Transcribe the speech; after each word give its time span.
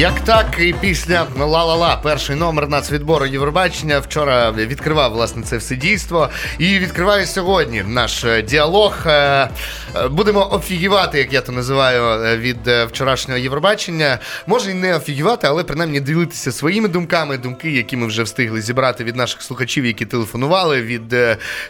Як 0.00 0.20
так, 0.20 0.46
і 0.60 0.72
пісня 0.72 1.26
Ла-ла-ла, 1.38 1.96
перший 2.02 2.36
номер 2.36 2.68
нацвідбору 2.68 3.26
Євробачення. 3.26 3.98
Вчора 3.98 4.50
відкривав 4.50 5.12
власне 5.12 5.42
це 5.42 5.56
все 5.56 5.76
дійство. 5.76 6.28
І 6.58 6.78
відкриває 6.78 7.26
сьогодні 7.26 7.82
наш 7.82 8.24
е, 8.24 8.42
діалог. 8.42 9.06
Е, 9.06 9.10
е, 9.10 10.08
будемо 10.08 10.52
офігівати, 10.52 11.18
як 11.18 11.32
я 11.32 11.40
то 11.40 11.52
називаю, 11.52 12.36
від 12.38 12.66
вчорашнього 12.66 13.38
Євробачення. 13.38 14.18
Може 14.46 14.70
і 14.70 14.74
не 14.74 14.96
офігівати, 14.96 15.46
але 15.46 15.64
принаймні 15.64 16.00
ділитися 16.00 16.52
своїми 16.52 16.88
думками, 16.88 17.38
думки, 17.38 17.70
які 17.70 17.96
ми 17.96 18.06
вже 18.06 18.22
встигли 18.22 18.62
зібрати 18.62 19.04
від 19.04 19.16
наших 19.16 19.42
слухачів, 19.42 19.86
які 19.86 20.06
телефонували, 20.06 20.82
від 20.82 21.08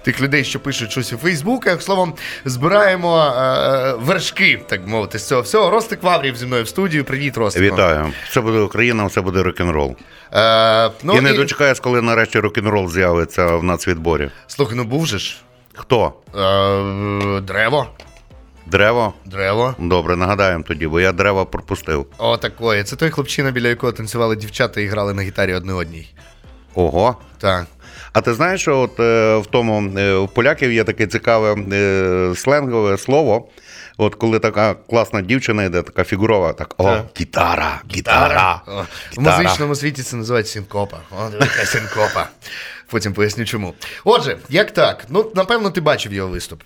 тих 0.02 0.20
людей, 0.20 0.44
що 0.44 0.60
пишуть 0.60 0.90
щось 0.90 1.12
у 1.12 1.16
Фейсбуках. 1.16 1.82
Словом, 1.82 2.14
збираємо 2.44 3.34
вершки, 4.00 4.60
так 4.68 4.86
мовити, 4.86 5.18
з 5.18 5.28
цього 5.28 5.42
всього. 5.42 5.70
Ростик 5.70 6.02
Ваврів 6.02 6.36
зі 6.36 6.46
мною 6.46 6.64
в 6.64 6.68
студію. 6.68 7.04
Привіт, 7.04 7.36
Ростик. 7.36 7.62
Вітаю. 7.62 8.12
Все 8.28 8.40
буде 8.40 8.58
Україна, 8.58 9.04
все 9.04 9.20
буде 9.20 9.42
рок-н-рол. 9.42 9.96
Е, 10.32 10.90
ну, 11.02 11.16
І 11.16 11.20
не 11.20 11.30
і... 11.30 11.36
дочекаюсь, 11.36 11.80
коли 11.80 12.02
нарешті 12.02 12.40
рок-н-рол 12.40 12.88
з'явиться 12.88 13.46
в 13.46 13.64
нацвідборі. 13.64 14.30
Слухай, 14.46 14.76
ну 14.76 14.84
був 14.84 15.06
же 15.06 15.18
ж. 15.18 15.36
Хто? 15.74 16.12
Е, 16.34 17.40
Древо. 17.40 17.86
Древо? 18.66 19.14
Древо. 19.26 19.74
Добре, 19.78 20.16
нагадаємо 20.16 20.64
тоді, 20.68 20.86
бо 20.86 21.00
я 21.00 21.12
дерево 21.12 21.46
пропустив. 21.46 22.06
О, 22.18 22.36
такое. 22.36 22.84
Це 22.84 22.96
той 22.96 23.10
хлопчина, 23.10 23.50
біля 23.50 23.68
якого 23.68 23.92
танцювали 23.92 24.36
дівчата 24.36 24.80
і 24.80 24.86
грали 24.86 25.14
на 25.14 25.22
гітарі 25.22 25.54
одне 25.54 25.72
одній. 25.72 26.08
Ого. 26.74 27.16
Так. 27.38 27.66
А 28.12 28.20
ти 28.20 28.34
знаєш, 28.34 28.60
що 28.60 28.78
от 28.78 29.00
е, 29.00 29.36
в 29.36 29.46
тому 29.46 29.98
е, 29.98 30.16
в 30.16 30.28
поляків 30.28 30.72
є 30.72 30.84
таке 30.84 31.06
цікаве 31.06 31.54
е, 31.72 32.32
сленгове 32.36 32.98
слово. 32.98 33.48
От 34.00 34.14
коли 34.14 34.38
така 34.38 34.74
класна 34.74 35.20
дівчина 35.22 35.64
йде, 35.64 35.82
така 35.82 36.04
фігурова, 36.04 36.52
так 36.52 36.74
о, 36.78 36.84
так. 36.84 37.04
гітара, 37.20 37.82
гітара. 37.94 38.62
О, 38.66 38.84
В 39.16 39.20
музичному 39.20 39.74
світі 39.74 40.02
це 40.02 40.16
називається 40.16 40.52
синкопа. 40.52 40.98
О, 41.10 41.30
яка 41.32 41.66
синкопа. 41.66 42.28
Потім 42.86 43.12
поясню 43.12 43.44
чому. 43.44 43.74
Отже, 44.04 44.38
як 44.48 44.70
так? 44.70 45.04
Ну, 45.08 45.32
напевно, 45.34 45.70
ти 45.70 45.80
бачив 45.80 46.12
його 46.12 46.28
виступ. 46.28 46.62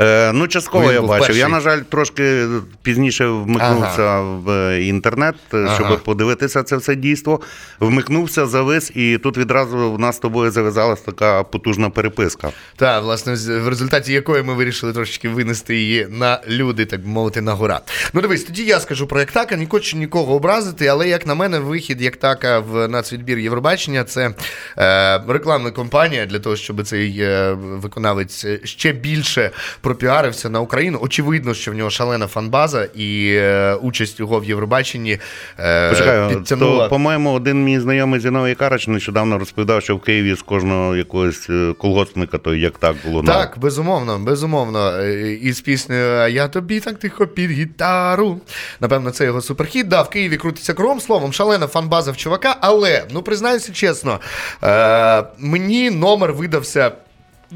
Е, 0.00 0.32
Ну, 0.32 0.48
частково 0.48 0.84
Він 0.84 0.94
я 0.94 1.02
бачив. 1.02 1.26
Перший. 1.26 1.40
Я, 1.40 1.48
на 1.48 1.60
жаль, 1.60 1.78
трошки 1.78 2.46
пізніше 2.82 3.26
вмикнувся 3.26 4.02
ага. 4.02 4.22
в 4.22 4.78
інтернет, 4.80 5.34
щоб 5.48 5.86
ага. 5.86 5.96
подивитися 5.96 6.62
це 6.62 6.76
все 6.76 6.94
дійство. 6.94 7.40
Вмикнувся, 7.80 8.46
завис, 8.46 8.92
і 8.94 9.18
тут 9.18 9.38
відразу 9.38 9.92
в 9.92 9.98
нас 9.98 10.16
з 10.16 10.18
тобою 10.18 10.50
зав'язалась 10.50 11.00
така 11.00 11.42
потужна 11.42 11.90
переписка. 11.90 12.50
Так, 12.76 13.02
власне, 13.02 13.34
в 13.60 13.68
результаті 13.68 14.12
якої 14.12 14.42
ми 14.42 14.54
вирішили 14.54 14.92
трошки 14.92 15.28
винести 15.28 15.76
її 15.76 16.06
на 16.10 16.40
люди, 16.48 16.84
так 16.84 17.00
би 17.00 17.08
мовити, 17.08 17.40
на 17.40 17.52
гора. 17.52 17.80
Ну, 18.12 18.20
дивись, 18.20 18.44
тоді 18.44 18.64
я 18.64 18.80
скажу 18.80 19.06
про 19.06 19.20
Яктака, 19.20 19.56
не 19.56 19.66
хочу 19.66 19.96
нікого 19.96 20.34
образити, 20.34 20.86
але 20.86 21.08
як 21.08 21.26
на 21.26 21.34
мене, 21.34 21.58
вихід 21.58 22.02
Яктака 22.02 22.58
в 22.58 22.88
нацвідбір 22.88 23.38
Євробачення 23.38 24.04
це 24.04 24.34
е, 24.78 25.22
рекламна 25.28 25.70
кампанія 25.70 26.26
для 26.26 26.38
того, 26.38 26.56
щоб 26.56 26.86
цей 26.86 27.20
е, 27.20 27.52
виконавець 27.52 28.46
ще 28.64 28.92
більше 28.92 29.50
пропіарився 29.82 30.50
на 30.50 30.60
Україну. 30.60 30.98
Очевидно, 31.02 31.54
що 31.54 31.70
в 31.70 31.74
нього 31.74 31.90
шалена 31.90 32.26
фанбаза 32.26 32.88
і 32.94 33.34
е, 33.34 33.74
участь 33.74 34.20
його 34.20 34.40
в 34.40 34.44
Євробаченні 34.44 35.18
е, 35.58 35.90
Почекаю, 35.90 36.28
підтягнула. 36.28 36.84
То, 36.84 36.90
по-моєму, 36.90 37.32
один 37.32 37.64
мій 37.64 37.80
знайомий 37.80 38.20
Зіновий 38.20 38.54
Карач 38.54 38.88
нещодавно 38.88 39.38
розповідав, 39.38 39.82
що 39.82 39.96
в 39.96 40.00
Києві 40.00 40.34
з 40.34 40.42
кожного 40.42 40.96
якогось 40.96 41.50
е, 41.50 41.74
колгоспника, 41.78 42.38
то 42.38 42.54
як 42.54 42.78
так 42.78 42.96
було 43.04 43.22
Так, 43.22 43.58
безумовно, 43.58 44.18
безумовно. 44.18 45.02
І 45.42 45.52
з 45.52 45.60
піснею 45.60 46.28
Я 46.28 46.48
тобі 46.48 46.80
так 46.80 46.98
тихо 46.98 47.26
під 47.26 47.50
гітару. 47.50 48.40
Напевно, 48.80 49.10
це 49.10 49.24
його 49.24 49.40
суперхіт. 49.40 49.88
Да, 49.88 50.02
в 50.02 50.10
Києві 50.10 50.36
крутиться 50.36 50.74
кром. 50.74 51.00
Словом, 51.00 51.32
шалена 51.32 51.66
фанбаза 51.66 52.10
в 52.12 52.16
чувака, 52.16 52.56
але 52.60 53.04
ну 53.10 53.22
признаюся 53.22 53.72
чесно, 53.72 54.20
е, 54.64 55.24
мені 55.38 55.90
номер 55.90 56.32
видався 56.32 56.92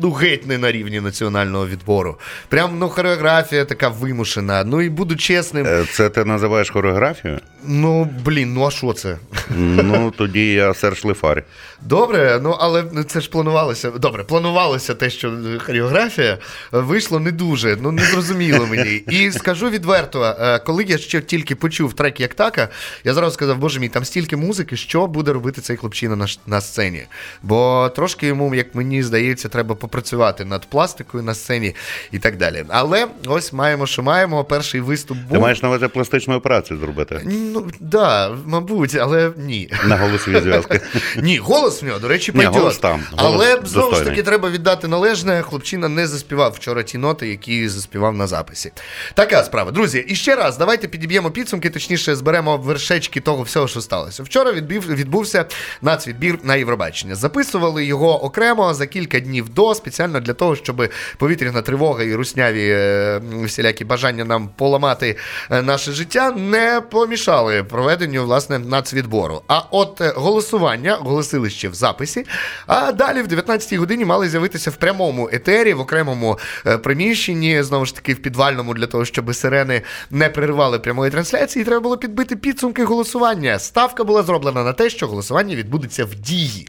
ну 0.02 0.10
геть 0.10 0.46
не 0.46 0.58
на 0.58 0.72
рівні 0.72 1.00
національного 1.00 1.66
відбору. 1.66 2.18
Прям 2.48 2.78
ну 2.78 2.88
хореографія 2.88 3.64
така 3.64 3.88
вимушена. 3.88 4.64
Ну 4.64 4.82
і 4.82 4.90
буду 4.90 5.16
чесним. 5.16 5.66
Е, 5.66 5.84
це 5.92 6.10
ти 6.10 6.24
називаєш 6.24 6.70
хореографію? 6.70 7.38
Ну 7.64 8.10
блін, 8.24 8.54
ну 8.54 8.66
а 8.66 8.70
що 8.70 8.92
це? 8.92 9.18
Ну 9.56 10.12
тоді 10.18 10.52
я 10.52 10.74
Серж 10.74 11.04
Лифарі. 11.04 11.42
Добре, 11.82 12.40
ну 12.42 12.56
але 12.60 12.84
це 13.06 13.20
ж 13.20 13.30
планувалося. 13.30 13.90
Добре, 13.90 14.24
планувалося 14.24 14.94
те, 14.94 15.10
що 15.10 15.32
хореографія 15.58 16.38
вийшло 16.72 17.20
не 17.20 17.32
дуже, 17.32 17.76
ну 17.80 17.92
не 17.92 18.02
зрозуміло 18.04 18.66
мені. 18.66 18.90
І 18.94 19.32
скажу 19.32 19.70
відверто, 19.70 20.36
е, 20.40 20.58
коли 20.58 20.84
я 20.84 20.98
ще 20.98 21.20
тільки 21.20 21.54
почув 21.54 21.92
трек 21.92 22.20
як 22.20 22.34
така, 22.34 22.68
я 23.04 23.14
зразу 23.14 23.34
сказав, 23.34 23.58
боже 23.58 23.80
мій, 23.80 23.88
там 23.88 24.04
стільки 24.04 24.36
музики, 24.36 24.76
що 24.76 25.06
буде 25.06 25.32
робити 25.32 25.60
цей 25.60 25.76
хлопчина 25.76 26.16
на 26.16 26.26
на 26.46 26.60
сцені. 26.60 27.04
Бо 27.42 27.90
трошки 27.96 28.26
йому, 28.26 28.54
як 28.54 28.74
мені 28.74 29.02
здається, 29.02 29.48
треба 29.48 29.74
попрацювати 29.74 30.44
над 30.44 30.66
пластикою 30.70 31.24
на 31.24 31.34
сцені 31.34 31.74
і 32.12 32.18
так 32.18 32.36
далі. 32.36 32.64
Але 32.68 33.06
ось 33.26 33.52
маємо, 33.52 33.86
що 33.86 34.02
маємо. 34.02 34.44
Перший 34.44 34.80
виступ 34.80 35.18
був. 35.18 35.32
Ти 35.32 35.38
маєш 35.38 35.62
на 35.62 35.68
увазі 35.68 35.88
пластичну 35.88 36.34
операцію 36.34 36.80
зробити? 36.80 37.20
Ну 37.24 37.60
так, 37.60 37.74
да, 37.80 38.36
мабуть, 38.46 38.94
але 38.94 39.32
ні. 39.36 39.70
На 39.86 39.96
голосові 39.96 40.40
зв'язки. 40.40 40.80
Ні, 41.16 41.38
голос 41.38 41.65
в 41.70 41.84
нього, 41.86 41.98
до 41.98 42.08
речі, 42.08 42.32
пойдет. 42.32 42.54
голос 42.54 42.78
там. 42.78 43.02
Голос 43.16 43.34
але 43.34 43.60
знову 43.64 43.94
ж 43.94 44.04
таки 44.04 44.22
треба 44.22 44.50
віддати 44.50 44.88
належне. 44.88 45.42
Хлопчина 45.42 45.88
не 45.88 46.06
заспівав 46.06 46.52
вчора 46.52 46.82
ті 46.82 46.98
ноти, 46.98 47.28
які 47.28 47.68
заспівав 47.68 48.14
на 48.14 48.26
записі. 48.26 48.72
Така 49.14 49.44
справа. 49.44 49.70
Друзі, 49.70 50.04
і 50.08 50.14
ще 50.14 50.36
раз, 50.36 50.58
давайте 50.58 50.88
підіб'ємо 50.88 51.30
підсумки, 51.30 51.70
точніше, 51.70 52.16
зберемо 52.16 52.56
вершечки 52.56 53.20
того 53.20 53.42
всього, 53.42 53.68
що 53.68 53.80
сталося. 53.80 54.22
Вчора 54.22 54.52
відбив, 54.52 54.94
відбувся 54.94 55.44
нацвідбір 55.82 56.38
на 56.42 56.56
Євробачення. 56.56 57.14
Записували 57.14 57.84
його 57.84 58.24
окремо 58.24 58.74
за 58.74 58.86
кілька 58.86 59.20
днів 59.20 59.48
до 59.48 59.74
спеціально 59.74 60.20
для 60.20 60.32
того, 60.32 60.56
щоб 60.56 60.88
повітряна 61.18 61.62
тривога 61.62 62.02
і 62.02 62.14
русняві 62.14 62.68
е, 62.70 63.20
всілякі 63.44 63.84
бажання 63.84 64.24
нам 64.24 64.48
поламати 64.56 65.16
е, 65.50 65.62
наше 65.62 65.92
життя 65.92 66.30
не 66.30 66.82
помішали 66.90 67.64
проведенню 67.64 68.24
власне 68.24 68.58
нацвідбору. 68.58 69.42
А 69.48 69.60
от 69.70 70.00
е, 70.00 70.12
голосування 70.16 70.94
оголосили 70.94 71.50
ще 71.56 71.68
в 71.68 71.74
записі. 71.74 72.26
А 72.66 72.92
далі 72.92 73.22
в 73.22 73.26
19-й 73.26 73.76
годині 73.76 74.04
мали 74.04 74.28
з'явитися 74.28 74.70
в 74.70 74.76
прямому 74.76 75.28
етері, 75.32 75.74
в 75.74 75.80
окремому 75.80 76.38
приміщенні, 76.82 77.62
знову 77.62 77.86
ж 77.86 77.94
таки, 77.94 78.14
в 78.14 78.16
підвальному 78.16 78.74
для 78.74 78.86
того, 78.86 79.04
щоб 79.04 79.34
сирени 79.34 79.82
не 80.10 80.28
переривали 80.28 80.78
прямої 80.78 81.10
трансляції. 81.10 81.64
Треба 81.64 81.80
було 81.80 81.96
підбити 81.96 82.36
підсумки 82.36 82.84
голосування. 82.84 83.58
Ставка 83.58 84.04
була 84.04 84.22
зроблена 84.22 84.64
на 84.64 84.72
те, 84.72 84.90
що 84.90 85.06
голосування 85.06 85.56
відбудеться 85.56 86.04
в 86.04 86.14
дії. 86.14 86.68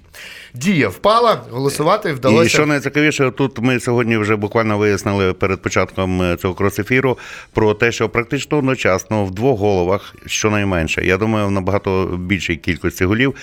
Дія 0.53 0.89
впала, 0.89 1.41
голосувати 1.51 2.13
вдалося. 2.13 2.45
І 2.45 2.49
що 2.49 2.65
найцікавіше, 2.65 3.31
тут 3.31 3.59
ми 3.59 3.79
сьогодні 3.79 4.17
вже 4.17 4.35
буквально 4.35 4.77
вияснили 4.77 5.33
перед 5.33 5.61
початком 5.61 6.21
е, 6.21 6.37
цього 6.37 6.53
крос-ефіру 6.53 7.17
про 7.53 7.73
те, 7.73 7.91
що 7.91 8.09
практично 8.09 8.57
одночасно 8.57 9.25
в 9.25 9.31
двох 9.31 9.59
головах, 9.59 10.15
щонайменше, 10.25 11.05
я 11.05 11.17
думаю, 11.17 11.47
в 11.47 11.51
набагато 11.51 12.05
більшій 12.19 12.55
кількості 12.55 13.05
голів 13.05 13.35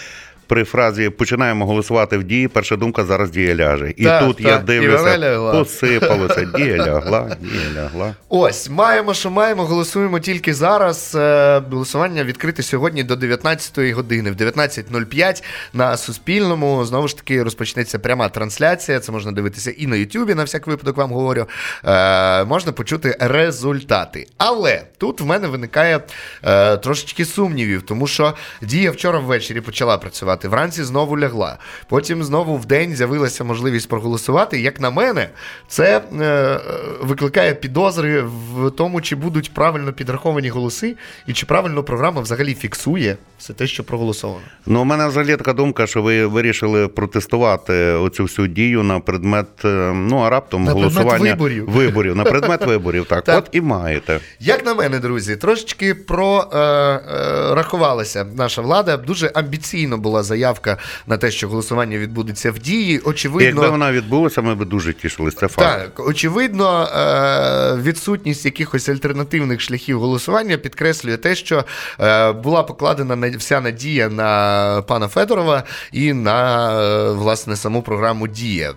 при 0.46 0.64
фразі 0.64 1.10
починаємо 1.10 1.66
голосувати 1.66 2.18
в 2.18 2.24
дії, 2.24 2.48
перша 2.48 2.76
думка 2.76 3.04
зараз 3.04 3.30
дія 3.30 3.54
ляже. 3.54 3.94
І 3.96 4.04
так, 4.04 4.24
тут 4.24 4.36
так, 4.36 4.46
я 4.46 4.58
дивлюся, 4.58 5.52
посипалося, 5.52 6.44
дія 6.56 6.76
лягла, 6.76 7.36
дія 7.40 7.82
лягла. 7.82 8.14
Ось, 8.28 8.70
маємо, 8.70 9.14
що 9.14 9.30
маємо, 9.30 9.64
голосуємо 9.64 10.20
тільки 10.20 10.54
зараз. 10.54 11.14
Е, 11.14 11.62
голосування 11.70 12.24
відкрите 12.24 12.62
сьогодні 12.62 13.02
до 13.02 13.14
19-ї 13.14 13.92
години. 13.92 14.30
В 14.30 14.34
19.05 14.34 15.42
на 15.72 15.96
Суспільному 15.96 16.84
знову 16.84 17.08
ж 17.08 17.16
таки 17.16 17.42
розпочнеться 17.42 17.98
пряма 17.98 18.28
трансляція. 18.28 19.00
Це 19.00 19.12
можна 19.12 19.32
дивитися 19.32 19.70
і 19.70 19.86
на 19.86 19.96
Ютубі, 19.96 20.34
на 20.34 20.44
всяк 20.44 20.66
випадок 20.66 20.96
вам 20.96 21.12
говорю. 21.12 21.46
Е, 21.84 22.44
можна 22.44 22.72
почути 22.72 23.16
результати. 23.20 24.26
Але 24.38 24.82
тут 24.98 25.20
в 25.20 25.24
мене 25.24 25.48
виникає 25.48 26.00
е, 26.42 26.76
трошечки 26.76 27.24
сумнівів, 27.24 27.82
тому 27.82 28.06
що 28.06 28.34
дія 28.62 28.90
вчора 28.90 29.18
ввечері 29.18 29.60
почала 29.60 29.98
працювати 29.98 30.33
проголосувати. 30.36 30.48
Вранці 30.48 30.84
знову 30.84 31.18
лягла. 31.18 31.58
Потім 31.88 32.24
знову 32.24 32.56
в 32.56 32.66
день 32.66 32.96
з'явилася 32.96 33.44
можливість 33.44 33.88
проголосувати. 33.88 34.60
Як 34.60 34.80
на 34.80 34.90
мене, 34.90 35.28
це 35.68 36.02
е, 36.20 36.60
викликає 37.02 37.54
підозри 37.54 38.22
в 38.22 38.70
тому, 38.70 39.00
чи 39.00 39.16
будуть 39.16 39.54
правильно 39.54 39.92
підраховані 39.92 40.48
голоси, 40.48 40.96
і 41.26 41.32
чи 41.32 41.46
правильно 41.46 41.82
програма 41.82 42.20
взагалі 42.20 42.54
фіксує 42.54 43.16
все 43.38 43.52
те, 43.52 43.66
що 43.66 43.84
проголосовано. 43.84 44.40
Ну, 44.66 44.80
у 44.80 44.84
мене 44.84 45.08
взагалі 45.08 45.36
така 45.36 45.52
думка, 45.52 45.86
що 45.86 46.02
ви 46.02 46.26
вирішили 46.26 46.88
протестувати 46.88 47.74
оцю 47.74 48.22
всю 48.22 48.48
дію 48.48 48.82
на 48.82 49.00
предмет, 49.00 49.64
е, 49.64 49.92
ну 49.94 50.18
а 50.18 50.30
раптом 50.30 50.64
на 50.64 50.72
голосування 50.72 51.30
виборів. 51.30 51.70
виборів. 51.70 52.16
На 52.16 52.24
предмет 52.24 52.66
виборів, 52.70 53.06
так. 53.06 53.24
так. 53.24 53.38
От 53.38 53.48
і 53.52 53.60
маєте. 53.60 54.20
Як 54.40 54.66
на 54.66 54.74
мене, 54.74 54.98
друзі, 54.98 55.36
трошечки 55.36 55.94
прорахувалася 55.94 58.20
е, 58.20 58.22
е, 58.22 58.26
наша 58.36 58.62
влада. 58.62 58.96
Дуже 58.96 59.30
амбіційно 59.34 59.98
була 59.98 60.22
заявка 60.24 60.78
на 61.06 61.16
те, 61.16 61.30
що 61.30 61.48
голосування 61.48 61.98
відбудеться 61.98 62.52
в 62.52 62.58
дії. 62.58 62.98
Очевидно, 62.98 63.46
якби 63.46 63.68
вона 63.68 63.92
відбулася, 63.92 64.42
ми 64.42 64.54
б 64.54 64.64
дуже 64.64 64.92
тішилися. 64.92 65.36
Це 65.36 65.48
факт. 65.48 65.94
Так, 65.96 66.08
очевидно, 66.08 66.88
е, 66.96 67.76
відсутність 67.82 68.44
якихось 68.44 68.88
альтернативних 68.88 69.60
шляхів 69.60 70.00
голосування 70.00 70.56
підкреслює 70.56 71.16
те, 71.16 71.34
що 71.34 71.64
е, 72.00 72.32
була 72.32 72.62
покладена 72.62 73.30
вся 73.38 73.60
надія 73.60 74.08
на 74.08 74.82
пана 74.82 75.08
Федорова 75.08 75.62
і 75.92 76.12
на 76.12 77.12
власне 77.12 77.56
саму 77.56 77.82
програму 77.82 78.28
Дія. 78.28 78.74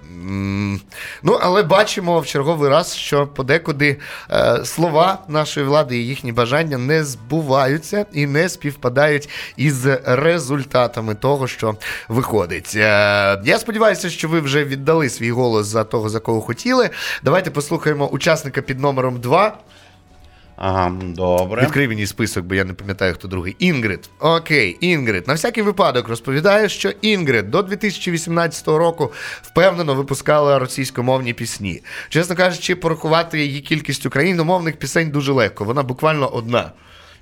Ну, 1.24 1.40
але 1.42 1.64
бачимо 1.64 2.20
в 2.20 2.26
черговий 2.26 2.70
раз, 2.70 2.96
що 2.96 3.28
подекуди 3.28 3.98
слова 4.64 5.20
нашої 5.28 5.66
влади 5.66 5.98
і 5.98 6.08
їхні 6.08 6.32
бажання 6.32 6.78
не 6.78 7.04
збуваються 7.04 8.06
і 8.14 8.26
не 8.26 8.50
співпадають 8.50 9.30
із 9.58 9.86
результатами 10.06 11.16
того, 11.16 11.37
що 11.46 11.76
виходить. 12.08 12.74
Е, 12.76 13.42
я 13.46 13.60
сподіваюся, 13.60 14.10
що 14.10 14.28
ви 14.30 14.40
вже 14.40 14.64
віддали 14.64 15.10
свій 15.10 15.32
голос 15.32 15.68
за 15.68 15.84
того, 15.84 16.10
за 16.10 16.20
кого 16.20 16.42
хотіли. 16.42 16.90
Давайте 17.24 17.52
послухаємо 17.52 18.08
учасника 18.08 18.62
під 18.62 18.80
номером 18.80 19.20
2. 19.20 19.58
Ага, 20.58 20.92
добре. 21.04 21.62
Відкрий 21.62 21.88
мені 21.88 22.08
список, 22.08 22.46
бо 22.46 22.56
я 22.56 22.64
не 22.64 22.74
пам'ятаю, 22.74 23.14
хто 23.14 23.28
другий. 23.28 23.56
Інгрид. 23.60 24.10
Окей, 24.20 24.78
Інгрид. 24.82 25.28
На 25.28 25.34
всякий 25.34 25.64
випадок 25.64 26.08
розповідає, 26.08 26.70
що 26.70 26.90
Інгрид 27.02 27.52
до 27.52 27.62
2018 27.62 28.68
року 28.68 29.12
впевнено 29.42 29.96
випускала 29.96 30.60
російськомовні 30.60 31.34
пісні. 31.34 31.84
Чесно 32.10 32.36
кажучи, 32.36 32.76
порахувати 32.76 33.40
її 33.40 33.62
кількість 33.62 34.06
україномовних 34.06 34.78
пісень 34.78 35.10
дуже 35.10 35.32
легко. 35.32 35.64
Вона 35.64 35.84
буквально 35.84 36.28
одна. 36.28 36.72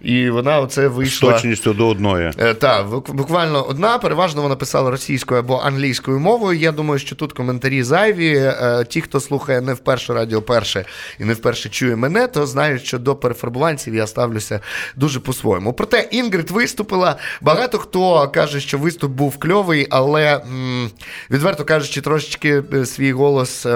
І 0.01 0.29
вона 0.29 0.59
оце 0.59 0.87
вийшла. 0.87 1.29
З 1.29 1.33
точністю 1.33 1.73
до 1.73 1.87
одної. 1.87 2.31
Е, 2.37 2.53
так, 2.53 2.87
буквально 3.07 3.63
одна. 3.63 3.97
Переважно 3.97 4.41
вона 4.41 4.55
писала 4.55 4.91
російською 4.91 5.39
або 5.39 5.57
англійською 5.57 6.19
мовою. 6.19 6.59
Я 6.59 6.71
думаю, 6.71 6.99
що 6.99 7.15
тут 7.15 7.33
коментарі 7.33 7.83
зайві. 7.83 8.35
Е, 8.37 8.85
ті, 8.89 9.01
хто 9.01 9.19
слухає 9.19 9.61
не 9.61 9.73
вперше 9.73 10.13
радіо 10.13 10.41
перше 10.41 10.85
і 11.19 11.23
не 11.23 11.33
вперше 11.33 11.69
чує 11.69 11.95
мене, 11.95 12.27
то 12.27 12.45
знають, 12.45 12.85
що 12.85 12.99
до 12.99 13.15
перефарбуванців 13.15 13.95
я 13.95 14.07
ставлюся 14.07 14.59
дуже 14.95 15.19
по-своєму. 15.19 15.73
Проте 15.73 16.07
Інгрид 16.11 16.51
виступила. 16.51 17.15
Багато 17.41 17.77
хто 17.77 18.29
каже, 18.29 18.59
що 18.59 18.77
виступ 18.77 19.11
був 19.11 19.37
кльовий, 19.37 19.87
але 19.89 20.41
відверто 21.31 21.65
кажучи, 21.65 22.01
трошечки 22.01 22.63
е, 22.73 22.85
свій 22.85 23.11
голос, 23.11 23.67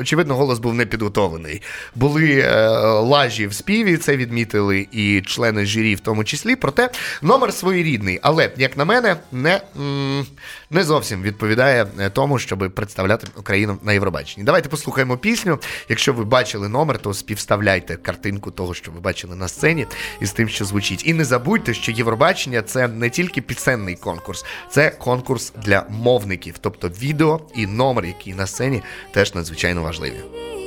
очевидно, 0.00 0.34
голос 0.34 0.58
був 0.58 0.74
не 0.74 0.86
підготовлений. 0.86 1.62
Були 1.94 2.48
лажі 3.02 3.46
в 3.46 3.54
співі, 3.54 3.96
це 3.96 4.16
відмітили 4.16 4.86
і 4.92 5.22
члени 5.26 5.49
члени 5.50 5.66
журі 5.66 5.94
в 5.94 6.00
тому 6.00 6.24
числі. 6.24 6.56
Проте 6.56 6.90
номер 7.22 7.52
своєрідний, 7.52 8.18
але, 8.22 8.50
як 8.56 8.76
на 8.76 8.84
мене, 8.84 9.16
не 9.32 9.60
не 10.70 10.84
зовсім 10.84 11.22
відповідає 11.22 11.86
е, 11.98 12.10
тому, 12.10 12.38
щоб 12.38 12.72
представляти 12.74 13.26
Україну 13.36 13.78
на 13.82 13.92
Євробаченні. 13.92 14.44
Давайте 14.44 14.68
послухаємо 14.68 15.16
пісню. 15.16 15.58
Якщо 15.88 16.12
ви 16.12 16.24
бачили 16.24 16.68
номер, 16.68 16.98
то 16.98 17.14
співставляйте 17.14 17.96
картинку 17.96 18.50
того, 18.50 18.74
що 18.74 18.92
ви 18.92 19.00
бачили 19.00 19.36
на 19.36 19.48
сцені, 19.48 19.86
із 20.20 20.32
тим, 20.32 20.48
що 20.48 20.64
звучить. 20.64 21.02
І 21.06 21.14
не 21.14 21.24
забудьте, 21.24 21.74
що 21.74 21.92
Євробачення 21.92 22.62
це 22.62 22.88
не 22.88 23.10
тільки 23.10 23.40
пісенний 23.40 23.94
конкурс, 23.94 24.44
це 24.70 24.90
конкурс 24.90 25.52
для 25.64 25.86
мовників, 25.90 26.54
тобто 26.60 26.88
відео 26.88 27.40
і 27.54 27.66
номер, 27.66 28.04
який 28.04 28.34
на 28.34 28.46
сцені, 28.46 28.82
теж 29.12 29.34
надзвичайно 29.34 29.82
важливі. 29.82 30.59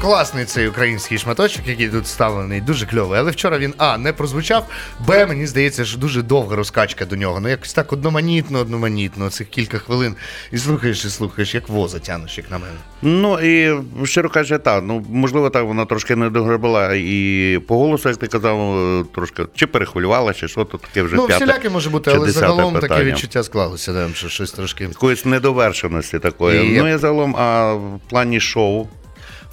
Класний 0.00 0.44
цей 0.44 0.68
український 0.68 1.18
шматочок, 1.18 1.68
який 1.68 1.88
тут 1.88 2.04
вставлений, 2.04 2.60
дуже 2.60 2.86
кльовий. 2.86 3.18
Але 3.18 3.30
вчора 3.30 3.58
він 3.58 3.74
А 3.78 3.98
не 3.98 4.12
прозвучав, 4.12 4.66
Б, 5.06 5.26
мені 5.26 5.46
здається, 5.46 5.84
що 5.84 5.98
дуже 5.98 6.22
довга 6.22 6.56
розкачка 6.56 7.04
до 7.04 7.16
нього. 7.16 7.40
Ну 7.40 7.48
якось 7.48 7.72
так 7.72 7.92
одноманітно, 7.92 8.58
одноманітно, 8.58 9.30
цих 9.30 9.48
кілька 9.48 9.78
хвилин. 9.78 10.14
І 10.52 10.58
слухаєш, 10.58 11.04
і 11.04 11.10
слухаєш, 11.10 11.54
як 11.54 11.68
воза 11.68 11.98
тянеш, 11.98 12.38
як 12.38 12.50
на 12.50 12.58
мене. 12.58 12.72
Ну 13.02 13.40
і 13.40 13.80
щиро 14.06 14.30
кажучи, 14.30 14.58
так, 14.58 14.84
ну 14.86 15.06
можливо, 15.10 15.50
так 15.50 15.64
вона 15.64 15.84
трошки 15.84 16.16
не 16.16 16.30
догребала 16.30 16.94
і 16.94 17.60
по 17.68 17.78
голосу, 17.78 18.08
як 18.08 18.18
ти 18.18 18.26
казав, 18.26 18.76
трошки 19.14 19.42
чи 19.54 19.66
перехвилювала, 19.66 20.34
чи 20.34 20.48
що 20.48 20.64
то 20.64 20.78
таке 20.78 21.02
вже 21.02 21.16
Ну, 21.16 21.26
п'яте, 21.26 21.44
всіляке 21.44 21.70
може 21.70 21.90
бути, 21.90 22.10
але 22.14 22.30
загалом 22.30 22.74
питання. 22.74 22.94
таке 22.94 23.04
відчуття 23.04 23.42
склалося, 23.42 23.92
да, 23.92 24.08
що 24.14 24.28
щось 24.28 24.52
трошки. 24.52 24.84
Якоїсь 24.84 25.24
недовершеності 25.24 26.18
такої. 26.18 26.74
І... 26.74 26.78
Ну 26.78 26.94
і 26.94 26.98
загалом, 26.98 27.36
а 27.36 27.72
в 27.72 28.00
плані 28.08 28.40
шоу 28.40 28.86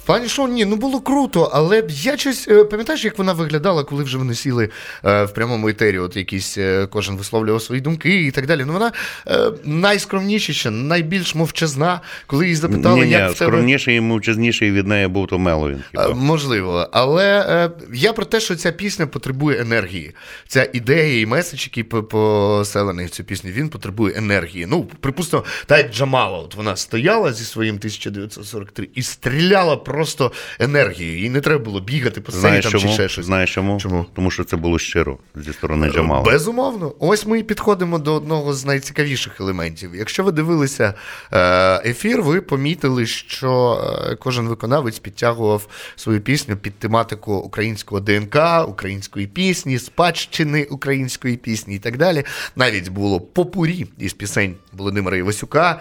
плані 0.06 0.28
шоу, 0.28 0.48
ні, 0.48 0.64
ну 0.64 0.76
було 0.76 1.00
круто, 1.00 1.50
але 1.52 1.82
я 1.88 2.16
щось 2.16 2.48
е, 2.48 2.64
пам'ятаєш, 2.64 3.04
як 3.04 3.18
вона 3.18 3.32
виглядала, 3.32 3.84
коли 3.84 4.04
вже 4.04 4.18
вони 4.18 4.34
сіли 4.34 4.68
е, 5.04 5.24
в 5.24 5.34
прямому 5.34 5.68
етері, 5.68 5.98
от 5.98 6.16
якісь 6.16 6.58
е, 6.58 6.86
кожен 6.90 7.16
висловлював 7.16 7.62
свої 7.62 7.80
думки 7.80 8.24
і 8.24 8.30
так 8.30 8.46
далі. 8.46 8.64
Ну 8.66 8.72
вона 8.72 8.92
е, 9.28 9.52
найскромніша, 9.64 10.70
найбільш 10.70 11.34
мовчазна, 11.34 12.00
коли 12.26 12.44
її 12.44 12.56
запитали, 12.56 13.04
ні, 13.04 13.10
як 13.10 13.28
ні, 13.28 13.34
в 13.34 13.38
тебе... 13.38 13.50
скромніший 13.50 13.96
і 13.96 14.00
мовчазніший 14.00 14.72
від 14.72 14.86
неї 14.86 15.08
був 15.08 15.26
то 15.26 15.38
Меловін. 15.38 15.82
Можливо, 16.14 16.88
але 16.92 17.46
е, 17.48 17.70
я 17.94 18.12
про 18.12 18.24
те, 18.24 18.40
що 18.40 18.56
ця 18.56 18.72
пісня 18.72 19.06
потребує 19.06 19.60
енергії. 19.60 20.14
Ця 20.48 20.68
ідея 20.72 21.20
і 21.20 21.26
меседж, 21.26 21.64
який 21.64 21.82
поселений 21.84 23.06
в 23.06 23.10
цю 23.10 23.24
пісню, 23.24 23.50
він 23.50 23.68
потребує 23.68 24.14
енергії. 24.16 24.66
Ну, 24.66 24.88
припустимо, 25.00 25.44
та 25.66 25.78
як 25.78 25.92
Джамала, 25.92 26.38
от 26.38 26.54
вона 26.54 26.76
стояла 26.76 27.32
зі 27.32 27.44
своїм 27.44 27.74
1943 27.74 28.88
і 28.94 29.02
стріляла 29.02 29.76
про 29.76 29.95
просто 29.96 30.32
енергією. 30.60 31.18
Їй 31.18 31.30
не 31.30 31.40
треба 31.40 31.64
було 31.64 31.80
бігати 31.80 32.20
по 32.20 32.32
сцені 32.32 32.60
там, 32.60 32.72
чи 32.72 32.78
ще 32.78 33.08
щось. 33.08 33.26
Знаєш 33.26 33.54
чому? 33.54 33.80
Чому? 33.80 34.06
Тому 34.14 34.30
що 34.30 34.44
це 34.44 34.56
було 34.56 34.78
щиро 34.78 35.18
зі 35.36 35.52
сторони 35.52 35.90
Джамала. 35.90 36.22
Безумовно. 36.22 36.94
Ось 36.98 37.26
ми 37.26 37.38
і 37.38 37.42
підходимо 37.42 37.98
до 37.98 38.14
одного 38.14 38.54
з 38.54 38.64
найцікавіших 38.64 39.40
елементів. 39.40 39.90
Якщо 39.94 40.24
ви 40.24 40.32
дивилися 40.32 40.94
е, 41.32 41.90
ефір, 41.90 42.22
ви 42.22 42.40
помітили, 42.40 43.06
що 43.06 43.80
е, 44.10 44.16
кожен 44.16 44.48
виконавець 44.48 44.98
підтягував 44.98 45.68
свою 45.96 46.20
пісню 46.20 46.56
під 46.56 46.78
тематику 46.78 47.34
українського 47.34 48.00
ДНК, 48.00 48.36
української 48.68 49.26
пісні, 49.26 49.78
спадщини 49.78 50.64
української 50.64 51.36
пісні 51.36 51.76
і 51.76 51.78
так 51.78 51.96
далі. 51.96 52.24
Навіть 52.56 52.88
було 52.88 53.20
попурі 53.20 53.86
із 53.98 54.12
пісень 54.12 54.54
Володимира 54.72 55.16
Івасюка. 55.16 55.80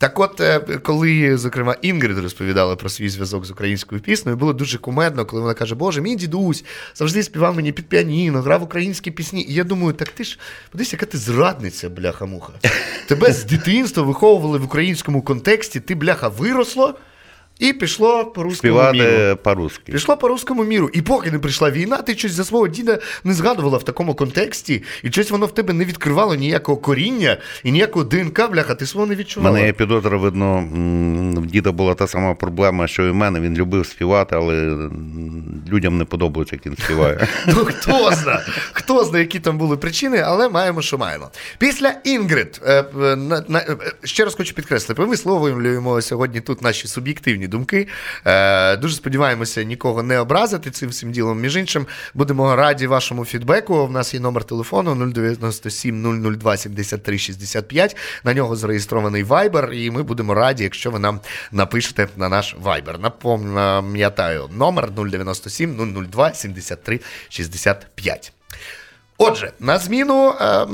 Так 0.00 0.18
от, 0.18 0.40
е, 0.40 0.60
коли, 0.60 1.36
зокрема, 1.36 1.76
Інгрид 1.82 2.18
розповідала 2.18 2.76
про 2.76 2.88
свій 2.88 3.08
зв'язок 3.08 3.44
з 3.44 3.50
українською 3.50 4.00
піснею, 4.00 4.36
було 4.36 4.52
дуже 4.52 4.78
кумедно, 4.78 5.26
коли 5.26 5.42
вона 5.42 5.54
каже, 5.54 5.74
Боже, 5.74 6.00
мій 6.00 6.16
дідусь 6.16 6.64
завжди 6.94 7.22
співав 7.22 7.56
мені 7.56 7.72
під 7.72 7.88
піаніно, 7.88 8.42
грав 8.42 8.62
українські 8.62 9.10
пісні. 9.10 9.46
І 9.48 9.54
я 9.54 9.64
думаю, 9.64 9.92
так 9.92 10.08
ти 10.08 10.24
ж 10.24 10.38
подивись, 10.70 10.92
яка 10.92 11.06
ти 11.06 11.18
зрадниця, 11.18 11.88
бляха-муха. 11.88 12.52
Тебе 13.06 13.32
з 13.32 13.44
дитинства 13.44 14.02
виховували 14.02 14.58
в 14.58 14.64
українському 14.64 15.22
контексті, 15.22 15.80
ти, 15.80 15.94
бляха, 15.94 16.28
виросло. 16.28 16.94
І 17.58 17.72
пішло 17.72 18.24
по 18.24 18.42
русскому 18.42 18.92
міру. 18.92 19.36
по-русски. 19.36 19.92
Пішло 19.92 20.16
по 20.16 20.28
русскому 20.28 20.64
міру. 20.64 20.90
І 20.92 21.02
поки 21.02 21.30
не 21.30 21.38
прийшла 21.38 21.70
війна, 21.70 21.96
ти 21.96 22.14
щось 22.14 22.32
за 22.32 22.44
свого 22.44 22.68
діда 22.68 22.98
не 23.24 23.34
згадувала 23.34 23.78
в 23.78 23.82
такому 23.82 24.14
контексті, 24.14 24.82
і 25.02 25.10
щось 25.10 25.30
воно 25.30 25.46
в 25.46 25.54
тебе 25.54 25.72
не 25.72 25.84
відкривало 25.84 26.34
ніякого 26.34 26.78
коріння 26.78 27.36
і 27.64 27.72
ніякого 27.72 28.04
ДНК, 28.04 28.50
бляха, 28.50 28.74
ти 28.74 28.86
свого 28.86 29.06
не 29.06 29.14
відчувала. 29.14 29.54
Мене 29.54 29.66
є 29.66 29.72
підозра, 29.72 30.16
видно, 30.16 30.68
в 31.36 31.46
діда 31.46 31.72
була 31.72 31.94
та 31.94 32.06
сама 32.06 32.34
проблема, 32.34 32.88
що 32.88 33.06
і 33.06 33.10
в 33.10 33.14
мене. 33.14 33.40
Він 33.40 33.54
любив 33.54 33.86
співати, 33.86 34.36
але 34.36 34.88
людям 35.68 35.98
не 35.98 36.04
подобається, 36.04 36.56
як 36.56 36.66
він 36.66 36.76
співає. 36.84 37.28
Ну 37.46 37.54
хто 37.54 38.12
знає, 38.12 38.40
хто 38.72 39.04
знає, 39.04 39.24
які 39.24 39.40
там 39.40 39.58
були 39.58 39.76
причини, 39.76 40.18
але 40.18 40.48
маємо, 40.48 40.82
що 40.82 40.98
маємо. 40.98 41.30
Після 41.58 41.94
Інгрид, 42.04 42.60
е, 42.66 42.84
е, 43.02 43.76
ще 44.04 44.24
раз 44.24 44.34
хочу 44.34 44.54
підкреслити, 44.54 45.02
ми 45.02 45.08
висловлюємо 45.08 46.02
сьогодні 46.02 46.40
тут 46.40 46.62
наші 46.62 46.88
суб'єктивні 46.88 47.47
думки. 47.48 47.88
Е, 48.24 48.76
Дуже 48.76 48.94
сподіваємося 48.94 49.62
нікого 49.62 50.02
не 50.02 50.18
образити 50.18 50.70
цим 50.70 50.88
всім 50.88 51.12
ділом. 51.12 51.40
Між 51.40 51.56
іншим, 51.56 51.86
будемо 52.14 52.56
раді 52.56 52.86
вашому 52.86 53.24
фідбеку. 53.24 53.74
У 53.74 53.90
нас 53.90 54.14
є 54.14 54.20
номер 54.20 54.44
телефону 54.44 55.12
097 55.12 56.36
002 56.38 56.56
73 56.56 57.18
65. 57.18 57.96
На 58.24 58.34
нього 58.34 58.56
зареєстрований 58.56 59.24
Viber, 59.24 59.72
і 59.72 59.90
ми 59.90 60.02
будемо 60.02 60.34
раді, 60.34 60.64
якщо 60.64 60.90
ви 60.90 60.98
нам 60.98 61.20
напишете 61.52 62.08
на 62.16 62.28
наш 62.28 62.56
Viber. 62.64 63.00
Напам'ятаю, 63.00 64.48
номер 64.52 64.90
097 64.90 66.06
002 66.10 66.34
73 66.34 67.00
65. 67.28 68.32
Отже, 69.18 69.52
на 69.60 69.78
зміну 69.78 70.34
е, 70.40 70.44
е, 70.44 70.66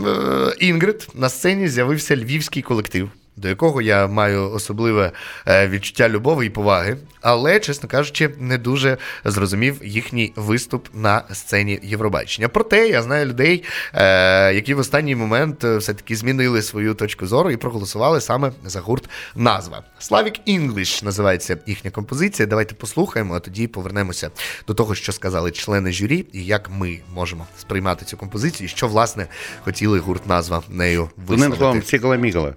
Інгрид 0.58 1.08
на 1.14 1.28
сцені 1.28 1.68
з'явився 1.68 2.16
львівський 2.16 2.62
колектив 2.62 3.10
до 3.36 3.48
якого 3.48 3.82
я 3.82 4.06
маю 4.06 4.52
особливе 4.52 5.12
е, 5.46 5.68
відчуття 5.68 6.08
любові 6.08 6.46
і 6.46 6.50
поваги, 6.50 6.96
але, 7.20 7.60
чесно 7.60 7.88
кажучи, 7.88 8.30
не 8.38 8.58
дуже 8.58 8.96
зрозумів 9.24 9.80
їхній 9.84 10.32
виступ 10.36 10.88
на 10.94 11.22
сцені 11.32 11.80
Євробачення. 11.82 12.48
Проте 12.48 12.88
я 12.88 13.02
знаю 13.02 13.26
людей, 13.26 13.64
е, 13.92 14.54
які 14.54 14.74
в 14.74 14.78
останній 14.78 15.16
момент 15.16 15.64
е, 15.64 15.76
все-таки 15.76 16.16
змінили 16.16 16.62
свою 16.62 16.94
точку 16.94 17.26
зору 17.26 17.50
і 17.50 17.56
проголосували 17.56 18.20
саме 18.20 18.52
за 18.64 18.80
гурт 18.80 19.08
назва. 19.34 19.82
Slavic 20.00 20.40
English 20.48 21.04
називається 21.04 21.56
їхня 21.66 21.90
композиція. 21.90 22.46
Давайте 22.46 22.74
послухаємо, 22.74 23.34
а 23.34 23.40
тоді 23.40 23.66
повернемося 23.66 24.30
до 24.66 24.74
того, 24.74 24.94
що 24.94 25.12
сказали 25.12 25.50
члени 25.50 25.92
журі, 25.92 26.26
і 26.32 26.44
як 26.44 26.70
ми 26.70 26.98
можемо 27.14 27.46
сприймати 27.58 28.04
цю 28.04 28.16
композицію, 28.16 28.66
і 28.66 28.68
що 28.68 28.88
власне 28.88 29.26
хотіли 29.64 29.98
гурт 29.98 30.26
назва 30.26 30.62
нею 30.68 31.08
висловити. 31.16 31.56
Словом, 31.56 31.82
сігала-мігала. 31.82 32.54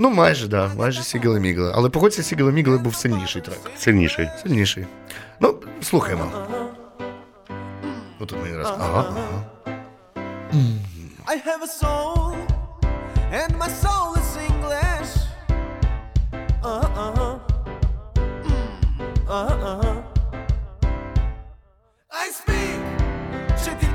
Ну, 0.00 0.10
майже, 0.10 0.48
да, 0.48 0.70
майже 0.76 1.02
Сігали 1.02 1.40
Мігли. 1.40 1.72
Але 1.74 1.90
погодься, 1.90 2.22
Сігали 2.22 2.52
Мігли 2.52 2.78
був 2.78 2.94
сильніший 2.94 3.42
трек. 3.42 3.58
Сильніший. 3.76 4.28
Сильніший. 4.42 4.86
Ну, 5.40 5.54
слухаємо. 5.82 6.30
Ну, 8.20 8.26
тут 8.26 8.38
мені 8.42 8.56
раз. 8.56 8.66
Ага. 8.78 9.06
ага. 9.08 9.44
I 11.26 11.36
have 11.48 11.62
a 11.62 11.72
soul, 11.82 12.36
and 13.40 13.50
my 13.62 13.68
soul 13.82 14.08
is 14.20 14.30
English. 14.50 15.12
Uh-huh, 16.70 17.04
uh-huh. 17.04 17.34
Uh-huh, 19.36 19.68
uh-huh. 19.70 19.96
I 22.24 22.26
speak, 22.40 22.80
чи 23.64 23.70
ти 23.80 23.86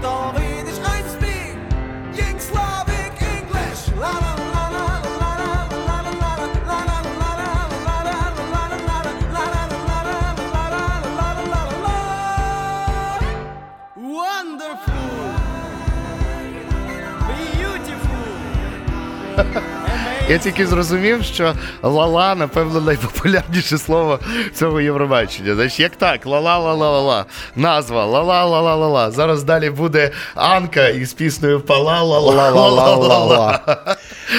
Я 20.29 20.37
тільки 20.37 20.67
зрозумів, 20.67 21.23
що 21.23 21.53
лала, 21.81 22.35
напевно, 22.35 22.81
найпопулярніше 22.81 23.77
слово 23.77 24.19
цього 24.55 24.81
Євробачення. 24.81 25.55
Значить, 25.55 25.79
як 25.79 25.95
так, 25.95 26.25
ла-ла-ла-ла-ла-ла. 26.25 27.25
Назва 27.55 28.05
ла-ла-ла-ла-ла-ла. 28.05 29.11
Зараз 29.11 29.43
далі 29.43 29.69
буде 29.69 30.11
Анка 30.35 30.87
із 30.87 31.13
піснею 31.13 31.59
пала-ла-ла-ла-ла-ла-ла. 31.61 33.59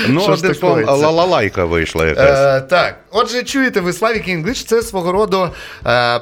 Ну, 0.09 0.23
одним 0.25 0.55
словом, 0.55 0.85
ла-ла-лайка 0.85 1.65
вийшла 1.65 2.07
якась. 2.07 2.39
Е, 2.39 2.61
Так, 2.61 2.97
отже, 3.15 3.43
чуєте, 3.43 3.81
ви 3.81 3.93
Славік 3.93 4.29
Інглиш, 4.29 4.65
це 4.65 4.83
свого 4.83 5.13
роду. 5.13 5.51
Е, 5.87 6.21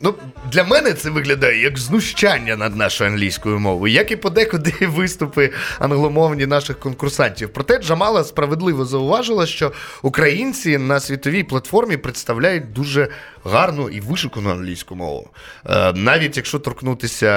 ну, 0.00 0.14
Для 0.52 0.64
мене 0.64 0.92
це 0.92 1.10
виглядає 1.10 1.62
як 1.62 1.78
знущання 1.78 2.56
над 2.56 2.76
нашою 2.76 3.10
англійською 3.10 3.58
мовою, 3.58 3.94
як 3.94 4.10
і 4.10 4.16
подекуди 4.16 4.72
виступи 4.80 5.50
англомовні 5.78 6.46
наших 6.46 6.80
конкурсантів. 6.80 7.48
Проте 7.52 7.78
Джамала 7.78 8.24
справедливо 8.24 8.84
зауважила, 8.84 9.46
що 9.46 9.72
українці 10.02 10.78
на 10.78 11.00
світовій 11.00 11.42
платформі 11.42 11.96
представляють 11.96 12.72
дуже 12.72 13.08
гарну 13.44 13.88
і 13.88 14.00
вишукану 14.00 14.50
англійську 14.50 14.96
мову. 14.96 15.30
Е, 15.66 15.92
навіть 15.92 16.36
якщо 16.36 16.58
торкнутися 16.58 17.30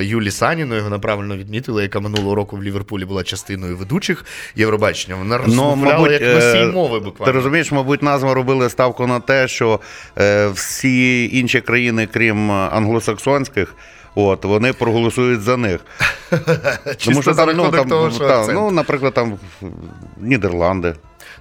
Юлі 0.00 0.30
Саніної, 0.30 0.80
вона 0.80 0.98
правильно 0.98 1.36
відмітила, 1.36 1.82
яка 1.82 2.00
минулого 2.00 2.34
року 2.34 2.56
в 2.56 2.62
Ліверпулі 2.62 3.04
була 3.04 3.22
частиною 3.22 3.76
ведучих 3.76 4.24
Євробачення. 4.56 5.16
Вона 5.16 5.36
ну, 5.38 5.44
розмовляла 5.44 6.12
як 6.12 6.22
носій 6.22 6.58
е, 6.58 6.66
мови. 6.66 7.00
Буквально 7.00 7.32
ти 7.32 7.38
розумієш, 7.38 7.72
мабуть, 7.72 8.02
назва 8.02 8.25
робили 8.34 8.70
ставку 8.70 9.06
на 9.06 9.20
те, 9.20 9.48
що 9.48 9.80
е, 10.18 10.48
всі 10.48 11.30
інші 11.38 11.60
країни, 11.60 12.08
крім 12.12 12.50
англосаксонських. 12.50 13.74
От 14.18 14.44
вони 14.44 14.72
проголосують 14.72 15.40
за 15.40 15.56
них. 15.56 15.80
Тому 17.04 17.22
що 17.22 17.34
там, 17.34 17.50
ну, 17.56 17.70
там, 17.70 17.88
того, 17.88 18.10
що 18.10 18.28
там, 18.28 18.54
ну, 18.54 18.70
наприклад, 18.70 19.14
там 19.14 19.38
Нідерланди. 20.16 20.94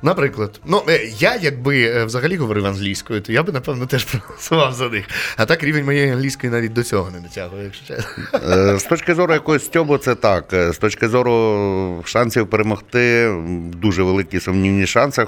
Наприклад, 0.06 0.60
ну 0.66 0.84
е, 0.90 1.10
я 1.20 1.36
якби 1.42 1.82
е, 1.82 2.06
взагалі 2.06 2.36
говорив 2.36 2.66
англійською, 2.66 3.22
то 3.22 3.32
я 3.32 3.44
би 3.44 3.54
напевно 3.54 3.86
теж 3.86 4.04
проголосував 4.06 4.74
за 4.74 4.90
них. 4.90 5.06
А 5.38 5.46
так 5.46 5.64
рівень 5.64 5.86
моєї 5.86 6.12
англійської 6.12 6.54
навіть 6.54 6.74
до 6.74 6.84
цього 6.84 7.12
не 7.12 7.20
дотягує, 7.20 7.64
якщо 7.64 7.96
чесно. 7.96 8.24
Е, 8.34 8.80
з 8.80 8.84
точки 8.84 9.16
зору 9.16 9.34
якогось 9.34 9.66
стьобу, 9.66 9.98
це 9.98 10.16
так. 10.16 10.46
З 10.52 10.78
точки 10.78 11.08
зору 11.08 12.04
шансів 12.06 12.48
перемогти, 12.48 13.36
дуже 13.78 14.04
великі 14.04 14.40
сумнівні 14.40 14.88
шанси. 14.88 15.28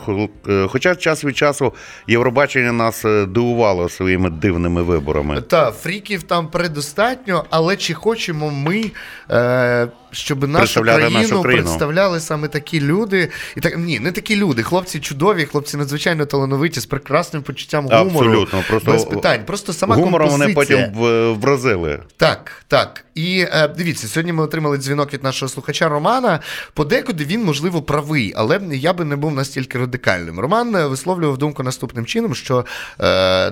Хоча 0.68 0.96
час 0.96 1.24
від 1.24 1.38
часу 1.38 1.74
Євробачення 2.08 2.72
нас 2.72 3.06
дивувало 3.28 3.90
своїми 3.90 4.30
дивними 4.30 4.84
виборами. 4.84 5.42
Так, 5.42 5.76
фріків 5.76 6.24
там 6.24 6.48
предостатньо, 6.48 7.46
але 7.50 7.76
чи 7.76 7.94
хочемо 7.94 8.52
ми. 8.52 8.92
Е- 9.32 9.88
щоб 10.12 10.48
нашу 10.48 10.82
країну, 10.82 11.10
нашу 11.10 11.42
країну 11.42 11.64
представляли 11.64 12.20
саме 12.20 12.48
такі 12.48 12.82
люди. 12.82 13.30
І 13.58 13.62
так 13.62 13.78
ні, 13.78 14.00
не 14.00 14.12
такі 14.12 14.36
люди. 14.36 14.64
Хлопці 14.64 15.00
чудові, 15.00 15.46
хлопці 15.46 15.78
надзвичайно 15.78 16.26
талановиті, 16.26 16.80
з 16.80 16.86
прекрасним 16.86 17.44
почуттям 17.44 17.88
гумору. 17.88 18.30
Абсолютно, 18.30 18.64
просто 18.68 18.92
без 18.92 19.06
питань. 19.06 19.46
Просто 19.46 19.74
сама 19.74 19.96
гумором 19.96 20.30
композиція. 20.30 20.78
вони 20.78 20.94
потім 20.94 21.40
вразили. 21.42 22.00
Так, 22.18 22.64
так. 22.68 23.04
І 23.18 23.48
е, 23.52 23.68
дивіться, 23.68 24.08
сьогодні 24.08 24.34
ми 24.34 24.44
отримали 24.44 24.78
дзвінок 24.78 25.14
від 25.14 25.24
нашого 25.24 25.50
слухача 25.50 25.90
Романа. 25.90 26.40
Подекуди 26.74 27.26
він, 27.26 27.44
можливо, 27.44 27.82
правий, 27.82 28.34
але 28.36 28.60
я 28.72 28.94
би 28.94 29.06
не 29.06 29.16
був 29.16 29.34
настільки 29.34 29.80
радикальним. 29.80 30.40
Роман 30.40 30.76
е, 30.76 30.88
висловлював 30.88 31.38
думку 31.38 31.64
наступним 31.64 32.06
чином, 32.06 32.36
що 32.36 32.66
е, 33.00 33.52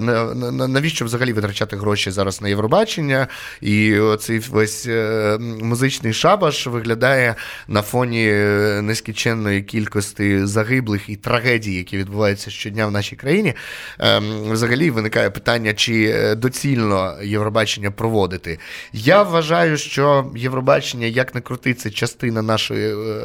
навіщо 0.67 1.05
взагалі 1.05 1.33
витрачати 1.33 1.77
гроші 1.77 2.11
зараз 2.11 2.41
на 2.41 2.47
Євробачення, 2.47 3.27
і 3.61 3.99
цей 4.19 4.39
весь 4.39 4.87
е, 4.87 5.37
музичний 5.61 6.13
шабаш 6.13 6.67
виглядає 6.67 7.35
на 7.67 7.81
фоні 7.81 8.27
е, 8.29 8.81
нескінченної 8.81 9.61
кількості 9.61 10.45
загиблих 10.45 11.09
і 11.09 11.15
трагедій, 11.15 11.73
які 11.73 11.97
відбуваються 11.97 12.51
щодня 12.51 12.87
в 12.87 12.91
нашій 12.91 13.15
країні. 13.15 13.53
Е, 14.01 14.21
взагалі 14.51 14.89
виникає 14.89 15.29
питання, 15.29 15.73
чи 15.73 16.03
е, 16.15 16.35
доцільно 16.35 17.13
Євробачення 17.23 17.91
проводити. 17.91 18.59
Я 18.93 19.23
вважаю, 19.23 19.54
що 19.75 20.31
Євробачення, 20.35 21.05
як 21.05 21.35
не 21.35 21.41
крути, 21.41 21.73
це 21.73 21.91
частина 21.91 22.41
нашої 22.41 22.95
е, 22.95 23.21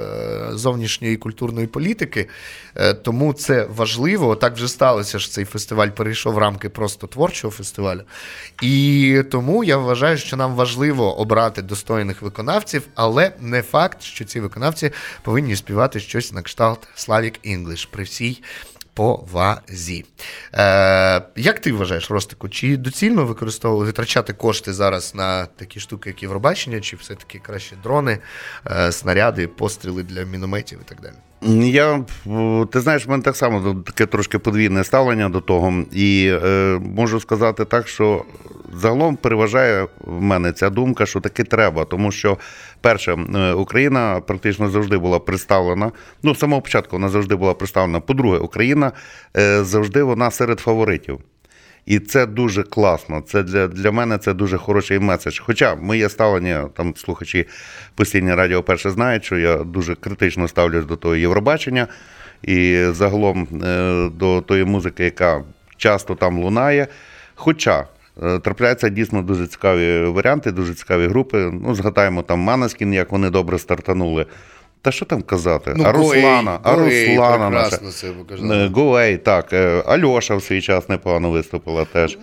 зовнішньої 0.53 1.17
культурної 1.17 1.67
політики, 1.67 2.29
е, 2.77 2.95
тому 2.95 3.33
це 3.33 3.67
важливо. 3.77 4.37
Так 4.37 4.55
вже 4.55 4.69
сталося, 4.69 5.19
що 5.19 5.31
цей 5.31 5.45
фестиваль 5.45 5.89
перейшов 5.89 6.35
в 6.35 6.39
рамки 6.39 6.69
просто 6.69 7.07
творчого 7.07 7.51
фестивалю. 7.51 8.03
І 8.63 9.23
тому 9.31 9.65
я 9.65 9.77
вважаю, 9.77 10.19
що 10.19 10.37
нам 10.37 10.55
важливо 10.55 11.19
обрати 11.19 11.63
достойних 11.63 12.23
виконавців, 12.23 12.83
але 12.95 13.33
не 13.41 13.63
факт, 13.63 14.03
що 14.03 14.25
ці 14.25 14.41
виконавці 14.41 14.91
повинні 15.23 15.57
співати 15.57 16.01
щось 16.01 16.33
на 16.33 16.43
кшталт 16.43 16.89
Slavic 16.97 17.57
English 17.57 17.89
при 17.91 18.05
всій 18.05 18.43
повазі. 19.01 20.05
Е, 20.55 21.23
Як 21.37 21.61
ти 21.61 21.73
вважаєш, 21.73 22.11
Ростику, 22.11 22.49
чи 22.49 22.77
доцільно 22.77 23.25
використовувати 23.25 23.87
витрачати 23.87 24.33
кошти 24.33 24.73
зараз 24.73 25.15
на 25.15 25.47
такі 25.47 25.81
штуки, 25.81 26.11
як 26.11 26.23
Євробачення, 26.23 26.81
чи 26.81 26.97
все-таки 26.97 27.39
краще 27.39 27.77
дрони, 27.83 28.19
е, 28.71 28.93
снаряди, 28.93 29.49
постріли 29.49 30.03
для 30.03 30.25
мінометів 30.25 30.79
і 30.83 30.89
так 30.89 31.01
далі? 31.01 31.15
Я 31.43 32.05
ти 32.73 32.81
знаєш, 32.81 33.07
в 33.07 33.11
мене 33.11 33.23
так 33.23 33.37
само 33.37 33.75
таке 33.87 34.07
трошки 34.07 34.39
подвійне 34.39 34.85
ставлення 34.85 35.29
до 35.29 35.41
того, 35.41 35.85
і 35.93 36.33
е, 36.45 36.79
можу 36.97 37.21
сказати 37.21 37.65
так, 37.65 37.89
що 37.89 38.25
загалом 38.75 39.17
переважає 39.17 39.87
в 40.01 40.23
мене 40.23 40.53
ця 40.53 40.71
думка, 40.71 41.07
що 41.07 41.21
таки 41.21 41.45
треба, 41.45 41.85
тому 41.85 42.13
що 42.13 42.39
перше, 42.81 43.13
е, 43.13 43.53
Україна 43.53 44.21
практично 44.27 44.71
завжди 44.71 44.99
була 44.99 45.19
представлена. 45.19 45.93
Ну, 46.23 46.35
з 46.35 46.39
самого 46.39 46.63
початку 46.63 46.97
вона 46.97 47.09
завжди 47.09 47.37
була 47.37 47.55
представлена. 47.55 48.01
По-друге, 48.01 48.39
Україна 48.39 48.93
е, 49.37 49.65
завжди 49.65 50.03
вона 50.03 50.31
серед 50.31 50.61
фаворитів. 50.61 51.21
І 51.87 51.99
це 51.99 52.27
дуже 52.27 52.63
класно. 52.63 53.21
Це 53.21 53.43
для 53.43 53.69
для 53.69 53.93
мене 53.93 54.19
це 54.19 54.35
дуже 54.35 54.59
хороший 54.59 54.99
меседж. 54.99 55.39
Хоча 55.39 55.75
моє 55.75 56.09
ставлення, 56.09 56.69
там 56.77 56.97
слухачі 56.97 57.47
постійні 57.95 58.35
радіо 58.35 58.63
перше 58.63 58.91
знають, 58.91 59.25
що 59.25 59.39
я 59.39 59.57
дуже 59.57 59.95
критично 59.95 60.49
ставлюсь 60.49 60.85
до 60.85 60.97
того 60.97 61.17
Євробачення 61.17 61.87
і 62.43 62.87
загалом 62.91 63.49
е, 63.65 64.09
до 64.15 64.41
тої 64.41 64.65
музики, 64.65 65.05
яка 65.05 65.45
часто 65.77 66.15
там 66.15 66.39
лунає. 66.39 66.87
Хоча 67.35 67.87
е, 68.23 68.39
трапляються 68.39 68.89
дійсно 68.89 69.23
дуже 69.23 69.47
цікаві 69.47 70.05
варіанти, 70.05 70.53
дуже 70.53 70.75
цікаві 70.75 71.07
групи. 71.07 71.51
Ну, 71.63 71.75
згадаємо 71.75 72.23
там 72.23 72.39
Манаскін, 72.39 72.95
як 72.95 73.13
вони 73.13 73.31
добре 73.31 73.59
стартанули. 73.59 74.27
Та 74.83 74.93
що 74.93 75.05
там 75.05 75.23
казати? 75.23 75.73
Ну, 75.77 75.85
а 75.87 75.93
Руслана, 75.93 76.59
а 76.63 76.77
Руслана 76.77 77.51
наша. 77.51 77.79
Е, 78.55 78.71
Гоей, 78.75 79.17
так. 79.17 79.53
Е, 79.53 79.83
Альоша 79.87 80.37
в 80.37 80.43
свій 80.43 80.61
час 80.61 80.89
непогано 80.89 81.31
виступила 81.31 81.85
теж. 81.85 82.19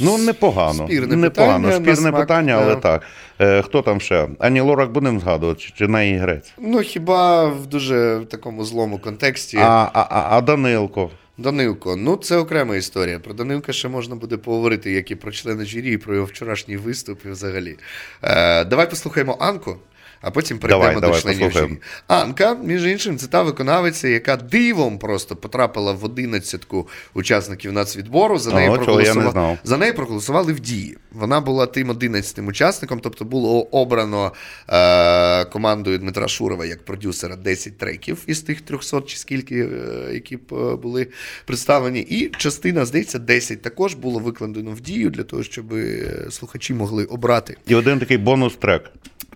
Ну, 0.00 0.18
непогано. 0.18 0.86
Спірне 0.86 1.16
непогано. 1.16 1.68
питання, 1.68 1.84
Спірне 1.84 2.10
смак, 2.10 2.20
питання, 2.20 2.60
але 2.62 2.76
так. 2.76 3.02
Е, 3.40 3.62
хто 3.62 3.82
там 3.82 4.00
ще? 4.00 4.28
Ані 4.38 4.60
Лорак 4.60 4.92
будемо 4.92 5.20
згадувати, 5.20 5.64
чи 5.76 5.88
неї 5.88 6.16
грець? 6.16 6.52
Ну, 6.58 6.78
хіба 6.78 7.46
в 7.46 7.66
дуже 7.66 8.20
такому 8.30 8.64
злому 8.64 8.98
контексті. 8.98 9.56
А, 9.56 9.90
а, 9.94 10.26
а 10.30 10.40
Данилко. 10.40 11.10
Данилко, 11.38 11.96
ну 11.96 12.16
це 12.16 12.36
окрема 12.36 12.76
історія. 12.76 13.18
Про 13.18 13.34
Данилка 13.34 13.72
ще 13.72 13.88
можна 13.88 14.16
буде 14.16 14.36
поговорити, 14.36 14.92
як 14.92 15.10
і 15.10 15.14
про 15.14 15.32
члена 15.32 15.64
журі, 15.64 15.92
і 15.92 15.96
про 15.96 16.14
його 16.14 16.26
вчорашній 16.26 16.76
виступ 16.76 17.26
і 17.26 17.28
взагалі. 17.28 17.76
Е, 18.22 18.64
Давай 18.64 18.90
послухаємо 18.90 19.36
Анку 19.40 19.76
а 20.20 20.30
потім 20.30 20.58
перейдемо 20.58 20.82
давай, 20.82 20.94
до 20.94 21.00
давай, 21.00 21.20
членів 21.20 21.52
журі. 21.52 21.78
Анка, 22.06 22.54
між 22.54 22.84
іншим, 22.84 23.18
це 23.18 23.26
та 23.26 23.42
виконавиця, 23.42 24.08
яка 24.08 24.36
дивом 24.36 24.98
просто 24.98 25.36
потрапила 25.36 25.92
в 25.92 26.04
одинадцятку 26.04 26.88
учасників 27.14 27.72
нацвідбору. 27.72 28.38
За 28.38 28.54
неї, 28.54 28.70
проголосували, 28.76 29.58
за 29.64 29.76
неї 29.76 29.92
проголосували 29.92 30.52
в 30.52 30.60
дії. 30.60 30.96
Вона 31.12 31.40
була 31.40 31.66
тим 31.66 31.90
одинадцятим 31.90 32.46
учасником, 32.46 33.00
тобто 33.00 33.24
було 33.24 33.62
обрано 33.62 34.32
е, 34.68 35.44
командою 35.44 35.98
Дмитра 35.98 36.28
Шурова 36.28 36.66
як 36.66 36.84
продюсера 36.84 37.36
10 37.36 37.78
треків 37.78 38.18
із 38.26 38.40
тих 38.40 38.60
300 38.60 39.00
чи 39.00 39.16
скільки, 39.16 39.56
е, 39.56 40.14
які 40.14 40.36
б 40.36 40.40
е, 40.52 40.76
були 40.76 41.06
представлені. 41.44 42.00
І 42.00 42.28
частина, 42.28 42.84
здається, 42.84 43.18
10 43.18 43.62
також 43.62 43.94
було 43.94 44.18
викладено 44.18 44.70
в 44.70 44.80
дію 44.80 45.10
для 45.10 45.22
того, 45.22 45.42
щоб 45.42 45.74
е, 45.74 46.26
слухачі 46.30 46.74
могли 46.74 47.04
обрати. 47.04 47.56
І 47.66 47.74
один 47.74 47.98
такий 47.98 48.18
бонус-трек. 48.18 48.80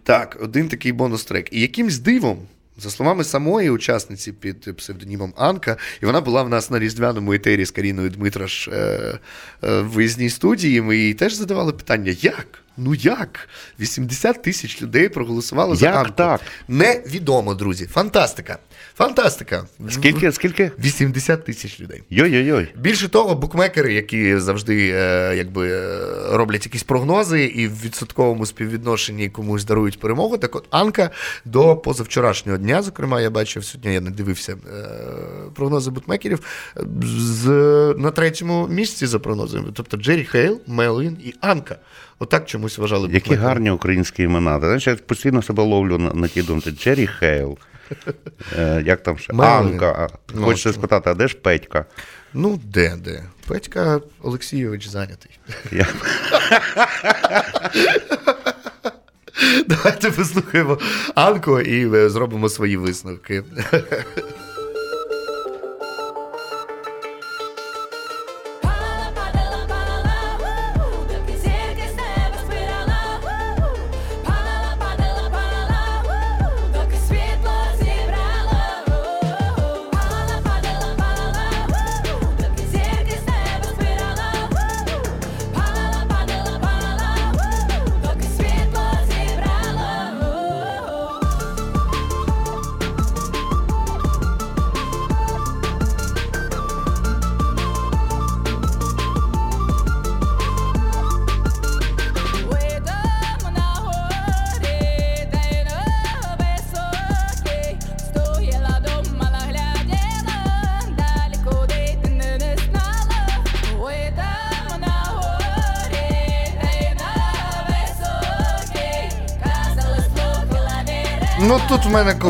Так, 0.05 0.37
один 0.41 0.69
такий 0.69 0.93
бонус-трек. 0.93 1.49
І 1.51 1.61
якимсь 1.61 1.99
дивом. 1.99 2.39
За 2.79 2.91
словами 2.91 3.25
самої 3.25 3.71
учасниці 3.71 4.33
під 4.33 4.77
псевдонімом 4.77 5.35
Анка, 5.37 5.77
і 6.03 6.07
вона 6.07 6.21
була 6.21 6.43
в 6.43 6.49
нас 6.49 6.71
на 6.71 6.79
різдвяному 6.79 7.33
етері 7.33 7.65
з 7.65 7.71
Каріною 7.71 8.11
Дмитраш 8.11 8.69
е, 8.69 8.73
е, 8.73 9.81
в 9.81 9.89
виїзній 9.89 10.31
студії. 10.31 10.81
Ми 10.81 10.97
їй 10.97 11.15
теж 11.15 11.35
задавали 11.35 11.73
питання: 11.73 12.17
як? 12.21 12.64
Ну 12.77 12.95
як? 12.95 13.49
80 13.81 14.43
тисяч 14.43 14.83
людей 14.83 15.09
проголосували 15.09 15.77
за 15.77 15.91
Анку. 15.91 16.13
так? 16.17 16.41
Невідомо, 16.69 17.55
друзі. 17.55 17.87
Фантастика. 17.87 18.59
Фантастика. 18.97 19.67
Скільки? 19.91 20.33
Скільки? 20.33 20.71
80 20.79 21.45
тисяч 21.45 21.81
людей. 21.81 22.03
Йой-йой-йой. 22.11 22.69
Більше 22.77 23.09
того, 23.09 23.35
букмекери, 23.35 23.95
які 23.95 24.39
завжди 24.39 24.91
е, 24.95 25.35
якби, 25.37 25.69
е, 25.69 25.99
роблять 26.31 26.65
якісь 26.67 26.83
прогнози 26.83 27.45
і 27.45 27.69
в 27.69 27.83
відсотковому 27.83 28.47
співвідношенні 28.47 29.29
комусь 29.31 29.65
дарують 29.65 30.01
перемогу. 30.01 30.39
Так 30.39 30.57
от 30.57 30.67
Анка 30.71 31.11
до 31.45 31.77
позавчорашнього 31.77 32.59
дня, 32.59 32.83
зокрема, 32.83 33.21
я 33.21 33.31
бачив 33.31 33.65
сьогодні, 33.65 33.95
я 33.95 34.01
не 34.01 34.11
дивився 34.11 34.53
е, 34.53 34.57
прогнози 35.55 35.91
букмекерів 35.91 36.41
з, 37.03 37.49
на 37.99 38.11
третьому 38.11 38.69
місці 38.69 39.07
за 39.07 39.19
прогнозами. 39.19 39.69
Тобто 39.75 39.97
Джері 39.97 40.25
Хейл, 40.25 40.61
Мелвін 40.67 41.17
і 41.25 41.35
Анка. 41.41 41.77
Отак 42.19 42.47
чомусь 42.47 42.79
вважали. 42.79 43.09
Які 43.13 43.35
гарні 43.35 43.71
українські 43.71 44.23
імена. 44.23 44.59
Знаєш, 44.61 44.87
я 44.87 44.97
постійно 44.97 45.43
себе 45.43 45.63
ловлю 45.63 45.99
на, 45.99 46.13
на 46.15 46.29
ті 46.29 46.43
думки. 46.43 46.71
Джері 46.71 47.07
Хейл. 47.07 47.59
Е, 48.59 48.83
Як 48.87 49.03
там 49.03 49.19
ще? 49.19 49.33
Анка. 49.33 50.09
Ну, 50.35 50.43
Хочеться 50.45 50.73
спитати, 50.73 51.11
а 51.11 51.15
де 51.15 51.29
ж 51.29 51.37
Петька? 51.37 51.85
Ну, 52.35 52.61
де, 52.65 52.97
де? 52.97 53.23
Петька 53.49 54.01
Олексійович 54.23 54.89
зайнятий. 54.89 55.39
Давайте 59.69 60.11
послухаємо 60.11 60.79
Анку 61.15 61.61
і 61.61 61.95
е, 61.97 62.11
зробимо 62.11 62.49
свої 62.49 62.77
висновки. 62.77 63.43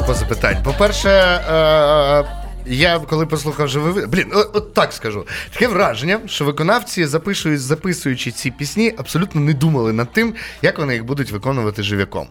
купа 0.04 0.14
запитань. 0.14 0.62
По-перше, 0.62 1.08
е, 1.08 2.24
Я 2.66 2.98
коли 2.98 3.26
послухав 3.26 3.68
живе, 3.68 4.06
блін, 4.06 4.32
от, 4.32 4.74
так 4.74 4.92
скажу. 4.92 5.26
Таке 5.52 5.68
враження, 5.68 6.20
що 6.26 6.44
виконавці, 6.44 7.06
запишують, 7.06 7.60
записуючи 7.60 8.30
ці 8.30 8.50
пісні, 8.50 8.94
абсолютно 8.96 9.40
не 9.40 9.52
думали 9.52 9.92
над 9.92 10.12
тим, 10.12 10.34
як 10.62 10.78
вони 10.78 10.94
їх 10.94 11.04
будуть 11.04 11.30
виконувати 11.30 11.82
жив'яком. 11.82 12.26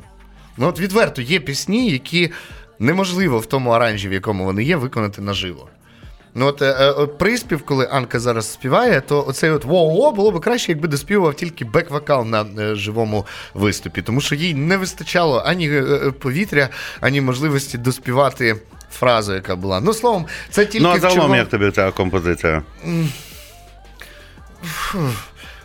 Ну 0.57 0.67
от 0.67 0.79
відверто 0.79 1.21
є 1.21 1.39
пісні, 1.39 1.89
які 1.89 2.31
неможливо 2.79 3.39
в 3.39 3.45
тому 3.45 3.69
оранжі, 3.69 4.09
в 4.09 4.13
якому 4.13 4.45
вони 4.45 4.63
є, 4.63 4.75
виконати 4.75 5.21
наживо. 5.21 5.67
Ну 6.35 6.45
от, 6.47 6.61
е, 6.61 6.91
от 6.91 7.17
приспів, 7.17 7.61
коли 7.65 7.87
Анка 7.91 8.19
зараз 8.19 8.53
співає, 8.53 9.01
то 9.01 9.27
оцей 9.27 9.49
от 9.49 9.65
во-во 9.65 10.11
було 10.11 10.31
б 10.31 10.39
краще, 10.41 10.71
якби 10.71 10.87
доспівував 10.87 11.33
тільки 11.33 11.65
бек-вокал 11.65 12.25
на 12.25 12.45
е, 12.59 12.75
живому 12.75 13.25
виступі, 13.53 14.01
тому 14.01 14.21
що 14.21 14.35
їй 14.35 14.53
не 14.53 14.77
вистачало 14.77 15.43
ані 15.45 15.69
е, 15.69 15.83
е, 15.83 16.11
повітря, 16.11 16.69
ані 17.01 17.21
можливості 17.21 17.77
доспівати 17.77 18.55
фразу, 18.91 19.33
яка 19.33 19.55
була. 19.55 19.79
Ну, 19.79 19.93
словом, 19.93 20.25
це 20.49 20.65
тільки 20.65 20.83
Ну, 20.83 20.89
а 20.89 20.99
загалом, 20.99 21.21
чому- 21.21 21.35
як 21.35 21.49
тобі 21.49 21.71
ця 21.71 21.91
композиція? 21.91 22.63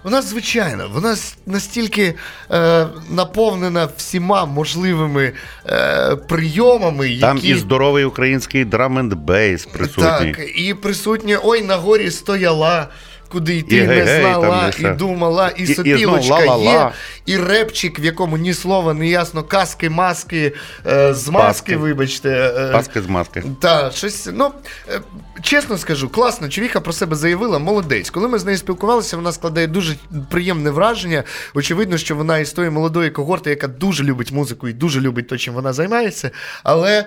Вона 0.03 0.23
звичайно, 0.23 0.91
вона 0.95 1.17
настільки 1.47 2.15
е, 2.51 2.87
наповнена 3.11 3.89
всіма 3.97 4.45
можливими 4.45 5.33
е, 5.67 6.17
прийомами, 6.17 7.09
які. 7.09 7.21
Там 7.21 7.41
і 7.43 7.55
здоровий 7.55 8.05
український 8.05 8.65
драм-н-бейс 8.65 9.67
присутній. 9.73 10.35
Так, 10.35 10.41
і 10.57 10.75
присутнє 10.75 11.39
ой, 11.43 11.63
на 11.63 11.77
горі 11.77 12.11
стояла. 12.11 12.89
Куди 13.29 13.57
йти 13.57 13.77
І 13.77 13.81
не 13.83 13.95
гей-гей, 13.95 14.21
знала, 14.21 14.71
і 14.79 14.83
і 14.83 14.89
думала, 14.89 15.49
і, 15.49 15.61
І- 15.61 15.63
і 15.63 15.75
сопілочка 15.75 16.35
ла-ла-ла. 16.35 16.93
є, 17.27 17.35
і 17.35 17.37
репчик, 17.37 17.99
в 18.01 18.05
якому 18.05 18.39
ні 18.39 18.55
слова, 18.55 18.95
не 18.95 19.09
ясно, 19.09 19.43
каски, 19.43 19.91
маски, 19.91 20.53
е, 20.87 21.15
з 21.15 21.29
маски, 21.29 21.47
Паски. 21.49 21.77
вибачте. 21.77 22.53
е, 22.59 22.73
Паски 22.73 23.01
з 23.03 23.07
маски. 23.07 23.43
та, 23.61 23.91
щось, 23.91 24.29
ну, 24.35 24.51
е, 24.95 25.01
чесно 25.43 25.79
скажу, 25.79 26.09
класно, 26.09 26.49
Човіха 26.49 26.81
про 26.81 26.93
себе 26.93 27.17
заявила, 27.17 27.59
молодець. 27.59 28.11
Коли 28.11 28.29
ми 28.29 28.39
з 28.39 28.45
нею 28.45 28.59
спілкувалися, 28.59 29.17
вона 29.17 29.33
складає 29.33 29.67
дуже 29.67 29.95
приємне 30.31 30.71
враження. 30.71 31.25
Очевидно, 31.55 31.99
що 31.99 32.17
вона 32.17 32.39
із 32.39 32.53
тої 32.53 32.71
молодої 32.71 33.11
когорти, 33.11 33.51
яка 33.51 33.67
дуже 33.69 34.05
любить 34.05 34.33
музику 34.33 34.69
і 34.69 34.73
дуже 34.73 35.01
любить 35.01 35.29
те, 35.29 35.39
чим 35.39 35.55
вона 35.55 35.73
займається. 35.73 36.31
Але. 36.63 37.05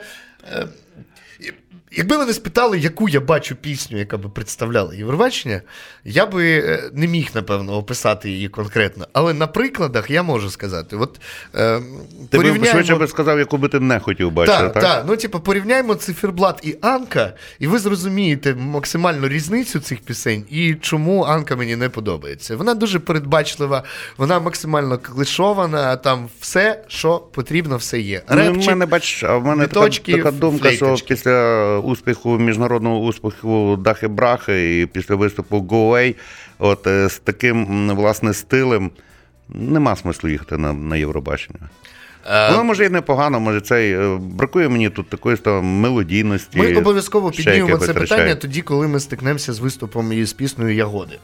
Якби 1.94 2.18
мене 2.18 2.34
спитали, 2.34 2.80
яку 2.80 3.10
я 3.10 3.20
бачу 3.20 3.56
пісню, 3.56 3.98
яка 3.98 4.18
би 4.18 4.30
представляла 4.30 4.94
Євробачення, 4.94 5.62
я 6.06 6.26
би 6.26 6.52
е, 6.52 6.90
не 6.94 7.08
міг, 7.08 7.30
напевно, 7.34 7.78
описати 7.78 8.30
її 8.30 8.50
конкретно. 8.50 9.08
Але 9.14 9.34
на 9.34 9.48
прикладах 9.48 10.10
я 10.10 10.24
можу 10.24 10.50
сказати. 10.50 10.96
От, 10.96 11.22
е, 11.56 11.82
Ти 12.30 12.38
порівняємо- 12.38 12.72
швидше 12.72 12.96
би 12.96 13.08
сказав, 13.08 13.40
яку 13.40 13.58
би 13.58 13.68
ти 13.68 13.80
не 13.80 14.00
хотів 14.00 14.32
бачити, 14.32 14.58
так, 14.58 14.74
так? 14.74 14.84
так. 14.84 15.04
Ну, 15.08 15.18
типу, 15.18 15.40
порівняємо 15.40 15.96
циферблат 15.96 16.60
і 16.64 16.78
Анка, 16.82 17.34
і 17.60 17.68
ви 17.68 17.80
зрозумієте 17.80 18.56
максимальну 18.56 19.28
різницю 19.28 19.80
цих 19.80 20.00
пісень 20.00 20.46
і 20.50 20.76
чому 20.82 21.24
Анка 21.24 21.56
мені 21.56 21.76
не 21.76 21.90
подобається. 21.90 22.56
Вона 22.56 22.74
дуже 22.74 23.00
передбачлива, 23.00 23.84
вона 24.18 24.40
максимально 24.40 24.98
клишована, 24.98 25.96
там 25.96 26.30
все, 26.40 26.84
що 26.88 27.20
потрібно, 27.20 27.78
все 27.78 28.00
є. 28.00 28.22
Ну, 28.32 28.54
в 28.54 28.66
мене, 28.68 28.86
бач, 28.86 29.24
а 29.24 29.38
в 29.38 29.46
мене 29.46 29.68
така, 29.68 29.90
така 29.90 30.32
думка, 30.32 30.72
що 30.72 30.96
після 31.08 31.81
успіху, 31.82 32.38
міжнародного 32.38 33.00
успіху 33.00 33.78
Дахи 33.82 34.08
Брахи 34.08 34.82
і 34.82 34.86
після 34.86 35.16
виступу 35.16 35.58
Away, 35.58 36.16
от 36.60 36.88
е, 36.88 37.10
з 37.10 37.20
таким 37.20 37.90
власне 37.96 38.34
стилем 38.34 38.92
нема 39.50 39.96
смислу 39.96 40.30
їхати 40.30 40.58
на, 40.58 40.74
на 40.74 40.98
Євробачення. 40.98 41.70
Е, 42.32 42.52
Воно 42.52 42.64
може 42.64 42.86
і 42.86 42.90
непогано, 42.90 43.40
може 43.40 43.62
цей. 43.62 43.94
е, 43.94 44.18
Бракує 44.22 44.70
мені 44.70 44.90
тут 44.90 45.10
такої 45.10 45.38
там 45.38 45.66
мелодійності. 45.66 46.60
Ми 46.60 46.76
обов'язково 46.76 47.32
піднімемо 47.32 47.78
це 47.78 47.86
це 47.86 47.94
речей. 47.94 48.08
питання 48.08 48.36
тоді, 48.36 48.62
коли 48.62 48.88
ми 48.88 49.00
стикнемося 49.00 49.54
з 49.54 49.60
виступом 49.60 50.14
із 50.14 50.34
піснею 50.34 50.76
Ягоди. 50.76 51.18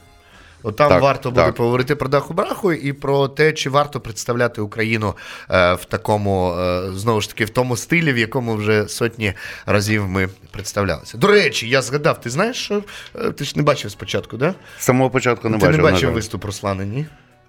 От 0.67 0.75
там 0.75 0.89
Так, 0.89 1.01
варто 1.01 1.31
буде 1.31 1.45
так. 1.45 1.55
поговорити 1.55 1.95
про 1.95 2.09
даху 2.09 2.33
браху 2.33 2.73
і 2.73 2.93
про 2.93 3.27
те, 3.27 3.53
чи 3.53 3.69
варто 3.69 3.99
представляти 3.99 4.61
Україну 4.61 5.13
е, 5.49 5.73
в 5.73 5.85
такому, 5.85 6.55
е, 6.59 6.91
знову 6.93 7.21
ж 7.21 7.29
таки, 7.29 7.45
в 7.45 7.49
тому 7.49 7.77
стилі, 7.77 8.13
в 8.13 8.17
якому 8.17 8.55
вже 8.55 8.87
сотні 8.87 9.33
разів 9.65 10.07
ми 10.07 10.29
представлялися. 10.51 11.17
До 11.17 11.27
речі, 11.27 11.69
я 11.69 11.81
згадав, 11.81 12.21
ти 12.21 12.29
знаєш, 12.29 12.57
що 12.57 12.83
е, 13.15 13.31
ти 13.31 13.45
ж 13.45 13.53
не 13.55 13.63
бачив 13.63 13.91
спочатку, 13.91 14.37
да? 14.37 14.53
З 14.79 14.83
самого 14.83 15.09
початку 15.09 15.49
не 15.49 15.57
ти 15.57 15.65
бачив. 15.65 15.83
не 15.83 15.91
бачив 15.91 16.11
виступ 16.11 16.45
Руслана, 16.45 16.85
ні? 16.85 17.05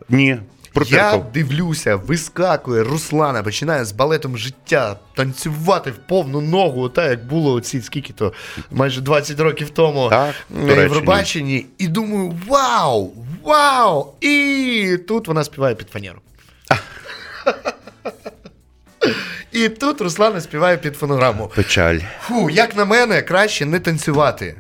Ні. 0.09 0.39
Я 0.87 1.17
дивлюся, 1.35 1.97
вискакує 1.97 2.83
Руслана, 2.83 3.43
починає 3.43 3.85
з 3.85 3.93
балетом 3.93 4.39
життя 4.39 4.97
танцювати 5.17 5.91
в 5.91 5.97
повну 5.97 6.41
ногу, 6.41 6.89
так 6.89 7.11
як 7.11 7.27
було 7.27 7.53
оці 7.53 7.83
скільки 7.83 8.13
то 8.13 8.33
майже 8.71 9.01
20 9.01 9.41
років 9.41 9.71
тому 9.71 10.09
Так, 10.11 10.35
на 10.51 10.73
Євробаченні. 10.73 11.67
І 11.79 11.89
думаю, 11.89 12.35
вау! 12.47 13.13
Вау! 13.43 14.13
І 14.21 14.99
тут 15.09 15.29
вона 15.29 15.45
співає 15.45 15.75
під 15.75 15.89
фанеру. 15.89 16.19
І 19.53 19.69
тут 19.69 20.01
Руслана 20.01 20.41
співає 20.41 20.77
під 20.77 20.97
фонограму. 20.97 21.51
Печаль. 21.55 21.99
Фу, 22.23 22.51
як 22.51 22.77
на 22.77 22.85
мене, 22.85 23.23
краще 23.23 23.67
не 23.67 23.81
танцювати. 23.81 24.57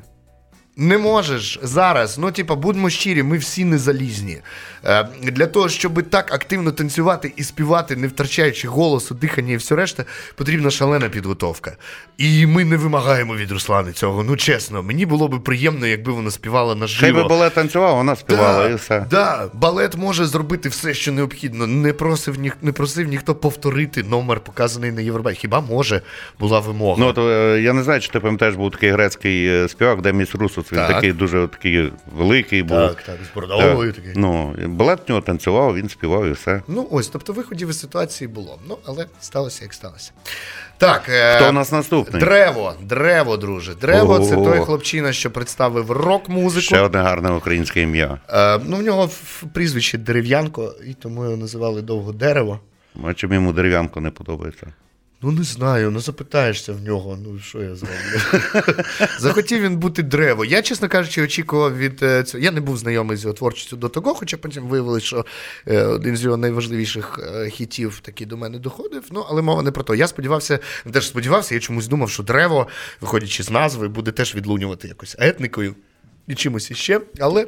Не 0.80 0.98
можеш 0.98 1.58
зараз. 1.62 2.18
Ну, 2.18 2.30
типа, 2.30 2.54
будьмо 2.54 2.90
щирі, 2.90 3.22
ми 3.22 3.38
всі 3.38 3.64
не 3.64 3.78
залізні. 3.78 4.38
Е, 4.84 5.08
для 5.22 5.46
того, 5.46 5.68
щоб 5.68 6.02
так 6.02 6.32
активно 6.32 6.72
танцювати 6.72 7.32
і 7.36 7.44
співати, 7.44 7.96
не 7.96 8.06
втрачаючи 8.06 8.68
голосу, 8.68 9.14
дихання 9.14 9.52
і 9.52 9.56
все 9.56 9.74
решта, 9.74 10.04
потрібна 10.34 10.70
шалена 10.70 11.08
підготовка. 11.08 11.76
І 12.18 12.46
ми 12.46 12.64
не 12.64 12.76
вимагаємо 12.76 13.36
від 13.36 13.52
Руслани 13.52 13.92
цього. 13.92 14.24
Ну 14.24 14.36
чесно, 14.36 14.82
мені 14.82 15.06
було 15.06 15.28
би 15.28 15.40
приємно, 15.40 15.86
якби 15.86 16.12
вона 16.12 16.30
співала 16.30 16.72
Хай 16.72 16.80
наживо. 16.80 17.22
би 17.22 17.28
балет 17.28 17.54
танцював, 17.54 17.96
вона 17.96 18.16
співала 18.16 18.68
і 18.68 18.74
все. 18.74 19.06
Да, 19.10 19.50
балет 19.54 19.96
може 19.96 20.26
зробити 20.26 20.68
все, 20.68 20.94
що 20.94 21.12
необхідно. 21.12 21.66
Не 21.66 21.92
просив, 21.92 22.38
ніх, 22.38 22.56
не 22.62 22.72
просив 22.72 23.08
ніхто 23.08 23.34
повторити 23.34 24.02
номер, 24.02 24.40
показаний 24.40 24.92
на 24.92 25.00
Євробаченні. 25.00 25.40
Хіба 25.40 25.60
може 25.60 26.02
була 26.40 26.60
вимога? 26.60 26.96
Ну, 27.00 27.06
от, 27.06 27.18
е, 27.18 27.60
я 27.62 27.72
не 27.72 27.82
знаю, 27.82 28.00
чи 28.00 28.08
ти 28.08 28.20
пам'ятаєш, 28.20 28.54
був 28.54 28.70
такий 28.70 28.90
грецький 28.90 29.48
е, 29.48 29.68
співак, 29.68 30.00
Деміс 30.00 30.34
Русус. 30.34 30.67
Він 30.72 30.78
Так. 30.78 30.88
такий 30.94 31.12
дуже 31.12 31.48
такий 31.48 31.92
великий 32.16 32.62
був. 32.62 32.78
так, 32.78 33.02
так, 33.02 33.16
з 33.32 33.34
бородовою 33.34 33.92
такий. 33.92 34.12
Ну, 34.16 34.54
балет 34.66 34.98
в 35.06 35.10
нього 35.10 35.20
танцював, 35.20 35.74
він 35.76 35.88
співав 35.88 36.26
і 36.26 36.30
все. 36.32 36.62
Ну, 36.68 36.88
ось, 36.90 37.08
тобто 37.08 37.32
виходів 37.32 37.68
із 37.68 37.80
ситуації 37.80 38.28
було. 38.28 38.58
Ну, 38.68 38.78
але 38.86 39.06
сталося, 39.20 39.64
як 39.64 39.74
сталося. 39.74 40.12
Так, 40.78 41.02
е, 41.08 41.36
Хто 41.36 41.48
у 41.48 41.52
нас 41.52 41.72
наступний? 41.72 42.20
Древо, 42.20 42.74
древо, 42.82 43.36
друже. 43.36 43.74
Древо 43.74 44.18
це 44.18 44.36
О. 44.36 44.44
той 44.44 44.58
хлопчина, 44.58 45.12
що 45.12 45.30
представив 45.30 45.90
рок-музику. 45.90 46.60
Ще 46.62 46.80
одне 46.80 46.98
гарне 46.98 47.30
українське 47.30 47.80
ім'я. 47.82 48.18
Е, 48.28 48.58
ну, 48.66 48.76
в 48.76 48.82
нього 48.82 49.10
прізвище 49.52 49.98
дерев'янко, 49.98 50.74
і 50.86 50.94
тому 50.94 51.24
його 51.24 51.36
називали 51.36 51.82
довго 51.82 52.12
дерево. 52.12 52.60
А 53.04 53.14
чим 53.14 53.32
йому 53.32 53.52
дерев'янко 53.52 54.00
не 54.00 54.10
подобається? 54.10 54.66
Ну, 55.22 55.32
не 55.32 55.42
знаю, 55.42 55.90
ну 55.90 56.00
запитаєшся 56.00 56.72
в 56.72 56.82
нього, 56.82 57.18
ну 57.24 57.38
що 57.38 57.62
я 57.62 57.74
зроблю. 57.74 58.82
Захотів 59.18 59.60
він 59.60 59.76
бути 59.76 60.02
древо. 60.02 60.44
Я, 60.44 60.62
чесно 60.62 60.88
кажучи, 60.88 61.22
очікував 61.22 61.78
від 61.78 62.02
е, 62.02 62.22
цього. 62.22 62.44
Я 62.44 62.50
не 62.50 62.60
був 62.60 62.76
знайомий 62.76 63.16
з 63.16 63.22
його 63.22 63.34
творчістю 63.34 63.76
до 63.76 63.88
того, 63.88 64.14
хоча 64.14 64.36
потім 64.36 64.68
виявилось, 64.68 65.02
що 65.02 65.26
е, 65.66 65.82
один 65.82 66.16
з 66.16 66.22
його 66.24 66.36
найважливіших 66.36 67.20
е, 67.22 67.50
хітів 67.50 68.00
таки 68.00 68.26
до 68.26 68.36
мене 68.36 68.58
доходив. 68.58 69.04
Ну, 69.10 69.26
але 69.28 69.42
мова 69.42 69.62
не 69.62 69.70
про 69.70 69.82
то. 69.82 69.94
Я 69.94 70.08
сподівався, 70.08 70.58
теж 70.92 71.06
сподівався, 71.06 71.54
я 71.54 71.60
чомусь 71.60 71.86
думав, 71.86 72.10
що 72.10 72.22
древо, 72.22 72.66
виходячи 73.00 73.42
з 73.42 73.50
назви, 73.50 73.88
буде 73.88 74.12
теж 74.12 74.34
відлунювати 74.34 74.88
якось 74.88 75.16
етникою 75.18 75.74
і 76.26 76.34
чимось 76.34 76.70
іще, 76.70 77.00
але. 77.20 77.46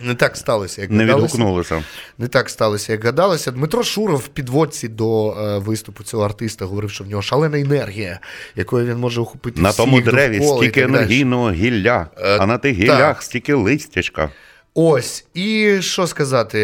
Не 0.00 0.14
так 0.14 0.36
сталося, 0.36 0.82
як 0.82 0.90
Не 0.90 0.98
гадалося. 1.04 1.24
відгукнулося. 1.26 1.84
Не 2.18 2.28
так 2.28 2.50
сталося, 2.50 2.92
як 2.92 3.04
гадалося. 3.04 3.50
Дмитро 3.50 3.82
Шуров 3.82 4.18
в 4.18 4.28
підводці 4.28 4.88
до 4.88 5.32
е, 5.32 5.58
виступу 5.58 6.04
цього 6.04 6.24
артиста 6.24 6.64
говорив, 6.64 6.90
що 6.90 7.04
в 7.04 7.06
нього 7.06 7.22
шалена 7.22 7.60
енергія, 7.60 8.20
якою 8.56 8.86
він 8.86 8.96
може 8.96 9.20
охопити 9.20 9.60
На 9.60 9.68
всіх 9.70 9.84
тому 9.84 10.00
дереві 10.00 10.38
довкола 10.38 10.58
стільки 10.58 10.80
так 10.80 10.90
далі. 10.90 10.98
енергійного 11.02 11.52
гілля, 11.52 12.06
Е, 12.18 12.38
а 12.38 12.46
на 12.46 12.58
тих 12.58 12.76
так. 12.76 12.82
гіллях 12.84 13.22
стільки 13.22 13.54
листячка. 13.54 14.30
Ось, 14.74 15.26
і 15.34 15.76
що 15.80 16.06
сказати, 16.06 16.58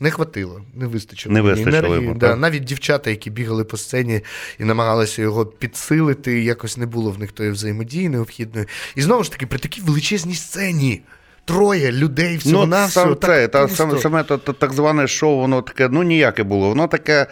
не 0.00 0.10
хватило, 0.10 0.60
не 0.74 0.86
вистачило. 0.86 1.32
Не 1.34 1.40
вистачило 1.40 1.76
енергії. 1.76 1.94
йому, 1.94 2.14
да, 2.14 2.36
навіть 2.36 2.64
дівчата, 2.64 3.10
які 3.10 3.30
бігали 3.30 3.64
по 3.64 3.76
сцені 3.76 4.20
і 4.58 4.64
намагалися 4.64 5.22
його 5.22 5.46
підсилити, 5.46 6.42
якось 6.42 6.76
не 6.76 6.86
було 6.86 7.10
в 7.10 7.18
них 7.18 7.32
тої 7.32 7.50
взаємодії 7.50 8.08
необхідної. 8.08 8.66
І 8.94 9.02
знову 9.02 9.24
ж 9.24 9.30
таки, 9.32 9.46
при 9.46 9.58
такій 9.58 9.80
величезній 9.80 10.34
сцені. 10.34 11.02
Троє 11.44 11.92
людей 11.92 12.36
всього 12.36 12.60
Ну, 12.60 12.66
на 12.66 12.86
все. 12.86 13.00
всього. 13.00 13.14
це, 13.14 13.48
Так 13.48 13.68
та, 13.68 13.74
саме, 13.76 13.98
саме 13.98 14.24
то, 14.24 14.38
то, 14.38 14.52
так 14.52 14.72
зване 14.72 15.08
шоу, 15.08 15.36
воно 15.40 15.62
таке, 15.62 15.88
ну 15.88 16.02
ніяке 16.02 16.42
було. 16.42 16.68
Воно 16.68 16.88
таке 16.88 17.26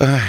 ех, 0.00 0.22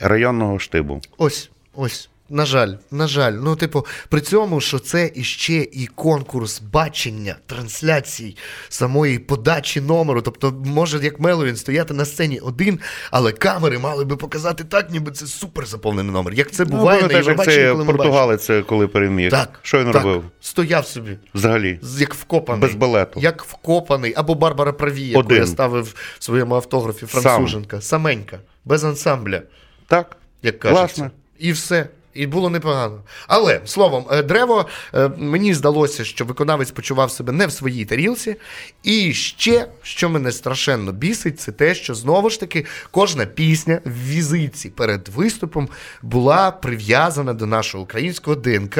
районного 0.00 0.58
штибу. 0.58 1.00
Ось, 1.18 1.50
ось. 1.74 2.10
На 2.28 2.46
жаль, 2.46 2.72
на 2.90 3.06
жаль, 3.06 3.32
ну, 3.32 3.56
типу, 3.56 3.86
при 4.08 4.20
цьому, 4.20 4.60
що 4.60 4.78
це 4.78 5.10
іще 5.14 5.54
і 5.72 5.88
конкурс 5.94 6.60
бачення 6.60 7.36
трансляцій 7.46 8.36
самої 8.68 9.18
подачі 9.18 9.80
номеру. 9.80 10.22
Тобто, 10.22 10.54
може, 10.64 11.04
як 11.04 11.20
Меловін 11.20 11.56
стояти 11.56 11.94
на 11.94 12.04
сцені 12.04 12.38
один, 12.38 12.80
але 13.10 13.32
камери 13.32 13.78
мали 13.78 14.04
би 14.04 14.16
показати 14.16 14.64
так, 14.64 14.90
ніби 14.90 15.12
це 15.12 15.26
супер 15.26 15.66
заповнений 15.66 16.12
номер. 16.12 16.34
Як 16.34 16.50
це 16.50 16.64
Ну, 16.64 16.76
буває 16.76 17.02
на 17.02 17.08
пам'ятаєш, 17.08 17.54
це 17.54 17.72
коли 17.72 17.84
португалець, 17.84 18.50
коли 18.66 18.88
переміг. 18.88 19.30
Так, 19.30 19.58
Що 19.62 19.78
він 19.78 19.92
так, 19.92 20.02
робив? 20.02 20.24
Стояв 20.40 20.86
собі. 20.86 21.18
Взагалі. 21.34 21.80
Як 21.98 22.14
вкопаний. 22.14 22.62
Без 22.62 22.74
балету. 22.74 23.20
Як 23.20 23.44
вкопаний. 23.44 24.14
Або 24.16 24.34
Барбара 24.34 24.72
Праві, 24.72 25.02
яку 25.02 25.34
я 25.34 25.46
ставив 25.46 25.94
в 26.18 26.24
своєму 26.24 26.54
автографі 26.54 27.06
француженка. 27.06 27.80
Саменька. 27.80 28.38
Без 28.64 28.84
ансамбля. 28.84 29.42
Так. 29.86 30.16
як 30.42 30.58
кажеться. 30.58 30.80
Власне. 30.80 31.10
І 31.38 31.52
все. 31.52 31.88
І 32.16 32.26
було 32.26 32.50
непогано. 32.50 33.00
Але 33.28 33.60
словом, 33.64 34.04
е, 34.10 34.22
древо 34.22 34.66
е, 34.94 35.10
мені 35.18 35.54
здалося, 35.54 36.04
що 36.04 36.24
виконавець 36.24 36.70
почував 36.70 37.10
себе 37.10 37.32
не 37.32 37.46
в 37.46 37.52
своїй 37.52 37.84
тарілці. 37.84 38.36
І 38.82 39.12
ще, 39.14 39.66
що 39.82 40.08
мене 40.08 40.32
страшенно 40.32 40.92
бісить, 40.92 41.40
це 41.40 41.52
те, 41.52 41.74
що 41.74 41.94
знову 41.94 42.30
ж 42.30 42.40
таки 42.40 42.66
кожна 42.90 43.26
пісня 43.26 43.80
в 43.84 44.08
візиці 44.08 44.68
перед 44.68 45.08
виступом 45.08 45.68
була 46.02 46.50
прив'язана 46.50 47.32
до 47.32 47.46
нашого 47.46 47.84
українського 47.84 48.36
ДНК, 48.36 48.76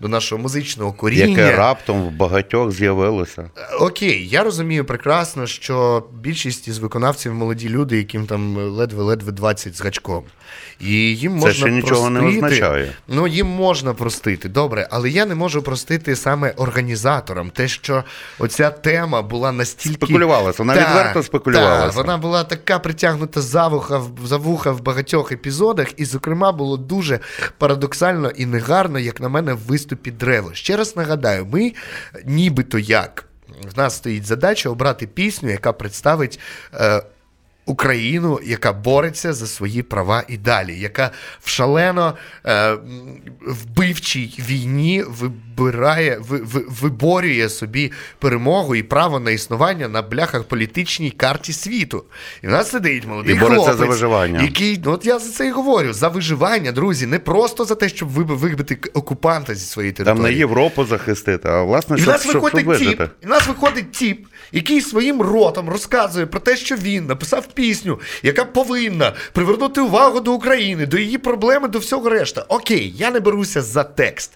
до 0.00 0.08
нашого 0.08 0.42
музичного 0.42 0.92
коріння. 0.92 1.26
Яке 1.26 1.56
раптом 1.56 2.02
в 2.02 2.10
багатьох 2.10 2.70
з'явилося. 2.72 3.50
Окей, 3.80 4.28
я 4.28 4.42
розумію 4.42 4.84
прекрасно, 4.84 5.46
що 5.46 6.04
більшість 6.20 6.68
із 6.68 6.78
виконавців 6.78 7.34
молоді 7.34 7.68
люди, 7.68 7.96
яким 7.96 8.26
там 8.26 8.56
ледве-ледве 8.56 9.32
20 9.32 9.76
з 9.76 9.80
гачком. 9.80 10.24
І 10.80 10.92
їм 11.16 11.32
можна 11.32 11.52
ще 11.52 11.70
нічого 11.70 12.10
не 12.10 12.20
простити. 12.20 12.56
Означає. 12.72 12.96
Ну, 13.08 13.26
їм 13.26 13.46
можна 13.46 13.94
простити, 13.94 14.48
добре, 14.48 14.88
але 14.90 15.10
я 15.10 15.26
не 15.26 15.34
можу 15.34 15.62
простити 15.62 16.16
саме 16.16 16.50
організаторам. 16.56 17.50
Те, 17.50 17.68
що 17.68 18.04
оця 18.38 18.70
тема 18.70 19.22
була 19.22 19.52
настільки. 19.52 20.06
Спекулювалася, 20.06 20.62
вона 20.62 20.74
Так, 20.74 20.88
відверто 20.88 21.22
спекулювалася. 21.22 21.86
так, 21.86 21.96
вона 21.96 22.18
була 22.18 22.44
така 22.44 22.78
притягнута 22.78 23.40
за 23.40 23.68
вуха, 23.68 24.02
за 24.24 24.36
вуха 24.36 24.70
в 24.70 24.82
багатьох 24.82 25.32
епізодах, 25.32 25.86
і, 25.96 26.04
зокрема, 26.04 26.52
було 26.52 26.76
дуже 26.76 27.20
парадоксально 27.58 28.30
і 28.30 28.46
негарно, 28.46 28.98
як 28.98 29.20
на 29.20 29.28
мене, 29.28 29.54
в 29.54 29.58
виступі 29.58 30.10
древо. 30.10 30.54
Ще 30.54 30.76
раз 30.76 30.96
нагадаю, 30.96 31.46
ми 31.46 31.72
нібито 32.24 32.78
як. 32.78 33.24
В 33.74 33.78
нас 33.78 33.96
стоїть 33.96 34.26
задача 34.26 34.70
обрати 34.70 35.06
пісню, 35.06 35.50
яка 35.50 35.72
представить. 35.72 36.40
Е, 36.74 37.02
Україну, 37.66 38.40
яка 38.44 38.72
бореться 38.72 39.32
за 39.32 39.46
свої 39.46 39.82
права 39.82 40.24
і 40.28 40.36
далі, 40.36 40.80
яка 40.80 41.10
в 41.40 41.48
шалено 41.48 42.16
е, 42.46 42.76
вбивчій 43.40 44.34
війні 44.38 45.04
ви, 45.08 45.30
ви, 45.56 46.40
виборює 46.80 47.48
собі 47.48 47.92
перемогу 48.18 48.74
і 48.76 48.82
право 48.82 49.20
на 49.20 49.30
існування 49.30 49.88
на 49.88 50.02
бляхах 50.02 50.44
політичній 50.44 51.10
карті 51.10 51.52
світу. 51.52 52.04
І 52.42 52.46
в 52.46 52.50
нас 52.50 52.70
сидить 52.70 53.06
молодий 53.06 53.36
І 53.36 53.38
бореться 53.38 53.64
хлопець, 53.64 53.78
за 53.80 53.86
виживання. 53.86 54.42
який, 54.42 54.80
ну 54.84 54.92
от 54.92 55.06
я 55.06 55.18
за 55.18 55.30
це 55.32 55.46
і 55.46 55.50
говорю, 55.50 55.92
за 55.92 56.08
виживання, 56.08 56.72
друзі, 56.72 57.06
не 57.06 57.18
просто 57.18 57.64
за 57.64 57.74
те, 57.74 57.88
щоб 57.88 58.08
виби- 58.10 58.36
вибити 58.36 58.78
окупанта 58.94 59.54
зі 59.54 59.66
своєї 59.66 59.92
Там 59.92 60.04
території. 60.04 60.32
не 60.34 60.38
Європу 60.38 60.84
захистити, 60.84 61.48
а 61.48 61.62
власне, 61.62 61.96
І 61.98 62.02
в 62.02 62.06
нас 62.06 62.26
виходить 62.26 62.78
тіп, 62.78 63.00
і 63.22 63.26
в 63.26 63.28
нас 63.28 63.46
виходить 63.46 63.92
тіп, 63.92 64.26
який 64.52 64.80
своїм 64.80 65.22
ротом 65.22 65.68
розказує 65.68 66.26
про 66.26 66.40
те, 66.40 66.56
що 66.56 66.76
він 66.76 67.06
написав 67.06 67.46
пісню, 67.46 68.00
яка 68.22 68.44
повинна 68.44 69.12
привернути 69.32 69.80
увагу 69.80 70.20
до 70.20 70.32
України, 70.32 70.86
до 70.86 70.98
її 70.98 71.18
проблеми, 71.18 71.68
до 71.68 71.78
всього 71.78 72.08
решта. 72.08 72.44
Окей, 72.48 72.94
я 72.96 73.10
не 73.10 73.20
беруся 73.20 73.62
за 73.62 73.84
текст. 73.84 74.32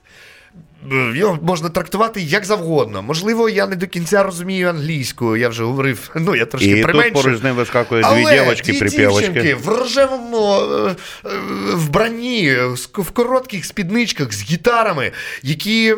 Е, 0.93 1.19
Його 1.19 1.39
можна 1.43 1.69
трактувати 1.69 2.21
як 2.21 2.45
завгодно. 2.45 3.03
Можливо, 3.03 3.49
я 3.49 3.67
не 3.67 3.77
до 3.77 3.87
кінця 3.87 4.23
розумію 4.23 4.69
англійську, 4.69 5.37
я 5.37 5.49
вже 5.49 5.65
говорив. 5.65 6.11
Ну, 6.27 6.37
я 6.37 6.47
трошки 6.47 6.71
І 6.71 6.83
тут 6.83 7.13
поруч 7.13 7.37
з 7.37 7.43
ним 7.43 7.55
вискакує 7.55 8.03
дві 8.03 8.09
Але 8.11 8.39
дівочки, 8.39 8.73
дві 8.73 8.89
дівчинки 8.89 9.55
в 9.55 9.69
рожевому 9.69 10.55
е, 10.55 10.95
е, 11.25 11.29
вбранні, 11.75 12.57
в 12.95 13.11
коротких 13.11 13.65
спідничках 13.65 14.33
з 14.33 14.43
гітарами, 14.43 15.13
які 15.43 15.95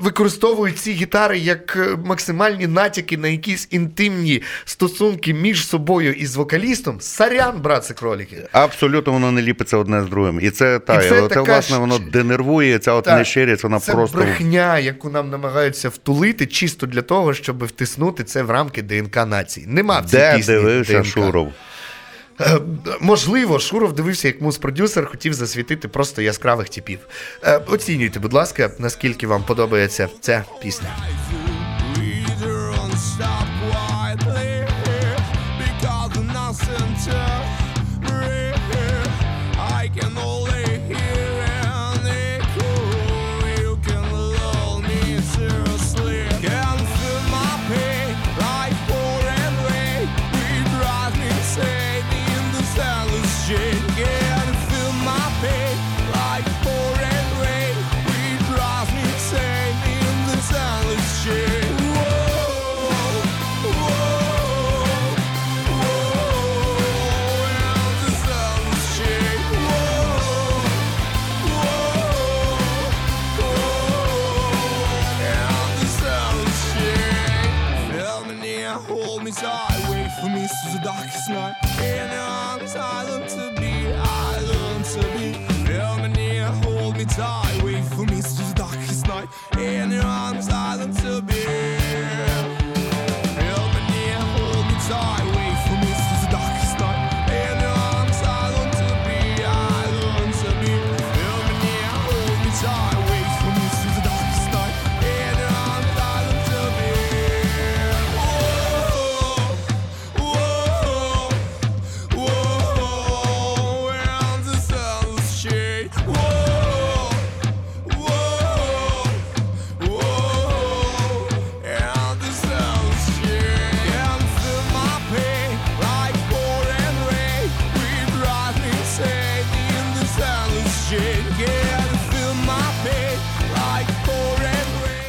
використовують 0.00 0.78
ці 0.78 0.92
гітари 0.92 1.38
як 1.38 1.78
максимальні 2.04 2.66
натяки 2.66 3.16
на 3.16 3.28
якісь 3.28 3.68
інтимні 3.70 4.42
стосунки 4.64 5.34
між 5.34 5.68
собою 5.68 6.12
і 6.12 6.26
з 6.26 6.36
вокалістом. 6.36 7.00
Сарян, 7.00 7.60
братці 7.60 7.94
кроліки. 7.94 8.36
Абсолютно 8.52 9.12
воно 9.12 9.32
не 9.32 9.42
ліпиться 9.42 9.76
одне 9.76 10.02
з 10.02 10.06
другим. 10.06 10.40
І 10.42 10.50
це 10.50 10.78
та, 10.78 10.94
І 10.94 11.08
це 11.08 11.08
це, 11.08 11.28
така 11.28 11.42
власне 11.42 11.78
воно 11.78 11.98
денервує, 11.98 12.78
ця 12.78 12.92
от 12.92 13.06
нещирість, 13.06 13.62
вона 13.62 13.75
це 13.80 13.92
просто. 13.92 14.18
брехня, 14.18 14.78
яку 14.78 15.10
нам 15.10 15.30
намагаються 15.30 15.88
втулити, 15.88 16.46
чисто 16.46 16.86
для 16.86 17.02
того, 17.02 17.34
щоб 17.34 17.64
втиснути 17.64 18.24
це 18.24 18.42
в 18.42 18.50
рамки 18.50 18.82
ДНК 18.82 19.16
нації. 19.16 19.66
Нема 19.66 20.00
в 20.00 20.04
цій 20.04 20.16
Де 20.16 20.36
пісні 20.36 20.54
дивився 20.54 20.92
ДНК. 20.92 21.06
Шуров? 21.06 21.52
Е, 22.40 22.58
Можливо, 23.00 23.58
Шуров 23.58 23.92
дивився, 23.92 24.28
як 24.28 24.40
муз-продюсер 24.40 25.06
хотів 25.06 25.34
засвітити 25.34 25.88
просто 25.88 26.22
яскравих 26.22 26.68
типів. 26.68 26.98
Е, 27.44 27.60
Оцінюйте, 27.66 28.20
будь 28.20 28.32
ласка, 28.32 28.70
наскільки 28.78 29.26
вам 29.26 29.42
подобається 29.42 30.08
ця 30.20 30.44
пісня. 30.62 30.88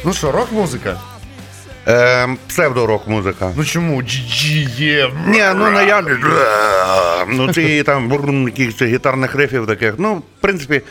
Ну 0.08 0.14
що, 0.14 0.32
рок-музика? 0.32 0.96
Е, 1.88 2.28
псевдорок-музика. 2.48 3.52
Ну 3.56 3.64
чому? 3.64 4.02
Є. 4.76 5.10
Ні, 5.26 5.42
ну 5.56 5.70
наявні. 5.70 6.10
як. 6.10 7.28
Ну, 7.28 7.52
ці 7.52 7.82
там 7.82 8.08
якихось 8.46 8.82
гітарних 8.82 9.34
рифів 9.34 9.66
таких. 9.66 9.94
Ну, 9.98 10.14
в 10.14 10.40
принципі, 10.40 10.82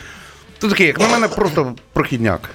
це 0.58 0.68
такий, 0.68 0.86
як 0.86 0.98
на 0.98 1.08
мене, 1.08 1.28
просто 1.28 1.74
прохідняк. 1.92 2.50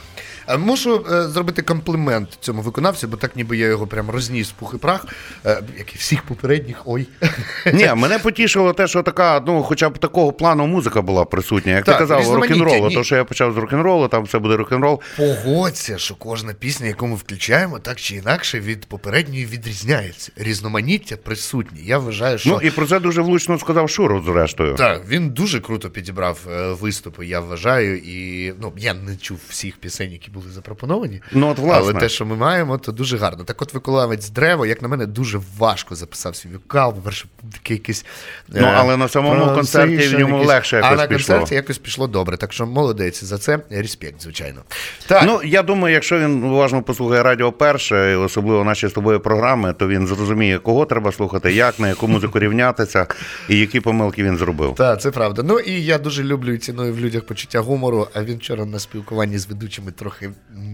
Е, 0.48 0.58
Мушу 0.58 1.06
е, 1.12 1.28
зробити 1.28 1.62
комплімент 1.62 2.30
цьому 2.40 2.62
виконавцю, 2.62 3.08
бо 3.08 3.18
так 3.18 3.36
ніби 3.36 3.58
я 3.58 3.68
його 3.68 3.88
прям 3.88 4.10
розніс 4.10 4.50
в 4.50 4.52
пух 4.52 4.74
і 4.74 4.78
прах, 4.78 5.06
е, 5.46 5.62
як 5.78 5.96
і 5.96 5.98
всіх 5.98 6.24
попередніх. 6.24 6.82
Ой. 6.86 7.08
Ні, 7.74 7.92
мене 7.96 8.20
потішило 8.20 8.74
те, 8.74 8.88
що 8.88 9.04
така, 9.04 9.44
ну, 9.48 9.64
хоча 9.64 9.90
б 9.90 9.98
такого 9.98 10.32
плану 10.32 10.68
музика 10.68 11.02
була 11.02 11.26
присутня. 11.26 11.72
Як 11.72 11.86
Так, 11.86 11.96
ти 11.96 12.00
казав, 12.00 12.34
рок-н-ролу, 12.34 12.90
то 12.90 13.04
що 13.04 13.16
я 13.16 13.24
почав 13.24 13.54
з 13.54 13.58
рок-н-ролу, 13.58 14.08
там 14.08 14.24
все 14.24 14.40
буде 14.40 14.56
рок-н-рол. 14.56 15.02
Погодься, 15.18 15.98
що 15.98 16.16
кожна 16.16 16.54
пісня, 16.54 16.88
яку 16.88 17.08
ми 17.08 17.16
включаємо, 17.16 17.80
так 17.80 17.98
чи 17.98 18.16
інакше 18.16 18.60
від 18.60 18.86
попередньої 18.86 19.46
відрізняється. 19.46 20.32
Різноманіття 20.36 21.18
присутні. 21.18 21.82
Я 21.84 21.98
вважаю, 21.98 22.38
що 22.38 22.50
Ну 22.50 22.60
і 22.68 22.72
про 22.72 22.88
це 22.88 23.00
дуже 23.00 23.22
влучно 23.22 23.60
сказав 23.60 23.90
Шуров, 23.90 24.26
зрештою. 24.26 24.76
Так, 24.76 25.08
він 25.08 25.30
дуже 25.30 25.60
круто 25.60 25.90
підібрав 25.90 26.40
виступи, 26.82 27.26
я 27.26 27.40
вважаю. 27.40 27.98
І 27.98 28.54
ну 28.62 28.74
я 28.78 28.94
не 28.94 29.16
чув 29.16 29.40
всіх 29.50 29.78
пісень, 29.78 30.12
які 30.12 30.32
були 30.34 30.46
запропоновані. 30.52 31.22
Ну, 31.32 31.50
от, 31.50 31.58
власне. 31.60 31.84
Але 31.92 31.94
те, 31.94 32.10
що 32.10 32.26
ми 32.26 32.36
маємо, 32.36 32.78
то 32.78 32.92
дуже 32.92 33.18
гарно. 33.18 33.44
Так, 33.44 33.62
от 33.62 33.74
виконавець 33.74 34.30
древо, 34.30 34.66
як 34.66 34.82
на 34.82 34.88
мене, 34.88 35.06
дуже 35.06 35.40
важко 35.58 35.96
записав 35.96 36.36
свій 36.36 36.50
вокал. 36.50 36.94
По-перше, 36.94 37.26
такий 37.54 37.78
якийсь. 37.78 38.06
е, 38.56 38.62
Ну, 38.62 38.68
але 38.76 38.98
на 38.98 39.08
самому 39.08 39.46
концерті 39.56 39.98
в 40.08 40.20
ньому 40.20 40.34
якийсь. 40.34 40.48
легше 40.50 40.78
А 40.84 40.86
якось 40.86 40.98
на 41.00 41.08
пішло. 41.08 41.36
концерті 41.36 41.56
якось 41.56 41.78
пішло 41.78 42.08
добре. 42.08 42.38
Так 42.38 42.54
що 42.54 42.66
молодець 42.66 43.24
за 43.24 43.38
це. 43.38 43.60
Респект, 43.70 44.22
звичайно. 44.22 44.62
Так. 45.08 45.24
Ну, 45.26 45.42
я 45.44 45.64
думаю, 45.64 45.94
якщо 45.94 46.20
він 46.20 46.44
уважно 46.44 46.82
послухає 46.84 47.24
радіо 47.24 47.52
перше, 47.52 48.12
і 48.12 48.16
особливо 48.16 48.64
наші 48.64 48.88
з 48.88 48.92
тобою 48.92 49.20
програми, 49.20 49.74
то 49.80 49.88
він 49.88 50.08
зрозуміє, 50.08 50.60
кого 50.60 50.86
треба 50.86 51.12
слухати, 51.12 51.54
як, 51.54 51.80
на 51.80 51.88
яку 51.88 52.08
музику 52.08 52.40
рівнятися 52.40 53.08
і 53.50 53.60
які 53.60 53.80
помилки 53.80 54.24
він 54.24 54.38
зробив. 54.38 54.76
Так, 54.76 55.02
це 55.02 55.12
правда. 55.12 55.44
Ну 55.46 55.60
і 55.60 55.84
я 55.86 55.98
дуже 55.98 56.24
люблю 56.24 56.54
і 56.54 56.58
ціную 56.58 56.94
в 56.94 57.00
людях 57.00 57.24
почуття 57.26 57.60
гумору. 57.60 58.08
А 58.14 58.24
він 58.24 58.38
вчора 58.38 58.66
на 58.66 58.80
спілкуванні 58.80 59.38
з 59.38 59.48
ведучими 59.48 59.92
трохи 59.92 60.23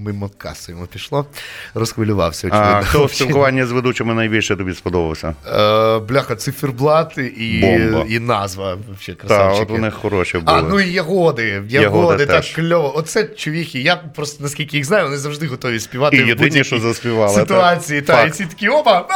мимо 0.05 0.29
каси 0.37 0.71
йому 0.71 0.85
пішло. 0.85 1.25
Розхвилювався. 1.73 2.47
А 2.51 2.81
хто 2.81 3.05
в 3.05 3.13
спілкуванні 3.13 3.63
з 3.65 3.71
ведучими 3.71 4.13
найбільше 4.13 4.55
тобі 4.55 4.73
сподобався? 4.73 5.33
Е, 5.47 5.99
бляха, 5.99 6.35
циферблат 6.35 7.17
і, 7.17 7.59
Бомба. 7.61 8.05
і 8.09 8.19
назва. 8.19 8.77
Вообще, 8.87 9.13
Так, 9.13 9.27
красавчики. 9.27 9.63
от 9.73 9.79
у 9.79 9.81
них 9.81 9.93
хороші 9.93 10.37
були. 10.37 10.57
А, 10.57 10.61
ну 10.61 10.79
і 10.79 10.91
ягоди. 10.91 11.43
Ягоди, 11.47 11.73
Ягоди 11.73 12.25
так 12.25 12.35
теж. 12.41 12.55
кльово. 12.55 12.97
Оце 12.97 13.23
чувіхи. 13.23 13.79
Я 13.79 13.95
просто 13.95 14.43
наскільки 14.43 14.77
їх 14.77 14.85
знаю, 14.85 15.03
вони 15.05 15.17
завжди 15.17 15.47
готові 15.47 15.79
співати 15.79 16.17
І 16.17 16.23
в 16.23 16.27
будь-якій 16.37 16.63
що 16.63 16.79
заспівали, 16.79 17.35
ситуації. 17.35 18.01
так. 18.01 18.15
Та, 18.15 18.23
і 18.25 18.31
ці 18.31 18.45
такі 18.45 18.67
опа, 18.69 19.07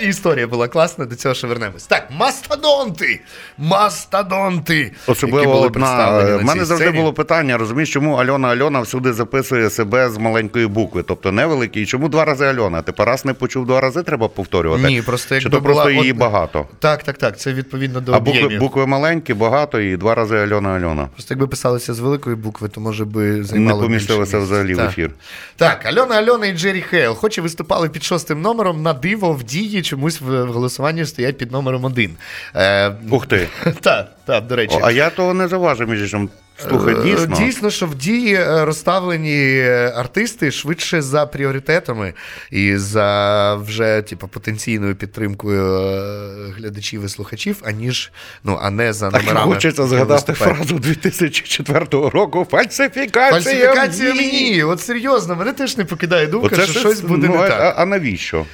і 0.00 0.04
історія 0.06 0.46
була 0.46 0.68
класна. 0.68 1.04
До 1.04 1.14
цього 1.16 1.34
ще 1.34 1.46
вернемось. 1.46 1.86
Так, 1.86 2.08
мастодонти. 2.10 3.20
Мастодонти. 3.58 4.78
які 4.78 4.92
Особливо 5.06 5.52
були 5.52 5.66
одна. 5.66 5.70
представлені 5.70 6.30
на 6.30 6.36
В 6.36 6.44
мене 6.44 6.60
цій 6.60 6.66
завжди 6.66 6.84
сцені. 6.86 6.98
було 6.98 7.12
питання, 7.12 7.58
розумієш, 7.58 7.92
чому 7.92 8.14
Альона 8.14 8.48
Альона 8.48 8.80
всюди 8.80 9.12
записує 9.12 9.70
себе 9.74 10.10
з 10.10 10.18
маленької 10.18 10.66
букви, 10.66 11.02
тобто 11.02 11.32
невеликий. 11.32 11.82
І 11.82 11.86
Чому 11.86 12.08
два 12.08 12.24
рази 12.24 12.44
Альона? 12.46 12.82
Ти 12.82 13.04
раз 13.04 13.24
не 13.24 13.32
почув, 13.32 13.66
два 13.66 13.80
рази 13.80 14.02
треба 14.02 14.28
повторювати? 14.28 14.86
Ні, 14.86 15.02
просто 15.02 15.28
Чи 15.28 15.34
якби 15.34 15.50
то 15.50 15.62
просто 15.62 15.82
була 15.82 15.92
її 15.92 16.12
од- 16.12 16.18
багато? 16.18 16.66
Так, 16.78 17.02
так, 17.02 17.18
так. 17.18 17.38
Це 17.38 17.52
відповідно 17.52 18.00
до 18.00 18.12
А 18.12 18.20
букви, 18.20 18.40
об'ємів. 18.40 18.58
букви 18.60 18.86
маленькі, 18.86 19.34
багато, 19.34 19.80
і 19.80 19.96
два 19.96 20.14
рази 20.14 20.36
Альона 20.36 20.68
Альона. 20.68 21.08
Просто 21.12 21.34
якби 21.34 21.46
писалося 21.46 21.94
з 21.94 21.98
великої 21.98 22.36
букви, 22.36 22.68
то 22.68 22.80
може 22.80 23.04
би 23.04 23.44
займало 23.44 23.80
Не 23.82 23.86
помістилося 23.86 24.32
більше 24.36 24.44
взагалі 24.44 24.66
в 24.66 24.68
місця. 24.68 24.84
ефір. 24.84 25.10
Так, 25.56 25.86
Альона 25.86 26.14
Альона 26.14 26.46
і 26.46 26.52
Джері 26.56 26.80
Хейл, 26.80 27.14
хоч 27.14 27.38
і 27.38 27.40
виступали 27.40 27.88
під 27.88 28.02
шостим 28.04 28.40
номером, 28.42 28.82
на 28.82 28.92
диво 28.92 29.32
в 29.32 29.42
дії 29.44 29.82
чомусь 29.82 30.20
в 30.20 30.44
в 30.44 30.52
голосуванні 30.52 31.04
стоять 31.04 31.38
під 31.38 31.52
номером 31.52 31.84
один. 31.84 32.10
Е, 32.56 32.92
Ух 33.10 33.26
ти. 33.26 33.48
Так, 33.80 34.10
так, 34.26 34.46
до 34.46 34.56
речі. 34.56 34.76
О, 34.76 34.80
а 34.82 34.90
я 34.90 35.10
того 35.10 35.34
не 35.34 35.48
заважив, 35.48 35.88
між 35.88 36.00
іншим. 36.02 36.28
Слухай, 36.56 36.94
Е, 36.94 37.02
дійсно. 37.02 37.36
Дійсно, 37.36 37.70
що 37.70 37.86
в 37.86 37.94
дії 37.94 38.34
е, 38.34 38.64
розставлені 38.64 39.62
артисти 39.94 40.50
швидше 40.50 41.02
за 41.02 41.26
пріоритетами 41.26 42.12
і 42.50 42.76
за 42.76 43.54
вже 43.54 44.02
типу, 44.02 44.28
потенційною 44.28 44.94
підтримкою 44.94 45.76
е, 45.76 46.52
глядачів 46.56 47.04
і 47.04 47.08
слухачів, 47.08 47.56
аніж 47.64 48.12
ну, 48.44 48.58
а 48.62 48.70
не 48.70 48.92
за 48.92 49.10
Так 49.10 49.22
хочеться 49.38 49.86
згадати 49.86 50.32
фразу 50.32 50.78
2004 50.78 51.86
року. 51.90 52.46
Фальсифікація. 52.50 53.30
Фальсифікація 53.30 54.12
в 54.12 54.16
ній». 54.16 54.20
мені. 54.22 54.62
От 54.62 54.80
серйозно, 54.80 55.36
мене 55.36 55.52
теж 55.52 55.76
не 55.76 55.84
покидає 55.84 56.26
думка, 56.26 56.48
Оце 56.52 56.66
що 56.66 56.80
щось- 56.80 57.00
буде 57.00 57.26
ну, 57.28 57.34
не 57.36 57.42
а, 57.42 57.48
так. 57.48 57.74
а 57.78 57.86
навіщо? 57.86 58.46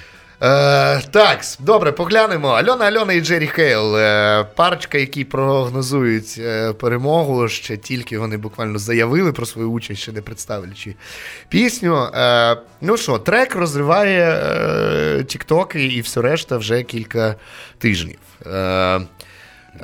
Е, 0.42 1.00
так, 1.10 1.40
добре, 1.58 1.92
поглянемо. 1.92 2.48
Альона 2.48 2.84
Альона 2.84 3.12
і 3.12 3.20
Джері 3.20 3.46
Хейл. 3.46 3.96
Е, 3.96 4.44
парочка, 4.56 4.98
які 4.98 5.24
прогнозують 5.24 6.34
е, 6.38 6.72
перемогу. 6.72 7.48
Ще 7.48 7.76
тільки 7.76 8.18
вони 8.18 8.36
буквально 8.36 8.78
заявили 8.78 9.32
про 9.32 9.46
свою 9.46 9.70
участь, 9.70 10.00
ще 10.02 10.12
не 10.12 10.22
представлячи 10.22 10.94
пісню. 11.48 12.04
Е, 12.14 12.56
ну 12.80 12.96
що, 12.96 13.18
трек 13.18 13.54
розриває 13.54 14.30
е, 14.30 15.24
тіктоки 15.24 15.86
і 15.86 16.00
все 16.00 16.20
решта 16.20 16.56
вже 16.56 16.82
кілька 16.82 17.34
тижнів. 17.78 18.18
Е, 18.46 19.00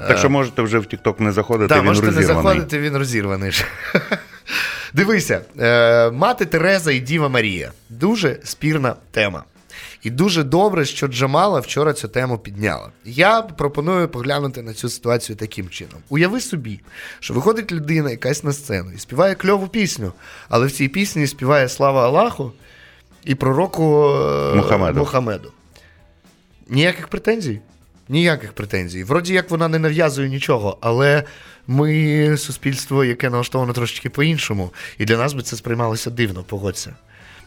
Так 0.09 0.19
що 0.19 0.31
можете 0.31 0.63
вже 0.63 0.79
в 0.79 0.83
TikTok 0.85 1.21
не 1.21 1.33
заходити, 1.33 1.75
так, 1.75 1.85
можете 1.85 2.11
не 2.11 2.23
заходити, 2.23 2.79
він 2.79 2.97
розірваний. 2.97 3.51
ж. 3.51 3.65
Дивися, 4.93 5.41
е, 5.61 6.11
мати 6.11 6.45
Тереза 6.45 6.93
і 6.93 7.01
Діва 7.01 7.29
Марія. 7.29 7.71
Дуже 7.91 8.37
спірна 8.45 8.95
тема. 9.11 9.45
І 10.03 10.11
дуже 10.11 10.43
добре, 10.43 10.85
що 10.85 11.09
Джамала 11.09 11.61
вчора 11.61 11.93
цю 11.93 12.09
тему 12.09 12.39
підняла. 12.39 12.91
Я 13.05 13.43
пропоную 13.43 14.09
поглянути 14.09 14.63
на 14.63 14.75
цю 14.75 14.89
ситуацію 14.89 15.37
таким 15.37 15.69
чином. 15.69 15.99
Уяви 16.09 16.41
собі, 16.41 16.81
що 17.21 17.35
виходить 17.35 17.73
людина 17.73 18.11
якась 18.11 18.45
на 18.45 18.53
сцену 18.53 18.93
і 18.93 18.99
співає 18.99 19.35
кльову 19.35 19.69
пісню, 19.69 20.13
але 20.49 20.67
в 20.67 20.73
цій 20.73 20.89
пісні 20.89 21.27
співає 21.27 21.69
слава 21.69 22.05
Аллаху 22.05 22.53
і 23.25 23.35
пророку 23.35 24.09
е, 24.09 24.55
Мухаммеду. 24.55 24.99
Мухаммеду. 24.99 25.53
Ніяких 26.69 27.09
претензій? 27.09 27.61
Ніяких 28.09 28.53
претензій. 28.53 29.05
Вроді 29.05 29.35
як 29.35 29.51
вона 29.51 29.69
не 29.69 29.79
нав'язує 29.79 30.29
нічого, 30.29 30.79
але 30.81 31.25
ми 31.67 32.37
суспільство, 32.37 33.05
яке 33.05 33.31
налаштовано 33.31 33.73
трошечки 33.73 34.11
по-іншому, 34.11 34.71
і 34.99 35.05
для 35.05 35.17
нас 35.17 35.33
би 35.33 35.43
це 35.43 35.57
сприймалося 35.57 36.11
дивно, 36.11 36.43
погодься. 36.43 36.95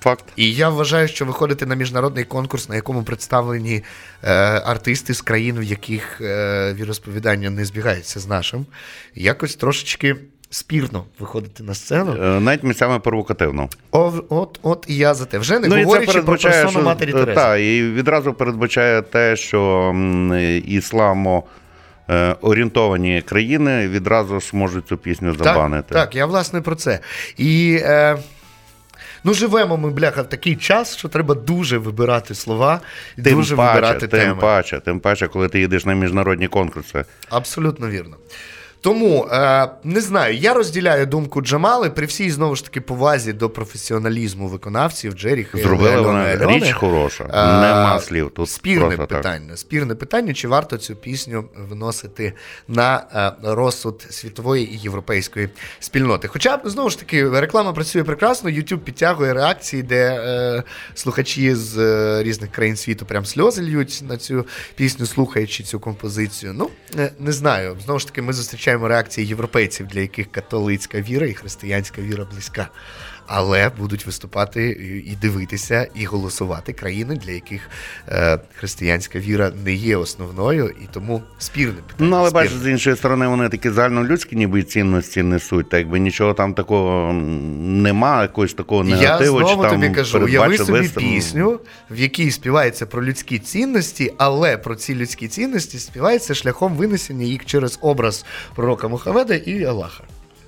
Факт. 0.01 0.23
І 0.35 0.53
я 0.53 0.69
вважаю, 0.69 1.07
що 1.07 1.25
виходити 1.25 1.65
на 1.65 1.75
міжнародний 1.75 2.23
конкурс, 2.23 2.69
на 2.69 2.75
якому 2.75 3.03
представлені 3.03 3.83
е, 4.23 4.33
артисти 4.65 5.13
з 5.13 5.21
країн, 5.21 5.59
в 5.59 5.63
яких 5.63 6.21
е, 6.21 6.73
віросповідання 6.73 7.49
не 7.49 7.65
збігається 7.65 8.19
з 8.19 8.27
нашим, 8.27 8.65
якось 9.15 9.55
трошечки 9.55 10.15
спірно 10.49 11.03
виходити 11.19 11.63
на 11.63 11.73
сцену. 11.73 12.11
Е, 12.23 12.39
Навіть 12.39 12.63
місцями 12.63 12.99
провокативно. 12.99 13.69
О, 13.91 14.13
от, 14.29 14.59
от 14.61 14.85
і 14.87 14.95
я 14.95 15.13
за 15.13 15.25
те. 15.25 15.37
Вже 15.39 15.59
не 15.59 15.67
Ну, 15.67 15.75
говорячи 15.83 16.21
про 16.21 16.37
персону 16.37 16.69
що, 16.71 16.81
матері 16.81 17.11
Терези. 17.11 17.33
та, 17.33 17.57
і 17.57 17.83
відразу 17.91 18.33
передбачає 18.33 19.01
те, 19.01 19.35
що 19.35 19.93
ісламо 20.65 21.43
е, 22.09 22.35
орієнтовані 22.41 23.21
країни 23.21 23.87
відразу 23.87 24.39
ж 24.39 24.49
можуть 24.53 24.87
цю 24.87 24.97
пісню 24.97 25.35
забанити. 25.35 25.93
Так, 25.93 26.03
так, 26.05 26.15
я 26.15 26.25
власне 26.25 26.61
про 26.61 26.75
це. 26.75 26.99
І 27.37 27.79
е, 27.81 28.17
ну, 29.23 29.33
живемо 29.33 29.77
ми, 29.77 29.89
бляха, 29.89 30.21
в 30.21 30.29
такий 30.29 30.55
час, 30.55 30.97
що 30.97 31.07
треба 31.07 31.35
дуже 31.35 31.77
вибирати 31.77 32.35
слова 32.35 32.81
і 33.17 33.21
Тим 33.21 33.35
дуже 33.35 33.55
паче, 33.55 33.73
вибирати 33.73 34.07
тим 34.07 34.19
теми. 34.19 34.41
паче, 34.41 34.79
тим 34.85 34.99
паче, 34.99 35.27
коли 35.27 35.49
ти 35.49 35.59
їдеш 35.59 35.85
на 35.85 35.93
міжнародні 35.93 36.47
конкурси. 36.47 37.05
Абсолютно 37.29 37.89
вірно. 37.89 38.15
Тому 38.81 39.27
е, 39.31 39.69
не 39.83 40.01
знаю, 40.01 40.35
я 40.35 40.53
розділяю 40.53 41.05
думку 41.05 41.41
Джамали 41.41 41.89
при 41.89 42.05
всій 42.05 42.31
знову 42.31 42.55
ж 42.55 42.63
таки 42.63 42.81
повазі 42.81 43.33
до 43.33 43.49
професіоналізму 43.49 44.47
виконавців 44.47 45.13
Джері 45.13 45.43
Хейл, 45.43 45.67
Альони 45.67 45.97
вона 46.01 46.19
Альони. 46.19 46.57
річ 46.57 46.71
хороша. 46.73 47.29
А, 47.31 47.61
Нема 47.61 47.99
слів. 47.99 48.31
Тут 48.35 48.49
спірне 48.49 48.85
просто 48.85 49.05
так. 49.05 49.17
питання. 49.17 49.57
Спірне 49.57 49.95
питання, 49.95 50.33
чи 50.33 50.47
варто 50.47 50.77
цю 50.77 50.95
пісню 50.95 51.45
виносити 51.69 52.33
на 52.67 53.03
е, 53.15 53.31
розсуд 53.53 54.07
світової 54.09 54.73
і 54.73 54.77
європейської 54.77 55.49
спільноти. 55.79 56.27
Хоча 56.27 56.59
знову 56.63 56.89
ж 56.89 56.99
таки 56.99 57.29
реклама 57.29 57.73
працює 57.73 58.03
прекрасно. 58.03 58.49
YouTube 58.49 58.77
підтягує 58.77 59.33
реакції, 59.33 59.83
де 59.83 60.21
е, 60.25 60.63
слухачі 60.93 61.55
з 61.55 61.77
е, 61.77 62.23
різних 62.23 62.51
країн 62.51 62.75
світу 62.75 63.05
прям 63.05 63.25
сльози 63.25 63.61
льють 63.61 64.03
на 64.09 64.17
цю 64.17 64.45
пісню, 64.75 65.05
слухаючи 65.05 65.63
цю 65.63 65.79
композицію. 65.79 66.53
Ну 66.55 66.69
е, 66.97 67.11
не 67.19 67.31
знаю. 67.31 67.77
Знову 67.85 67.99
ж 67.99 68.07
таки, 68.07 68.21
ми 68.21 68.33
зустрічаємо 68.33 68.68
реакції 68.77 69.27
європейців, 69.27 69.87
для 69.87 69.99
яких 69.99 70.31
католицька 70.31 71.01
віра 71.01 71.27
і 71.27 71.33
християнська 71.33 72.01
віра 72.01 72.25
близька. 72.31 72.69
Але 73.31 73.71
будуть 73.77 74.05
виступати 74.05 74.69
і 75.05 75.15
дивитися, 75.15 75.87
і 75.95 76.05
голосувати 76.05 76.73
країни, 76.73 77.15
для 77.25 77.31
яких 77.31 77.69
е, 78.07 78.39
християнська 78.55 79.19
віра 79.19 79.51
не 79.65 79.73
є 79.73 79.97
основною, 79.97 80.69
і 80.69 80.87
тому 80.91 81.21
спірне 81.37 81.73
питання. 81.87 82.09
Ну, 82.09 82.15
але 82.15 82.31
бачиш, 82.31 82.53
з 82.53 82.67
іншої 82.67 82.95
сторони, 82.95 83.27
вони 83.27 83.49
такі 83.49 83.69
загальнолюдські 83.69 84.35
ніби 84.35 84.63
цінності 84.63 85.23
несуть, 85.23 85.69
так 85.69 85.79
якби 85.79 85.99
нічого 85.99 86.33
там 86.33 86.53
такого 86.53 87.13
нема, 87.13 88.21
якогось 88.21 88.53
такого 88.53 88.83
Я 88.83 88.95
негативу. 88.95 89.37
знову 89.39 89.55
чи 89.63 89.69
там 89.69 89.81
тобі 89.81 89.95
кажу, 89.95 90.19
уяви 90.19 90.57
собі 90.57 90.71
виступ. 90.71 91.03
пісню, 91.03 91.59
в 91.91 91.99
якій 91.99 92.31
співається 92.31 92.85
про 92.85 93.05
людські 93.05 93.39
цінності, 93.39 94.13
але 94.17 94.57
про 94.57 94.75
ці 94.75 94.95
людські 94.95 95.27
цінності 95.27 95.79
співається 95.79 96.33
шляхом 96.33 96.73
винесення 96.73 97.25
їх 97.25 97.45
через 97.45 97.79
образ 97.81 98.25
пророка 98.55 98.87
Мухаммеда 98.87 99.33
і 99.33 99.63
Аллаха. 99.63 100.03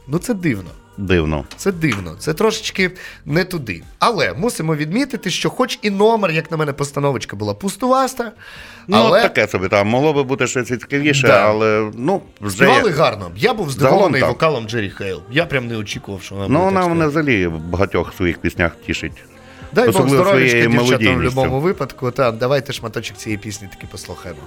Ну 0.07 0.19
це 0.19 0.33
дивно. 0.33 0.69
Дивно. 0.97 1.45
Це 1.57 1.71
дивно, 1.71 2.15
це 2.19 2.33
трошечки 2.33 2.91
не 3.25 3.43
туди. 3.43 3.83
Але 3.99 4.33
мусимо 4.33 4.75
відмітити, 4.75 5.29
що, 5.29 5.49
хоч 5.49 5.79
і 5.81 5.89
номер, 5.89 6.31
як 6.31 6.51
на 6.51 6.57
мене, 6.57 6.73
постановочка 6.73 7.35
була 7.35 7.53
пустуваста, 7.53 8.31
Ну, 8.87 8.97
але 8.97 9.21
таке 9.21 9.47
собі 9.47 9.67
там. 9.67 9.87
Могло 9.87 10.13
би 10.13 10.23
бути 10.23 10.47
щось 10.47 10.67
цікавіше, 10.67 11.27
Да. 11.27 11.47
але 11.47 11.91
ну, 11.97 12.21
вже. 12.41 12.55
співали 12.55 12.91
гарно. 12.91 13.31
Я 13.35 13.53
був 13.53 13.69
здивований 13.69 14.21
вокалом 14.23 14.67
Джері 14.67 14.89
Хейл. 14.89 15.21
Я 15.31 15.45
прям 15.45 15.67
не 15.67 15.77
очікував, 15.77 16.21
що 16.21 16.35
вона 16.35 16.47
Ну, 16.47 16.59
буде 16.59 16.65
вона 16.65 16.87
мене 16.87 17.07
взагалі 17.07 17.47
в 17.47 17.57
багатьох 17.59 18.13
своїх 18.13 18.37
піснях 18.37 18.71
тішить. 18.85 19.23
Дай 19.73 19.91
Бог 19.91 20.09
здоров'ячка 20.09 20.65
дівчатам 20.65 21.13
в 21.13 21.15
будь-якому 21.15 21.59
випадку. 21.59 22.11
Та, 22.11 22.31
давайте 22.31 22.73
шматочок 22.73 23.17
цієї 23.17 23.37
пісні 23.37 23.67
таки 23.67 23.87
послухаємо. 23.91 24.41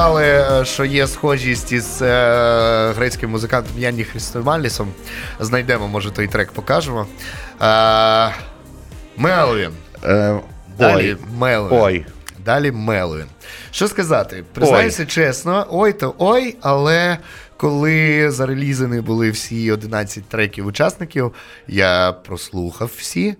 Пригадали, 0.00 0.60
е, 0.60 0.64
що 0.64 0.84
є 0.84 1.06
схожість 1.06 1.72
із 1.72 2.02
е, 2.02 2.92
грецьким 2.96 3.30
музикантом 3.30 3.78
Янні 3.78 4.04
Христомалісом. 4.04 4.88
Знайдемо, 5.40 5.88
може, 5.88 6.10
той 6.10 6.28
трек 6.28 6.52
покажемо. 6.52 7.06
Е, 7.62 8.34
Мелвін. 9.16 9.70
Е, 10.04 10.40
Далі 10.78 11.16
Мелвін. 11.38 11.78
ой. 11.80 12.06
Далі 12.44 12.70
Мелвін. 12.72 13.26
Що 13.70 13.88
сказати? 13.88 14.44
Признаюся 14.54 15.06
чесно, 15.06 15.66
ой 15.70 15.92
то 15.92 16.14
ой, 16.18 16.56
але 16.60 17.18
коли 17.56 18.30
зарелізані 18.30 19.00
були 19.00 19.30
всі 19.30 19.72
11 19.72 20.24
треків 20.24 20.66
учасників, 20.66 21.32
я 21.68 22.12
прослухав 22.12 22.90
всі. 22.96 23.34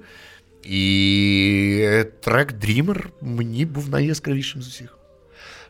І 0.62 2.04
трек 2.20 2.52
Dreamer 2.52 3.04
мені 3.22 3.66
був 3.66 3.88
найяскравішим 3.88 4.62
з 4.62 4.68
усіх. 4.68 4.99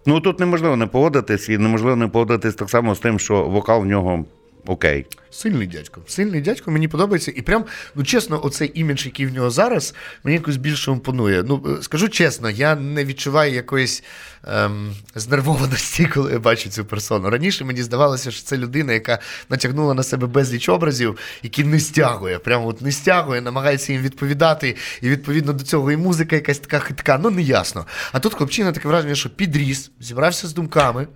Ну 0.07 0.20
тут 0.20 0.40
неможливо 0.40 0.76
не 0.76 0.86
погодитись, 0.86 1.48
і 1.48 1.59
неможливо 1.59 1.96
не 1.96 2.09
погодитись 2.09 2.55
так 2.55 2.70
само 2.70 2.94
з 2.94 2.98
тим, 2.98 3.18
що 3.18 3.44
вокал 3.44 3.80
в 3.80 3.86
нього 3.86 4.24
окей. 4.66 5.06
Сильний 5.30 5.66
дядько. 5.66 6.00
Сильний 6.06 6.40
дядько, 6.40 6.70
мені 6.70 6.88
подобається. 6.88 7.32
І 7.36 7.42
прям, 7.42 7.64
ну 7.94 8.04
чесно, 8.04 8.44
оцей 8.44 8.70
імідж, 8.74 9.06
який 9.06 9.26
в 9.26 9.32
нього 9.34 9.50
зараз, 9.50 9.94
мені 10.24 10.36
якось 10.36 10.56
більше 10.56 10.90
імпонує. 10.90 11.42
Ну, 11.42 11.76
е, 11.78 11.82
скажу 11.82 12.08
чесно, 12.08 12.50
я 12.50 12.76
не 12.76 13.04
відчуваю 13.04 13.54
якоїсь 13.54 14.02
ем, 14.44 14.94
знервованості, 15.14 16.06
коли 16.06 16.32
я 16.32 16.38
бачу 16.38 16.70
цю 16.70 16.84
персону. 16.84 17.30
Раніше 17.30 17.64
мені 17.64 17.82
здавалося, 17.82 18.30
що 18.30 18.42
це 18.42 18.56
людина, 18.56 18.92
яка 18.92 19.18
натягнула 19.48 19.94
на 19.94 20.02
себе 20.02 20.26
безліч 20.26 20.68
образів, 20.68 21.18
які 21.42 21.64
не 21.64 21.80
стягує. 21.80 22.38
Прямо 22.38 22.66
от 22.66 22.82
не 22.82 22.92
стягує, 22.92 23.40
намагається 23.40 23.92
їм 23.92 24.02
відповідати. 24.02 24.76
І 25.00 25.08
відповідно 25.08 25.52
до 25.52 25.64
цього 25.64 25.92
і 25.92 25.96
музика 25.96 26.36
якась 26.36 26.58
така 26.58 26.78
хитка, 26.78 27.18
ну 27.22 27.30
неясно. 27.30 27.86
А 28.12 28.20
тут 28.20 28.34
хлопчина 28.34 28.72
таке 28.72 28.88
враження, 28.88 29.14
що 29.14 29.30
підріс, 29.30 29.90
зібрався 30.00 30.48
з 30.48 30.54
думками. 30.54 31.06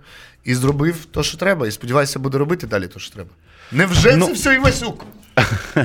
І 0.45 0.55
зробив 0.55 1.05
те, 1.05 1.23
що 1.23 1.37
треба, 1.37 1.67
і 1.67 1.71
сподіваюся, 1.71 2.19
буде 2.19 2.37
робити 2.37 2.67
далі 2.67 2.87
те, 2.87 2.99
що 2.99 3.13
треба. 3.13 3.29
Невже 3.71 4.15
Ну- 4.17 4.25
це 4.27 4.33
все 4.33 4.55
Івасюк? 4.55 5.05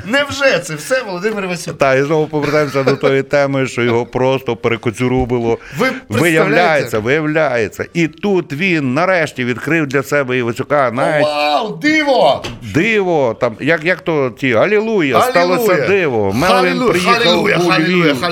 Невже 0.07 0.59
це 0.59 0.75
все 0.75 1.03
Володимир 1.03 1.45
Івасюк? 1.45 1.79
Та 1.79 1.95
і 1.95 2.03
знову 2.03 2.27
повертаємося 2.27 2.83
до 2.83 2.97
тої 2.97 3.23
теми, 3.23 3.67
що 3.67 3.83
його 3.83 4.07
просто 4.07 4.57
перекоцюрубило. 4.57 5.59
Ви? 5.79 5.89
Виявляється, 6.09 6.99
виявляється. 6.99 7.87
І 7.95 8.09
тут 8.09 8.53
він 8.53 8.95
нарешті 8.95 9.45
відкрив 9.45 9.87
для 9.87 10.03
себе 10.03 10.39
Івасюка 10.39 10.91
навіть 10.91 11.25
Вау, 11.27 11.77
диво! 11.77 12.45
диво. 12.75 13.37
Там, 13.41 13.57
як, 13.61 13.85
як 13.85 14.01
то 14.01 14.31
ті 14.31 14.53
Алілуя, 14.53 15.23
сталося 15.23 15.75
диво. 15.75 16.33
Мелвін 16.33 16.89
приїхав 16.89 17.45
у 17.45 17.49
Львів. 17.81 18.25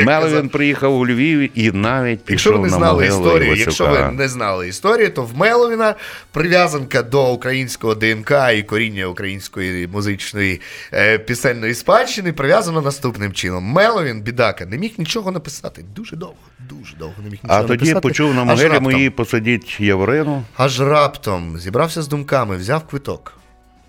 Мелвін 0.04 0.48
приїхав 0.48 0.96
у 0.96 1.06
Львів 1.06 1.58
і 1.58 1.70
навіть 1.70 2.20
Якщо 2.28 2.52
ви 2.52 2.58
не 2.58 2.64
на 2.64 2.76
знали 2.76 3.04
могилу 3.04 3.26
історію, 3.26 3.46
Івасюка. 3.46 3.64
якщо 3.66 3.86
ви 3.86 4.12
не 4.12 4.28
знали 4.28 4.68
історію, 4.68 5.10
то 5.10 5.22
в 5.22 5.36
Меловіна 5.36 5.94
прив'язанка 6.32 7.02
до 7.02 7.32
українського 7.32 7.94
ДНК 7.94 8.32
і 8.56 8.62
коріння 8.62 9.06
української 9.06 9.86
музичної 10.04 10.60
е, 10.92 11.18
пісенної 11.18 11.74
спадщини 11.74 12.32
прив'язана 12.32 12.80
наступним 12.80 13.32
чином. 13.32 13.64
Меловін, 13.64 14.22
бідака, 14.22 14.66
не 14.66 14.78
міг 14.78 14.92
нічого 14.98 15.32
написати. 15.32 15.84
Дуже 15.96 16.16
довго, 16.16 16.34
дуже 16.68 16.96
довго 16.96 17.14
не 17.18 17.30
міг 17.30 17.38
нічого 17.42 17.54
написати. 17.54 17.72
А 17.72 17.76
написати. 17.76 17.94
тоді 17.94 18.08
почув 18.08 18.34
на 18.34 18.44
могилі 18.44 18.80
моїй 18.80 19.10
посадіть 19.10 19.80
Яворину. 19.80 20.44
Аж 20.56 20.80
раптом 20.80 21.58
зібрався 21.58 22.02
з 22.02 22.08
думками, 22.08 22.56
взяв 22.56 22.86
квиток. 22.86 23.32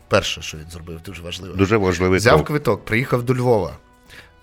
Перше, 0.08 0.42
що 0.42 0.58
він 0.58 0.66
зробив, 0.72 1.00
дуже 1.06 1.22
важливо. 1.22 1.56
Дуже 1.56 1.78
важливий 1.78 2.18
Взяв 2.18 2.36
крок. 2.36 2.48
квиток, 2.48 2.86
приїхав 2.86 3.24
до 3.24 3.36
Львова. 3.36 3.72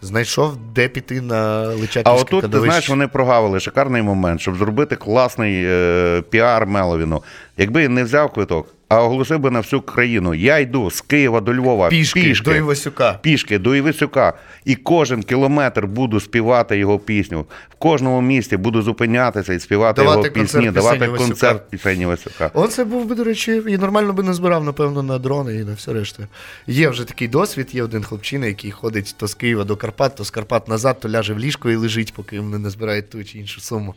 Знайшов, 0.03 0.57
де 0.75 0.89
піти 0.89 1.21
на 1.21 1.63
Личаківське 1.67 2.03
А 2.05 2.13
отут, 2.13 2.51
ти 2.53 2.61
знаєш, 2.61 2.89
вони 2.89 3.09
прогавили 3.09 3.61
шикарний 3.61 4.03
момент, 4.03 4.41
щоб 4.41 4.57
зробити 4.57 4.97
класний 4.97 5.63
е, 5.67 6.23
піар 6.31 6.67
Меловіну. 6.67 7.23
Якби 7.57 7.83
він 7.83 7.95
не 7.95 8.05
взяв 8.05 8.33
квиток, 8.33 8.75
а 8.93 9.03
оголосив 9.03 9.39
би 9.39 9.51
на 9.51 9.61
всю 9.61 9.83
країну: 9.83 10.35
я 10.35 10.59
йду 10.59 10.91
з 10.91 11.01
Києва 11.01 11.41
до 11.41 11.55
Львова 11.55 11.89
пішки, 11.89 12.35
до 12.45 12.55
Івасюка. 12.55 13.19
пішки 13.23 13.59
до 13.59 13.77
Івасюка, 13.77 14.33
і 14.65 14.75
кожен 14.75 15.23
кілометр 15.23 15.87
буду 15.87 16.21
співати 16.21 16.79
його 16.79 16.99
пісню. 16.99 17.47
В 17.71 17.75
кожному 17.75 18.21
місті 18.21 18.57
буду 18.57 18.83
зупинятися 18.83 19.53
і 19.55 19.61
співати 19.61 20.03
Давати 20.03 20.19
його 20.29 20.31
пісні, 20.31 20.71
давати 20.71 21.09
концерт 21.09 21.71
пісень 21.71 22.01
Івасюка. 22.01 22.51
Оце 22.55 22.85
був 22.85 23.05
би, 23.07 23.15
до 23.15 23.25
речі, 23.25 23.63
і 23.69 23.79
нормально 23.79 24.13
би 24.13 24.23
не 24.23 24.35
збирав, 24.35 24.65
напевно, 24.65 25.03
на 25.03 25.19
дрони 25.19 25.55
і 25.55 25.65
на 25.65 25.75
все 25.75 25.93
решта. 25.93 26.29
Є 26.67 26.89
вже 26.89 27.05
такий 27.05 27.29
досвід, 27.29 27.69
є 27.73 27.83
один 27.83 28.03
хлопчина, 28.03 28.47
який 28.47 28.71
ходить 28.71 29.15
то 29.19 29.27
з 29.27 29.35
Києва 29.35 29.65
до 29.65 29.77
Карпат, 29.77 30.15
то 30.17 30.25
з 30.25 30.31
Карпат 30.31 30.69
назад, 30.69 31.01
то 31.01 31.09
ляже 31.09 31.35
в 31.35 31.39
ліжко 31.39 31.71
і 31.71 31.77
лежить, 31.77 32.15
поки 32.15 32.41
вони 32.41 32.59
не 32.59 32.71
збирають 32.71 33.11
ту 33.11 33.25
чи 33.25 33.39
іншу 33.39 33.61
суму. 33.61 33.95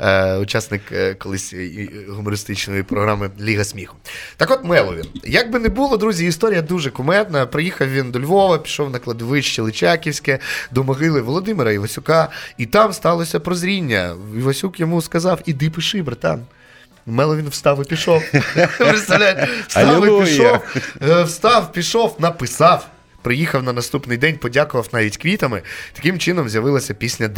Е, 0.00 0.36
учасник 0.38 0.82
е, 0.92 1.14
колись 1.14 1.52
і- 1.52 1.56
і 1.56 1.90
гумористичної 2.10 2.82
програми 2.82 3.30
Ліга 3.40 3.64
сміху. 3.64 3.96
Так 4.36 4.50
от 4.50 4.64
Меловін. 4.64 5.04
Як 5.24 5.50
би 5.50 5.58
не 5.58 5.68
було, 5.68 5.96
друзі, 5.96 6.26
історія 6.26 6.62
дуже 6.62 6.90
кумедна. 6.90 7.46
Приїхав 7.46 7.88
він 7.88 8.10
до 8.10 8.20
Львова, 8.20 8.58
пішов 8.58 8.90
на 8.90 8.98
кладовище 8.98 9.62
Личаківське, 9.62 10.38
до 10.70 10.84
могили 10.84 11.20
Володимира 11.20 11.72
Івасюка, 11.72 12.28
і 12.58 12.66
там 12.66 12.92
сталося 12.92 13.40
прозріння. 13.40 14.14
Івасюк 14.38 14.80
йому 14.80 15.02
сказав: 15.02 15.40
іди 15.46 15.70
пиши, 15.70 16.02
братан. 16.02 16.42
Меловін 17.06 17.48
встав 17.48 17.82
і 17.82 17.84
пішов. 17.84 18.22
Представляєте? 18.78 19.48
Встав 19.68 20.06
і 20.06 20.24
пішов, 20.24 20.58
е, 21.02 21.22
встав, 21.22 21.72
пішов, 21.72 22.16
написав. 22.18 22.86
Приїхав 23.22 23.62
на 23.62 23.72
наступний 23.72 24.18
день, 24.18 24.38
подякував 24.38 24.88
навіть 24.92 25.16
квітами. 25.16 25.62
Таким 25.92 26.18
чином 26.18 26.48
з'явилася 26.48 26.94
пісня. 26.94 27.30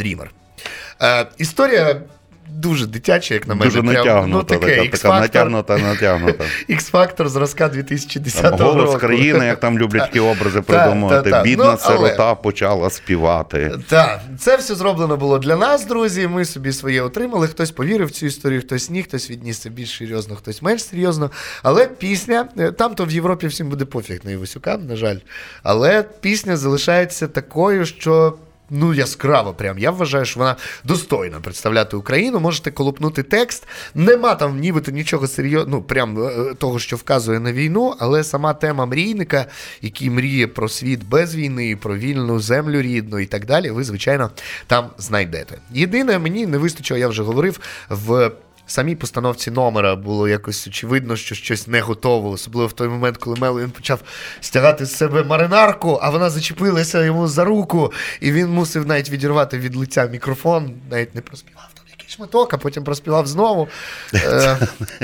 Е, 1.01 1.25
історія 1.37 2.01
дуже 2.49 2.85
дитяче, 2.87 3.33
як 3.33 3.47
на 3.47 3.55
мене. 3.55 3.65
Дуже 3.65 3.83
натягнута, 3.83 4.53
ну, 4.53 4.59
така, 4.59 4.87
така 4.87 5.19
натягнута, 5.19 5.77
натягнута. 5.77 6.43
X-Factor 6.69 7.27
зразка 7.27 7.69
2010 7.69 8.59
Голос 8.59 8.85
року. 8.85 8.97
країни, 8.97 9.45
як 9.45 9.59
там 9.59 9.79
люблять 9.79 10.01
такі 10.01 10.19
образи 10.19 10.61
придумувати. 10.61 11.41
Бідна 11.43 11.71
Ну, 11.71 11.77
сирота 11.77 12.35
почала 12.35 12.89
співати. 12.89 13.71
Так, 13.89 14.21
це 14.39 14.57
все 14.57 14.75
зроблено 14.75 15.17
було 15.17 15.39
для 15.39 15.55
нас, 15.55 15.85
друзі. 15.85 16.27
Ми 16.27 16.45
собі 16.45 16.73
своє 16.73 17.01
отримали. 17.01 17.47
Хтось 17.47 17.71
повірив 17.71 18.07
в 18.07 18.11
цю 18.11 18.25
історію, 18.25 18.61
хтось 18.61 18.89
ні, 18.89 19.03
хтось 19.03 19.31
відніс 19.31 19.57
це 19.59 19.69
більш 19.69 19.97
серйозно, 19.97 20.35
хтось 20.35 20.61
менш 20.61 20.83
серйозно. 20.83 21.31
Але 21.63 21.87
пісня, 21.87 22.47
е, 22.59 22.71
там 22.71 22.95
то 22.95 23.05
в 23.05 23.11
Європі 23.11 23.47
всім 23.47 23.69
буде 23.69 23.85
пофіг 23.85 24.19
на 24.23 24.31
Івасюка, 24.31 24.77
на 24.77 24.95
жаль. 24.95 25.17
Але 25.63 26.03
пісня 26.21 26.57
залишається 26.57 27.27
такою, 27.27 27.85
що. 27.85 28.33
Ну, 28.69 28.93
яскраво, 28.93 29.53
прям. 29.53 29.79
Я 29.79 29.91
вважаю, 29.91 30.25
що 30.25 30.39
вона 30.39 30.55
достойна 30.83 31.39
представляти 31.39 31.95
Україну. 31.95 32.39
Можете 32.39 32.71
колопнути 32.71 33.23
текст. 33.23 33.67
Нема 33.95 34.35
там 34.35 34.59
нібито 34.59 34.91
нічого 34.91 35.27
серйозного, 35.27 35.77
ну 35.77 35.81
прям 35.81 36.27
е, 36.27 36.53
того, 36.53 36.79
що 36.79 36.95
вказує 36.95 37.39
на 37.39 37.53
війну, 37.53 37.95
але 37.99 38.23
сама 38.23 38.53
тема 38.53 38.85
мрійника, 38.85 39.45
який 39.81 40.09
мріє 40.09 40.47
про 40.47 40.69
світ 40.69 41.03
без 41.03 41.35
війни, 41.35 41.77
про 41.81 41.97
вільну 41.97 42.39
землю 42.39 42.81
рідну 42.81 43.19
і 43.19 43.25
так 43.25 43.45
далі, 43.45 43.71
ви, 43.71 43.83
звичайно, 43.83 44.31
там 44.67 44.89
знайдете. 44.97 45.57
Єдине, 45.73 46.19
мені 46.19 46.45
не 46.45 46.57
вистачило, 46.57 46.97
я 46.97 47.07
вже 47.07 47.23
говорив, 47.23 47.59
в. 47.89 48.31
Самій 48.67 48.95
постановці 48.95 49.51
номера 49.51 49.95
було 49.95 50.27
якось 50.27 50.67
очевидно, 50.67 51.15
що 51.15 51.35
щось 51.35 51.67
не 51.67 51.81
готово, 51.81 52.29
особливо 52.29 52.67
в 52.67 52.73
той 52.73 52.87
момент, 52.87 53.17
коли 53.17 53.39
Мелвін 53.39 53.69
почав 53.69 53.99
стягати 54.41 54.85
з 54.85 54.95
себе 54.95 55.23
маринарку, 55.23 55.99
а 56.01 56.09
вона 56.09 56.29
зачепилася 56.29 57.03
йому 57.03 57.27
за 57.27 57.43
руку, 57.43 57.93
і 58.19 58.31
він 58.31 58.47
мусив 58.47 58.87
навіть 58.87 59.09
відірвати 59.09 59.57
від 59.57 59.75
лиця 59.75 60.05
мікрофон, 60.05 60.73
навіть 60.91 61.15
не 61.15 61.21
проспівав 61.21 61.69
там 61.73 61.85
якийсь 61.89 62.11
шматок, 62.11 62.53
а 62.53 62.57
потім 62.57 62.83
проспівав 62.83 63.27
знову. 63.27 63.67
Е, 64.13 64.57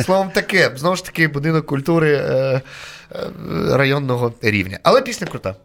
словом, 0.03 0.29
таке, 0.29 0.71
знову 0.75 0.95
ж 0.95 1.05
таки, 1.05 1.27
будинок 1.27 1.65
культури 1.65 2.13
е, 2.13 2.21
е, 2.25 2.61
районного 3.69 4.33
рівня. 4.41 4.79
Але 4.83 5.01
пісня 5.01 5.27
крута. 5.27 5.55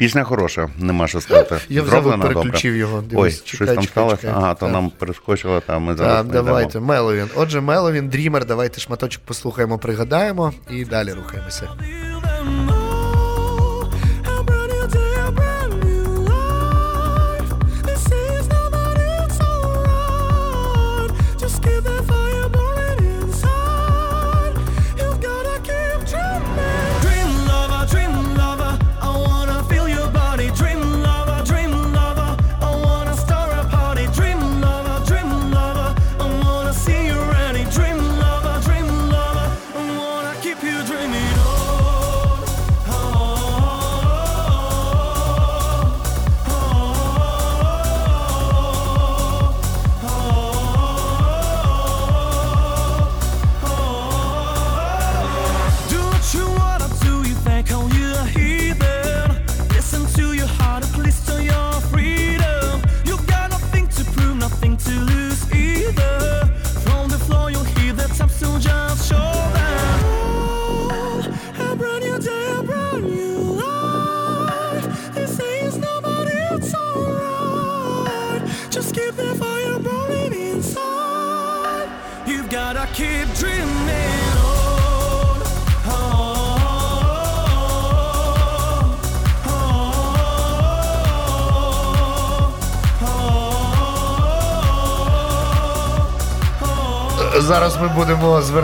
Пісня 0.00 0.24
хороша, 0.24 0.68
нема 0.78 1.08
що 1.08 1.20
сказати. 1.20 1.56
Я 1.68 1.82
взагалі 1.82 2.22
переключив 2.22 2.72
добре. 2.72 2.78
його. 2.78 3.00
Дивись, 3.02 3.34
Ой, 3.40 3.42
чекай, 3.44 3.66
щось 3.66 3.74
там 3.76 3.84
сталося. 3.84 4.32
Ага, 4.36 4.54
то 4.54 4.60
Так. 4.66 4.72
нам 4.72 4.90
перескочило, 4.98 5.60
там 5.60 5.82
ми 5.82 5.94
зараз. 5.94 6.16
Так, 6.16 6.26
давайте, 6.26 6.80
Меловін. 6.80 7.26
Отже, 7.36 7.60
Меловін, 7.60 8.08
Дрімер, 8.08 8.44
давайте 8.46 8.80
шматочок 8.80 9.22
послухаємо, 9.24 9.78
пригадаємо 9.78 10.52
і 10.70 10.84
далі 10.84 11.12
рухаємося. 11.12 11.68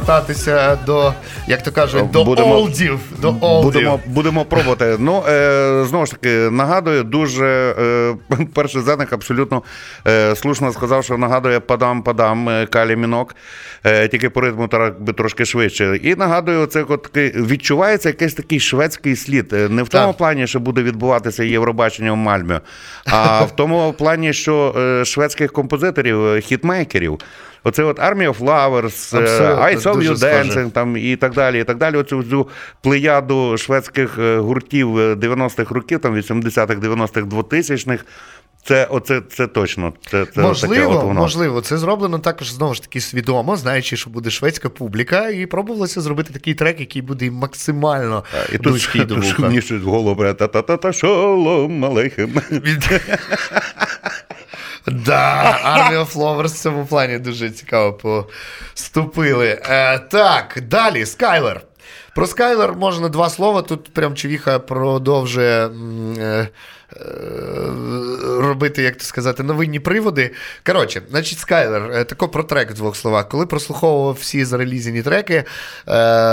Будемо 0.06 0.22
звертатися 0.22 0.78
до, 0.86 1.12
як 1.46 1.62
то 1.62 1.72
кажуть, 1.72 2.10
до 2.10 2.24
Будемо- 2.24 2.54
олдів. 2.54 2.98
До 3.18 3.28
олдів. 3.40 3.72
Будемо, 3.72 4.00
будемо 4.06 4.44
пробувати. 4.44 4.96
Ну, 4.98 5.22
е, 5.28 5.84
знову 5.88 6.06
ж 6.06 6.12
таки, 6.12 6.28
нагадую, 6.50 7.04
дуже 7.04 7.74
е, 7.78 8.14
перший 8.54 8.82
зеник 8.82 9.12
абсолютно 9.12 9.62
е, 10.06 10.36
слушно 10.36 10.72
сказав, 10.72 11.04
що 11.04 11.18
нагадує 11.18 11.60
падам-падам 11.60 12.48
е, 12.48 12.66
Калі 12.66 12.96
Мінок, 12.96 13.36
е, 13.84 14.08
тільки 14.08 14.30
по 14.30 14.40
ритму 14.40 14.68
би 15.00 15.12
трошки 15.12 15.44
швидше. 15.44 15.96
І 16.02 16.14
нагадую, 16.14 16.66
це 16.66 16.82
от 16.88 17.02
таки 17.02 17.32
відчувається 17.36 18.08
якийсь 18.08 18.34
такий 18.34 18.60
шведський 18.60 19.16
слід. 19.16 19.52
Е, 19.52 19.68
Не 19.68 19.82
в 19.82 19.88
тому 19.88 20.06
Так. 20.06 20.16
плані, 20.16 20.46
що 20.46 20.60
буде 20.60 20.82
відбуватися 20.82 21.44
Євробачення 21.44 22.12
в 22.12 22.16
Мальмі, 22.16 22.54
а 23.06 23.40
в 23.42 23.56
тому 23.56 23.94
плані, 23.98 24.32
що 24.32 24.74
е, 24.78 25.04
шведських 25.04 25.52
композиторів, 25.52 26.26
е, 26.26 26.40
хітмейкерів. 26.40 27.18
Оце 27.66 27.82
от 27.82 27.98
Army 27.98 28.28
of 28.28 28.38
Lovers, 28.38 29.18
е, 29.18 29.54
I 29.54 29.76
Saw 29.76 29.96
You 29.96 30.16
схоже. 30.16 30.70
Там 30.70 30.96
і 30.96 31.16
так 31.16 31.32
далі. 31.32 31.60
І 31.60 31.64
так 31.64 31.78
далі. 31.78 31.96
Оцю 31.96 32.22
цю 32.22 32.48
плеяду 32.82 33.58
шведських 33.58 34.18
е, 34.18 34.38
гуртів 34.38 34.98
е, 34.98 35.14
90-х 35.14 35.74
років, 35.74 36.00
там 36.00 36.16
80-х, 36.16 36.74
90-х, 36.74 37.20
2000-х. 37.20 38.04
Це 38.64 38.84
оце 38.90 39.22
це 39.28 39.46
точно. 39.46 39.92
Це, 40.10 40.24
це 40.26 40.32
таке 40.32 40.40
можливо, 40.40 40.94
от 40.94 41.04
воно. 41.04 41.20
можливо, 41.20 41.60
це 41.60 41.78
зроблено 41.78 42.18
також 42.18 42.52
знову 42.52 42.74
ж 42.74 42.82
таки 42.82 43.00
свідомо, 43.00 43.56
знаючи, 43.56 43.96
що 43.96 44.10
буде 44.10 44.30
шведська 44.30 44.68
публіка, 44.68 45.28
і 45.28 45.46
пробувалося 45.46 46.00
зробити 46.00 46.32
такий 46.32 46.54
трек, 46.54 46.80
який 46.80 47.02
буде 47.02 47.30
максимально 47.30 48.24
І 48.52 48.58
тут, 48.58 48.66
близький 48.66 49.04
до 49.04 49.14
вуха. 49.16 49.42
мені 49.42 49.62
щось 49.62 49.82
в 49.82 49.88
голову 49.88 50.24
та-та-та-та 50.24 50.92
шолом 50.92 51.84
алейхем. 51.84 52.30
Да, 54.86 55.58
Army 55.64 55.98
of 56.04 56.12
Lovers 56.14 56.54
в 56.54 56.58
цьому 56.58 56.86
плані 56.86 57.18
дуже 57.18 57.50
цікаво 57.50 57.92
поступили. 57.92 59.60
Е, 59.68 59.98
так, 59.98 60.62
далі, 60.62 61.06
Скайлер. 61.06 61.60
Про 62.14 62.26
Скайлер 62.26 62.74
можна 62.74 63.08
два 63.08 63.30
слова. 63.30 63.62
Тут 63.62 63.92
прям 63.94 64.14
Човіха 64.14 64.58
продовжує 64.58 65.70
е, 66.18 66.48
робити, 68.40 68.82
як 68.82 68.96
то 68.96 69.04
сказати, 69.04 69.42
новинні 69.42 69.80
приводи. 69.80 70.30
Коротше, 70.66 71.02
значить, 71.10 71.38
Скайлер, 71.38 71.90
е, 71.94 72.04
тако 72.04 72.28
про 72.28 72.42
трек 72.42 72.70
в 72.70 72.74
двох 72.74 72.96
словах. 72.96 73.28
Коли 73.28 73.46
прослуховував 73.46 74.18
всі 74.20 74.44
зарелізені 74.44 75.02
треки, 75.02 75.34
е, 75.34 75.44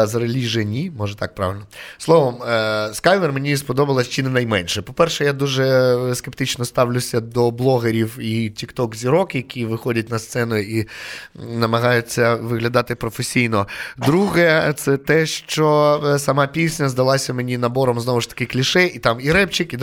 зареліжені, 0.05 0.91
може 0.97 1.15
так 1.15 1.35
правильно. 1.35 1.65
Словом, 1.97 2.43
е, 2.43 2.89
Скайлер 2.93 3.33
мені 3.33 3.57
сподобалось 3.57 4.09
чи 4.09 4.23
не 4.23 4.29
найменше. 4.29 4.81
По-перше, 4.81 5.25
я 5.25 5.33
дуже 5.33 5.97
скептично 6.15 6.65
ставлюся 6.65 7.19
до 7.19 7.51
блогерів 7.51 8.19
і 8.19 8.49
тікток 8.49 8.95
зірок, 8.95 9.35
які 9.35 9.65
виходять 9.65 10.09
на 10.09 10.19
сцену 10.19 10.57
і 10.57 10.87
намагаються 11.35 12.35
виглядати 12.35 12.95
професійно. 12.95 13.67
Друге, 13.97 14.73
це 14.75 14.97
те, 14.97 15.25
що 15.25 16.01
е, 16.05 16.19
сама 16.19 16.47
пісня 16.47 16.89
здалася 16.89 17.33
мені 17.33 17.57
набором 17.57 17.99
знову 17.99 18.21
ж 18.21 18.29
таки 18.29 18.45
кліше, 18.45 18.85
і 18.85 18.99
там 18.99 19.17
і 19.21 19.31
репчик, 19.31 19.73
і 19.73 19.77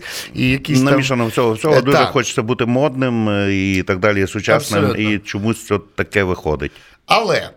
драм-н-бейс, 0.00 0.30
і 0.34 0.50
якісь 0.50 0.82
там... 0.82 1.26
Всього, 1.28 1.52
всього 1.52 1.74
Е, 1.74 1.82
дуже 1.82 1.96
так. 1.96 2.08
хочеться 2.08 2.42
бути 2.42 2.66
модним 2.66 3.28
е, 3.28 3.54
і 3.54 3.82
так 3.82 3.98
далі, 3.98 4.26
сучасним, 4.26 4.84
Абсолютно. 4.84 5.10
і 5.14 5.18
чомусь 5.18 5.66
це 5.66 5.78
таке 5.94 6.22
виходить. 6.22 6.72
Але 7.06 7.50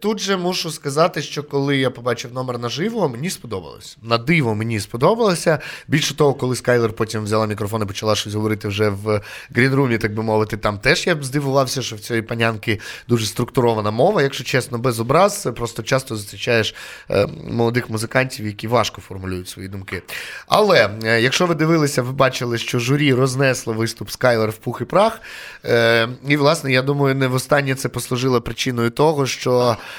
Тут 0.00 0.20
же 0.20 0.36
мушу 0.36 0.70
сказати, 0.70 1.22
що 1.22 1.42
коли 1.42 1.76
я 1.76 1.90
побачив 1.90 2.32
номер 2.32 2.58
наживо, 2.58 3.08
мені 3.08 3.30
сподобалось. 3.30 3.98
На 4.02 4.18
диво 4.18 4.54
мені 4.54 4.80
сподобалося. 4.80 5.58
Більше 5.88 6.16
того, 6.16 6.34
коли 6.34 6.56
Скайлер 6.56 6.92
потім 6.92 7.24
взяла 7.24 7.46
мікрофон 7.46 7.82
і 7.82 7.86
почала 7.86 8.14
щось 8.14 8.34
говорити 8.34 8.68
вже 8.68 8.88
в 8.88 9.20
грінрумі, 9.50 9.98
так 9.98 10.14
би 10.14 10.22
мовити, 10.22 10.56
там 10.56 10.78
теж 10.78 11.06
я 11.06 11.14
б 11.14 11.24
здивувався, 11.24 11.82
що 11.82 11.96
в 11.96 12.00
цієї 12.00 12.22
панянки 12.22 12.80
дуже 13.08 13.26
структурована 13.26 13.90
мова, 13.90 14.22
якщо 14.22 14.44
чесно, 14.44 14.78
без 14.78 15.00
образ. 15.00 15.48
Просто 15.56 15.82
часто 15.82 16.16
зустрічаєш 16.16 16.74
е, 17.10 17.26
молодих 17.50 17.90
музикантів, 17.90 18.46
які 18.46 18.68
важко 18.68 19.00
формулюють 19.00 19.48
свої 19.48 19.68
думки. 19.68 20.02
Але 20.46 20.90
е, 21.04 21.20
якщо 21.20 21.46
ви 21.46 21.54
дивилися, 21.54 22.02
ви 22.02 22.12
бачили, 22.12 22.58
що 22.58 22.78
журі 22.78 23.14
рознесло 23.14 23.72
виступ 23.72 24.10
Скайлер 24.10 24.50
в 24.50 24.56
пух 24.56 24.80
і 24.80 24.84
прах. 24.84 25.20
Е, 25.64 26.08
і, 26.28 26.36
власне, 26.36 26.72
я 26.72 26.82
думаю, 26.82 27.14
не 27.14 27.26
востаннє 27.26 27.74
це 27.74 27.88
послужило 27.88 28.40
причиною 28.40 28.90
того, 28.90 29.26
що 29.26 29.57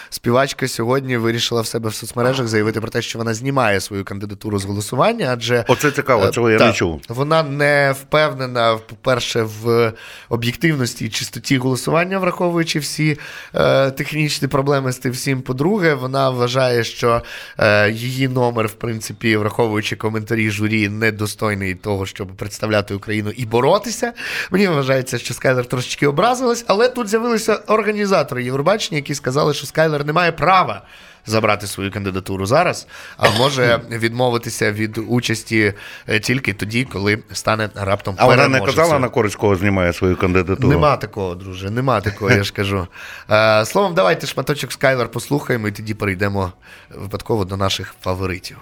співачка 0.09 0.67
сьогодні 0.67 1.17
вирішила 1.17 1.61
в 1.61 1.67
себе 1.67 1.89
в 1.89 1.93
соцмережах 1.93 2.47
заявити 2.47 2.81
про 2.81 2.89
те, 2.89 3.01
що 3.01 3.19
вона 3.19 3.33
знімає 3.33 3.81
свою 3.81 4.03
кандидатуру 4.03 4.59
з 4.59 4.65
голосування, 4.65 5.29
адже 5.31 5.65
Оце 5.67 5.91
цікаво, 5.91 6.25
Е, 6.25 6.31
цього 6.31 6.49
я 6.49 6.59
не 6.59 6.73
чув. 6.73 7.01
Вона 7.09 7.43
не 7.43 7.95
впевнена, 8.01 8.77
по-перше, 8.77 9.43
в 9.43 9.93
об'єктивності 10.29 11.05
і 11.05 11.09
чистоті 11.09 11.57
голосування, 11.57 12.19
враховуючи 12.19 12.79
всі 12.79 13.17
е, 13.55 13.91
технічні 13.91 14.47
проблеми 14.47 14.91
з 14.91 14.97
тим 14.97 15.11
всім. 15.11 15.41
По-друге, 15.41 15.93
вона 15.93 16.29
вважає, 16.29 16.83
що 16.83 17.21
е, 17.57 17.91
її 17.91 18.27
номер, 18.27 18.67
в 18.67 18.73
принципі, 18.73 19.37
враховуючи 19.37 19.95
коментарі 19.95 20.49
журі, 20.49 20.89
недостойний 20.89 21.75
того, 21.75 22.05
щоб 22.05 22.27
представляти 22.27 22.93
Україну 22.93 23.31
і 23.35 23.45
боротися. 23.45 24.13
Мені 24.51 24.67
вважається, 24.67 25.17
що 25.17 25.33
Скайлер 25.33 25.65
трошечки 25.65 26.07
образилась, 26.07 26.65
але 26.67 26.89
тут 26.89 27.07
з'явилися 27.07 27.55
організатори 27.55 28.43
Євробачення, 28.43 28.97
які 28.97 29.15
сказали, 29.15 29.48
що 29.53 29.67
Скайлер 29.67 30.05
не 30.05 30.13
має 30.13 30.31
права 30.31 30.81
забрати 31.25 31.67
свою 31.67 31.91
кандидатуру 31.91 32.45
зараз, 32.45 32.87
а 33.17 33.29
може 33.29 33.79
відмовитися 33.89 34.71
від 34.71 34.97
участі 34.97 35.73
е, 36.07 36.19
тільки 36.19 36.53
тоді, 36.53 36.83
коли 36.85 37.19
стане 37.33 37.69
раптом 37.75 38.15
А 38.17 38.25
вона 38.25 38.47
не 38.47 38.61
казала 38.61 38.99
на 38.99 39.09
користь 39.09 39.35
кого 39.35 39.55
знімає 39.55 39.93
свою 39.93 40.17
кандидатуру. 40.17 40.69
Нема 40.69 40.97
такого, 40.97 41.35
друже, 41.35 41.69
нема 41.69 42.01
такого, 42.01 42.31
я 42.31 42.43
ж 42.43 42.53
кажу. 42.53 42.87
Е, 43.31 43.65
словом, 43.65 43.93
давайте 43.93 44.27
шматочок 44.27 44.71
Скайлер 44.71 45.11
послухаємо 45.11 45.67
і 45.67 45.71
тоді 45.71 45.93
перейдемо 45.93 46.53
випадково 46.95 47.45
до 47.45 47.57
наших 47.57 47.95
фаворитів. 48.01 48.57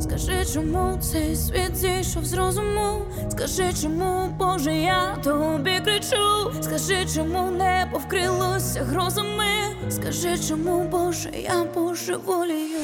Скажи, 0.00 0.44
чому 0.54 0.98
цей 1.00 1.36
світ 1.36 1.76
зійшов 1.76 2.24
з 2.24 2.32
розуму? 2.34 3.02
Скажи, 3.30 3.72
чому, 3.82 4.28
Боже, 4.38 4.74
я 4.74 5.16
тобі 5.24 5.80
кричу? 5.84 6.52
Скажи, 6.60 7.06
чому 7.14 7.50
небо 7.50 7.98
вкрилося 7.98 8.84
грозами? 8.84 9.44
Скажи, 9.90 10.38
чому, 10.48 10.82
Боже, 10.82 11.30
я 11.34 11.64
божеволію? 11.74 12.78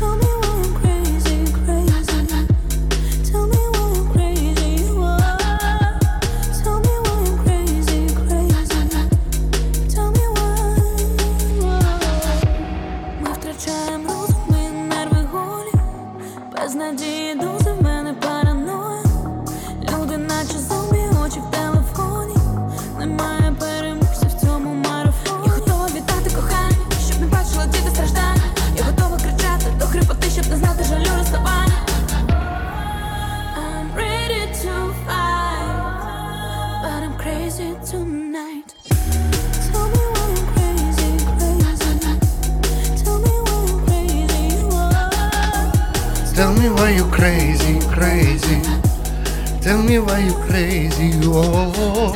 Tell 0.00 0.45
без 16.86 17.00
надії 17.00 17.15
why? 46.76 46.90
You 46.98 47.04
crazy, 47.18 47.74
crazy. 47.94 48.58
Tell 49.64 49.82
me 49.82 49.98
why 49.98 50.18
you 50.28 50.34
crazy. 50.48 51.10
Oh. 51.24 52.14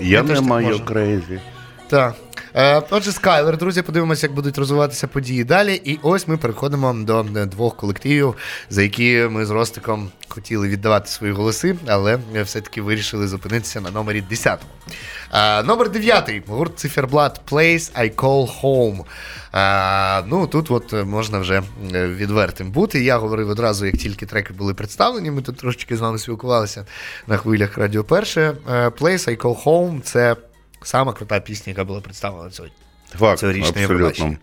Я 0.00 0.22
не 0.22 0.40
маю 0.40 0.80
crazy. 0.84 1.40
Так. 1.88 2.14
Е, 2.54 2.82
отже, 2.90 3.12
Скайлер, 3.12 3.56
друзі, 3.56 3.82
подивимося, 3.82 4.26
як 4.26 4.34
будуть 4.34 4.58
розвиватися 4.58 5.06
події 5.06 5.44
далі. 5.44 5.80
І 5.84 5.98
ось 6.02 6.28
ми 6.28 6.36
переходимо 6.36 6.92
до 6.92 7.26
е, 7.36 7.46
двох 7.46 7.76
колективів, 7.76 8.34
за 8.70 8.82
які 8.82 9.28
ми 9.30 9.46
з 9.46 9.50
Ростиком 9.50 10.10
хотіли 10.30 10.68
віддавати 10.68 11.08
свої 11.08 11.32
голоси, 11.32 11.76
але 11.86 12.18
е, 12.34 12.42
все-таки 12.42 12.82
вирішили 12.82 13.28
зупинитися 13.28 13.80
на 13.80 13.90
номері 13.90 14.20
10. 14.20 14.60
Е, 15.32 15.62
номер 15.62 15.90
9. 15.90 16.42
Гурт 16.46 16.78
Циферблат 16.78 17.40
Place 17.50 17.92
I 18.00 18.14
Call 18.14 18.60
Home. 18.62 19.04
Е, 19.54 20.24
ну, 20.26 20.46
тут 20.46 20.70
от 20.70 20.92
можна 21.06 21.38
вже 21.38 21.62
відвертим 21.92 22.70
бути. 22.70 23.04
Я 23.04 23.18
говорив 23.18 23.48
одразу, 23.50 23.86
як 23.86 23.96
тільки 23.96 24.26
треки 24.26 24.52
були 24.52 24.74
представлені. 24.74 25.30
Ми 25.30 25.42
тут 25.42 25.56
трошечки 25.56 25.96
з 25.96 26.00
вами 26.00 26.18
спілкувалися 26.18 26.86
на 27.26 27.36
хвилях 27.36 27.78
Радіо 27.78 28.04
Перше. 28.04 28.52
Place 28.68 29.28
I 29.28 29.36
Call 29.36 29.64
Home 29.64 30.00
це 30.00 30.36
сама 30.82 31.12
крута 31.12 31.40
пісня, 31.40 31.70
яка 31.70 31.84
була 31.84 32.00
представлена 32.00 32.50
сьогодні. 32.50 32.76
Факт, 33.18 33.38
Цьогорічне 33.40 33.68
абсолютно. 33.68 33.94
Євробачення. 33.94 34.38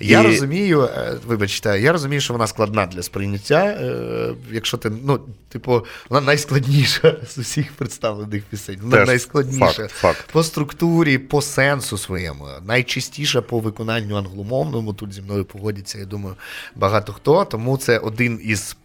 Я 0.00 0.20
І- 0.20 0.26
розумію, 0.26 0.82
е, 0.82 1.14
вибачте, 1.26 1.80
я 1.80 1.92
розумію, 1.92 2.20
що 2.20 2.32
вона 2.32 2.46
складна 2.46 2.86
для 2.86 3.02
сприйняття. 3.02 3.64
е, 3.64 4.34
Якщо 4.50 4.76
ти, 4.76 4.90
ну, 5.04 5.20
типу, 5.48 5.86
вона 6.08 6.26
найскладніша 6.26 7.16
з 7.28 7.38
усіх 7.38 7.72
представлених 7.72 8.42
пісень. 8.44 8.78
Вона 8.82 8.96
Теж 8.96 9.08
найскладніша 9.08 9.66
факт, 9.72 9.90
факт. 9.90 10.24
по 10.32 10.42
структурі, 10.42 11.18
по 11.18 11.42
сенсу 11.42 11.98
своєму. 11.98 12.48
Найчастіша 12.66 13.42
по 13.42 13.60
виконанню 13.60 14.16
англомовному. 14.16 14.94
Тут 14.94 15.12
зі 15.12 15.22
мною 15.22 15.44
погодяться, 15.44 15.98
я 15.98 16.04
думаю, 16.04 16.36
багато 16.74 17.12
хто. 17.12 17.44
Тому 17.44 17.76
це 17.78 17.98
один 17.98 18.40
із 18.44 18.76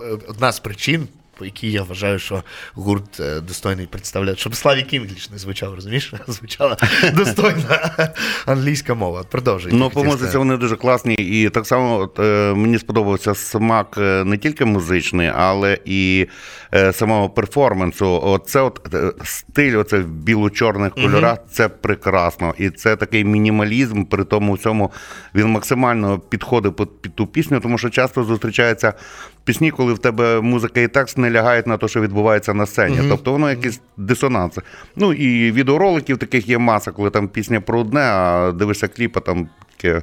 е, 0.00 0.02
одна 0.28 0.52
з 0.52 0.60
причин. 0.60 1.08
По 1.38 1.44
якій 1.44 1.70
я 1.70 1.82
вважаю, 1.82 2.18
що 2.18 2.42
гурт 2.74 3.20
е, 3.20 3.40
достойний 3.40 3.86
представляти, 3.86 4.38
щоб 4.38 4.54
Славік 4.54 4.92
English 4.92 5.30
не 5.30 5.38
звучав, 5.38 5.74
розумієш? 5.74 6.14
Звучала 6.28 6.76
достойна 7.14 7.90
англійська 8.46 8.94
мова. 8.94 9.24
Продовжуй. 9.30 9.72
Ну, 9.74 9.90
по 9.90 10.04
музиці 10.04 10.38
вони 10.38 10.56
дуже 10.56 10.76
класні. 10.76 11.14
І 11.14 11.50
так 11.50 11.66
само 11.66 11.98
от, 11.98 12.18
е, 12.18 12.54
мені 12.54 12.78
сподобався 12.78 13.34
смак 13.34 13.94
е, 13.98 14.24
не 14.24 14.38
тільки 14.38 14.64
музичний, 14.64 15.32
але 15.36 15.78
і 15.84 16.26
е, 16.74 16.92
самого 16.92 17.30
перформансу. 17.30 18.20
Оце 18.22 18.60
от 18.60 18.94
стиль, 19.24 19.78
оце 19.78 19.98
в 19.98 20.08
біло-чорних 20.08 20.94
кольорах, 20.94 21.38
це 21.50 21.68
прекрасно. 21.68 22.54
І 22.58 22.70
це 22.70 22.96
такий 22.96 23.24
мінімалізм, 23.24 24.04
при 24.04 24.24
тому 24.24 24.52
всьому 24.52 24.92
він 25.34 25.46
максимально 25.46 26.18
підходить 26.18 26.76
під, 26.76 27.00
під 27.00 27.14
ту 27.14 27.26
пісню, 27.26 27.60
тому 27.60 27.78
що 27.78 27.90
часто 27.90 28.24
зустрічаються 28.24 28.92
пісні, 29.46 29.70
коли 29.70 29.92
в 29.92 29.98
тебе 29.98 30.40
музика 30.40 30.80
і 30.80 30.88
текст 30.88 31.18
не 31.18 31.30
лягають 31.30 31.66
на 31.66 31.76
те, 31.76 31.88
що 31.88 32.00
відбувається 32.00 32.54
на 32.54 32.66
сцені. 32.66 32.98
Тобто 33.08 33.32
воно 33.32 33.50
якийсь 33.50 33.80
дисонанс. 33.96 34.58
Ну 34.96 35.12
і 35.12 35.52
відеороликів 35.52 36.18
таких 36.18 36.48
є 36.48 36.58
маса, 36.58 36.92
коли 36.92 37.10
там 37.10 37.28
пісня 37.28 37.60
про 37.60 37.80
одне, 37.80 38.00
а 38.00 38.52
дивишся 38.52 38.88
кліпа, 38.88 39.20
там 39.20 39.48
таке 39.76 40.02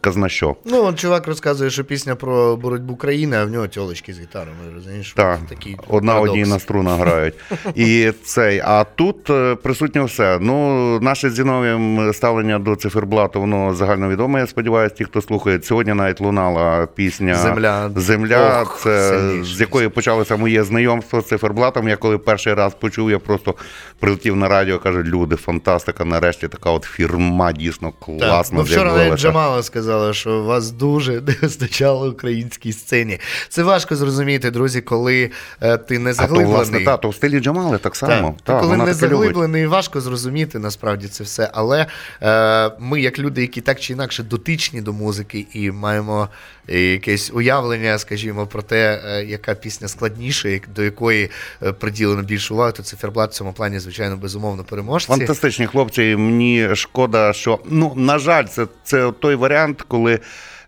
казна 0.00 0.28
що. 0.28 0.56
Ну, 0.64 0.84
от 0.84 0.98
чувак 0.98 1.26
розказує, 1.26 1.70
що 1.70 1.84
пісня 1.84 2.14
про 2.14 2.56
боротьбу 2.56 2.96
країни, 2.96 3.36
а 3.36 3.44
в 3.44 3.50
нього 3.50 3.68
тьолочки 3.68 4.12
з 4.12 4.20
гітарами, 4.20 4.56
розумієш? 4.74 5.12
Так, 5.16 5.38
такий 5.48 5.76
одна 5.88 6.20
одній 6.20 6.44
на 6.44 6.58
струнах 6.58 6.98
грають. 6.98 7.34
І 7.74 8.12
цей, 8.24 8.62
а 8.64 8.84
тут 8.84 9.30
е, 9.30 9.54
присутнє 9.54 10.02
все. 10.04 10.38
Ну, 10.40 11.00
наше 11.00 11.30
з 11.30 11.34
Зіновієм 11.34 12.12
ставлення 12.12 12.58
до 12.58 12.76
циферблату, 12.76 13.40
воно 13.40 13.74
загальновідоме, 13.74 14.40
я 14.40 14.46
сподіваюся, 14.46 14.94
ті, 14.94 15.04
хто 15.04 15.22
слухає. 15.22 15.62
Сьогодні 15.62 15.94
навіть 15.94 16.20
лунала 16.20 16.86
пісня 16.94 17.34
Земля. 17.34 17.90
Земля, 17.96 18.62
Ох, 18.62 18.80
це, 18.82 19.08
сильніше. 19.08 19.54
з 19.54 19.60
якої 19.60 19.88
почалося 19.88 20.36
моє 20.36 20.64
знайомство 20.64 21.20
з 21.20 21.26
циферблатом. 21.26 21.88
Я 21.88 21.96
коли 21.96 22.18
перший 22.18 22.54
раз 22.54 22.74
почув, 22.74 23.10
я 23.10 23.18
просто 23.18 23.54
прилетів 23.98 24.36
на 24.36 24.48
радіо, 24.48 24.78
каже, 24.78 25.02
люди, 25.02 25.36
фантастика, 25.36 26.04
нарешті 26.04 26.48
така 26.48 26.70
от 26.70 26.84
фірма 26.84 27.52
дійсно 27.52 27.88
Так. 27.88 28.00
класна. 28.18 28.58
Ну, 28.58 28.64
вчора 28.64 28.80
з'явилася». 28.80 29.08
навіть 29.08 29.20
Джамал 29.20 29.43
мама 29.50 29.62
сказала, 29.62 30.12
що 30.14 30.42
вас 30.42 30.70
дуже 30.70 31.12
не 31.26 31.34
вистачало 31.42 32.08
українській 32.10 32.72
сцені. 32.72 33.18
Це 33.48 33.62
важко 33.62 33.96
зрозуміти, 33.96 34.50
друзі, 34.50 34.80
коли 34.80 35.30
е, 35.60 35.76
ти 35.78 35.98
не 35.98 36.10
А 36.10 36.12
то, 36.12 36.16
заглиблений. 36.16 36.54
власне, 36.54 36.84
та, 36.84 36.96
то 36.96 37.08
в 37.08 37.14
стилі 37.14 37.40
Джамали 37.40 37.78
так 37.78 37.96
само. 37.96 38.34
Так, 38.42 38.56
Та, 38.56 38.60
коли 38.60 38.76
не 38.76 38.82
любить. 38.82 38.96
заглиблений, 38.96 39.66
важко 39.66 40.00
зрозуміти 40.00 40.58
насправді 40.58 41.08
це 41.08 41.24
все. 41.24 41.50
Але 41.52 41.86
е, 42.22 42.70
ми, 42.78 43.00
як 43.00 43.18
люди, 43.18 43.40
які 43.40 43.60
так 43.60 43.80
чи 43.80 43.92
інакше 43.92 44.22
дотичні 44.22 44.80
до 44.80 44.92
музики 44.92 45.46
і 45.52 45.70
маємо 45.70 46.28
якесь 46.68 47.30
уявлення, 47.34 47.98
скажімо, 47.98 48.46
про 48.46 48.62
те, 48.62 49.00
е, 49.06 49.24
яка 49.24 49.54
пісня 49.54 49.88
складніша, 49.88 50.48
до 50.76 50.82
якої 50.82 51.30
е, 51.62 51.72
приділено 51.72 52.22
більше 52.22 52.54
уваги, 52.54 52.72
то 52.72 52.82
циферблат 52.82 53.30
в 53.30 53.34
цьому 53.34 53.52
плані, 53.52 53.78
звичайно, 53.78 54.16
безумовно 54.16 54.64
переможці. 54.64 55.08
Фантастичні 55.08 55.66
хлопці. 55.66 56.16
Мені 56.16 56.74
шкода, 56.74 57.32
що 57.32 57.58
ну 57.70 57.92
на 57.96 58.18
жаль, 58.18 58.44
це, 58.44 58.66
це 58.84 59.12
той 59.20 59.34
варіант, 59.34 59.82
коли. 59.88 60.20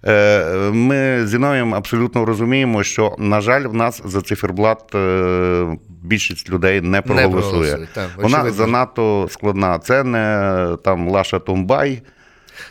е, 0.04 0.44
Ми 0.72 1.26
з 1.26 1.28
Зіновієм 1.28 1.74
абсолютно 1.74 2.24
розуміємо, 2.24 2.82
що, 2.82 3.16
на 3.18 3.40
жаль, 3.40 3.62
в 3.66 3.74
нас 3.74 4.02
за 4.04 4.22
циферблат 4.22 4.94
е, 4.94 5.76
більшість 6.02 6.50
людей 6.50 6.80
не 6.80 7.02
проголосує. 7.02 7.42
проголосують, 7.42 7.88
так, 7.92 8.08
Вона 8.16 8.28
очевидно. 8.38 8.56
занадто 8.64 9.28
складна. 9.30 9.78
Це 9.78 10.04
не 10.04 10.76
там 10.84 11.08
Лаша 11.08 11.38
Тумбай. 11.38 12.02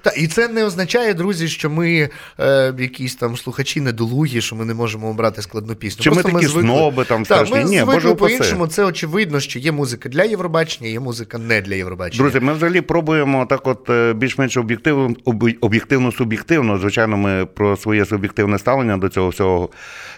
Та, 0.01 0.09
і 0.09 0.27
це 0.27 0.47
не 0.47 0.65
означає, 0.65 1.13
друзі, 1.13 1.47
що 1.47 1.69
ми 1.69 2.09
е, 2.39 2.73
якісь 2.79 3.15
там 3.15 3.37
слухачі 3.37 3.81
недолугі, 3.81 4.41
що 4.41 4.55
ми 4.55 4.65
не 4.65 4.73
можемо 4.73 5.09
обрати 5.09 5.41
складну 5.41 5.75
пісню. 5.75 6.03
Чи 6.03 6.09
ми 6.09 6.15
Просто 6.15 6.39
такі 6.39 6.47
сноби 6.47 7.05
там 7.05 7.23
Так, 7.23 7.25
страшні? 7.25 7.55
ми 7.55 7.63
Ні, 7.63 7.77
звикли 7.77 7.95
Боже 7.95 8.15
по-іншому. 8.15 8.67
Це 8.67 8.83
очевидно, 8.83 9.39
що 9.39 9.59
є 9.59 9.71
музика 9.71 10.09
для 10.09 10.23
Євробачення, 10.23 10.89
є 10.89 10.99
музика 10.99 11.37
не 11.37 11.61
для 11.61 11.75
Євробачення. 11.75 12.23
Друзі, 12.23 12.39
ми 12.45 12.53
взагалі 12.53 12.81
пробуємо 12.81 13.45
так, 13.45 13.67
от 13.67 13.89
е, 13.89 14.13
більш-менш 14.13 14.57
об'єктивно, 14.57 15.15
об'єктивно-суб'єктивно. 15.61 16.79
Звичайно, 16.79 17.17
ми 17.17 17.45
про 17.45 17.77
своє 17.77 18.05
суб'єктивне 18.05 18.59
ставлення 18.59 18.97
до 18.97 19.09
цього 19.09 19.29
всього, 19.29 19.69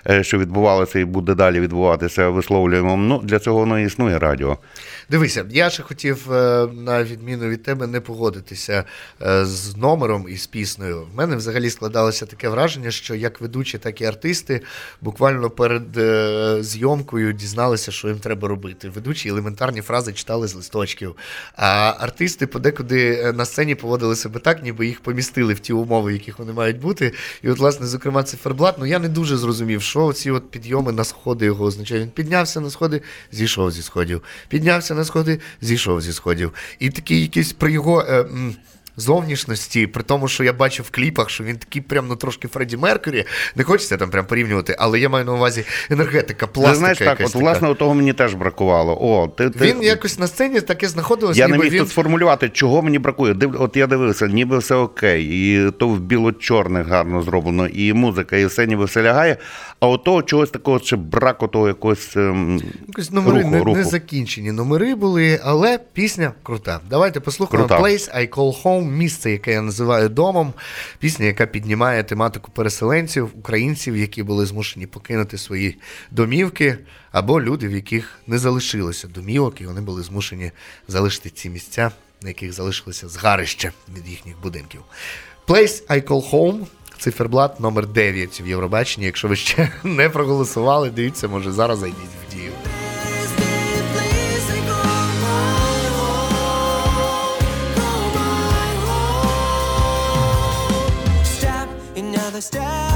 е, 0.10 0.24
що 0.24 0.38
відбувалося 0.38 1.00
і 1.00 1.06
буде 1.06 1.36
далі 1.36 1.60
відбуватися, 1.60 2.30
висловлюємо. 2.30 2.98
Ну 2.98 3.22
для 3.24 3.40
цього 3.40 3.60
воно 3.60 3.80
існує 3.80 4.20
радіо. 4.20 4.58
Дивися, 5.10 5.46
я 5.50 5.70
ще 5.70 5.84
хотів, 5.84 6.34
е, 6.34 6.68
на 6.74 7.04
відміну 7.04 7.48
від 7.50 7.64
тебе, 7.64 7.88
не 7.88 8.02
погодитися 8.02 8.84
е, 9.22 9.46
з 9.46 9.78
номером 9.78 10.26
і 10.30 10.38
з 10.38 10.48
піснею. 10.48 11.08
В 11.14 11.16
мене 11.16 11.36
взагалі 11.36 11.70
складалося 11.70 12.26
таке 12.26 12.50
враження, 12.50 12.92
що 12.92 13.16
як 13.16 13.42
ведучі, 13.42 13.78
так 13.78 14.02
і 14.02 14.06
артисти 14.06 14.62
буквально 15.02 15.50
перед 15.50 15.98
е, 15.98 16.58
зйомкою 16.62 17.34
дізналися, 17.34 17.92
що 17.92 18.08
їм 18.08 18.20
треба 18.20 18.48
робити. 18.48 18.90
Ведучі 18.90 19.30
елементарні 19.30 19.82
фрази 19.82 20.14
читали 20.14 20.48
з 20.48 20.56
листочків. 20.56 21.16
А 21.56 21.94
артисти 22.00 22.48
подекуди 22.48 23.32
на 23.34 23.46
сцені 23.46 23.76
поводили 23.76 24.16
себе 24.16 24.40
так, 24.40 24.64
ніби 24.64 24.88
їх 24.88 25.02
помістили 25.02 25.54
в 25.54 25.60
ті 25.60 25.74
умови, 25.74 26.12
в 26.12 26.14
яких 26.14 26.40
вони 26.40 26.54
мають 26.54 26.80
бути. 26.80 27.14
І, 27.44 27.50
от, 27.50 27.60
власне, 27.60 27.88
зокрема, 27.88 28.24
циферблат, 28.24 28.76
ну 28.80 28.86
я 28.86 29.00
не 29.00 29.10
дуже 29.10 29.38
зрозумів, 29.38 29.82
що 29.82 30.14
ці 30.14 30.32
от 30.32 30.52
підйоми 30.52 30.92
на 30.92 31.04
сходи 31.04 31.46
його 31.46 31.66
означають. 31.66 32.04
Він 32.04 32.12
піднявся 32.12 32.62
на 32.62 32.70
сходи, 32.70 33.02
зійшов 33.32 33.72
зі 33.72 33.82
сходів. 33.82 34.24
Піднявся 34.50 34.97
на 34.98 35.06
сходи, 35.06 35.40
зійшов 35.62 36.02
зі 36.02 36.14
сходів. 36.14 36.54
І 36.80 36.90
такий 36.90 37.22
якийсь 37.22 37.54
при 37.54 37.72
його. 37.72 38.06
Е, 38.10 38.20
м, 38.22 38.56
Зовнішності, 39.00 39.88
при 39.88 40.04
тому, 40.04 40.28
що 40.28 40.44
я 40.44 40.54
бачив 40.54 40.86
в 40.86 40.96
кліпах, 40.96 41.30
що 41.30 41.44
він 41.44 41.58
такий 41.58 41.82
прям 41.82 42.08
ну 42.08 42.16
трошки 42.16 42.48
Фредді 42.48 42.78
Меркурі. 42.78 43.26
Не 43.56 43.64
хочеться 43.64 43.98
там 43.98 44.10
прям 44.10 44.26
порівнювати, 44.26 44.76
але 44.80 45.00
я 45.00 45.10
маю 45.10 45.26
на 45.26 45.34
увазі 45.34 45.64
енергетика, 45.90 46.48
пластика. 46.48 46.74
Ти 46.74 46.80
знаєш, 46.80 46.98
так, 46.98 47.20
от 47.20 47.26
така. 47.34 47.40
власне 47.40 47.76
того 47.76 47.94
мені 47.94 48.14
теж 48.14 48.34
бракувало. 48.34 48.98
О, 49.02 49.28
ти, 49.28 49.50
ти... 49.50 49.66
Він 49.66 49.84
якось 49.84 50.20
на 50.20 50.28
сцені 50.28 50.62
таке 50.62 50.88
знаходилося, 50.88 51.40
Я 51.40 51.46
ніби 51.46 51.58
не 51.58 51.64
міг 51.64 51.74
він 51.74 51.80
тут 51.80 51.90
сформулювати, 51.90 52.50
чого 52.50 52.82
мені 52.82 53.00
бракує. 53.00 53.34
Див... 53.34 53.62
От 53.62 53.78
я 53.78 53.88
дивився, 53.88 54.28
ніби 54.28 54.58
все 54.58 54.76
окей, 54.76 55.26
і 55.26 55.72
то 55.72 55.88
в 55.88 56.00
біло-чорних 56.00 56.88
гарно 56.88 57.22
зроблено, 57.22 57.68
і 57.68 57.94
музика, 57.94 58.38
і 58.38 58.46
все 58.46 58.68
ніби 58.68 58.86
все 58.86 59.04
лягає. 59.04 59.38
А 59.80 59.88
от 59.88 60.04
того 60.04 60.24
чогось 60.24 60.50
такого 60.50 60.80
ще 60.80 60.96
браку, 60.96 61.48
того 61.48 61.68
якогось 61.68 62.18
ем, 62.18 62.62
Якось 62.88 63.12
номери 63.12 63.38
руху, 63.38 63.52
не, 63.52 63.60
руху. 63.60 63.78
не 63.78 63.84
закінчені. 63.84 64.52
Номери 64.52 64.96
були, 64.96 65.40
але 65.44 65.78
пісня 65.94 66.34
крута. 66.44 66.80
Давайте 66.90 67.20
послухаємо 67.20 67.68
Крута. 67.68 67.84
Place 67.84 68.16
I 68.18 68.30
Call 68.30 68.64
Home, 68.64 68.86
місце, 68.86 69.32
яке 69.32 69.52
я 69.52 69.62
називаю 69.62 70.10
домом. 70.10 70.54
Пісня, 71.00 71.26
яка 71.26 71.46
піднімає 71.46 72.04
тематику 72.04 72.52
переселенців, 72.52 73.30
українців, 73.40 73.98
які 73.98 74.24
були 74.24 74.46
змушені 74.46 74.88
покинути 74.88 75.38
свої 75.38 75.78
домівки, 76.12 76.78
або 77.12 77.42
люди, 77.42 77.68
в 77.68 77.72
яких 77.72 78.20
не 78.28 78.38
залишилося 78.38 79.08
домівок, 79.08 79.62
і 79.62 79.66
вони 79.66 79.82
були 79.82 80.04
змушені 80.04 80.52
залишити 80.88 81.30
ці 81.30 81.50
місця, 81.50 81.92
на 82.22 82.28
яких 82.28 82.54
залишилося 82.54 83.08
згарище 83.08 83.72
від 83.98 84.08
їхніх 84.10 84.42
будинків. 84.42 84.82
Place 85.48 85.88
I 85.88 86.04
Call 86.04 86.32
Home. 86.32 86.66
Циферблат 87.00 87.60
номер 87.60 87.88
9 87.88 88.42
в 88.42 88.48
Євробаченні. 88.48 89.06
Якщо 89.06 89.28
ви 89.28 89.36
ще 89.36 89.72
не 89.84 90.10
проголосували, 90.10 90.90
дивіться, 90.90 91.28
може 91.28 91.52
зараз 91.52 91.80
зайдіть 91.80 91.98
в 91.98 92.36
дію. 92.36 92.52
Step, 102.40 102.87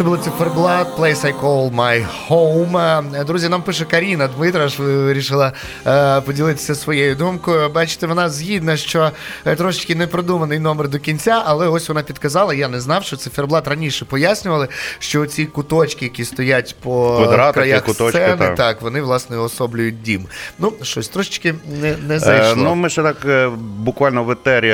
Це 0.00 0.04
було 0.04 0.16
циферблат, 0.16 0.98
Place 0.98 1.26
I 1.26 1.40
Call 1.40 1.74
My 1.74 2.06
Home. 2.28 3.20
Е, 3.20 3.24
Друзі, 3.24 3.48
нам 3.48 3.62
пише 3.62 3.84
Каріна 3.84 4.28
Дмитра, 4.36 4.68
що 4.68 4.82
вирішила 4.82 5.52
е, 5.86 6.20
поділитися 6.20 6.74
своєю 6.74 7.14
думкою. 7.14 7.68
Бачите, 7.68 8.06
вона 8.06 8.28
згідна, 8.28 8.76
що 8.76 9.10
е, 9.46 9.56
трошечки 9.56 9.94
непродуманий 9.94 10.58
номер 10.58 10.88
до 10.88 10.98
кінця, 10.98 11.42
але 11.44 11.68
ось 11.68 11.88
вона 11.88 12.02
підказала. 12.02 12.54
Я 12.54 12.68
не 12.68 12.80
знав, 12.80 13.04
що 13.04 13.16
циферблат 13.16 13.68
раніше 13.68 14.04
пояснювали, 14.04 14.68
що 14.98 15.26
ці 15.26 15.46
куточки, 15.46 16.04
які 16.04 16.24
стоять 16.24 16.76
по 16.82 17.16
Квадратики, 17.16 17.60
краях 17.60 17.84
куточки, 17.84 18.18
сцени, 18.18 18.36
так. 18.36 18.54
так, 18.54 18.82
вони 18.82 19.00
власне 19.02 19.38
особлюють 19.38 20.02
дім. 20.02 20.26
Ну, 20.58 20.72
щось 20.82 21.08
трошечки 21.08 21.54
не, 21.80 21.96
не 22.08 22.16
Е. 22.16 22.54
Ну, 22.56 22.74
ми 22.74 22.88
ще 22.88 23.02
так 23.02 23.50
буквально 23.78 24.24
в 24.24 24.30
етері 24.30 24.70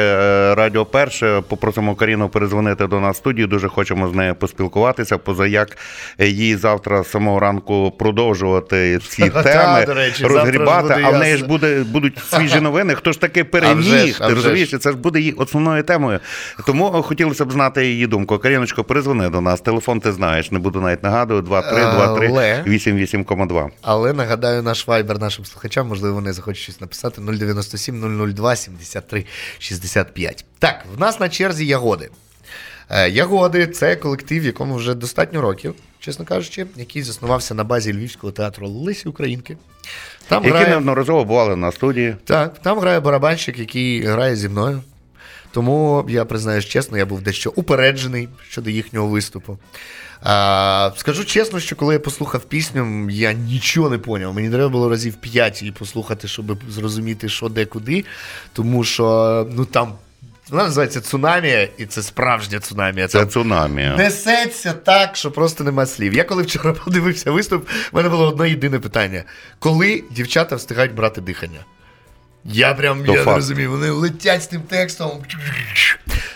Радіо 0.54 0.84
Перше 0.84 1.42
попросимо 1.48 1.94
Каріну 1.94 2.28
перезвонити 2.28 2.86
до 2.86 3.00
нас 3.00 3.16
в 3.16 3.18
студію. 3.18 3.46
Дуже 3.46 3.68
хочемо 3.68 4.08
з 4.08 4.14
нею 4.14 4.34
поспілкуватися. 4.34 5.15
Даша, 5.16 5.24
позаяк 5.24 5.76
їй 6.18 6.56
завтра 6.56 7.02
з 7.02 7.10
самого 7.10 7.40
ранку 7.40 7.92
продовжувати 7.98 8.98
ці 9.08 9.30
теми, 9.30 9.84
речі, 9.84 10.24
розгрібати, 10.24 11.02
а 11.04 11.10
в 11.10 11.18
неї 11.18 11.36
ж 11.36 11.44
буде, 11.44 11.84
будуть 11.84 12.18
свіжі 12.30 12.60
новини. 12.60 12.94
Хто 12.94 13.12
ж 13.12 13.20
таки 13.20 13.44
переміг? 13.44 14.18
Ти 14.18 14.34
розумієш? 14.34 14.74
Це 14.80 14.90
ж 14.90 14.96
буде 14.96 15.18
її 15.18 15.32
основною 15.32 15.82
темою. 15.82 16.20
Тому 16.66 17.02
хотілося 17.02 17.44
б 17.44 17.52
знати 17.52 17.86
її 17.86 18.06
думку. 18.06 18.38
Каріночко, 18.38 18.84
перезвони 18.84 19.28
до 19.28 19.40
нас. 19.40 19.60
Телефон 19.60 20.00
ти 20.00 20.12
знаєш, 20.12 20.50
не 20.50 20.58
буду 20.58 20.80
навіть 20.80 21.02
нагадувати. 21.02 21.46
2323 21.46 22.28
Але- 22.28 22.62
88,2. 22.66 23.70
Але 23.82 24.12
нагадаю 24.12 24.62
наш 24.62 24.86
вайбер 24.86 25.18
нашим 25.18 25.44
слухачам, 25.44 25.88
можливо, 25.88 26.14
вони 26.14 26.32
захочуть 26.32 26.62
щось 26.62 26.80
написати 26.80 27.20
097 27.20 28.32
002 28.34 28.56
73 28.56 29.24
65. 29.58 30.44
Так, 30.58 30.84
в 30.96 31.00
нас 31.00 31.20
на 31.20 31.28
черзі 31.28 31.66
ягоди. 31.66 32.08
Е, 32.90 33.10
Ягоди 33.10 33.66
це 33.66 33.96
колектив, 33.96 34.44
якому 34.44 34.74
вже 34.74 34.94
достатньо 34.94 35.40
років, 35.40 35.74
чесно 36.00 36.24
кажучи, 36.24 36.66
який 36.76 37.02
заснувався 37.02 37.54
на 37.54 37.64
базі 37.64 37.92
Львівського 37.92 38.32
театру 38.32 38.68
Лесі 38.68 39.08
Українки. 39.08 39.56
Там 40.28 40.44
Які 40.44 40.56
грає, 40.56 40.70
неодноразово 40.70 41.24
бували 41.24 41.56
на 41.56 41.72
студії. 41.72 42.16
так, 42.24 42.58
там 42.58 42.78
грає 42.78 43.00
барабанщик, 43.00 43.58
який 43.58 44.02
грає 44.02 44.36
зі 44.36 44.48
мною. 44.48 44.82
Тому 45.50 46.06
я 46.08 46.24
признаюсь 46.24 46.64
чесно, 46.64 46.98
я 46.98 47.06
був 47.06 47.22
дещо 47.22 47.52
упереджений 47.54 48.28
щодо 48.48 48.70
їхнього 48.70 49.06
виступу. 49.06 49.58
А, 50.22 50.90
скажу 50.96 51.24
чесно, 51.24 51.60
що 51.60 51.76
коли 51.76 51.94
я 51.94 52.00
послухав 52.00 52.40
пісню, 52.44 53.10
я 53.10 53.32
нічого 53.32 53.90
не 53.90 53.98
поняв. 53.98 54.34
Мені 54.34 54.50
треба 54.50 54.68
було 54.68 54.88
разів 54.88 55.14
п'ять 55.14 55.62
її 55.62 55.72
послухати, 55.72 56.28
щоб 56.28 56.58
зрозуміти, 56.68 57.28
що 57.28 57.48
де 57.48 57.64
куди. 57.64 58.04
Тому 58.52 58.84
що 58.84 59.46
ну 59.52 59.64
там 59.64 59.92
вона 60.50 60.64
називається 60.64 61.00
цунамі, 61.00 61.68
і 61.78 61.86
це 61.86 62.02
справжнє 62.02 62.58
цунамі. 62.58 63.06
Це 63.06 63.18
Там 63.18 63.28
цунамі. 63.28 63.92
Несеться 63.96 64.72
так, 64.72 65.16
що 65.16 65.30
просто 65.30 65.64
нема 65.64 65.86
слів. 65.86 66.14
Я 66.14 66.24
коли 66.24 66.42
вчора 66.42 66.72
подивився 66.84 67.30
виступ, 67.30 67.68
в 67.68 67.96
мене 67.96 68.08
було 68.08 68.28
одне 68.28 68.50
єдине 68.50 68.78
питання: 68.78 69.24
коли 69.58 70.04
дівчата 70.10 70.56
встигають 70.56 70.94
брати 70.94 71.20
дихання? 71.20 71.60
Я 72.44 72.74
прям 72.74 73.04
То 73.04 73.14
я 73.14 73.24
не 73.24 73.34
розумію, 73.34 73.70
вони 73.70 73.90
летять 73.90 74.42
з 74.42 74.46
тим 74.46 74.60
текстом. 74.60 75.10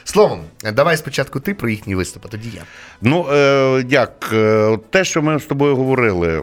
Словом, 0.04 0.40
давай 0.72 0.96
спочатку 0.96 1.40
ти 1.40 1.54
про 1.54 1.68
їхній 1.68 1.94
виступ, 1.94 2.22
а 2.26 2.28
тоді 2.28 2.48
я. 2.54 2.62
Ну, 3.02 3.26
е, 3.32 3.84
як, 3.88 4.30
е, 4.32 4.78
те, 4.90 5.04
що 5.04 5.22
ми 5.22 5.38
з 5.38 5.44
тобою 5.44 5.76
говорили, 5.76 6.42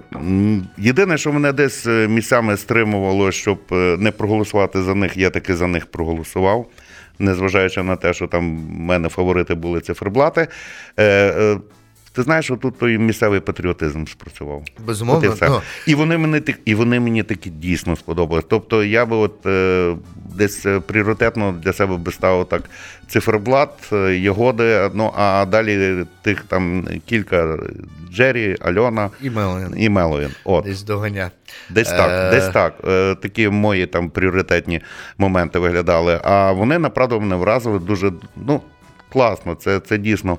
єдине, 0.77 1.17
що 1.17 1.33
мене 1.33 1.51
десь 1.51 1.85
е, 1.87 2.07
місцями 2.07 2.57
стримувало, 2.57 3.31
щоб 3.31 3.59
е, 3.71 3.75
не 3.75 4.11
проголосувати 4.11 4.83
за 4.83 4.95
них, 4.95 5.17
я 5.17 5.29
таки 5.29 5.55
за 5.55 5.67
них 5.67 5.85
проголосував. 5.85 6.67
Незважаючи 7.19 7.83
на 7.83 7.95
те, 7.95 8.13
що 8.13 8.27
там 8.27 8.57
в 8.57 8.69
мене 8.69 9.09
фаворити 9.09 9.55
були 9.55 9.81
циферблати. 9.81 10.47
Е, 12.17 12.21
е, 12.21 12.23
ти 12.23 12.23
знаєш, 12.23 12.51
отут 12.51 12.77
той 12.79 12.97
місцевий 12.97 13.39
патріотизм 13.39 14.05
спрацював. 14.05 14.63
Безумовно, 14.85 15.31
От 15.31 15.41
і, 15.41 15.45
ну. 15.45 15.61
і 15.85 15.95
вони 15.95 16.17
мені 16.17 16.41
і 16.65 16.75
вони 16.75 16.99
мені 16.99 17.23
такі 17.23 17.49
дійсно 17.49 17.95
сподобались. 17.95 18.45
Тобто 18.49 18.83
я 18.83 19.05
би 19.05 19.15
от 19.15 19.45
е, 19.45 19.95
десь 20.35 20.65
е, 20.65 20.79
пріоритетно 20.79 21.51
для 21.63 21.73
себе 21.73 21.97
би 21.97 22.11
ставив 22.11 22.45
так 22.45 22.63
циферблат, 23.07 23.69
е, 23.93 24.15
ягоди, 24.15 24.89
ну 24.93 25.13
а 25.17 25.45
далі 25.45 26.05
тих 26.21 26.43
там 26.43 26.87
кілька 27.05 27.57
Джері, 28.13 28.57
Альона 28.59 29.09
І 29.21 29.29
Меловін. 29.29 29.73
і 29.77 29.89
Меловін. 29.89 30.29
От. 30.43 30.65
Десь 30.65 30.83
доганя. 30.83 31.31
Десь 31.69 31.89
так, 31.89 32.09
Е. 32.11 32.31
десь 32.31 32.49
так. 32.49 32.73
Е, 32.87 33.15
Такі 33.15 33.49
мої 33.49 33.85
там 33.85 34.09
пріоритетні 34.09 34.81
моменти 35.17 35.59
виглядали. 35.59 36.19
А 36.23 36.51
вони 36.51 36.79
направду 36.79 37.19
мене 37.19 37.35
вразили 37.35 37.79
дуже 37.79 38.11
ну, 38.35 38.61
класно. 39.09 39.55
Це, 39.55 39.79
це 39.79 39.97
дійсно. 39.97 40.37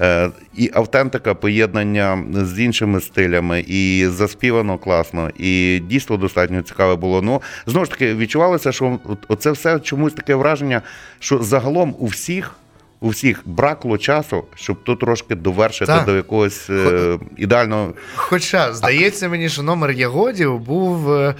Е, 0.00 0.30
І 0.56 0.70
автентика, 0.74 1.34
поєднання 1.34 2.24
з 2.32 2.60
іншими 2.60 3.00
стилями, 3.00 3.64
і 3.68 4.06
заспівано 4.08 4.78
класно, 4.78 5.30
і 5.38 5.82
дійство 5.88 6.16
достатньо 6.16 6.62
цікаве 6.62 6.96
було. 6.96 7.22
Ну 7.22 7.42
знову 7.66 7.84
ж 7.84 7.90
таки, 7.90 8.14
відчувалося, 8.14 8.72
що 8.72 8.98
оце 9.28 9.50
все 9.50 9.80
чомусь 9.80 10.12
таке 10.12 10.34
враження, 10.34 10.82
що 11.18 11.42
загалом 11.42 11.94
у 11.98 12.06
всіх. 12.06 12.56
У 13.00 13.08
всіх 13.08 13.42
бракло 13.44 13.98
часу, 13.98 14.44
щоб 14.54 14.84
тут 14.84 15.00
трошки 15.00 15.34
довершити 15.34 15.86
Так. 15.86 16.06
до 16.06 16.16
якогось 16.16 16.70
е, 16.70 17.18
ідеального 17.36 17.92
Хоча, 18.14 18.72
здається 18.72 19.28
мені, 19.28 19.48
що 19.48 19.62
номер 19.62 19.90
Ягодів 19.90 20.58
був 20.58 21.12
е, 21.12 21.34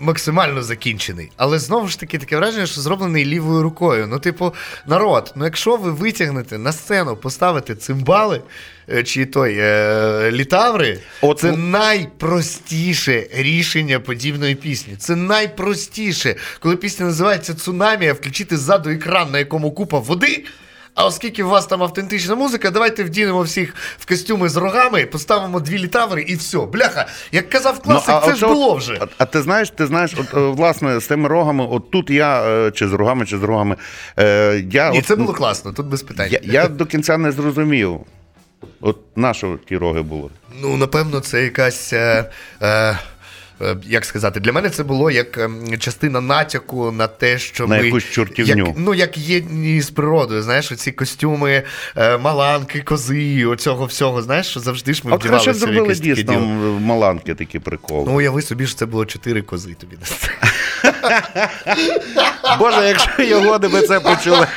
максимально 0.00 0.62
закінчений. 0.62 1.30
Але 1.36 1.58
знову 1.58 1.88
ж 1.88 2.00
таки 2.00 2.18
таке 2.18 2.36
враження, 2.36 2.66
що 2.66 2.80
зроблений 2.80 3.24
лівою 3.24 3.62
рукою. 3.62 4.06
Ну, 4.06 4.18
типу, 4.18 4.54
народ, 4.86 5.32
ну 5.36 5.44
якщо 5.44 5.76
ви 5.76 5.90
витягнете 5.90 6.58
на 6.58 6.72
сцену, 6.72 7.16
поставите 7.16 7.74
цимбали 7.74 8.40
е, 8.92 9.02
чи 9.04 9.26
той 9.26 9.56
е, 9.58 10.30
літаври, 10.32 10.98
От 11.20 11.38
це 11.38 11.50
ну- 11.50 11.56
найпростіше 11.56 13.26
рішення 13.34 14.00
подібної 14.00 14.54
пісні. 14.54 14.96
Це 14.96 15.16
найпростіше. 15.16 16.34
Коли 16.60 16.76
пісня 16.76 17.06
називається 17.06 17.54
Цунамі, 17.54 18.08
а 18.08 18.12
включити 18.12 18.56
ззаду 18.56 18.90
екран, 18.90 19.30
на 19.30 19.38
якому 19.38 19.70
купа 19.70 19.98
води. 19.98 20.44
А 20.96 21.06
оскільки 21.06 21.42
у 21.42 21.48
вас 21.48 21.66
там 21.66 21.82
автентична 21.82 22.34
музика, 22.34 22.70
давайте 22.70 23.04
вдінемо 23.04 23.42
всіх 23.42 23.74
в 23.98 24.06
костюми 24.06 24.48
з 24.48 24.56
рогами, 24.56 25.06
поставимо 25.06 25.60
дві 25.60 25.78
літаври 25.78 26.22
і 26.22 26.34
все. 26.34 26.58
Бляха, 26.58 27.06
як 27.32 27.50
казав 27.50 27.78
класик, 27.80 28.14
це 28.24 28.34
ж 28.34 28.46
було 28.46 28.74
вже. 28.74 28.98
А, 29.00 29.06
а 29.18 29.24
ти 29.24 29.42
знаєш, 29.42 29.70
ти 29.70 29.86
знаєш, 29.86 30.14
от 30.18 30.34
е, 30.34 30.40
власне 30.40 31.00
з 31.00 31.06
тими 31.06 31.28
рогами, 31.28 31.66
от 31.70 31.90
тут 31.90 32.10
я 32.10 32.42
е, 32.42 32.70
чи 32.70 32.88
з 32.88 32.92
рогами, 32.92 33.26
чи 33.26 33.38
з 33.38 33.42
рогами. 33.42 33.76
Е, 34.18 34.64
я, 34.70 34.90
Ні, 34.90 34.98
от, 34.98 35.06
це 35.06 35.16
було 35.16 35.32
класно, 35.32 35.72
тут 35.72 35.86
без 35.86 36.02
питань. 36.02 36.28
я, 36.30 36.40
я 36.42 36.68
до 36.68 36.86
кінця 36.86 37.18
не 37.18 37.32
зрозумів. 37.32 38.00
От 38.80 38.98
на 39.16 39.34
що 39.34 39.58
ті 39.68 39.76
роги 39.76 40.02
були? 40.02 40.30
Ну, 40.62 40.76
напевно, 40.76 41.20
це 41.20 41.42
якась. 41.42 41.92
Е, 41.92 42.30
е, 42.62 42.98
як 43.84 44.04
сказати, 44.04 44.40
для 44.40 44.52
мене 44.52 44.70
це 44.70 44.84
було 44.84 45.10
як 45.10 45.38
ем, 45.38 45.78
частина 45.78 46.20
натяку 46.20 46.92
на 46.92 47.06
те, 47.06 47.38
що 47.38 47.66
На 47.66 47.76
ми, 47.78 47.84
якусь 47.84 48.04
чортівню. 48.04 48.66
Як, 48.66 48.74
ну, 48.78 48.94
як 48.94 49.18
єдні 49.18 49.80
з 49.80 49.90
природою, 49.90 50.42
знаєш, 50.42 50.72
оці 50.72 50.92
костюми, 50.92 51.62
е, 51.96 52.18
маланки, 52.18 52.80
кози, 52.80 53.44
оцього 53.46 53.86
всього, 53.86 54.22
знаєш, 54.22 54.46
що 54.46 54.60
завжди 54.60 54.94
ж 54.94 55.02
ми 55.04 55.18
краще 55.18 55.50
вдівалися 55.50 55.52
в 55.52 55.54
зробили 55.74 55.94
дійсно 55.94 56.32
м, 56.32 56.82
маланки 56.82 57.34
такі 57.34 57.58
приколи. 57.58 58.04
Ну, 58.06 58.16
уяви 58.16 58.42
собі, 58.42 58.66
що 58.66 58.76
це 58.76 58.86
було 58.86 59.06
чотири 59.06 59.42
кози 59.42 59.74
тобі 59.74 59.96
на 60.00 60.06
сцені. 60.06 60.34
Боже, 62.58 62.88
якщо 62.88 63.22
його 63.22 63.58
би 63.58 63.82
це 63.82 64.00
почули. 64.00 64.46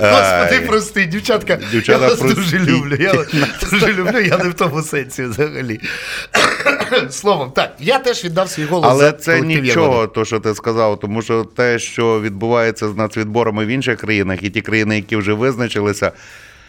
Господи, 0.00 0.60
прости, 0.66 1.04
дівчатка, 1.04 1.58
Дівчата, 1.70 2.04
я 2.04 2.08
вас 2.08 2.20
дуже 2.20 2.58
люблю. 2.58 2.96
Я 3.00 3.12
вас 3.12 3.26
дуже 3.70 3.92
люблю, 3.92 4.20
я 4.20 4.38
не 4.38 4.48
в 4.48 4.54
тому 4.54 4.82
сенсі 4.82 5.22
взагалі. 5.22 5.80
Словом, 7.10 7.50
так, 7.50 7.74
я 7.78 7.98
теж 7.98 8.24
віддав 8.24 8.50
свій 8.50 8.64
голос. 8.64 8.90
Але 8.90 9.04
за 9.04 9.12
це 9.12 9.40
нічого, 9.40 10.06
то 10.06 10.24
що 10.24 10.40
ти 10.40 10.54
сказав, 10.54 11.00
тому 11.00 11.22
що 11.22 11.44
те, 11.44 11.78
що 11.78 12.20
відбувається 12.20 12.88
з 12.88 12.96
нацвідборами 12.96 13.64
в 13.64 13.68
інших 13.68 14.00
країнах, 14.00 14.42
і 14.42 14.50
ті 14.50 14.60
країни, 14.60 14.96
які 14.96 15.16
вже 15.16 15.32
визначилися, 15.32 16.12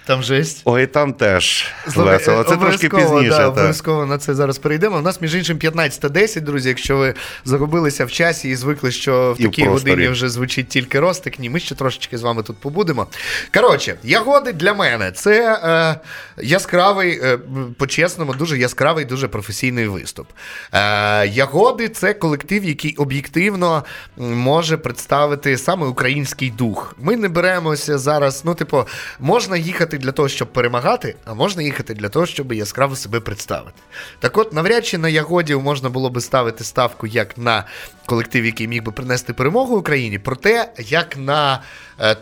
Там 0.06 0.24
жесть. 0.24 0.62
ой, 0.66 0.86
там 0.88 1.14
теж 1.14 1.66
Слухай, 1.90 2.18
весело. 2.18 2.44
Це 2.44 2.58
трошки 2.58 2.90
пізніше. 2.90 3.30
Да, 3.30 3.48
обов'язково 3.48 4.06
на 4.06 4.18
це 4.18 4.36
зараз 4.36 4.58
перейдемо. 4.58 4.98
У 4.98 5.02
нас, 5.02 5.22
між 5.22 5.36
іншим, 5.36 5.58
15.10, 5.58 6.42
друзі. 6.42 6.70
Якщо 6.70 6.98
ви 6.98 7.14
загубилися 7.46 8.06
в 8.06 8.12
часі 8.12 8.50
і 8.50 8.56
звикли, 8.56 8.92
що 8.92 9.36
в 9.38 9.42
І 9.42 9.44
такій 9.44 9.64
просторі. 9.64 9.92
годині 9.92 10.08
вже 10.10 10.30
звучить 10.30 10.68
тільки 10.68 11.00
ростик, 11.00 11.40
ні, 11.40 11.50
ми 11.50 11.60
ще 11.60 11.76
трошечки 11.76 12.18
з 12.18 12.22
вами 12.22 12.44
тут 12.44 12.58
побудемо. 12.58 13.08
Коротше, 13.54 13.96
ягоди 14.04 14.54
для 14.54 14.74
мене 14.74 15.12
це 15.12 15.60
е, 15.64 15.96
яскравий, 16.44 17.20
е, 17.24 17.40
по-чесному, 17.78 18.34
дуже 18.34 18.58
яскравий, 18.58 19.06
дуже 19.06 19.28
професійний 19.28 19.88
виступ. 19.88 20.28
Е, 20.74 21.28
ягоди 21.28 21.90
це 21.90 22.14
колектив, 22.14 22.64
який 22.66 22.96
об'єктивно 22.96 23.84
може 24.18 24.78
представити 24.78 25.58
саме 25.58 25.86
український 25.88 26.50
дух. 26.50 26.96
Ми 27.00 27.18
не 27.18 27.30
беремося 27.30 27.98
зараз. 27.98 28.42
Ну, 28.46 28.56
типу, 28.56 28.88
можна 29.20 29.58
їхати 29.58 29.93
для 29.98 30.12
того, 30.12 30.30
щоб 30.30 30.54
перемагати, 30.54 31.16
а 31.26 31.34
можна 31.34 31.64
їхати 31.64 31.94
для 31.94 32.10
того, 32.10 32.26
щоб 32.26 32.54
яскраво 32.54 32.96
себе 32.96 33.20
представити. 33.20 33.82
Так 34.20 34.38
от, 34.38 34.54
навряд 34.54 34.86
чи 34.86 34.98
на 34.98 35.10
ягодів 35.10 35.62
можна 35.62 35.90
було 35.90 36.10
би 36.10 36.22
ставити 36.22 36.64
ставку 36.64 37.08
як 37.08 37.38
на 37.38 37.66
колектив, 38.06 38.46
який 38.46 38.68
міг 38.68 38.84
би 38.84 38.92
принести 38.92 39.34
перемогу 39.34 39.78
Україні, 39.78 40.20
проте 40.20 40.72
як 40.78 41.18
на 41.18 41.62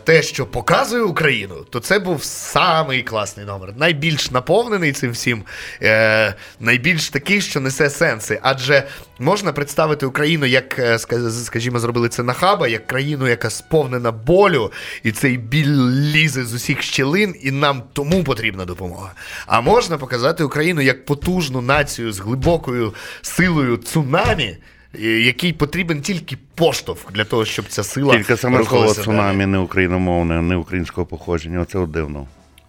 те, 0.04 0.22
що 0.22 0.46
показує 0.46 1.02
Україну, 1.02 1.54
то 1.70 1.80
це 1.80 1.98
був 1.98 2.24
самий 2.24 3.02
класний 3.02 3.46
номер. 3.46 3.72
Найбільш 3.76 4.30
наповнений 4.30 4.92
цим 4.92 5.10
всім, 5.10 5.42
е, 5.82 6.34
найбільш 6.60 7.08
такий, 7.08 7.40
що 7.40 7.60
несе 7.60 7.90
сенси. 7.90 8.40
Адже 8.42 8.86
можна 9.18 9.52
представити 9.52 10.06
Україну, 10.06 10.46
як, 10.46 10.78
е, 10.78 10.98
скажімо, 11.44 11.78
зробили 11.78 12.08
це 12.08 12.22
на 12.22 12.32
хаба, 12.32 12.68
як 12.68 12.86
країну, 12.86 13.28
яка 13.28 13.50
сповнена 13.50 14.12
болю, 14.12 14.72
і 15.02 15.12
цей 15.12 15.36
біль 15.36 15.76
лізе 16.12 16.44
з 16.44 16.54
усіх 16.54 16.82
щілин, 16.82 17.34
і 17.42 17.50
нам 17.50 17.82
тому 17.92 18.24
потрібна 18.24 18.64
допомога. 18.64 19.12
А 19.46 19.60
можна 19.60 19.98
показати 19.98 20.44
Україну 20.44 20.80
як 20.80 21.04
потужну 21.04 21.60
націю 21.60 22.12
з 22.12 22.18
глибокою 22.18 22.94
силою 23.22 23.76
цунамі. 23.76 24.56
Е, 24.94 25.00
Який 25.00 25.52
потрібен 25.52 26.02
тільки 26.02 26.36
поштовх 26.54 27.12
для 27.12 27.24
того, 27.24 27.44
щоб 27.44 27.64
ця 27.68 27.84
сила 27.84 28.16
Тільки 28.16 28.36
саме 28.36 28.64
слово 28.64 28.94
цунамі 28.94 29.46
не 29.46 29.58
україномовне, 29.58 30.42
не 30.42 30.56
українського 30.56 31.06
походження. 31.06 31.60
Оце 31.60 31.78
от 31.78 31.90
дивно. 31.90 32.26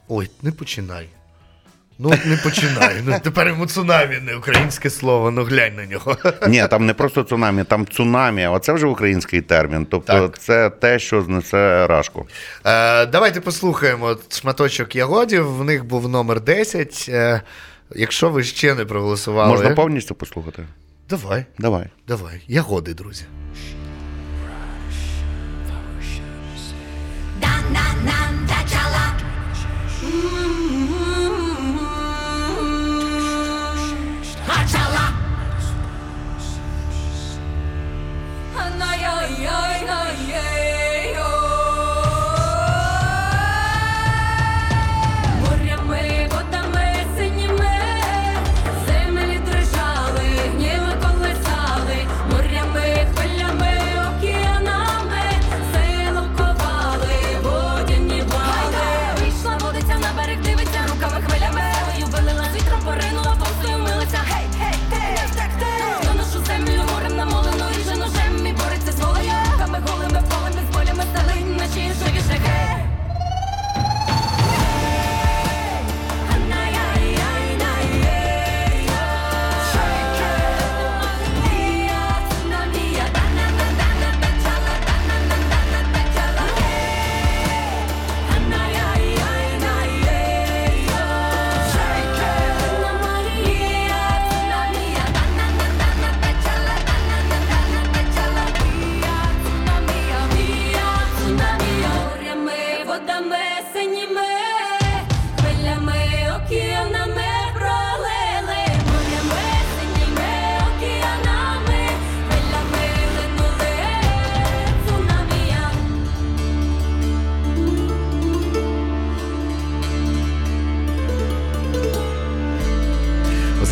Ой, 0.07 0.30
не 0.41 0.51
починай. 0.51 1.07
Ну, 1.99 2.09
не 2.26 2.38
починай. 2.43 2.95
Ну, 3.05 3.15
тепер 3.24 3.47
йому 3.47 3.65
цунамі, 3.65 4.19
не 4.19 4.36
українське 4.36 4.89
слово, 4.89 5.32
ну 5.32 5.43
глянь 5.43 5.76
на 5.76 5.86
нього. 5.86 6.17
Ні, 6.47 6.67
там 6.69 6.86
не 6.86 6.93
просто 6.93 7.24
цунамі, 7.24 7.63
там 7.63 7.88
цунамі, 7.88 8.43
а 8.43 8.59
це 8.59 8.74
вже 8.74 8.88
український 8.88 9.41
термін. 9.41 9.88
Тобто 9.91 10.13
Так. 10.13 10.39
це 10.39 10.69
те, 10.69 10.99
що 10.99 11.21
знесе 11.21 11.88
рашку. 11.88 12.28
Е, 12.65 13.05
давайте 13.05 13.41
послухаємо 13.41 14.17
шматочок 14.30 14.95
ягодів. 14.95 15.55
В 15.57 15.63
них 15.63 15.86
був 15.86 16.09
номер 16.09 16.41
10. 16.41 17.05
Е, 17.09 17.41
якщо 17.95 18.30
ви 18.30 18.43
ще 18.43 18.76
не 18.76 18.86
проголосували. 18.86 19.51
Можна 19.51 19.69
повністю 19.69 20.15
послухати? 20.15 20.63
Давай, 21.14 21.45
Давай. 21.59 21.88
давай. 22.07 22.41
Я 22.47 22.61
годий, 22.61 22.93
друзі. 22.93 23.26
Морями, 38.55 38.92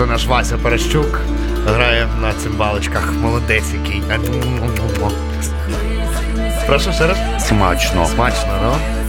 Це 0.01 0.07
наш 0.07 0.27
Вася 0.27 0.57
Перещук 0.57 1.19
грає 1.65 2.07
на 2.21 2.33
цимбалочках. 2.33 3.13
Молодець 3.13 3.73
який. 3.73 4.01
Прошу 6.67 6.93
ще 6.93 7.07
раз. 7.07 7.17
Смачно. 7.39 8.05
Смачно, 8.05 8.59
ну. 8.63 9.00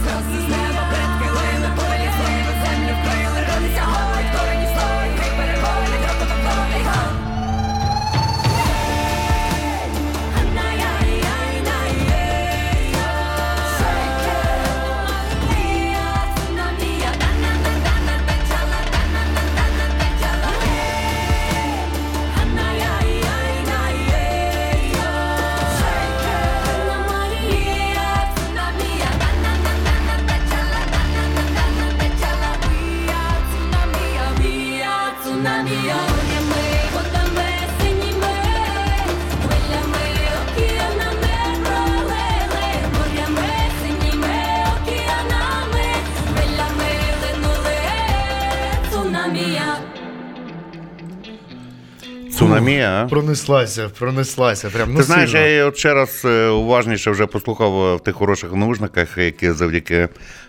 Пронеслася, 53.13 53.89
пронеслася. 53.99 54.69
Прям, 54.69 54.91
ну, 54.91 54.97
Ти 54.97 55.03
знаєш, 55.03 55.31
сильно. 55.31 55.45
я 55.45 55.65
от 55.65 55.77
ще 55.77 55.93
раз 55.93 56.21
е, 56.25 56.47
уважніше 56.47 57.11
вже 57.11 57.25
послухав 57.25 57.83
е, 57.83 57.95
в 57.95 57.99
тих 57.99 58.15
хороших 58.15 58.53
наушниках, 58.53 59.17
які 59.17 59.51
завдяки 59.51 60.07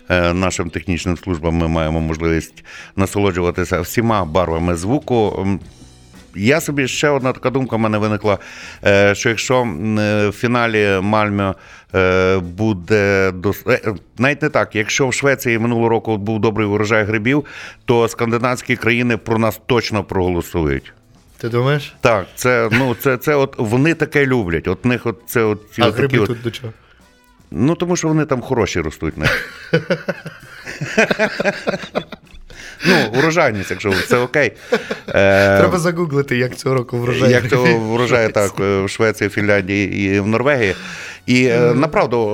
е, 0.09 0.33
нашим 0.33 0.69
технічним 0.69 1.17
службам 1.17 1.55
ми 1.55 1.67
маємо 1.67 1.99
можливість 1.99 2.63
насолоджуватися 2.95 3.81
всіма 3.81 4.25
барвами 4.25 4.75
звуку. 4.75 5.47
Я 6.35 6.61
собі 6.61 6.87
ще 6.87 7.09
одна 7.09 7.33
така 7.33 7.49
думка 7.49 7.75
в 7.75 7.79
мене 7.79 7.97
виникла, 7.97 8.37
що 9.13 9.29
якщо 9.29 9.67
в 10.29 10.31
фіналі 10.31 10.85
Мальмö 10.85 11.53
е, 11.95 12.37
буде 12.37 13.31
дос... 13.31 13.65
навіть 14.17 14.41
не 14.41 14.49
так, 14.49 14.75
якщо 14.75 15.07
в 15.07 15.13
Швеції 15.13 15.59
минулого 15.59 15.89
року 15.89 16.17
був 16.17 16.39
добрий 16.39 16.67
урожай 16.67 17.03
грибів, 17.03 17.45
то 17.85 18.07
скандинавські 18.07 18.75
країни 18.75 19.17
про 19.17 19.37
нас 19.37 19.59
точно 19.65 20.03
проголосують. 20.03 20.93
Ти 21.45 21.49
думаєш? 21.49 21.95
Так, 22.01 22.25
це 22.35 22.69
ну 22.71 22.95
це, 22.99 23.17
це 23.17 23.35
от 23.35 23.55
вони 23.57 23.93
таке 23.93 24.25
люблять. 24.25 24.67
От 24.67 24.85
них 24.85 25.05
от 25.05 25.21
це 25.25 25.43
от 25.43 25.61
ці 25.71 25.81
А 25.81 25.87
от 25.87 25.95
такі 25.95 26.07
гриби 26.07 26.23
от, 26.23 26.27
тут 26.27 26.41
до 26.41 26.51
чого? 26.51 26.73
Ну 27.51 27.75
тому 27.75 27.95
що 27.95 28.07
вони 28.07 28.25
там 28.25 28.41
хороші 28.41 28.81
ростуть. 28.81 29.17
Не? 29.17 29.25
ну, 32.87 33.19
урожайність, 33.19 33.71
якщо 33.71 33.93
це 34.07 34.17
окей. 34.17 34.51
Е, 35.07 35.57
Треба 35.59 35.79
загуглити, 35.79 36.37
як 36.37 36.55
цього 36.55 36.75
року 36.75 36.97
врожай. 36.97 37.31
як 37.31 37.43
грибів. 37.43 37.79
врожає 37.81 38.29
так 38.29 38.59
в 38.59 38.87
Швеції, 38.87 39.29
Фінляндії 39.29 40.15
і 40.15 40.19
в 40.19 40.27
Норвегії. 40.27 40.75
І 41.25 41.45
е, 41.45 41.73
направду 41.73 42.29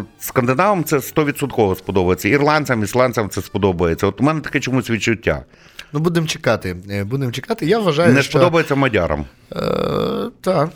е, 0.00 0.24
скандинавам 0.24 0.84
це 0.84 0.96
100% 0.96 1.76
сподобається. 1.76 2.28
Ірландцям, 2.28 2.82
ісландцям 2.82 3.28
це 3.30 3.42
сподобається. 3.42 4.06
От 4.06 4.20
у 4.20 4.24
мене 4.24 4.40
таке 4.40 4.60
чомусь 4.60 4.90
відчуття. 4.90 5.44
Ну, 5.92 6.00
будемо 6.00 6.26
чекати. 6.26 6.76
Е, 6.90 7.04
Будемо 7.04 7.32
чекати. 7.32 7.66
Я 7.66 7.78
вважаю, 7.78 8.12
Не 8.12 8.22
що... 8.22 8.30
сподобається 8.30 8.74
мадярам. 8.74 9.24
Е, 9.52 9.60
так. 10.40 10.70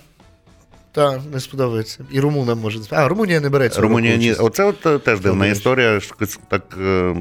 Так, 0.93 1.21
не 1.33 1.41
сподобається. 1.41 1.99
І 2.11 2.21
румунам 2.21 2.59
може. 2.61 2.79
А, 2.91 3.09
Румунія 3.09 3.41
не 3.41 3.49
бере 3.49 3.69
цього 3.69 3.83
Румунія 3.83 4.17
ні. 4.17 4.33
Оце 4.33 4.65
от 4.65 4.87
е, 4.87 4.99
теж 4.99 5.21
дивна 5.21 5.33
Добре. 5.33 5.51
історія. 5.51 6.01
що 6.01 6.15
Так 6.49 6.63
е. 6.81 7.15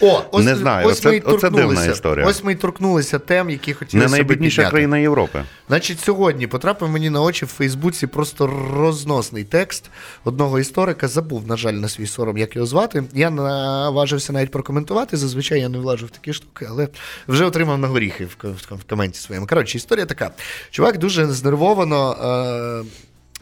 О, 0.00 0.22
ось, 0.32 0.44
Не 0.44 0.56
знаю, 0.56 0.86
ось 0.86 0.98
оце- 0.98 1.10
ми 1.10 1.18
оце 1.18 1.50
дивна 1.50 1.84
історія. 1.86 2.26
Ось 2.26 2.44
ми 2.44 2.52
й 2.52 2.54
торкнулися 2.54 3.18
тем, 3.18 3.50
які 3.50 3.72
хотіли 3.72 4.04
не 4.04 4.10
найбідніша 4.10 4.70
країна 4.70 4.98
Європи. 4.98 5.44
Значить, 5.68 6.00
сьогодні 6.00 6.46
потрапив 6.46 6.88
мені 6.88 7.10
на 7.10 7.22
очі 7.22 7.44
в 7.44 7.48
Фейсбуці 7.48 8.06
просто 8.06 8.46
розносний 8.76 9.44
текст 9.44 9.90
одного 10.24 10.58
історика. 10.58 11.08
Забув, 11.08 11.46
на 11.46 11.56
жаль, 11.56 11.72
на 11.72 11.88
свій 11.88 12.06
сором, 12.06 12.38
як 12.38 12.56
його 12.56 12.66
звати. 12.66 13.04
Я 13.14 13.30
наважився 13.30 14.32
навіть 14.32 14.50
прокоментувати. 14.50 15.16
Зазвичай 15.16 15.60
я 15.60 15.68
не 15.68 15.78
влажу 15.78 16.06
в 16.06 16.10
такі 16.10 16.32
штуки, 16.32 16.66
але 16.70 16.88
вже 17.28 17.44
отримав 17.44 17.78
на 17.78 17.88
горіхи 17.88 18.28
в, 18.70 18.84
коменті 18.88 19.18
своєму. 19.18 19.46
Коротше, 19.46 19.78
історія 19.78 20.06
така. 20.06 20.30
Чувак 20.70 20.98
дуже 20.98 21.26
знервовано. 21.26 22.16
Е- 22.42 22.84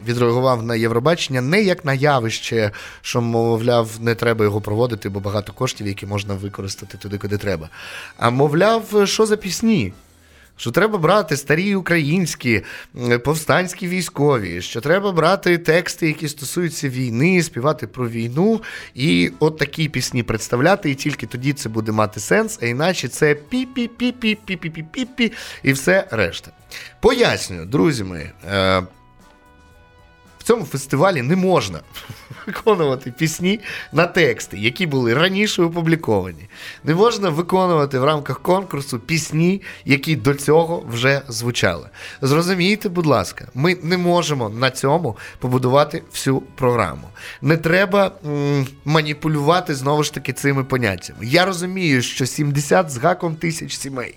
Відреагував 0.07 0.63
на 0.63 0.75
Євробачення 0.75 1.41
не 1.41 1.61
як 1.61 1.85
на 1.85 1.93
явище, 1.93 2.71
що, 3.01 3.21
мовляв, 3.21 3.89
не 3.99 4.15
треба 4.15 4.45
його 4.45 4.61
проводити, 4.61 5.09
бо 5.09 5.19
багато 5.19 5.53
коштів, 5.53 5.87
які 5.87 6.05
можна 6.05 6.33
використати 6.33 6.97
туди, 6.97 7.17
куди 7.17 7.37
треба. 7.37 7.69
А 8.17 8.29
мовляв, 8.29 8.83
що 9.03 9.25
за 9.25 9.37
пісні? 9.37 9.93
Що 10.57 10.71
треба 10.71 10.97
брати 10.97 11.37
старі 11.37 11.75
українські 11.75 12.61
повстанські 13.23 13.87
військові, 13.87 14.61
що 14.61 14.81
треба 14.81 15.11
брати 15.11 15.57
тексти, 15.57 16.07
які 16.07 16.27
стосуються 16.27 16.89
війни, 16.89 17.43
співати 17.43 17.87
про 17.87 18.09
війну, 18.09 18.61
і 18.95 19.31
от 19.39 19.57
такі 19.57 19.89
пісні 19.89 20.23
представляти, 20.23 20.91
і 20.91 20.95
тільки 20.95 21.27
тоді 21.27 21.53
це 21.53 21.69
буде 21.69 21.91
мати 21.91 22.19
сенс, 22.19 22.59
а 22.61 22.65
іначе 22.65 23.07
це 23.07 23.35
пі-пі-пі-пі-пі-пі-пі-пі 23.51 25.31
і 25.63 25.73
все 25.73 26.07
решта. 26.11 26.51
Пояснюю, 26.99 27.65
друзі 27.65 28.03
мої. 28.03 28.31
Цьому 30.51 30.65
фестивалі 30.65 31.21
не 31.21 31.35
можна 31.35 31.79
виконувати 32.47 33.11
пісні 33.11 33.59
на 33.91 34.07
тексти, 34.07 34.57
які 34.57 34.87
були 34.87 35.13
раніше 35.13 35.63
опубліковані. 35.63 36.49
Не 36.83 36.95
можна 36.95 37.29
виконувати 37.29 37.99
в 37.99 38.03
рамках 38.03 38.39
конкурсу 38.39 38.99
пісні, 38.99 39.61
які 39.85 40.15
до 40.15 40.33
цього 40.33 40.83
вже 40.89 41.21
звучали. 41.27 41.89
Зрозумійте, 42.21 42.89
будь 42.89 43.05
ласка, 43.05 43.47
ми 43.53 43.77
не 43.83 43.97
можемо 43.97 44.49
на 44.49 44.69
цьому 44.69 45.17
побудувати 45.39 46.03
всю 46.11 46.41
програму. 46.41 47.07
Не 47.41 47.57
треба 47.57 48.11
м, 48.25 48.67
маніпулювати 48.85 49.75
знову 49.75 50.03
ж 50.03 50.13
таки 50.13 50.33
цими 50.33 50.63
поняттями. 50.63 51.19
Я 51.21 51.45
розумію, 51.45 52.01
що 52.01 52.25
70 52.25 52.89
з 52.89 52.97
гаком 52.97 53.35
тисяч 53.35 53.77
сімей 53.77 54.15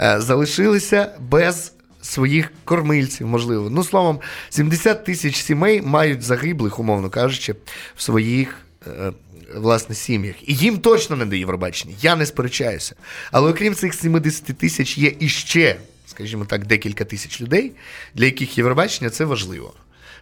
е, 0.00 0.20
залишилися 0.20 1.12
без 1.20 1.72
своїх 2.04 2.52
кормильців, 2.64 3.26
можливо. 3.26 3.70
Ну, 3.70 3.84
словом, 3.84 4.20
70 4.50 5.04
тисяч 5.04 5.42
сімей 5.42 5.82
мають 5.82 6.22
загиблих, 6.22 6.78
умовно 6.78 7.10
кажучи, 7.10 7.54
в 7.96 8.02
своїх. 8.02 8.56
е, 8.86 9.12
Власне, 9.56 9.94
сім'ях. 9.94 10.34
І 10.48 10.54
їм 10.54 10.78
точно 10.78 11.16
не 11.16 11.26
до 11.26 11.36
Євробачення. 11.36 11.94
Я 12.02 12.16
не 12.16 12.26
сперечаюся. 12.26 12.94
Але 13.32 13.50
окрім 13.50 13.74
цих 13.74 13.94
70 13.94 14.44
тисяч 14.58 14.98
є 14.98 15.12
іще, 15.20 15.76
скажімо 16.06 16.44
так, 16.44 16.66
декілька 16.66 17.04
тисяч 17.04 17.40
людей, 17.40 17.72
для 18.14 18.24
яких 18.24 18.58
Євробачення 18.58 19.10
це 19.10 19.24
важливо. 19.24 19.72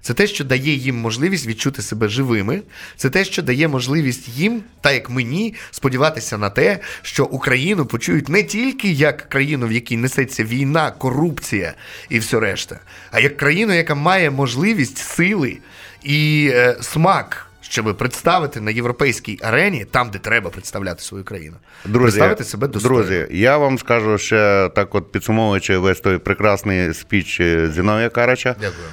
Це 0.02 0.14
те, 0.14 0.26
що 0.26 0.44
дає 0.44 0.74
їм 0.74 0.96
можливість 0.96 1.46
відчути 1.46 1.82
себе 1.82 2.08
живими. 2.08 2.62
Це 2.96 3.10
те, 3.10 3.24
що 3.24 3.42
дає 3.42 3.68
можливість 3.68 4.28
їм, 4.28 4.62
так 4.80 4.94
як 4.94 5.10
мені, 5.10 5.54
сподіватися 5.70 6.38
на 6.38 6.50
те, 6.50 6.78
що 7.02 7.24
Україну 7.24 7.86
почують 7.86 8.28
не 8.28 8.42
тільки 8.42 8.90
як 8.90 9.28
країну, 9.28 9.66
в 9.66 9.72
якій 9.72 9.96
несеться 9.96 10.44
війна, 10.44 10.90
корупція 10.90 11.74
і 12.08 12.18
все 12.18 12.40
решта, 12.40 12.80
а 13.10 13.20
як 13.20 13.36
країну, 13.36 13.72
яка 13.72 13.94
має 13.94 14.30
можливість 14.30 14.98
сили 14.98 15.58
і 16.02 16.50
е, 16.52 16.76
смак. 16.80 17.51
Щоб 17.62 17.96
представити 17.96 18.60
на 18.60 18.70
європейській 18.70 19.38
арені, 19.42 19.84
там, 19.90 20.10
де 20.10 20.18
треба 20.18 20.50
представляти 20.50 21.02
свою 21.02 21.24
країну, 21.24 21.56
представити 21.92 22.44
себе 22.44 22.68
достойно. 22.68 22.96
Друзі, 22.96 23.26
я 23.30 23.58
вам 23.58 23.78
скажу 23.78 24.18
ще 24.18 24.70
так, 24.74 24.94
от 24.94 25.12
підсумовуючи 25.12 25.78
весь 25.78 26.00
той 26.00 26.18
прекрасний 26.18 26.94
спіч 26.94 27.40
е, 27.40 27.70
Зіновія 27.74 28.08
Карача. 28.08 28.56
Дякую. 28.60 28.88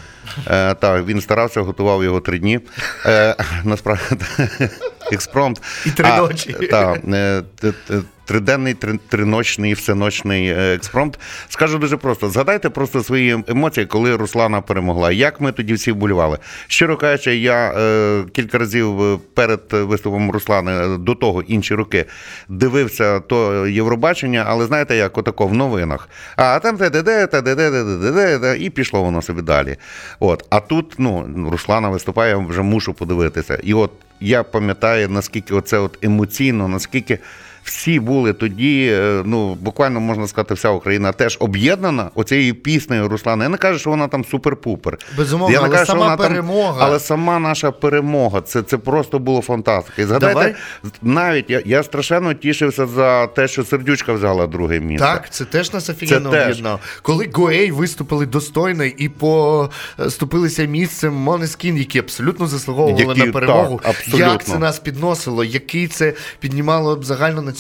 Е, 0.48 0.74
так, 0.74 1.06
він 1.06 1.22
старався, 1.22 1.62
готував 1.62 2.04
його 2.04 2.20
три 2.20 2.40
дні. 2.40 2.60
Е, 3.06 3.36
насправді, 3.64 4.04
експромт. 5.12 5.62
І 5.86 5.92
три 5.92 6.18
ночі. 6.18 6.54
Так, 6.72 7.00
е, 7.14 7.44
триденний, 8.30 8.74
три- 8.74 9.00
триночний, 9.10 9.74
всеночний 9.74 10.48
е, 10.48 10.74
експромт. 10.76 11.20
Скажу 11.50 11.78
дуже 11.78 11.98
просто: 11.98 12.30
згадайте 12.30 12.70
просто 12.70 13.04
свої 13.04 13.44
емоції, 13.48 13.86
коли 13.86 14.16
Руслана 14.16 14.62
перемогла. 14.62 15.12
Як 15.12 15.42
ми 15.42 15.52
тоді 15.52 15.74
всі 15.74 15.92
вболівали. 15.92 16.38
Щиро 16.68 16.98
кажучи, 16.98 17.36
я 17.36 17.72
е, 17.72 18.24
кілька 18.34 18.58
разів 18.58 19.02
е, 19.02 19.18
перед 19.34 19.62
виступом 19.72 20.32
Руслани 20.32 20.72
е, 20.72 20.98
до 20.98 21.16
того 21.16 21.42
інші 21.42 21.76
роки 21.76 22.06
дивився 22.50 23.20
то 23.20 23.68
Євробачення, 23.68 24.46
але 24.48 24.66
знаєте, 24.66 24.96
як 24.96 25.18
отако 25.18 25.48
в 25.48 25.54
новинах. 25.54 26.10
А 26.36 26.60
там 26.60 26.78
те 26.78 26.90
де 26.90 27.28
те 27.28 27.42
де 27.42 28.58
і 28.60 28.70
пішло 28.70 29.04
воно 29.04 29.22
собі 29.22 29.42
далі. 29.42 29.78
От, 30.20 30.46
а 30.50 30.60
тут 30.60 30.94
ну 30.98 31.48
Руслана 31.52 31.90
виступає, 31.90 32.36
вже 32.36 32.62
мушу 32.62 32.94
подивитися. 32.94 33.60
І 33.64 33.74
от 33.74 33.92
я 34.20 34.44
пам'ятаю, 34.44 35.10
наскільки 35.10 35.54
оце 35.54 35.78
от 35.78 35.98
емоційно, 36.04 36.68
наскільки. 36.68 37.20
Всі 37.70 38.00
були 38.00 38.34
тоді, 38.34 38.90
е, 38.94 39.22
ну 39.26 39.54
буквально 39.56 40.00
можна 40.00 40.28
сказати, 40.28 40.54
вся 40.54 40.70
Україна 40.70 41.12
теж 41.12 41.38
об'єднана 41.42 42.10
оцією 42.16 42.56
піснею 42.56 43.08
Руслана. 43.08 43.44
Я 43.44 43.50
не 43.50 43.58
кажу, 43.58 43.80
що 43.80 43.90
вона 43.90 44.08
там 44.08 44.24
супер-пупер. 44.34 44.94
Безумовно, 45.18 45.54
Я 45.54 45.60
не 45.62 45.66
але 45.68 45.74
кажу, 45.76 45.86
що 45.86 45.94
сама 45.94 46.04
вона 46.06 46.18
там- 46.18 46.28
перемога. 46.28 46.78
але 46.86 47.00
сама 47.00 47.40
наша 47.40 47.72
перемога, 47.72 48.42
це, 48.42 48.62
це 48.62 48.78
просто 48.78 49.20
було 49.20 49.42
фантастика. 49.42 50.02
І 50.02 50.06
згадайте, 50.06 50.34
Давай. 50.40 50.56
навіть 51.02 51.50
я, 51.50 51.62
я 51.66 51.84
страшенно 51.84 52.34
тішився 52.34 52.86
за 52.88 53.28
те, 53.28 53.48
що 53.48 53.64
сердючка 53.66 54.14
взяла 54.14 54.48
друге 54.48 54.80
місце. 54.80 55.06
Так, 55.06 55.30
це 55.34 55.46
теж 55.46 55.74
нас 55.74 55.90
офігенно 55.90 56.30
об'єднало. 56.30 56.80
Коли 57.02 57.30
Гоей 57.34 57.72
виступили 57.72 58.26
достойно 58.26 58.84
і 58.84 59.10
поступилися 59.10 60.66
місцем 60.66 61.14
Монескін, 61.14 61.78
які 61.78 62.00
абсолютно 62.00 62.48
заслуговували 62.48 63.04
Які, 63.16 63.26
на 63.26 63.32
перемогу. 63.32 63.80
так, 63.84 63.90
абсолютно. 63.90 64.32
Як 64.32 64.44
це 64.44 64.58
нас 64.60 64.80
підносило, 64.80 65.44
який 65.44 65.88
це 65.88 66.14
піднімало 66.40 66.96
б 66.96 67.06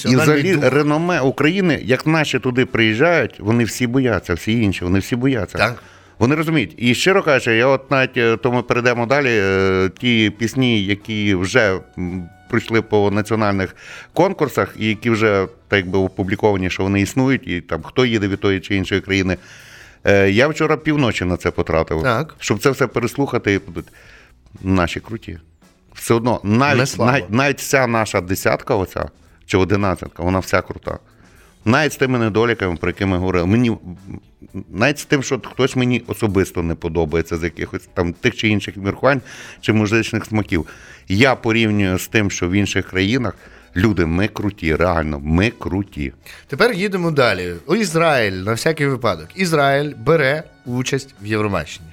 І 0.05 0.15
взагалі 0.15 0.53
дух. 0.55 0.63
реноме 0.73 1.21
України, 1.21 1.81
як 1.83 2.07
наші 2.07 2.39
туди 2.39 2.65
приїжджають, 2.65 3.39
вони 3.39 3.63
всі 3.63 3.87
бояться, 3.87 4.33
всі 4.33 4.61
інші, 4.61 4.83
вони 4.83 4.99
всі 4.99 5.15
бояться. 5.15 5.57
Так. 5.57 5.83
Вони 6.19 6.35
розуміють. 6.35 6.73
І 6.77 6.95
щиро 6.95 7.23
кажучи, 7.23 7.55
я 7.55 7.67
от 7.67 7.91
навіть 7.91 8.17
е, 8.17 8.37
то 8.37 8.51
ми 8.51 8.61
перейдемо 8.61 9.05
далі. 9.05 9.29
е, 9.31 9.89
Ті 9.99 10.31
пісні, 10.37 10.83
які 10.83 11.35
вже 11.35 11.79
пройшли 12.49 12.81
по 12.81 13.11
національних 13.11 13.75
конкурсах, 14.13 14.75
і 14.79 14.87
які 14.87 15.09
вже 15.09 15.47
так 15.67 15.77
якби 15.77 15.97
опубліковані, 15.99 16.69
що 16.69 16.83
вони 16.83 17.01
існують, 17.01 17.47
і 17.47 17.61
там 17.61 17.83
хто 17.83 18.05
їде 18.05 18.27
від 18.27 18.39
тої 18.39 18.59
чи 18.59 18.75
іншої 18.75 19.01
країни. 19.01 19.37
Е, 20.03 20.29
Я 20.29 20.47
вчора 20.47 20.77
півночі 20.77 21.25
на 21.25 21.37
це 21.37 21.51
потратив, 21.51 22.03
Так. 22.03 22.35
щоб 22.39 22.59
це 22.59 22.69
все 22.69 22.87
переслухати 22.87 23.53
і 23.53 23.59
подумати, 23.59 23.91
наші 24.63 24.99
круті. 24.99 25.39
Все 25.93 26.13
одно, 26.13 26.39
навіть, 26.43 26.95
навіть, 26.99 27.29
навіть 27.29 27.57
вся 27.59 27.87
наша 27.87 28.21
десятка, 28.21 28.75
оця, 28.75 29.05
чи 29.49 29.57
одинадцятка, 29.57 30.23
вона 30.23 30.39
вся 30.39 30.61
крута. 30.61 30.99
Навіть 31.65 31.93
з 31.93 31.97
тими 31.97 32.19
недоліками, 32.19 32.75
про 32.75 32.89
які 32.89 33.05
ми 33.05 33.17
говорили. 33.17 33.45
Мені 33.45 33.77
навіть 34.69 34.99
з 34.99 35.05
тим, 35.05 35.23
що 35.23 35.39
хтось 35.39 35.75
мені 35.75 36.03
особисто 36.07 36.63
не 36.63 36.75
подобається 36.75 37.37
з 37.37 37.43
якихось 37.43 37.89
там 37.93 38.13
тих 38.13 38.35
чи 38.35 38.47
інших 38.47 38.77
міркувань 38.77 39.21
чи 39.61 39.73
музичних 39.73 40.25
смаків. 40.25 40.67
Я 41.07 41.35
порівнюю 41.35 41.99
з 41.99 42.07
тим, 42.07 42.31
що 42.31 42.49
в 42.49 42.51
інших 42.51 42.89
країнах 42.89 43.33
люди, 43.75 44.05
ми 44.05 44.27
круті, 44.27 44.75
реально, 44.75 45.19
ми 45.19 45.49
круті. 45.49 46.13
Тепер 46.47 46.73
їдемо 46.73 47.11
далі. 47.11 47.53
Ізраїль, 47.77 48.33
на 48.33 48.53
всякий 48.53 48.87
випадок. 48.87 49.27
Ізраїль 49.35 49.93
бере 49.97 50.43
участь 50.65 51.15
в 51.21 51.25
Євробаченні. 51.25 51.89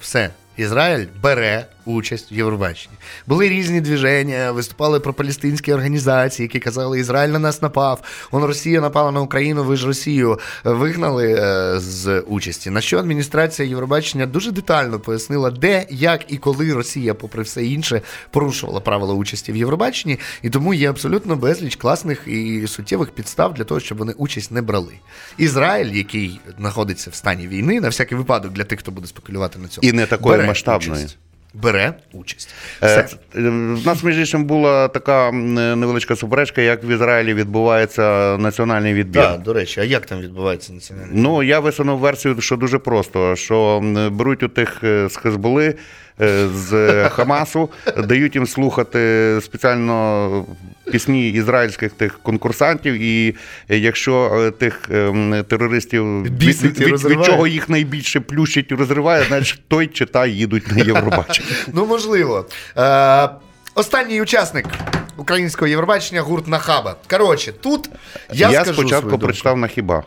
Все. 0.00 0.30
Ізраїль 0.56 1.06
бере 1.22 1.66
участь 1.84 2.32
в 2.32 2.34
Євробаченні. 2.34 2.96
Були 3.26 3.48
різні 3.48 3.80
движення, 3.80 4.52
виступали 4.52 5.00
про 5.00 5.14
палестинські 5.14 5.72
організації, 5.72 6.44
які 6.44 6.58
казали, 6.58 7.00
Ізраїль 7.00 7.30
на 7.30 7.38
нас 7.38 7.62
напав. 7.62 8.02
Он 8.30 8.44
Росія 8.44 8.80
напала 8.80 9.10
на 9.10 9.20
Україну, 9.20 9.64
ви 9.64 9.76
ж 9.76 9.86
Росію 9.86 10.38
вигнали 10.64 11.34
е, 11.38 11.80
з 11.80 12.20
участі. 12.20 12.70
На 12.70 12.80
що 12.80 12.98
адміністрація 12.98 13.68
Євробачення 13.68 14.26
дуже 14.26 14.50
детально 14.50 15.00
пояснила, 15.00 15.50
де, 15.50 15.86
як 15.90 16.32
і 16.32 16.36
коли 16.36 16.72
Росія, 16.72 17.14
попри 17.14 17.42
все 17.42 17.64
інше, 17.64 18.02
порушувала 18.30 18.80
правила 18.80 19.14
участі 19.14 19.52
в 19.52 19.56
Євробаченні, 19.56 20.18
і 20.42 20.50
тому 20.50 20.74
є 20.74 20.90
абсолютно 20.90 21.36
безліч 21.36 21.76
класних 21.76 22.22
і 22.26 22.66
суттєвих 22.66 23.10
підстав 23.10 23.54
для 23.54 23.64
того, 23.64 23.80
щоб 23.80 23.98
вони 23.98 24.12
участь 24.12 24.52
не 24.52 24.62
брали. 24.62 24.94
Ізраїль, 25.38 25.92
який 25.92 26.40
знаходиться 26.58 27.10
в 27.10 27.14
стані 27.14 27.48
війни, 27.48 27.80
на 27.80 27.88
всякий 27.88 28.18
випадок 28.18 28.52
для 28.52 28.64
тих, 28.64 28.80
хто 28.80 28.90
буде 28.90 29.06
спекулювати 29.06 29.58
на 29.58 29.68
цьому, 29.68 29.88
І 29.88 29.92
не 29.92 30.06
такої 30.06 30.41
масштабної. 30.46 30.92
участь. 30.92 31.18
Бере 31.54 31.94
участь. 32.12 32.54
Е, 32.82 32.86
Все. 32.86 33.16
е, 33.36 33.40
В 33.50 33.86
нас, 33.86 34.02
між 34.04 34.18
іншим, 34.18 34.44
була 34.44 34.88
така 34.88 35.32
невеличка 35.32 36.16
суперечка, 36.16 36.60
як 36.62 36.84
в 36.84 36.90
Ізраїлі 36.90 37.34
відбувається 37.34 38.36
національний 38.38 38.94
відбір. 38.94 39.22
Так, 39.22 39.42
до 39.42 39.52
речі, 39.52 39.80
а 39.80 39.84
як 39.84 40.06
там 40.06 40.20
відбувається 40.20 40.72
національний? 40.72 41.10
Ну, 41.12 41.42
я 41.42 41.60
висунув 41.60 41.98
версію, 41.98 42.40
що 42.40 42.56
дуже 42.56 42.78
просто: 42.78 43.36
що 43.36 43.80
беруть 44.12 44.42
у 44.42 44.48
тих 44.48 44.80
е, 44.84 45.08
з 45.08 45.16
Хезболи, 45.16 45.74
з 46.54 47.08
Хамасу, 47.08 47.70
дають 47.96 48.34
їм 48.34 48.46
слухати 48.46 49.38
спеціально 49.42 50.46
пісні 50.90 51.30
ізраїльських 51.30 51.92
тих 51.92 52.20
конкурсантів, 52.22 52.94
і 52.94 53.36
е, 53.68 53.78
якщо 53.78 54.30
е, 54.34 54.50
тих 54.50 54.80
е, 54.90 55.44
терористів 55.48 56.22
від, 56.22 56.42
від, 56.42 56.80
від, 56.80 57.04
від 57.04 57.24
чого 57.24 57.46
їх 57.46 57.68
найбільше 57.68 58.20
плющить 58.20 58.70
і 58.70 58.74
розриває, 58.74 59.24
значить 59.28 59.60
той 59.68 59.86
чи 59.86 60.06
та 60.06 60.26
їдуть 60.26 60.72
на 60.72 60.84
Євробачення. 60.84 61.48
Ну, 61.72 61.86
можливо. 61.86 62.46
Е, 62.78 63.28
останній 63.74 64.22
учасник 64.22 64.66
українського 65.16 65.66
Євробачення 65.68 66.20
гурт 66.20 66.46
Нахаба. 66.48 66.96
Коротше, 67.10 67.52
тут 67.52 67.90
я, 68.32 68.50
Я, 68.50 68.60
скажу 68.60 68.72
спочатку 68.72 68.88
свою 69.00 69.10
думку. 69.10 69.18
прочитав 69.26 69.56
на 69.58 69.68
хіба. 69.68 70.02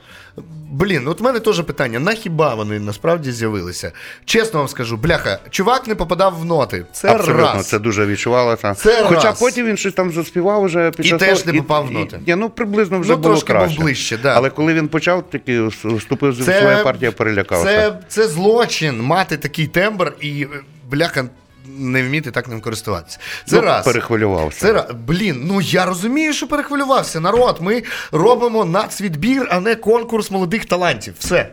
Блін, 0.72 1.08
от 1.08 1.20
в 1.20 1.24
мене 1.24 1.39
теж 1.39 1.62
питання: 1.62 1.99
на 1.99 2.12
хіба 2.14 2.56
вони 2.56 2.80
насправді 2.80 3.32
з'явилися? 3.32 3.91
Чесно 4.26 4.60
вам 4.60 4.68
скажу, 4.68 4.97
бляха, 4.97 5.39
чувак 5.49 5.88
не 5.88 5.95
попадав 5.95 6.39
в 6.39 6.45
ноти. 6.45 6.86
Це 6.91 7.08
Абсолютно, 7.10 7.43
раз. 7.43 7.68
це 7.68 7.80
дуже 7.80 8.06
відчувалося. 8.06 8.74
Це 8.74 9.03
Хоча 9.03 9.22
раз. 9.24 9.39
потім 9.39 9.66
він 9.66 9.78
щось 9.78 9.93
там 9.93 10.12
заспівав 10.12 10.64
уже 10.64 10.91
під 10.91 11.06
І 11.06 11.10
час 11.10 11.20
теж 11.20 11.39
того, 11.41 11.53
не 11.53 11.62
попав 11.62 11.88
в 11.88 11.91
ноти. 11.91 12.20
І, 12.26 12.30
ні, 12.30 12.36
ну 12.36 12.49
приблизно 12.49 12.99
вже 12.99 13.12
Ну, 13.12 13.18
було 13.18 13.36
трошки 13.36 13.53
був 13.53 13.78
ближче, 13.78 14.18
да. 14.18 14.34
Але 14.36 14.49
коли 14.49 14.74
він 14.74 14.88
почав, 14.88 15.24
таки 15.30 15.62
вступив 15.84 16.32
в 16.32 16.43
своя 16.43 16.84
партія, 16.84 17.12
перелякався. 17.12 17.66
Це, 17.66 17.99
це 18.08 18.28
злочин 18.28 19.01
мати 19.01 19.38
такий 19.38 19.68
тембр 19.68 20.14
і 20.22 20.47
бляха. 20.89 21.26
Не 21.68 22.03
вміти 22.03 22.32
так 22.32 22.47
ним 22.47 22.61
користуватися. 22.61 23.20
Це 23.45 23.55
Ну, 23.55 23.61
раз. 23.61 23.86
перехвилювався. 23.86 24.59
Це 24.59 24.74
раз. 24.74 24.86
Блін, 25.07 25.41
ну 25.45 25.61
я 25.61 25.86
розумію, 25.86 26.34
що 26.34 26.47
перехвилювався. 26.47 27.20
Народ, 27.20 27.57
ми 27.61 27.84
робимо 28.11 28.66
нацвідбір, 28.66 29.47
а 29.51 29.59
не 29.59 29.76
конкурс 29.76 30.32
молодих 30.32 30.66
талантів. 30.66 31.13
Все. 31.20 31.49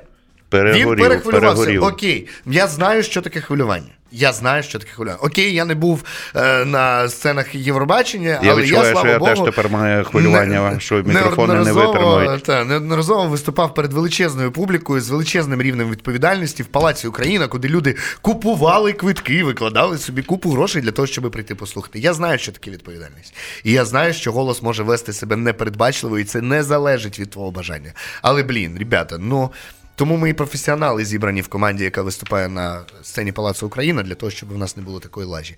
перегорів, 0.48 0.88
Він 0.88 0.96
перехвилювався. 1.08 1.64
перегорів. 1.64 1.84
Окей, 1.84 2.28
я 2.46 2.66
знаю, 2.66 3.02
що 3.02 3.22
таке 3.22 3.40
хвилювання. 3.40 3.90
Я 4.12 4.32
знаю, 4.32 4.62
що 4.62 4.78
таке 4.78 4.90
хвилювання. 4.92 5.22
Окей, 5.22 5.54
я 5.54 5.64
не 5.64 5.74
був 5.74 6.04
е, 6.36 6.64
на 6.64 7.08
сценах 7.08 7.54
Євробачення, 7.54 8.40
Я 8.42 8.52
але 8.52 8.62
відчуваю, 8.62 8.86
я, 8.86 8.92
слава 8.92 9.08
що 9.08 9.12
я 9.12 9.18
Богу, 9.18 9.30
теж 9.30 9.40
тепер 9.40 9.70
маю 9.70 10.04
хвилювання, 10.04 10.80
що 10.80 10.94
мікрофони 10.94 11.54
не 11.54 11.72
витримують. 11.72 12.42
Та, 12.42 12.64
неодноразово 12.64 13.26
виступав 13.26 13.74
перед 13.74 13.92
величезною 13.92 14.52
публікою 14.52 15.00
з 15.00 15.10
величезним 15.10 15.62
рівнем 15.62 15.90
відповідальності 15.90 16.62
в 16.62 16.66
Палаці 16.66 17.06
Україна, 17.06 17.48
куди 17.48 17.68
люди 17.68 17.96
купували 18.22 18.92
квитки, 18.92 19.44
викладали 19.44 19.98
собі 19.98 20.22
купу 20.22 20.50
грошей 20.50 20.82
для 20.82 20.90
того, 20.90 21.06
щоб 21.06 21.30
прийти 21.30 21.54
послухати. 21.54 21.98
Я 21.98 22.14
знаю, 22.14 22.38
що 22.38 22.52
таке 22.52 22.70
відповідальність. 22.70 23.34
І 23.64 23.72
я 23.72 23.84
знаю, 23.84 24.14
що 24.14 24.32
голос 24.32 24.62
може 24.62 24.82
вести 24.82 25.12
себе 25.12 25.36
непередбачливо, 25.36 26.18
і 26.18 26.24
це 26.24 26.40
не 26.40 26.62
залежить 26.62 27.18
від 27.18 27.30
твого 27.30 27.50
бажання. 27.50 27.92
Але, 28.22 28.42
блін, 28.42 28.76
ребята, 28.78 29.16
ну. 29.18 29.50
Тому 29.95 30.16
ми 30.16 30.30
і 30.30 30.32
професіонали 30.32 31.05
зібрані 31.05 31.40
в 31.40 31.49
команді, 31.49 31.84
яка 31.84 32.03
виступає 32.03 32.49
на 32.49 32.80
сцені 33.03 33.32
Палацу 33.32 33.66
Україна, 33.66 34.03
для 34.03 34.14
того, 34.14 34.30
щоб 34.30 34.53
в 34.53 34.59
нас 34.59 34.76
не 34.76 34.82
було 34.82 35.01
такої 35.01 35.26
лажі. 35.26 35.57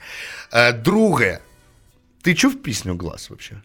Е, 0.53 0.73
друге, 0.73 1.39
ти 2.23 2.35
чув 2.35 2.63
пісню 2.63 2.97
Глас 2.97 3.31
взагалі? 3.31 3.63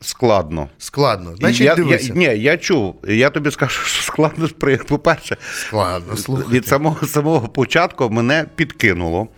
Складно. 0.00 0.68
Складно. 0.78 1.36
Значить, 1.36 1.60
я, 1.60 1.74
я, 1.74 2.14
ні, 2.14 2.24
я 2.24 2.56
чув. 2.56 2.96
Я 3.08 3.30
тобі 3.30 3.50
скажу, 3.50 3.80
що 3.86 4.02
складно 4.02 4.48
по-перше, 4.88 5.36
Складно, 5.54 6.14
від 6.50 6.66
самого 6.66 7.06
самого 7.06 7.48
початку 7.48 8.10
мене 8.10 8.46
підкинуло. 8.54 9.28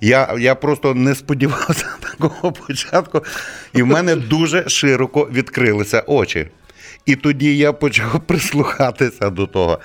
Я, 0.00 0.34
я 0.38 0.54
просто 0.54 0.94
не 0.94 1.14
сподівався 1.14 1.86
такого 2.00 2.52
початку, 2.52 3.22
і 3.72 3.82
в 3.82 3.86
мене 3.86 4.16
дуже 4.16 4.68
широко 4.68 5.28
відкрилися 5.32 6.04
очі. 6.06 6.48
І 7.08 7.16
тоді 7.16 7.56
я 7.56 7.72
почав 7.72 8.20
прислухатися 8.26 9.30
до 9.30 9.46
того. 9.46 9.78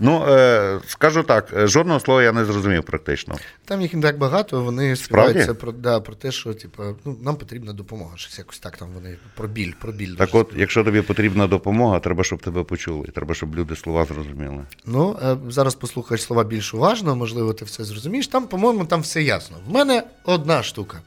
Ну, 0.00 0.24
е, 0.28 0.80
скажу 0.86 1.22
так, 1.22 1.52
е, 1.56 1.66
жодного 1.66 2.00
слова 2.00 2.22
я 2.22 2.32
не 2.32 2.44
зрозумів 2.44 2.84
практично. 2.84 3.36
Там 3.64 3.82
їх 3.82 3.94
не 3.94 4.02
так 4.02 4.18
багато, 4.18 4.62
вони 4.62 4.96
співаються 4.96 5.54
про, 5.54 5.72
да, 5.72 6.00
про 6.00 6.14
те, 6.14 6.32
що 6.32 6.54
типу, 6.54 6.82
ну, 7.04 7.16
нам 7.22 7.36
потрібна 7.36 7.72
допомога. 7.72 8.16
Щось 8.16 8.38
якось 8.38 8.58
так 8.58 8.76
там 8.76 8.88
вони 8.94 9.16
про 9.34 9.48
біль, 9.48 9.72
про 9.80 9.92
біль. 9.92 10.14
Так 10.14 10.28
от, 10.32 10.52
якщо 10.56 10.84
тобі 10.84 11.02
потрібна 11.02 11.46
допомога, 11.46 12.00
треба, 12.00 12.24
щоб 12.24 12.42
тебе 12.42 12.62
почули. 12.62 13.06
Треба, 13.14 13.34
щоб 13.34 13.56
люди 13.56 13.76
слова 13.76 14.04
зрозуміли. 14.04 14.64
Ну, 14.86 15.16
е, 15.22 15.36
зараз 15.48 15.74
послухаєш 15.74 16.22
слова 16.22 16.44
більш 16.44 16.74
уважно, 16.74 17.16
можливо, 17.16 17.52
ти 17.52 17.64
все 17.64 17.84
зрозумієш. 17.84 18.28
Там, 18.28 18.46
по-моєму, 18.46 18.84
там 18.84 19.00
все 19.00 19.22
ясно. 19.22 19.56
В 19.66 19.72
мене 19.72 20.02
одна 20.24 20.62
штука. 20.62 20.98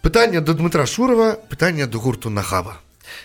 Питання 0.00 0.40
до 0.40 0.54
Дмитра 0.54 0.86
Шурова, 0.86 1.32
питання 1.32 1.86
до 1.86 1.98
гурту 1.98 2.30
Нахаба. 2.30 2.76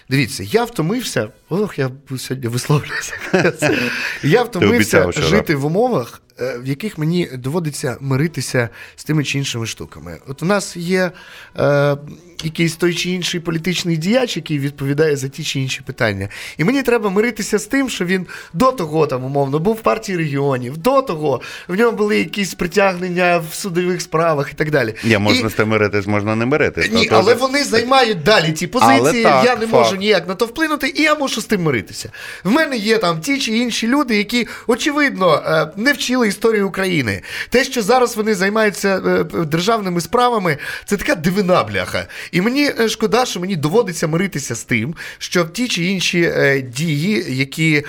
Дивіться, 0.10 0.44
я 0.44 0.64
втомився. 0.64 1.30
Ох, 1.50 1.80
я 1.80 1.92
сьогодні 2.18 2.48
висловлююся. 2.50 3.14
Я 4.24 4.44
втомився 4.44 5.12
жити 5.12 5.56
в 5.56 5.66
умовах, 5.66 6.22
в 6.40 6.66
яких 6.68 6.98
мені 6.98 7.30
доводиться 7.34 7.98
миритися 8.00 8.70
з 8.96 9.04
тими 9.04 9.24
чи 9.24 9.38
іншими 9.38 9.66
штуками. 9.66 10.18
От 10.28 10.44
у 10.44 10.46
нас 10.46 10.78
є 10.78 11.12
е, 11.60 11.98
якийсь 12.44 12.76
той 12.76 12.94
чи 12.94 13.10
інший 13.10 13.40
політичний 13.40 13.98
діяч, 13.98 14.36
який 14.38 14.60
відповідає 14.60 15.16
за 15.16 15.28
ті 15.28 15.44
чи 15.44 15.60
інші 15.60 15.82
питання. 15.86 16.28
І 16.58 16.64
мені 16.64 16.84
треба 16.84 17.10
миритися 17.10 17.60
з 17.60 17.66
тим, 17.66 17.90
що 17.90 18.06
він 18.06 18.28
до 18.54 18.72
того 18.72 19.08
там 19.08 19.24
умовно 19.24 19.60
був 19.60 19.76
в 19.76 19.82
партії 19.82 20.18
регіонів, 20.18 20.78
до 20.78 21.02
того 21.02 21.42
в 21.68 21.76
нього 21.76 21.92
були 21.92 22.18
якісь 22.18 22.54
притягнення 22.54 23.38
в 23.52 23.54
судових 23.54 24.02
справах 24.02 24.50
і 24.52 24.56
так 24.56 24.72
далі. 24.72 24.94
Я 25.04 25.20
можна 25.20 25.48
І- 25.48 25.52
з 25.52 25.54
тим 25.54 25.70
миритись, 25.70 26.08
можна 26.08 26.36
не 26.36 26.46
миритись. 26.46 26.92
ні, 26.92 27.10
але 27.12 27.34
вони 27.34 27.64
займають 27.64 28.24
далі 28.24 28.54
Але 28.60 28.68
позиції. 28.68 29.24
так, 29.24 29.46
я 29.46 29.56
не 29.56 29.68
можу 29.68 29.96
ніяк 29.96 30.28
на 30.28 30.36
то 30.36 30.46
вплинути, 30.46 30.94
і 30.96 31.02
я 31.02 31.16
мушу 31.16 31.42
з 31.42 31.46
тим 31.46 31.64
миритися. 31.64 32.12
В 32.44 32.52
мене 32.52 32.78
є 32.78 32.98
там 32.98 33.20
ті 33.22 33.40
чи 33.40 33.58
інші 33.58 33.88
люди, 33.88 34.18
які 34.18 34.48
очевидно 34.68 35.44
е, 35.48 35.68
не 35.78 35.94
вчили 35.94 36.23
історію 36.26 36.68
України. 36.68 37.22
Те, 37.50 37.64
що 37.64 37.82
зараз 37.82 38.18
вони 38.18 38.36
займаються 38.36 39.02
е, 39.06 39.24
державними 39.46 40.02
справами, 40.02 40.58
це 40.86 40.98
така 40.98 41.16
дивина 41.16 41.64
бляха. 41.64 42.08
І 42.32 42.42
мені 42.42 42.72
е, 42.80 42.90
шкода, 42.90 43.26
що 43.26 43.40
мені 43.40 43.56
доводиться 43.56 44.08
миритися 44.08 44.56
з 44.56 44.64
тим, 44.64 44.96
що 45.18 45.46
ті 45.46 45.68
чи 45.68 45.84
інші 45.84 46.22
е, 46.22 46.62
дії, 46.62 47.26
які 47.30 47.84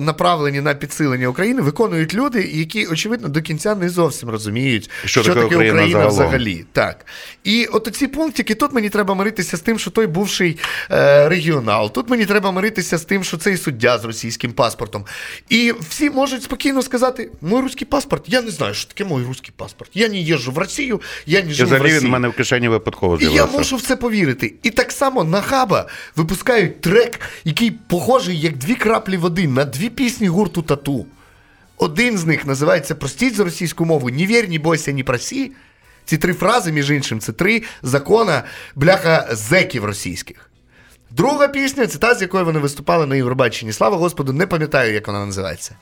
направлені 0.00 0.60
на 0.60 0.74
підсилення 0.74 1.28
України, 1.28 1.62
виконують 1.62 2.14
люди, 2.14 2.50
які 2.52 2.86
очевидно 2.86 3.28
до 3.28 3.42
кінця 3.42 3.74
не 3.74 3.88
зовсім 3.88 4.28
розуміють, 4.28 4.90
Що 5.04 5.22
що, 5.22 5.34
таке 5.34 5.46
Україна 5.46 5.72
Україна 5.72 6.06
взагалі. 6.06 6.64
Так. 6.72 7.06
І 7.44 7.66
от 7.66 7.88
ці 7.92 8.06
пунктики, 8.06 8.54
тут 8.54 8.72
мені 8.72 8.88
треба 8.88 9.14
миритися 9.14 9.56
з 9.56 9.60
тим, 9.60 9.78
що 9.78 9.90
той 9.90 10.06
бувший 10.06 10.58
регіонал. 11.24 11.92
Тут 11.92 12.10
мені 12.10 12.26
треба 12.26 12.52
миритися 12.52 12.98
з 12.98 13.04
тим, 13.04 13.24
що 13.24 13.36
цей 13.36 13.56
суддя 13.56 13.98
з 13.98 14.04
російським 14.04 14.52
паспортом. 14.52 15.04
І 15.48 15.72
всі 15.90 16.10
можуть 16.10 16.42
спокійно 16.42 16.82
сказати: 16.82 17.21
мой 17.40 17.62
руський 17.62 17.86
паспорт, 17.86 18.24
я 18.26 18.42
не 18.42 18.50
знаю, 18.50 18.74
що 18.74 18.88
таке 18.88 19.04
мой 19.04 19.24
руський 19.24 19.52
паспорт. 19.56 19.90
Я 19.94 20.08
не 20.08 20.16
їжджу 20.16 20.52
в 20.52 20.58
Росію, 20.58 21.00
я 21.26 21.42
не 21.42 21.52
живу 21.52 21.66
в 21.66 21.66
взагалі 21.66 21.82
Росії. 21.82 22.00
він 22.00 22.08
в 22.08 22.10
мене 22.12 22.28
в 22.28 22.32
кишені 22.32 22.68
випадково 22.68 23.18
І 23.20 23.24
я 23.24 23.30
з'явився. 23.30 23.58
можу 23.58 23.76
в 23.76 23.82
це 23.82 23.96
повірити. 23.96 24.54
І 24.62 24.70
так 24.70 24.92
само 24.92 25.24
на 25.24 25.40
хаба 25.40 25.86
випускають 26.16 26.80
трек, 26.80 27.20
який 27.44 27.70
похожий 27.70 28.40
як 28.40 28.56
дві 28.56 28.74
краплі 28.74 29.16
води 29.16 29.48
на 29.48 29.64
дві 29.64 29.88
пісні 29.90 30.28
гурту 30.28 30.62
тату. 30.62 31.06
Один 31.76 32.18
з 32.18 32.24
них 32.24 32.46
називається 32.46 32.94
Простіть 32.94 33.34
за 33.36 33.44
російську 33.44 33.84
мову, 33.84 34.10
ні 34.10 34.26
вір, 34.26 34.48
ні 34.48 34.58
бойся, 34.58 34.92
ні 34.92 35.02
просі. 35.04 35.52
Ці 36.04 36.18
три 36.18 36.32
фрази, 36.32 36.72
між 36.72 36.90
іншим, 36.90 37.20
це 37.20 37.32
три 37.32 37.62
закона 37.82 38.42
бляха 38.74 39.28
зеків 39.32 39.84
російських. 39.84 40.48
Друга 41.10 41.48
пісня 41.48 41.86
це 41.86 41.98
та, 41.98 42.14
з 42.14 42.22
якою 42.22 42.44
вони 42.44 42.58
виступали 42.60 43.06
на 43.06 43.16
Євробаченні. 43.16 43.72
Слава 43.72 43.96
Господу, 43.96 44.32
не 44.32 44.46
пам'ятаю, 44.46 44.94
як 44.94 45.06
вона 45.06 45.26
називається. 45.26 45.74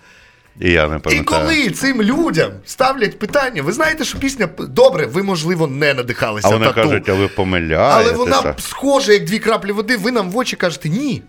І 0.61 0.71
я 0.73 0.89
не 0.89 1.01
І 1.11 1.21
коли 1.21 1.71
цим 1.71 2.03
людям 2.03 2.51
ставлять 2.65 3.19
питання, 3.19 3.63
ви 3.63 3.73
знаєте, 3.73 4.05
що 4.05 4.19
пісня 4.19 4.49
добре, 4.59 5.07
ви, 5.07 5.23
можливо, 5.23 5.67
не 5.67 5.95
надихалися. 5.95 6.49
А 6.49 6.51
вони 6.51 6.67
тату. 6.67 6.75
кажуть, 6.75 7.09
а 7.09 7.15
ви 7.15 7.29
помиляєтеся. 7.29 8.11
Але 8.11 8.13
вона 8.13 8.55
схожа, 8.59 9.13
як 9.13 9.25
дві 9.25 9.39
краплі 9.39 9.73
води, 9.73 9.97
ви 9.97 10.11
нам 10.13 10.31
в 10.31 10.37
очі 10.37 10.57
кажете 10.57 10.89
ні. 10.89 11.23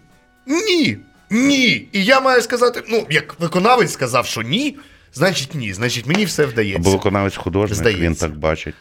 Ні. 0.47 0.97
Ні. 1.29 1.87
І 1.91 2.05
я 2.05 2.19
маю 2.19 2.41
сказати, 2.41 2.83
ну, 2.89 3.05
як 3.09 3.39
виконавець 3.39 3.91
сказав, 3.91 4.25
що 4.25 4.41
ні, 4.41 4.77
значить 5.13 5.55
ні. 5.55 5.73
Значить, 5.73 6.05
мені 6.05 6.25
все 6.25 6.45
вдається. 6.45 6.81
Або 6.81 6.91
виконавець 6.91 7.35
художник, 7.35 7.77
Здається. 7.77 8.03
він 8.03 8.15
так 8.15 8.39
бачить. 8.39 8.75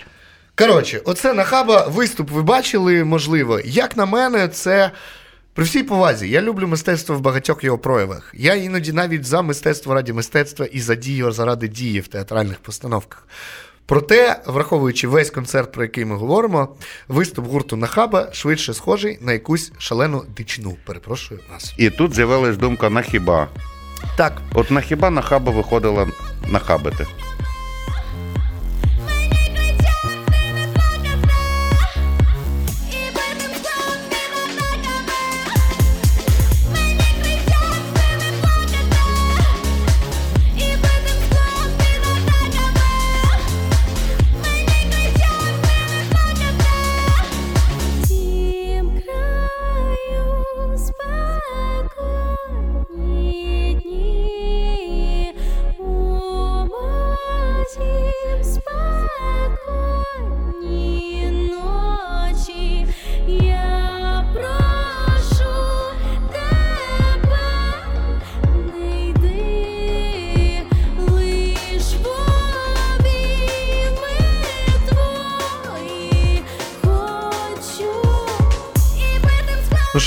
Коротше, 0.55 1.01
оце 1.05 1.35
нахаба 1.35 1.87
виступ 1.87 2.31
ви 2.31 2.43
бачили, 2.43 3.05
можливо. 3.05 3.61
Як 3.65 3.97
на 3.97 4.07
мене, 4.07 4.49
це. 4.49 4.91
При 5.55 5.65
всій 5.65 5.83
повазі, 5.83 6.29
я 6.29 6.43
люблю 6.43 6.67
мистецтво 6.69 7.17
в 7.17 7.21
багатьох 7.21 7.65
його 7.65 7.79
проявах. 7.79 8.35
Я 8.37 8.55
іноді 8.55 8.93
навіть 8.93 9.25
за 9.25 9.43
мистецтво 9.43 9.95
раді 9.95 10.13
мистецтва 10.13 10.67
і 10.67 10.81
за 10.81 10.95
дію 10.95 11.33
заради 11.33 11.69
дії 11.69 12.01
в 12.01 12.09
театральних 12.09 12.59
постановках. 12.59 13.27
Проте, 13.87 14.41
враховуючи 14.47 15.09
весь 15.09 15.31
концерт, 15.31 15.73
про 15.73 15.83
який 15.83 16.05
ми 16.05 16.17
говоримо, 16.17 16.77
виступ 17.09 17.47
гурту 17.47 17.77
Нахаба 17.77 18.29
швидше 18.33 18.75
схожий 18.75 19.19
на 19.21 19.33
якусь 19.33 19.73
шалену 19.79 20.25
дичину. 20.37 20.77
Перепрошую 20.87 21.41
вас. 21.53 21.75
І 21.79 21.91
тут 21.91 22.15
з'явилась 22.15 22.57
думка 22.57 22.91
на 22.91 23.03
хіба. 23.03 23.49
Так, 24.17 24.43
От 24.55 24.71
на 24.71 24.81
хіба 24.81 25.11
на 25.11 25.23
хаба 25.23 25.53
виходила 25.53 26.09
нахабити. 26.51 27.07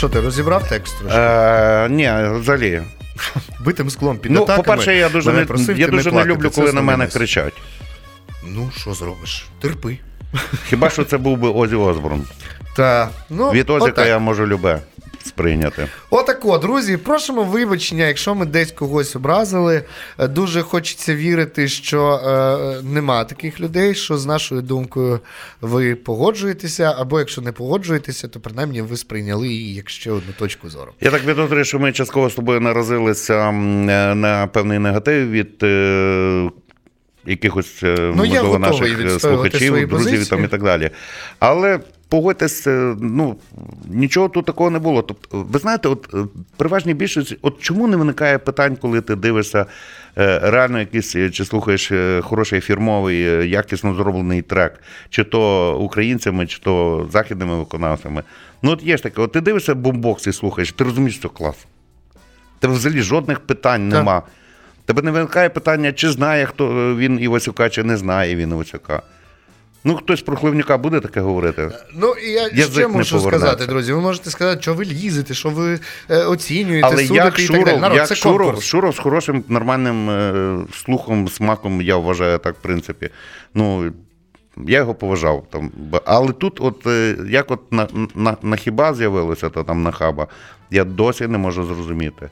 Що, 0.03 0.09
ти 0.09 0.19
розібрав 0.19 0.69
текст 0.69 0.99
трошки? 0.99 1.17
Е, 1.19 1.89
ні, 1.89 2.11
взагалі. 2.39 2.81
Битим 3.59 3.89
склом 3.89 4.17
під 4.17 4.31
Ну, 4.31 4.43
атаками. 4.43 4.63
по-перше, 4.63 4.95
я 4.95 5.09
дуже 5.09 5.33
не, 5.33 5.45
просив 5.45 5.79
я 5.79 5.87
дуже 5.87 6.11
не 6.11 6.17
не 6.17 6.25
люблю, 6.25 6.51
коли 6.51 6.73
на 6.73 6.81
мене 6.81 7.07
кричать. 7.07 7.53
Ну, 8.47 8.71
що 8.77 8.93
зробиш? 8.93 9.45
Терпи. 9.61 9.97
Хіба 10.69 10.89
що 10.89 11.03
це 11.03 11.17
був 11.17 11.37
би 11.37 11.49
Озі 11.49 11.75
Озборн? 11.75 12.21
Та, 12.75 13.09
ну, 13.29 13.51
Від 13.51 13.69
Озіка 13.69 14.05
я 14.05 14.19
можу 14.19 14.47
любе 14.47 14.79
сприйняти. 15.25 15.87
Отако, 16.09 16.57
друзі, 16.57 16.97
просимо 16.97 17.43
вибачення, 17.43 18.05
якщо 18.05 18.35
ми 18.35 18.45
десь 18.45 18.71
когось 18.71 19.15
образили. 19.15 19.83
Е, 20.19 20.27
Дуже 20.27 20.61
хочеться 20.61 21.15
вірити, 21.15 21.67
що 21.67 22.13
е, 22.13 22.81
нема 22.83 23.23
таких 23.23 23.59
людей, 23.59 23.95
що 23.95 24.17
з 24.17 24.25
нашою 24.25 24.61
думкою 24.61 25.19
ви 25.61 25.95
погоджуєтеся, 25.95 26.95
або 26.97 27.19
якщо 27.19 27.41
не 27.41 27.51
погоджуєтеся, 27.51 28.27
то 28.27 28.39
принаймні 28.39 28.81
ви 28.81 28.97
сприйняли 28.97 29.47
її 29.47 29.75
як 29.75 29.89
ще 29.89 30.11
одну 30.11 30.33
точку 30.39 30.69
зору. 30.69 30.91
Я 31.01 31.11
так 31.11 31.21
підозрюю, 31.25 31.65
що 31.65 31.79
ми 31.79 31.91
частково 31.91 32.29
з 32.29 32.33
тобою 32.35 32.59
наразилися 32.61 33.33
е, 33.49 33.51
на 34.15 34.47
певний 34.47 34.79
негатив 34.79 35.29
від 35.31 35.63
е, 35.63 36.49
якихось 37.25 37.79
Ну, 37.83 38.13
можливо, 38.15 38.59
наших 38.59 39.19
слухачів, 39.21 39.71
друзів 39.71 39.89
позиції. 39.89 40.25
там, 40.25 40.43
і 40.43 40.47
так 40.47 40.63
далі. 40.63 40.89
Але 41.39 41.79
погодьтесь, 42.13 42.67
е, 42.67 42.95
ну 43.01 43.35
нічого 43.85 44.29
тут 44.29 44.45
такого 44.45 44.69
не 44.69 44.79
було. 44.79 45.01
Тобто, 45.01 45.45
ви 45.49 45.59
знаєте, 45.59 45.89
от 45.89 46.09
е, 46.13 46.17
переважній 46.57 46.93
більшості, 46.93 47.37
от 47.41 47.59
чому 47.59 47.87
не 47.87 47.97
виникає 47.97 48.37
питань, 48.37 48.75
коли 48.75 49.01
ти 49.01 49.15
дивишся 49.15 49.65
е, 50.17 50.39
реально 50.43 50.79
якийсь 50.79 51.11
чи 51.11 51.45
слухаєш 51.45 51.91
хороший 52.21 52.61
фірмовий, 52.61 53.49
якісно 53.49 53.95
зроблений 53.95 54.41
трек, 54.41 54.79
чи 55.09 55.23
то 55.23 55.73
українцями, 55.77 56.47
чи 56.47 56.59
то 56.59 57.05
західними 57.11 57.57
виконавцями. 57.57 58.23
Ну, 58.61 58.71
от 58.71 58.83
є 58.83 58.97
ж 58.97 59.03
таке, 59.03 59.21
от 59.21 59.31
ти 59.31 59.41
дивишся 59.41 59.75
бомбокс 59.75 60.27
і 60.27 60.33
слухаєш, 60.33 60.71
ти 60.71 60.83
розумієш, 60.83 61.15
що 61.15 61.29
клас. 61.29 61.55
Тебе 62.59 62.73
взагалі 62.73 63.01
жодних 63.01 63.39
питань 63.39 63.89
Так. 63.89 63.99
нема. 63.99 64.21
Тебе 64.85 65.01
не 65.01 65.11
виникає 65.11 65.49
питання, 65.49 65.93
чи 65.93 66.09
знає 66.09 66.45
хто 66.45 66.95
він 66.95 67.19
Івасюка, 67.21 67.69
чи 67.69 67.83
не 67.83 67.97
знає 67.97 68.35
він 68.35 68.49
Івасюка. 68.49 69.01
Ну, 69.83 69.95
хтось 69.95 70.21
про 70.21 70.35
Хливнюка 70.37 70.77
буде 70.77 70.99
таке 70.99 71.19
говорити. 71.19 71.71
Ну 71.93 72.13
і 72.13 72.31
я 72.31 72.41
Язик 72.41 72.73
ще 72.73 72.87
можу 72.87 73.19
сказати, 73.19 73.65
друзі. 73.65 73.93
Ви 73.93 74.01
можете 74.01 74.29
сказати, 74.29 74.61
що 74.61 74.73
ви 74.73 74.85
лізете, 74.85 75.33
що 75.33 75.49
ви 75.49 75.79
е, 76.09 76.23
оцінюєте, 76.23 76.87
Але 76.87 76.97
судите 76.97 77.25
як 77.25 77.39
і 77.39 77.47
так 77.47 77.65
далі. 77.65 77.77
Народ, 77.77 77.97
як 77.97 78.07
це 78.07 78.15
Шуров, 78.15 78.37
конкурс. 78.37 78.65
Шуров 78.65 78.95
з 78.95 78.99
хорошим 78.99 79.43
нормальним 79.47 80.09
е, 80.09 80.57
слухом, 80.73 81.29
смаком, 81.29 81.81
я 81.81 81.97
вважаю 81.97 82.37
так, 82.37 82.55
в 82.55 82.61
принципі. 82.61 83.09
Ну, 83.53 83.91
я 84.57 84.77
його 84.77 84.95
поважав. 84.95 85.43
Там. 85.49 85.71
Але 86.05 86.31
тут, 86.31 86.57
от 86.61 86.87
е, 86.87 87.17
як 87.29 87.51
от 87.51 87.71
на, 87.71 87.87
на, 88.15 88.37
на 88.41 88.55
хіба 88.55 88.93
з'явилося, 88.93 89.49
то 89.49 89.63
там 89.63 89.83
на 89.83 89.91
хаба, 89.91 90.27
я 90.71 90.83
досі 90.83 91.27
не 91.27 91.37
можу 91.37 91.65
зрозуміти. 91.65 92.29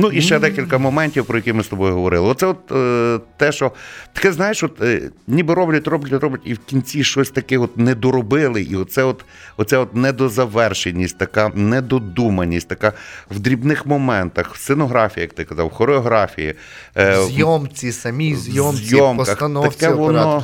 Ну 0.00 0.08
і 0.10 0.20
ще 0.22 0.38
декілька 0.38 0.78
моментів, 0.78 1.24
про 1.26 1.38
які 1.38 1.52
ми 1.52 1.62
з 1.62 1.68
тобою 1.68 1.94
говорили. 1.94 2.28
Оце 2.28 2.46
от 2.46 2.72
е, 2.72 3.20
те, 3.36 3.52
що 3.52 3.72
таке, 4.12 4.32
знаєш, 4.32 4.62
от 4.62 4.82
е, 4.82 5.10
ніби 5.26 5.54
роблять, 5.54 5.86
роблять, 5.88 6.22
роблять, 6.22 6.40
і 6.44 6.54
в 6.54 6.58
кінці 6.58 7.04
щось 7.04 7.30
таке 7.30 7.58
от 7.58 7.76
не 7.76 7.94
доробили. 7.94 8.62
І 8.62 8.76
оце 8.76 9.02
от, 9.02 9.24
оце 9.56 9.78
от 9.78 9.94
недозавершеність, 9.96 11.18
така 11.18 11.50
недодуманість, 11.54 12.68
така 12.68 12.92
в 13.30 13.38
дрібних 13.38 13.86
моментах, 13.86 14.54
в 14.54 14.58
сценографії, 14.58 15.22
як 15.22 15.32
ти 15.32 15.44
казав, 15.44 15.66
в 15.66 15.70
хореографії. 15.70 16.54
е, 16.96 17.16
Зйомці, 17.22 17.92
самій 17.92 18.36
зйомці, 18.36 18.84
зйомках. 18.84 19.26
постановці 19.26 19.78
Таке 19.80 19.94
воно- 19.94 20.42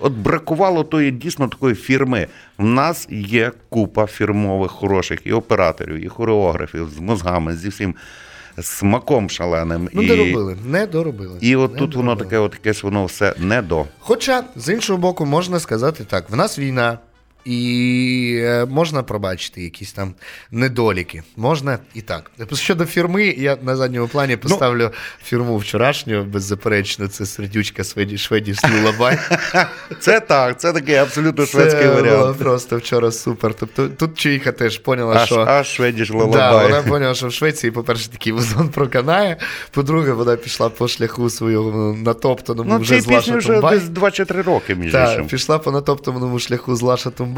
От 0.00 0.12
бракувало 0.12 0.84
тої 0.84 1.10
дійсно 1.10 1.48
такої 1.48 1.74
фірми. 1.74 2.26
У 2.58 2.64
нас 2.64 3.06
є 3.10 3.52
купа 3.68 4.06
фірмових 4.06 4.70
хороших 4.70 5.20
і 5.24 5.32
операторів, 5.32 6.04
і 6.04 6.08
хореографів 6.08 6.88
з 6.96 7.00
мозгами, 7.00 7.56
зі 7.56 7.68
всім 7.68 7.94
смаком 8.62 9.30
шаленим. 9.30 9.88
Ну, 9.92 10.02
і, 10.02 10.06
доробили, 10.06 10.56
не 10.66 10.86
доробили. 10.86 11.38
і 11.40 11.56
от 11.56 11.72
Не 11.72 11.78
тут 11.78 11.94
воно 11.94 12.16
таке, 12.16 12.38
от 12.38 12.52
таке 12.52 12.72
ж 12.72 12.80
воно 12.82 13.04
все 13.04 13.34
не 13.38 13.62
до. 13.62 13.84
Хоча, 13.98 14.44
з 14.56 14.72
іншого 14.72 14.98
боку, 14.98 15.26
можна 15.26 15.60
сказати 15.60 16.04
так: 16.04 16.30
в 16.30 16.36
нас 16.36 16.58
війна, 16.58 16.98
і 17.44 18.40
е, 18.42 18.66
можна 18.70 19.02
пробачити 19.02 19.62
якісь 19.62 19.92
там 19.92 20.14
недоліки. 20.50 21.22
Можна 21.36 21.78
і 21.94 22.00
так. 22.00 22.30
Щодо 22.52 22.86
фірми, 22.86 23.24
я 23.24 23.56
на 23.62 23.76
задньому 23.76 24.08
плані 24.08 24.36
поставлю 24.36 24.90
фірму 25.24 25.56
вчорашню, 25.56 26.24
беззаперечно, 26.24 27.08
це 27.08 27.26
сердючка 27.26 27.84
Шведі, 27.84 28.18
Шведі 28.18 28.54
Лулабай. 28.74 29.18
Це 30.00 30.20
так, 30.20 30.60
це 30.60 30.72
такий 30.72 30.94
абсолютно 30.94 31.46
шведський 31.46 31.82
Це 31.82 32.02
було 32.02 32.34
просто 32.38 32.76
вчора 32.76 33.10
супер. 33.10 33.54
Тобто 33.54 33.88
тут 33.88 34.18
Чуїха 34.18 34.52
теж 34.52 34.78
поняла, 34.78 35.26
що. 35.26 35.40
аж 35.40 35.66
шведіш 35.66 36.10
Да, 36.10 36.62
вона 36.62 36.82
поняла, 36.82 37.14
що 37.14 37.26
в 37.28 37.32
Швеції, 37.32 37.70
по-перше, 37.70 38.08
такий 38.08 38.32
вузон 38.32 38.68
проканає. 38.68 39.36
По-друге, 39.70 40.12
вона 40.12 40.36
пішла 40.36 40.68
по 40.68 40.88
шляху 40.88 41.30
своєму 41.30 41.94
натоптаному 41.94 42.70
Ну, 42.72 42.78
вже 42.78 43.00
з 43.00 43.06
Лаша 43.06 43.18
пісні 43.18 43.36
вже 43.36 43.60
десь 43.60 43.88
2 43.88 44.10
чи 44.10 44.24
3 44.24 44.42
роки, 44.42 44.74
між 44.74 44.94
іншим. 44.94 45.26
пішла 45.26 45.58
по 45.58 45.70
натоптаному 45.70 46.38
шляху 46.38 46.76
з 46.76 46.82
Лаша 46.82 47.10
Тумбай. 47.10 47.33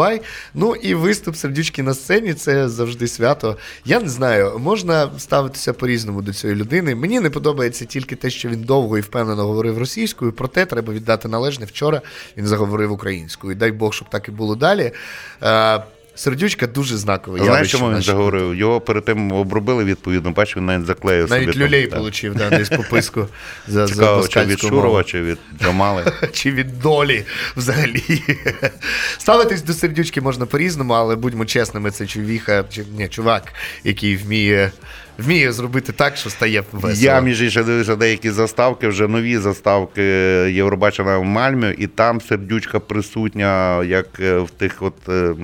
Ну 0.54 0.74
і 0.74 0.94
виступ 0.94 1.36
сердючки 1.36 1.82
на 1.82 1.94
сцені 1.94 2.34
це 2.34 2.68
завжди 2.68 3.08
свято. 3.08 3.56
Я 3.84 4.00
не 4.00 4.08
знаю, 4.08 4.58
можна 4.58 5.10
ставитися 5.18 5.72
по-різному 5.72 6.22
до 6.22 6.32
цієї 6.32 6.60
людини. 6.60 6.94
Мені 6.94 7.20
не 7.20 7.30
подобається 7.30 7.84
тільки 7.84 8.16
те, 8.16 8.30
що 8.30 8.48
він 8.48 8.62
довго 8.62 8.98
і 8.98 9.00
впевнено 9.00 9.46
говорив 9.46 9.78
російською. 9.78 10.32
Проте 10.32 10.66
треба 10.66 10.92
віддати 10.92 11.28
належне. 11.28 11.66
Вчора 11.66 12.02
він 12.36 12.46
заговорив 12.46 12.92
українською. 12.92 13.54
Дай 13.54 13.72
Бог, 13.72 13.94
щоб 13.94 14.08
так 14.08 14.28
і 14.28 14.30
було 14.30 14.56
далі. 14.56 14.92
Сердючка 16.16 16.66
дуже 16.66 16.96
знаковий. 16.96 17.42
Знаєш, 17.44 17.70
чому 17.70 17.90
він 17.90 18.02
заговорив? 18.02 18.54
Його 18.54 18.80
перед 18.80 19.04
тим 19.04 19.32
обробили 19.32 19.84
відповідно, 19.84 20.30
Бач, 20.30 20.56
він 20.56 20.66
навіть 20.66 20.86
заклеїв 20.86 21.30
Навіть 21.30 21.48
собі. 21.48 21.58
Навіть 21.58 21.72
люлей 21.72 22.06
отримав, 22.06 22.38
да, 22.38 22.50
десь 22.50 22.68
пописку 22.68 23.28
за, 23.68 23.86
за 23.86 24.28
чи 24.28 24.44
від 24.44 24.60
Шурова, 24.60 25.04
чи 25.04 25.22
від 25.22 25.38
Джамали. 25.62 26.04
Чи 26.32 26.52
від 26.52 26.80
долі 26.80 27.24
взагалі. 27.56 28.22
Ставитись 29.18 29.62
до 29.62 29.72
сердючки 29.72 30.20
можна 30.20 30.46
по-різному, 30.46 30.92
але 30.92 31.16
будьмо 31.16 31.44
чесними, 31.44 31.90
це 31.90 32.06
чувіха, 32.06 32.64
чи 32.70 32.84
ні, 32.98 33.08
чувак, 33.08 33.52
який 33.84 34.16
вміє, 34.16 34.70
вміє 35.18 35.52
зробити 35.52 35.92
так, 35.92 36.16
що 36.16 36.30
стає 36.30 36.64
весело. 36.72 37.04
Я, 37.04 37.20
між 37.20 37.42
іншим, 37.42 37.64
дивився 37.64 37.96
деякі 37.96 38.30
заставки, 38.30 38.88
вже 38.88 39.08
нові 39.08 39.38
заставки 39.38 40.02
Євробачення 40.52 41.16
в 41.18 41.24
Мальмі, 41.24 41.74
і 41.78 41.86
там 41.86 42.20
сердючка 42.20 42.80
присутня, 42.80 43.84
як 43.84 44.06
е, 44.20 44.38
в 44.38 44.50
тих 44.50 44.76
от 44.82 44.94
е, 45.08 45.34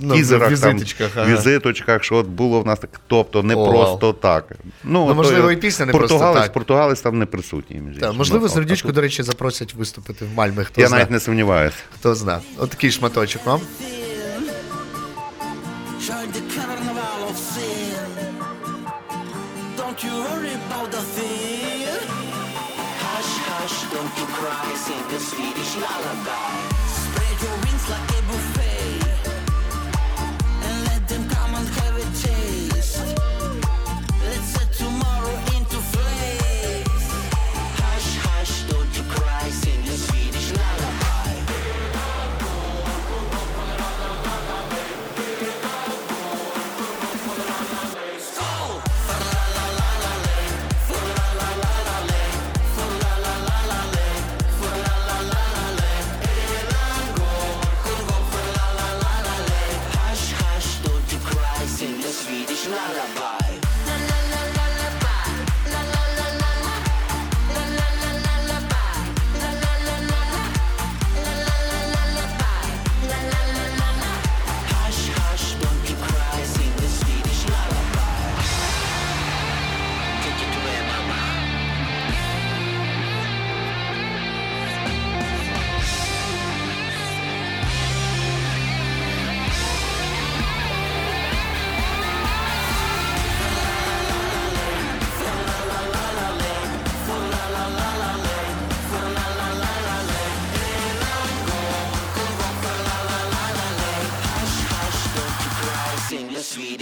Ну, 0.00 0.14
тізерах, 0.14 0.50
візиточках, 0.50 1.10
там, 1.10 1.24
ага. 1.26 1.34
візиточках, 1.36 2.04
що 2.04 2.14
от 2.14 2.26
було 2.26 2.60
в 2.60 2.66
нас 2.66 2.78
так. 2.78 2.90
Тобто 3.06 3.42
не 3.42 3.54
О, 3.54 3.70
просто 3.70 4.12
так. 4.12 4.44
Ну, 4.84 5.06
Ну, 5.08 5.14
можливо, 5.14 5.42
той 5.46 5.54
і 5.54 5.56
пісня 5.56 5.86
не 5.86 5.92
португалець, 5.92 6.32
просто 6.32 6.42
так. 6.46 6.52
Португалець 6.52 7.00
там 7.00 7.18
не 7.18 7.26
присутній. 7.26 7.76
Між 7.80 7.96
Так, 7.98 8.14
можливо, 8.14 8.46
Ну, 8.46 8.54
сердючку, 8.54 8.88
тут 8.88 8.94
до 8.94 9.00
речі, 9.00 9.22
запросять 9.22 9.74
виступити 9.74 10.24
в 10.24 10.36
Мальмі. 10.36 10.64
Хто 10.64 10.80
Я 10.80 10.88
зна. 10.88 10.96
навіть 10.96 11.10
не 11.10 11.20
сумніваюся. 11.20 11.76
Хто 11.94 12.14
зна. 12.14 12.40
От 12.58 12.70
такий 12.70 12.90
шматочок 12.90 13.46
вам. 13.46 13.60
Don't 19.90 20.04
you 20.04 20.22
worry 20.22 20.54
about 20.54 20.92
the 20.92 21.02
thing. 21.02 21.88
Hush, 23.02 23.34
hush, 23.50 23.90
don't 23.90 24.18
you 24.18 24.26
cry. 24.36 24.72
Sing 24.76 25.08
the 25.08 25.18
Swedish 25.18 25.74
lullaby. 25.82 26.79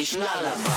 Swedish 0.09 0.17
lullaby. 0.17 0.71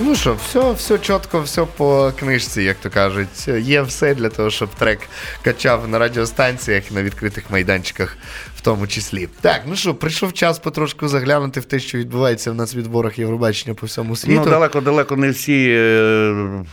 Ну 0.00 0.14
що, 0.14 0.34
все, 0.34 0.72
все 0.72 0.98
чітко, 0.98 1.40
все 1.40 1.66
по 1.76 2.12
книжці, 2.18 2.62
як 2.62 2.76
то 2.76 2.90
кажуть. 2.90 3.48
Є 3.48 3.82
все 3.82 4.14
для 4.14 4.28
того, 4.28 4.50
щоб 4.50 4.68
трек 4.68 4.98
качав 5.42 5.88
на 5.88 5.98
радіостанціях 5.98 6.90
і 6.90 6.94
на 6.94 7.02
відкритих 7.02 7.50
майданчиках, 7.50 8.16
в 8.56 8.60
тому 8.60 8.86
числі. 8.86 9.28
Так, 9.40 9.62
ну 9.68 9.76
що, 9.76 9.94
прийшов 9.94 10.32
час 10.32 10.58
потрошку 10.58 11.08
заглянути 11.08 11.60
в 11.60 11.64
те, 11.64 11.78
що 11.78 11.98
відбувається 11.98 12.50
в 12.50 12.54
нас 12.54 12.74
в 12.74 12.78
відборах 12.78 13.18
Євробачення 13.18 13.74
по 13.74 13.86
всьому 13.86 14.16
світу. 14.16 14.42
Ну, 14.44 14.50
далеко, 14.50 14.80
далеко 14.80 15.16
не 15.16 15.30
всі 15.30 15.66
е, 15.78 16.64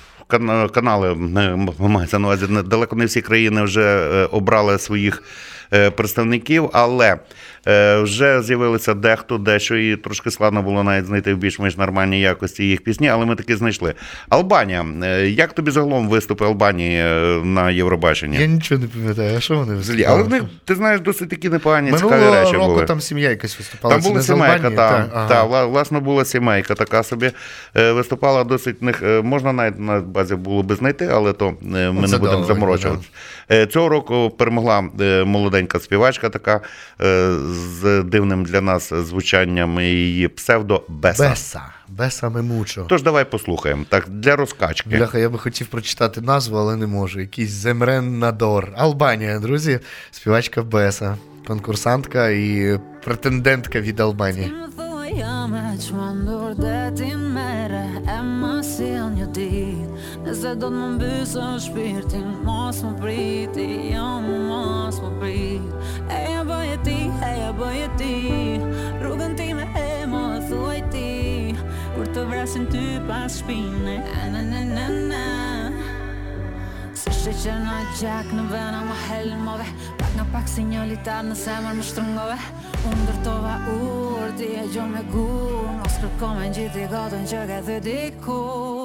канали, 0.73 1.15
мається 1.79 2.19
на 2.19 2.27
увазі, 2.27 2.45
не- 2.49 2.63
далеко 2.63 2.95
не 2.95 3.05
всі 3.05 3.21
країни 3.21 3.63
вже 3.63 4.09
е, 4.13 4.25
обрали 4.25 4.79
своїх 4.79 5.23
представників, 5.89 6.69
але 6.73 7.07
е, 7.07 7.17
вже 8.03 8.41
з'явилися 8.41 8.93
дехто, 8.93 9.37
дещо, 9.37 9.75
і 9.75 9.95
трошки 9.95 10.31
складно 10.31 10.61
було 10.61 10.83
навіть 10.83 11.05
знайти 11.05 11.33
в 11.33 11.37
більш-менш 11.37 11.77
нормальній 11.77 12.21
якості 12.21 12.63
їх 12.63 12.83
пісні, 12.83 13.07
але 13.09 13.25
ми 13.25 13.35
таки 13.35 13.57
знайшли. 13.57 13.93
Албанія. 14.29 14.85
Е, 15.03 15.27
Як 15.29 15.53
тобі 15.53 15.71
загалом 15.71 16.09
виступи 16.09 16.45
Албанії 16.45 16.99
е, 16.99 17.41
на 17.43 17.71
Євробаченні? 17.71 18.37
Я 18.37 18.45
нічого 18.45 18.81
не 18.81 18.87
пам'ятаю, 18.87 19.37
а 19.37 19.39
що 19.39 19.55
вони 19.55 19.73
виступали? 19.75 20.05
Але 20.07 20.23
вони, 20.23 20.41
ти 20.65 20.75
знаєш, 20.75 21.01
досить 21.01 21.29
такі 21.29 21.49
непогані, 21.49 21.91
цікаві 21.91 22.11
Минулого 22.11 22.35
речі 22.35 22.53
року 22.53 22.73
були. 22.73 22.85
там 22.85 23.01
сім'я 23.01 23.29
якась 23.29 23.57
виступала. 23.59 23.95
Там 23.95 24.03
була 24.03 24.21
сімейка, 24.21 24.53
Албанії? 24.53 24.75
та, 24.77 25.07
ага. 25.13 25.27
та, 25.27 25.65
власне 25.65 25.99
була 25.99 26.25
сімейка 26.25 26.75
така 26.75 27.03
собі. 27.03 27.31
Е, 27.77 27.91
Виступала 27.91 28.43
досить 28.43 28.81
них, 28.81 29.03
е, 29.03 29.21
можна 29.21 29.53
навіть 29.53 29.79
на 29.79 29.99
базі 29.99 30.35
було 30.35 30.63
би 30.63 30.75
знайти, 30.75 31.09
але 31.13 31.33
то 31.33 31.47
е, 31.75 31.91
ми 31.91 32.07
Це 32.07 32.11
не 32.11 32.17
будемо 32.17 32.43
заморочуватися. 32.43 33.09
Е, 33.51 33.65
Цього 33.65 33.89
року 33.89 34.29
перемогла 34.37 34.83
е, 35.01 35.23
молоденька 35.23 35.79
співачка, 35.79 36.29
така 36.29 36.61
е, 37.01 37.31
з 37.51 38.03
дивним 38.03 38.45
для 38.45 38.61
нас 38.61 38.93
звучанням 38.93 39.79
її 39.79 40.27
псевдо 40.27 40.83
Беса. 40.87 41.29
Беса. 41.29 41.61
Беса 41.87 42.29
Мемучо. 42.29 42.85
Тож 42.89 43.03
давай 43.03 43.25
послухаємо. 43.31 43.85
Так, 43.89 44.09
для 44.09 44.35
розкачки. 44.35 44.89
Бляха, 44.89 45.17
я 45.17 45.29
би 45.29 45.37
хотів 45.37 45.67
прочитати 45.67 46.21
назву, 46.21 46.57
але 46.57 46.75
не 46.75 46.87
можу. 46.87 47.19
Якийсь 47.19 47.51
Земрен 47.51 48.19
Надор. 48.19 48.73
Албанія, 48.77 49.39
друзі, 49.39 49.79
співачка 50.11 50.63
Беса, 50.63 51.17
конкурсантка 51.47 52.29
і 52.29 52.79
претендентка 53.03 53.79
від 53.79 53.99
Албанії. 53.99 54.51
Më 58.81 58.87
më 58.87 58.93
sill 58.97 59.09
një 59.13 59.25
dit 59.37 59.89
Nëse 60.25 60.51
do 60.57 60.69
të 60.71 60.73
më 60.73 60.85
mbysë 60.95 61.47
shpirtin 61.65 62.29
Mos 62.45 62.79
më 62.81 62.93
priti, 62.97 63.67
jo 63.93 64.07
mos 64.25 64.97
më 65.03 65.09
prit 65.21 66.09
E 66.09 66.17
ja 66.31 66.41
bëje 66.47 66.77
ti, 66.87 66.97
e 67.21 67.29
ja 67.37 67.51
bëje 67.53 67.89
ti 67.99 68.15
Rrugën 69.03 69.37
time 69.37 69.67
e 69.77 69.85
më 70.09 70.23
thuaj 70.49 70.81
ti. 70.89 71.53
Kur 71.93 72.09
të 72.09 72.25
vrasin 72.31 72.65
ty 72.73 72.97
pas 73.05 73.37
shpine 73.37 73.99
Na 74.33 74.41
na 74.49 74.65
na 74.65 74.89
na. 75.11 75.23
Se 76.97 77.13
sheqer 77.21 77.61
në 77.61 77.77
gjak 78.01 78.33
në 78.33 78.49
vena 78.49 78.81
më 78.89 78.99
helmove 79.05 79.69
Pak 80.01 80.17
nga 80.17 80.25
pak 80.33 80.49
si 80.49 80.65
një 80.65 80.89
litar 80.89 81.21
në 81.29 81.37
semër 81.37 81.77
më 81.77 81.89
shtrëngove 81.91 82.41
Unë 82.81 83.03
ndërtova 83.03 83.55
urti 83.75 84.47
e 84.57 84.63
gjo 84.73 84.87
me 84.89 85.03
gur 85.11 85.67
Mos 85.77 85.99
kërko 86.01 86.31
me 86.37 86.47
në 86.47 86.55
gjithi 86.57 86.87
gotën 86.89 87.27
që 87.29 87.41
ke 87.51 87.59
thë 87.67 87.81
dikur 87.85 88.80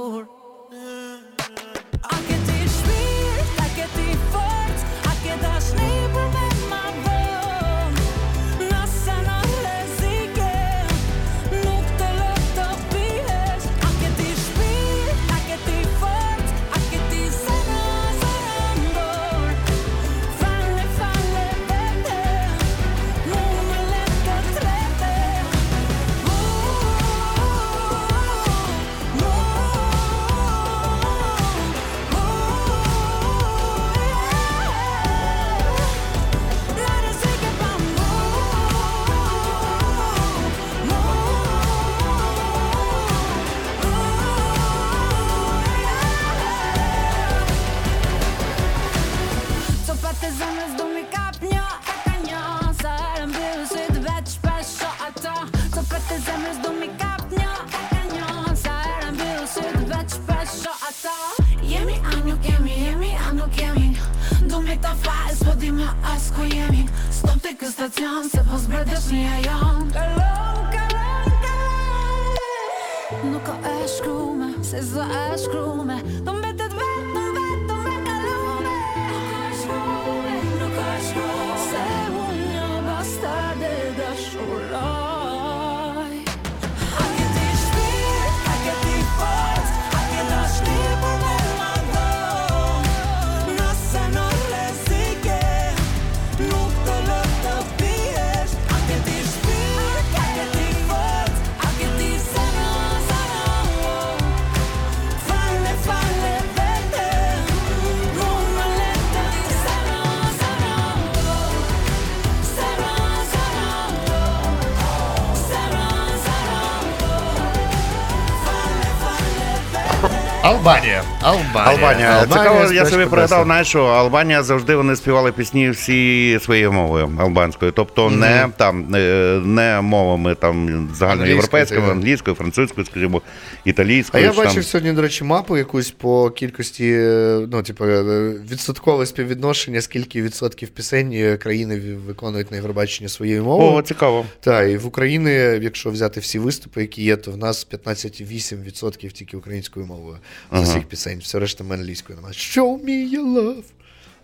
Албанія. 121.26 121.64
Албанія. 121.64 122.08
Албанія. 122.08 122.26
Цікаво, 122.26 122.72
я 122.72 122.86
собі 122.86 123.06
пригадав, 123.06 123.44
знаєш, 123.44 123.68
що 123.68 123.84
Албанія 123.84 124.42
завжди 124.42 124.76
вони 124.76 124.96
співали 124.96 125.32
пісні 125.32 125.70
всі 125.70 126.38
своєю 126.42 126.72
мовою 126.72 127.10
албанською. 127.18 127.72
Тобто 127.72 128.10
не 128.10 128.48
там 128.56 128.94
е, 128.94 129.40
не 129.44 129.80
мовами 129.80 130.34
там 130.34 130.88
загальноєвропейськими, 130.94 131.80
Англійською, 131.80 131.98
англійською, 131.98 132.36
французькою, 132.36 132.86
скажімо, 132.86 133.22
А 133.26 133.68
італійською. 133.68 134.24
я 134.24 134.30
чи 134.30 134.36
там. 134.36 134.44
бачив 134.44 134.64
сьогодні, 134.64 134.92
до 134.92 135.02
речі, 135.02 135.24
мапу 135.24 135.56
якусь 135.56 135.90
по 135.90 136.30
кількості, 136.30 136.92
е, 136.92 137.46
ну, 137.50 137.62
типу, 137.62 137.84
е, 137.84 138.32
відсоткове 138.50 139.06
співвідношення, 139.06 139.80
скільки 139.80 140.22
відсотків 140.22 140.68
пісень 140.68 141.12
е, 141.12 141.36
країни 141.36 141.80
виконують 142.06 142.50
на 142.50 142.56
Євробаченні 142.56 143.08
своєю 143.08 143.44
мовою. 143.44 143.72
О, 143.72 143.82
цікаво. 143.82 144.24
Так, 144.40 144.70
і 144.70 144.76
в 144.76 144.86
Україні, 144.86 145.30
якщо 145.62 145.90
взяти 145.90 146.20
всі 146.20 146.38
виступи, 146.38 146.80
які 146.80 147.02
є, 147.02 147.16
то 147.16 147.30
в 147.30 147.36
нас 147.36 147.66
15,8% 147.72 149.10
тільки 149.10 149.36
українською 149.36 149.86
мовою 149.86 150.16
з 150.52 150.60
усіх 150.60 150.84
пісень. 150.84 151.15
Все 151.18 151.38
решта 151.38 151.64
ми 151.64 151.74
англійською 151.74 152.16
немає. 152.16 152.34
Show 152.34 152.84
me 152.84 153.14
your 153.14 153.34
love. 153.34 153.62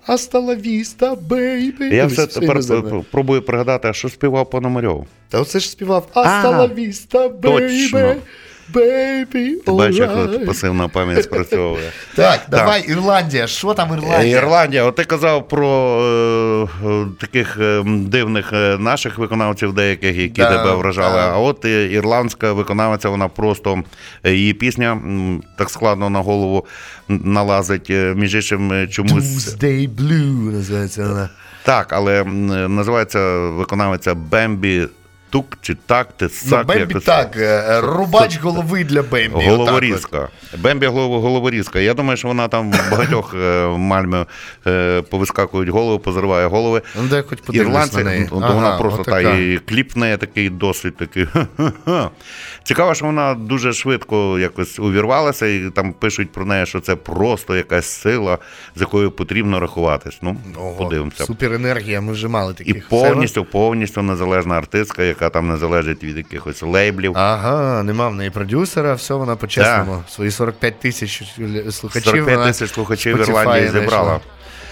Астала 0.07 0.55
віста, 0.55 1.15
baby. 1.15 1.83
Я 1.83 2.07
все 2.07 2.27
тепер 2.27 2.61
пробую 3.11 3.43
пригадати, 3.43 3.89
а 3.89 3.93
що 3.93 4.09
співав 4.09 4.51
Пономарьов. 4.51 5.07
Та 5.29 5.41
оце 5.41 5.61
ж 5.61 5.71
співав 5.71 6.09
Астала 6.15 6.67
віста, 6.67 7.29
vista, 7.29 8.17
baby. 8.73 9.65
Ти 9.65 9.73
бачиш, 9.73 9.97
як 9.97 10.11
alright. 10.11 10.47
пасивна 10.47 10.89
пам'ять 10.89 11.25
спрацьовує. 11.25 11.91
Так, 12.17 12.41
давай, 12.49 12.85
Ірландія. 12.89 13.47
Що 13.47 13.75
там 13.75 13.93
Ірландія? 13.93 14.39
Ірландія, 14.39 14.85
от 14.85 14.95
ти 14.97 15.05
казав 15.05 15.49
про 15.49 15.69
е, 16.03 16.89
е, 16.89 17.07
таких 17.21 17.59
е, 17.61 17.83
дивних 17.87 18.53
наших 18.79 19.19
виконавців, 19.19 19.73
деяких, 19.73 20.17
які 20.17 20.43
тебе 20.43 20.75
вражали. 20.75 21.21
А 21.21 21.39
от 21.39 21.65
ірландська 21.65 22.53
виконавиця, 22.53 23.09
вона 23.09 23.29
просто 23.29 23.83
її 24.25 24.53
пісня 24.55 25.01
так 25.59 25.71
складно 25.71 26.11
на 26.11 26.19
голову 26.21 26.67
налазить. 27.09 27.91
Між 27.91 28.35
іншим, 28.35 28.89
чомусь 28.91 29.25
Doomsday 29.25 29.89
Blue 29.89 30.53
називається 30.53 31.03
вона. 31.09 31.29
Так, 31.65 31.93
але 31.93 32.25
називається 32.69 33.39
виконавиця 33.39 34.15
Бембі 34.15 34.89
Тук 35.33 35.59
чи 35.61 35.75
так, 35.87 36.13
ти 36.17 36.25
Ну, 36.25 36.31
сак. 36.31 36.67
Бембі 36.67 36.81
якось. 36.89 37.05
так, 37.05 37.37
е, 37.37 37.81
рубач 37.81 38.39
голови 38.41 38.85
для 38.85 39.03
Бембі. 39.03 39.45
Головорізка. 39.47 40.29
Бембі 40.59 40.87
головорізка. 40.87 41.81
Я 41.81 41.95
думаю, 41.95 42.17
що 42.17 42.29
вона 42.29 42.49
там 42.49 42.73
в 42.73 42.91
багатьох 42.91 43.35
е, 43.35 43.67
в 43.67 43.79
Мальмі 43.79 44.25
е, 44.67 45.03
повискакують 45.03 45.69
голови, 45.69 45.99
позриває 45.99 46.47
голови. 46.47 46.83
Ну, 47.03 47.09
дай 47.09 47.23
хоч 47.23 47.39
Ірландці, 47.53 47.97
на 47.97 48.05
неї. 48.05 48.29
ну, 48.33 48.41
то 48.41 48.53
вона 48.55 48.69
Ага, 48.69 48.79
просто 48.79 49.03
та 49.03 49.21
і 49.21 49.59
кліп 49.69 49.95
в 49.95 49.99
неї 49.99 50.17
такий 50.17 50.51
досить 50.51 50.97
такий. 50.97 51.27
Цікаво, 52.65 52.95
що 52.95 53.05
вона 53.07 53.35
дуже 53.35 53.73
швидко 53.73 54.39
якось 54.39 54.79
увірвалася, 54.79 55.47
і 55.47 55.71
там 55.75 55.93
пишуть 55.93 56.33
про 56.33 56.45
неї, 56.45 56.67
що 56.67 56.81
це 56.81 56.97
просто 56.97 57.57
якась 57.57 57.87
сила, 57.87 58.39
з 58.77 58.81
якою 58.81 59.11
потрібно 59.11 59.61
рахуватись. 59.61 60.19
Ну, 60.23 60.37
Ого, 60.59 60.75
подивимося. 60.75 61.25
Суперенергія, 61.25 62.01
ми 62.01 62.13
вже 62.13 62.29
мали 62.29 62.53
І 62.53 62.57
таких. 62.57 62.89
повністю, 62.89 63.45
повністю 63.45 64.03
незалежна 64.03 64.55
артистка, 64.55 65.03
яка 65.03 65.22
там 65.31 65.49
не 65.49 65.57
залежить 65.57 66.05
від 66.05 66.17
якихось 66.17 66.63
лейблів. 66.63 67.13
Ага, 67.17 67.83
нема 67.83 68.09
в 68.09 68.15
неї 68.15 68.31
продюсера, 68.31 68.95
все 68.95 69.15
вона 69.15 69.37
по-чесному. 69.37 70.03
Свої 70.11 70.31
45 70.31 70.81
тисяч 70.81 71.23
слухачів. 71.71 72.05
45 72.05 72.37
вона 72.39 72.47
тисяч 72.47 72.73
слухачів 72.73 73.17
в 73.17 73.21
Ірландії 73.21 73.71
зібрала. 73.71 74.21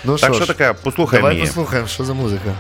Ну, 0.04 0.16
Так 0.18 0.34
що 0.34 0.44
що 0.44 0.54
таке, 0.54 0.74
послухай 0.82 1.18
Давай 1.20 1.34
мені. 1.34 1.46
послухаємо, 1.46 1.88
що 1.88 2.04
за 2.04 2.14
музика. 2.14 2.54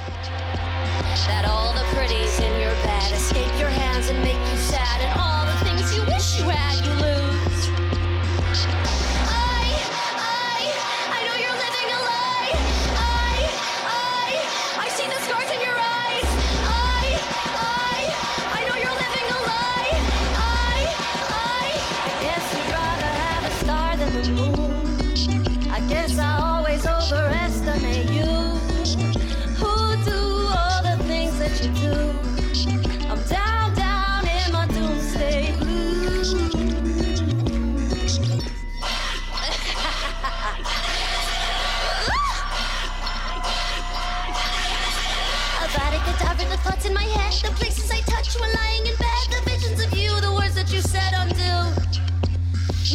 the 47.41 47.51
places 47.59 47.91
I 47.91 47.99
touch 48.01 48.35
when 48.39 48.51
lying 48.53 48.85
in 48.85 48.95
bed, 48.97 49.25
the 49.35 49.41
visions 49.49 49.79
of 49.85 49.91
you, 49.97 50.09
the 50.21 50.33
words 50.33 50.55
that 50.55 50.71
you 50.71 50.81
said 50.81 51.11
undo. 51.13 51.53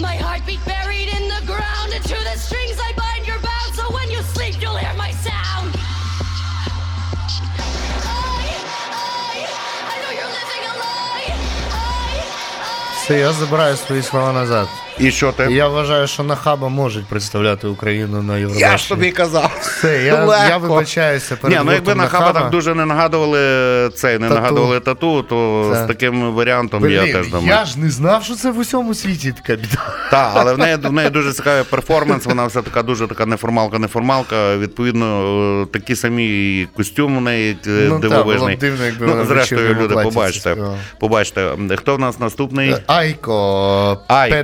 My 0.01 0.17
heartbeat 0.17 0.61
buried 0.65 1.09
in 1.09 1.25
the 1.29 1.43
ground, 1.47 1.93
and 1.95 2.03
to 2.05 2.17
the 2.29 2.37
strings 2.39 2.79
I 2.79 2.93
bind 2.97 3.27
your 3.27 3.39
bound, 3.41 3.75
so 3.75 3.85
when 3.93 4.09
you 4.11 4.21
sleep, 4.35 4.61
you'll 4.61 4.77
hear 4.77 4.95
my 4.97 5.11
sound. 5.27 5.71
I, 8.05 8.55
I, 9.29 9.47
I 9.93 9.97
know 10.03 10.13
you're 10.19 10.33
living 10.39 10.63
a 10.71 10.75
lie. 10.83 11.29
I, 11.73 12.19
I. 12.19 13.05
Все, 13.05 13.19
я 13.19 13.33
забираю 13.33 13.77
свої 13.77 14.03
слова 14.03 14.33
назад. 14.33 14.69
І 15.00 15.12
що 15.12 15.32
ти? 15.32 15.44
Я 15.52 15.68
вважаю, 15.68 16.08
що 16.08 16.24
Нахаба 16.24 16.70
можуть 16.70 17.06
представляти 17.06 17.68
Україну 17.68 18.22
на 18.24 18.38
Євробаченні. 18.38 18.72
Я 18.72 18.78
ж 18.78 18.90
тобі 18.90 19.12
казав. 19.12 19.58
Все, 19.62 20.04
я, 20.04 20.48
я 20.50 20.58
вибачаюся 20.58 21.36
перед 21.36 21.58
Ні, 21.58 21.64
ну 21.66 21.72
якби 21.74 21.92
гуртом 21.92 21.98
на 21.98 22.08
хаба 22.08 22.40
так 22.40 22.50
дуже 22.50 22.76
не 22.76 22.86
нагадували 22.86 23.40
цей, 23.90 24.20
не 24.20 24.28
Тату. 24.30 24.42
нагадували 24.42 24.80
тату, 24.80 25.24
то 25.24 25.70
Це. 25.74 25.84
з 25.84 25.88
таким 25.88 26.34
варіантом 26.34 26.82
Блін, 26.82 26.92
я 27.06 27.14
теж 27.14 27.28
думаю. 27.28 27.48
я 27.48 27.66
ж 27.66 27.80
не 27.80 27.90
знав, 27.90 28.24
що 28.24 28.36
це 28.36 28.52
в 28.52 28.58
усьому 28.60 28.94
світі 28.94 29.32
така 29.44 29.56
біда. 29.62 29.78
Так, 30.12 30.32
але 30.36 30.54
в 30.54 30.58
неї 30.58 30.76
в 30.76 30.92
неї 30.94 31.10
дуже 31.10 31.34
цікавий 31.34 31.64
перформанс. 31.64 32.26
Вона 32.26 32.46
вся 32.46 32.62
така 32.62 32.84
дуже 32.84 33.08
така 33.08 33.26
неформалка-неформалка. 33.26 34.58
Відповідно, 34.58 35.06
е, 35.62 35.66
такі 35.66 35.96
самі 35.96 36.68
костюм 36.76 37.18
у 37.18 37.22
неї 37.22 37.58
е, 37.68 37.70
Ну, 37.90 38.00
та, 38.00 38.10
дивовижний. 38.10 38.56
б 38.56 38.60
дивно, 38.60 38.86
якби 38.86 39.06
ну, 39.08 39.26
зрештою, 39.26 39.74
люди, 39.74 39.94
платі 39.94 40.10
побачите. 40.10 40.56
Хто 41.76 41.96
в 41.96 42.00
нас 42.00 42.20
наступний? 42.20 42.76
Айко, 42.88 44.00
Айко. 44.08 44.36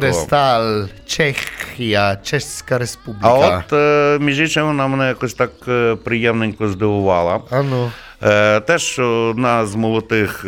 Педестал, 0.41 0.89
Чехія, 1.05 2.17
Чеська 2.23 2.77
Республіка. 2.77 3.27
А 3.27 3.33
от 3.33 3.73
е, 3.73 4.19
між 4.23 4.39
іншим 4.39 4.65
вона 4.65 4.87
мене 4.87 5.07
якось 5.07 5.33
так 5.33 5.51
е, 5.67 5.95
приємненько 5.95 6.67
здивувала. 6.67 7.41
А 7.51 7.63
ну. 7.63 7.91
Е, 8.23 8.59
Теж 8.59 8.99
одна 8.99 9.65
з 9.65 9.75
молодих 9.75 10.43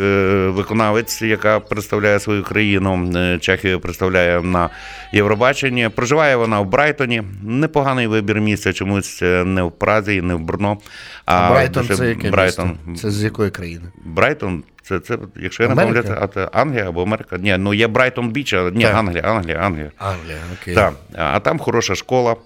виконавець, 0.46 1.22
яка 1.22 1.60
представляє 1.60 2.20
свою 2.20 2.42
країну, 2.42 3.12
Чехію 3.40 3.80
представляє 3.80 4.40
на 4.42 4.70
Євробаченні. 5.12 5.88
Проживає 5.88 6.36
вона 6.36 6.60
в 6.60 6.66
Брайтоні. 6.66 7.22
Непоганий 7.42 8.06
вибір 8.06 8.40
місця, 8.40 8.72
чомусь 8.72 9.22
не 9.22 9.62
в 9.62 9.72
Празі, 9.72 10.22
не 10.22 10.34
в 10.34 10.40
Брно. 10.40 10.78
А 11.26 11.50
Брайтон 11.50 11.88
це 11.96 12.08
яке 12.08 12.30
Брайтон. 12.30 12.78
місто? 12.86 13.08
Це 13.08 13.14
з 13.14 13.24
якої 13.24 13.50
країни? 13.50 13.92
Брайтон. 14.04 14.62
Це, 14.86 15.00
це, 15.00 15.18
якщо 15.36 15.62
я 15.62 15.68
не 15.68 16.02
а 16.20 16.26
це 16.26 16.48
Англія 16.52 16.88
або 16.88 17.02
Америка. 17.02 17.36
Ні, 17.38 17.56
ну 17.58 17.74
є 17.74 17.86
Брайтон 17.88 18.30
Біч, 18.30 18.52
а 18.52 18.70
ні, 18.70 18.84
Так. 18.84 18.94
Англія, 18.94 19.22
Англія, 19.22 19.56
Англія. 19.56 19.90
Англія, 19.98 20.36
окей. 20.62 20.74
Так, 20.74 20.94
а 21.14 21.40
там 21.40 21.58
хороша 21.58 21.94
школа. 21.94 22.36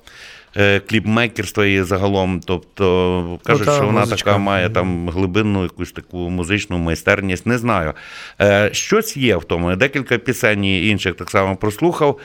е, 0.57 0.81
Кліпмейкерство 0.81 1.65
і 1.65 1.83
загалом, 1.83 2.41
тобто 2.41 3.39
кажуть, 3.45 3.67
Ну, 3.67 3.73
та 3.73 3.77
що 3.79 3.87
вона 3.87 4.01
музичка. 4.01 4.25
така 4.31 4.39
має 4.39 4.71
там 4.71 5.09
глибинну 5.09 5.63
якусь 5.63 5.93
таку 5.93 6.17
музичну 6.31 6.79
майстерність. 6.79 7.47
Не 7.47 7.59
знаю. 7.59 7.93
Е, 8.41 8.71
щось 8.73 9.17
є 9.17 9.37
в 9.37 9.45
тому. 9.45 9.77
Декілька 9.77 10.19
пісень 10.19 10.65
інших 10.65 11.15
так 11.15 11.31
само 11.31 11.57
прослухав. 11.57 12.19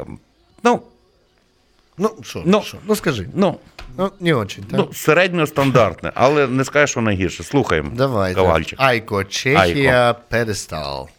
Ем, 0.00 0.18
Ну, 0.64 0.80
Ну, 1.98 2.10
що, 2.22 2.42
Ну. 2.44 2.62
що? 2.62 2.78
ну 2.86 2.96
скажи. 2.96 3.28
ну, 3.34 3.56
Ну, 4.00 4.10
не 4.20 4.34
очень, 4.34 4.64
так? 4.64 4.78
ну 4.80 4.88
середньостандартне, 4.94 6.12
але 6.14 6.46
не 6.46 6.64
скажеш, 6.64 6.90
що 6.90 7.00
найгірше. 7.00 7.42
Слухаємо. 7.42 7.90
Давайте. 7.94 8.34
Кавальчик. 8.34 8.78
Айко, 8.82 9.24
Чехія, 9.24 10.14
Педестал. 10.28 11.02
Your 11.02 11.17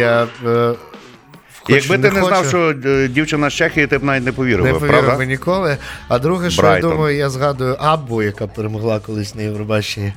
Я 0.00 0.26
е, 0.46 0.74
хоч 1.62 1.74
Якби 1.74 2.08
ти 2.08 2.14
не 2.14 2.20
хочу, 2.20 2.34
знав, 2.34 2.46
що 2.48 2.74
е, 2.90 3.08
дівчина 3.08 3.50
з 3.50 3.54
Чехії, 3.54 3.86
ти 3.86 3.98
б 3.98 4.04
навіть 4.04 4.24
не 4.24 4.32
повірив, 4.32 4.64
не 4.64 4.72
повірив 4.72 5.00
правда? 5.00 5.16
би 5.18 5.26
ніколи. 5.26 5.76
А 6.08 6.18
друге, 6.18 6.50
що 6.50 6.62
Брайтон. 6.62 6.90
я 6.90 6.96
думаю, 6.96 7.16
я 7.16 7.30
згадую 7.30 7.76
Аббу, 7.80 8.22
яка 8.22 8.46
перемогла 8.46 9.00
колись 9.00 9.34
на 9.34 9.42
Євробаченні. 9.42 10.12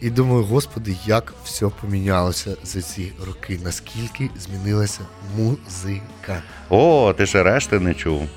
І 0.00 0.10
думаю, 0.10 0.44
господи, 0.44 0.96
як 1.06 1.34
все 1.44 1.66
помінялося 1.80 2.50
за 2.64 2.82
ці 2.82 3.12
роки, 3.26 3.58
наскільки 3.64 4.30
змінилася 4.38 5.00
музика. 5.36 6.42
О, 6.68 7.14
ти 7.18 7.26
ще 7.26 7.42
решти 7.42 7.80
не 7.80 7.94
чув. 7.94 8.28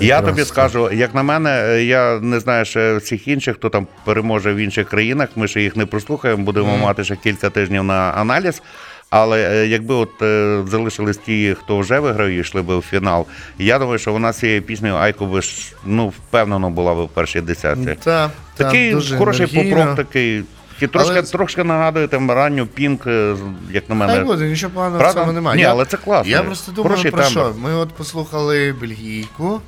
я 0.00 0.16
просто- 0.20 0.30
тобі 0.36 0.44
скажу, 0.48 0.90
як 0.92 1.14
на 1.14 1.22
мене, 1.22 1.50
е, 1.50 1.84
я 1.84 2.20
не 2.20 2.40
знаю 2.40 2.64
ще 2.64 2.96
всіх 2.96 3.28
інших, 3.28 3.56
хто 3.56 3.68
там 3.70 3.86
переможе 4.04 4.52
в 4.54 4.56
інших 4.56 4.88
країнах. 4.88 5.28
Ми 5.36 5.48
ще 5.48 5.62
їх 5.62 5.76
не 5.76 5.86
прослухаємо, 5.86 6.44
будемо 6.44 6.76
мати 6.78 7.04
ще 7.04 7.16
кілька 7.16 7.50
тижнів 7.50 7.84
на 7.84 7.94
аналіз. 7.94 8.62
Але 9.10 9.50
е, 9.50 9.66
якби 9.66 9.94
от 9.94 10.22
е, 10.22 10.62
залишились 10.68 11.16
ті, 11.16 11.56
хто 11.60 11.78
вже 11.78 11.98
виграв 12.00 12.28
і 12.28 12.36
йшли 12.38 12.62
би 12.62 12.78
в 12.78 12.82
фінал, 12.82 13.26
я 13.58 13.78
думаю, 13.78 13.98
що 13.98 14.12
вона 14.12 14.32
цією 14.32 14.62
піснею 14.62 14.94
Айко 14.94 15.26
би 15.26 15.42
ж, 15.42 15.72
ну, 15.84 16.08
впевнено 16.08 16.70
була 16.70 16.94
б 16.94 16.98
в 16.98 17.08
першій 17.08 17.40
десятці. 17.40 17.84
Та, 17.84 17.94
та, 18.04 18.30
Такий 18.64 18.92
дуже 18.92 19.16
хороший 19.18 19.46
енергійно. 19.52 19.76
поп-рок 19.76 19.96
такий. 19.96 20.44
І 20.80 20.86
трошки, 20.86 21.10
Але- 21.12 21.22
трошки 21.22 21.64
нагадує 21.64 22.08
там 22.08 22.30
ранню 22.30 22.66
пінк, 22.66 23.06
е, 23.06 23.36
як 23.70 23.88
на 23.88 23.94
мене. 23.94 24.24
Буде, 24.24 24.44
нічого 24.48 24.72
поганого 24.74 24.98
Правда? 24.98 25.20
в 25.20 25.22
цьому 25.24 25.32
немає. 25.32 25.56
Ні, 25.56 25.62
Я- 25.62 25.70
але 25.70 25.84
це 25.84 25.96
класно. 25.96 26.30
Я 26.32 26.42
просто 26.42 26.72
думаю 26.72 26.96
про 27.02 27.10
тембр. 27.10 27.26
що. 27.30 27.54
Ми 27.58 27.74
от 27.74 27.88
послухали 27.88 28.74
бельгійку, 28.80 29.60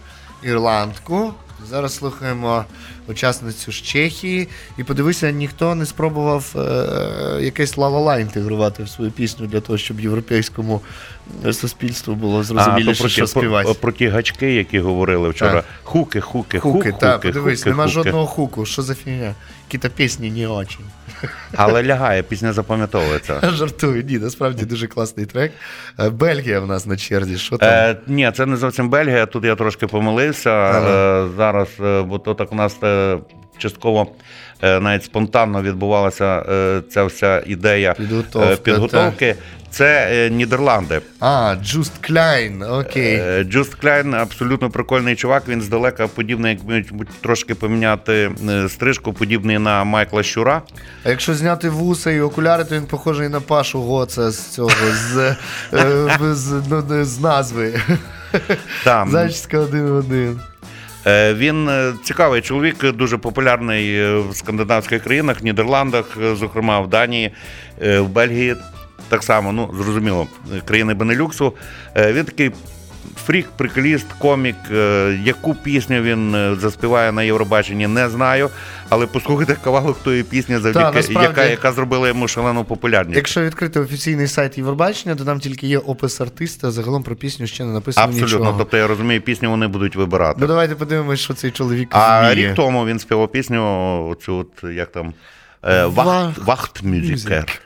ірландку. 0.42 1.32
Зараз 1.70 1.94
слухаємо 1.94 2.64
учасницю 3.08 3.72
з 3.72 3.74
Чехії. 3.74 4.48
І 4.78 4.84
подивися, 4.84 5.30
ніхто 5.30 5.74
не 5.74 5.86
спробував 5.86 6.54
е, 6.56 7.42
якесь 7.42 7.76
ла-ла-ла 7.76 8.18
інтегрувати 8.18 8.82
в 8.82 8.88
свою 8.88 9.10
пісню 9.10 9.46
для 9.46 9.60
того, 9.60 9.78
щоб 9.78 10.00
європейському 10.00 10.80
е, 11.46 11.52
суспільству 11.52 12.14
було 12.14 12.42
зрозуміло 12.42 12.64
зрозуміліше, 12.64 13.02
то 13.02 13.08
що 13.08 13.20
про, 13.20 13.26
співати. 13.28 13.64
про, 13.64 13.74
про 13.74 13.92
ті 13.92 14.08
гачки, 14.08 14.54
які 14.54 14.78
говорили 14.80 15.28
вчора. 15.28 15.52
Так. 15.52 15.64
Хуки, 15.82 16.20
хуки, 16.20 16.58
Хуки, 16.58 16.90
хук, 16.90 17.00
так, 17.00 17.14
хуки, 17.14 17.28
подивись, 17.28 17.60
хуки, 17.60 17.70
нема 17.70 17.84
хуки. 17.84 17.92
жодного 17.94 18.26
хуку. 18.26 18.66
Що 18.66 18.82
за 18.82 18.94
фігня? 18.94 19.34
Які-то 19.68 19.90
пісні 19.90 20.30
не 20.30 20.46
очень. 20.48 20.84
Але 21.56 21.82
лягає, 21.82 22.22
пісня 22.22 22.52
запам'ятовується. 22.52 23.40
Жартую, 23.42 24.02
ні, 24.02 24.18
насправді 24.18 24.64
дуже 24.64 24.86
класний 24.86 25.26
трек. 25.26 25.52
Е, 25.98 26.10
Бельгія 26.10 26.60
в 26.60 26.66
нас 26.66 26.86
на 26.86 26.96
черзі. 26.96 27.38
Що 27.38 27.58
там? 27.58 27.68
Е, 27.68 27.96
ні, 28.06 28.32
це 28.34 28.46
не 28.46 28.56
зовсім 28.56 28.88
Бельгія. 28.88 29.26
Тут 29.26 29.44
я 29.44 29.54
трошки 29.54 29.86
помилився. 29.86 30.50
Ага. 30.50 31.24
Е, 31.24 31.28
зараз, 31.36 31.68
е, 31.80 32.02
бо 32.02 32.18
то 32.18 32.34
так 32.34 32.52
у 32.52 32.54
нас 32.54 32.76
е, 32.82 33.18
частково 33.58 34.06
навіть 34.62 35.04
спонтанно 35.04 35.62
відбувалася 35.62 36.44
е, 36.48 36.82
ця 36.90 37.04
вся 37.04 37.42
ідея 37.46 37.94
Підготовка, 37.94 38.52
е, 38.52 38.56
підготовки. 38.56 39.36
Це 39.70 40.08
е, 40.10 40.30
Нідерланди. 40.30 41.00
А, 41.20 41.54
Джуст 41.64 41.92
Кляйн, 42.00 42.62
окей. 42.62 43.14
Е, 43.14 43.44
Джуст 43.44 43.74
Кляйн 43.74 44.14
абсолютно 44.14 44.70
прикольний 44.70 45.16
чувак. 45.16 45.48
Він 45.48 45.62
здалека 45.62 46.06
подібний, 46.06 46.58
як 46.68 46.86
трошки 47.20 47.54
поміняти 47.54 48.30
е, 48.48 48.68
стрижку, 48.68 49.12
подібний 49.12 49.58
на 49.58 49.84
Майкла 49.84 50.22
Щура. 50.22 50.62
А 51.04 51.10
якщо 51.10 51.34
зняти 51.34 51.68
вуса 51.68 52.10
і 52.10 52.20
окуляри, 52.20 52.64
то 52.64 52.74
він 52.74 52.86
похожий 52.86 53.28
на 53.28 53.40
Пашу 53.40 53.80
Гоца 53.80 54.30
з 54.30 54.48
цього, 54.48 54.70
з, 54.92 55.16
е, 55.16 56.34
з, 56.34 56.62
ну, 56.70 57.04
з 57.04 57.20
назви. 57.20 57.80
Зачіска 59.06 59.58
один 59.58 59.86
в 59.86 59.94
один. 59.94 60.40
Е, 61.06 61.34
Він 61.34 61.68
е, 61.68 61.92
цікавий 62.04 62.40
чоловік, 62.40 62.92
дуже 62.92 63.18
популярний 63.18 63.96
е, 63.96 64.18
в 64.18 64.36
скандинавських 64.36 65.02
країнах, 65.02 65.40
в 65.40 65.44
Нідерландах, 65.44 66.18
зокрема 66.34 66.80
в 66.80 66.88
Данії, 66.88 67.30
в 67.80 68.08
Бельгії. 68.08 68.56
Так 69.08 69.22
само, 69.22 69.52
ну 69.52 69.70
зрозуміло, 69.82 70.26
країни 70.64 70.94
Бенелюксу. 70.94 71.52
Він 71.96 72.24
такий 72.24 72.50
фрік, 73.16 73.48
приколіст, 73.56 74.06
комік. 74.18 74.56
Е, 74.72 75.18
Яку 75.24 75.54
пісню 75.54 76.02
він 76.02 76.34
е, 76.34 76.54
заспіває 76.60 77.12
на 77.12 77.22
Євробаченні, 77.22 77.86
не 77.86 78.08
знаю. 78.08 78.50
Але 78.88 79.06
послухайте 79.06 79.56
кавалок 79.64 79.98
тої 80.02 80.22
пісні, 80.22 80.58
завдяки 80.58 80.96
насправді. 80.96 81.28
яка, 81.28 81.44
яка 81.44 81.72
зробила 81.72 82.08
йому 82.08 82.28
шалену 82.28 82.64
популярність. 82.64 83.16
Якщо 83.16 83.42
відкрити 83.42 83.80
офіційний 83.80 84.26
сайт 84.28 84.58
Євробачення, 84.58 85.14
то 85.14 85.24
там 85.24 85.40
тільки 85.40 85.66
є 85.66 85.78
опис 85.78 86.20
артиста, 86.20 86.70
загалом 86.70 87.02
про 87.02 87.16
пісню 87.16 87.46
ще 87.46 87.64
не 87.64 87.72
написано 87.72 88.06
Абсолютно. 88.06 88.38
нічого. 88.38 88.54
Тобто 88.58 88.76
я 88.76 88.86
розумію, 88.86 89.20
пісню 89.20 89.50
вони 89.50 89.66
будуть 89.66 89.96
вибирати. 89.96 90.36
Ну 90.40 90.46
давайте 90.46 90.74
подивимось, 90.74 91.20
що 91.20 91.34
цей 91.34 91.50
чоловік 91.50 91.88
А 91.90 92.20
вміє. 92.32 92.48
рік 92.48 92.54
тому 92.56 92.86
він 92.86 92.98
співав 92.98 93.28
пісню, 93.32 94.08
оцю 94.10 94.36
от 94.36 94.70
як 94.74 94.92
там 94.92 95.14
е, 95.64 95.84
Вахт, 95.84 96.38
Вахт- 96.38 96.44
Вахт 96.44 96.82
Мюзикер. 96.82 97.60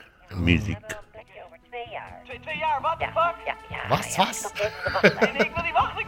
ja. 3.01 3.35
Ja, 3.44 3.55
ja. 3.68 3.89
Was, 3.89 4.14
ja. 4.14 4.28
Ik, 4.28 5.32
ik 5.32 5.55
wil 5.55 5.62
die 5.62 5.72
wachten. 5.72 6.01
Ik 6.01 6.06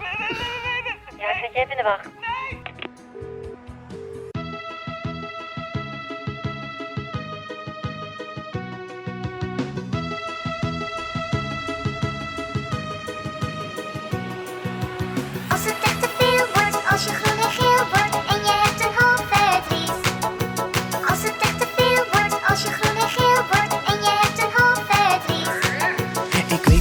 Ja, 1.17 1.39
zet 1.41 1.53
je 1.53 1.59
even 1.59 1.71
in 1.71 1.77
de 1.77 1.83
wacht. 1.83 2.05
Nee. 2.05 2.63
Als 15.51 15.65
het 15.65 15.77
echt 15.83 16.03
te 16.03 16.09
veel 16.19 16.47
wordt, 16.55 16.91
als 16.91 17.05
je 17.05 17.32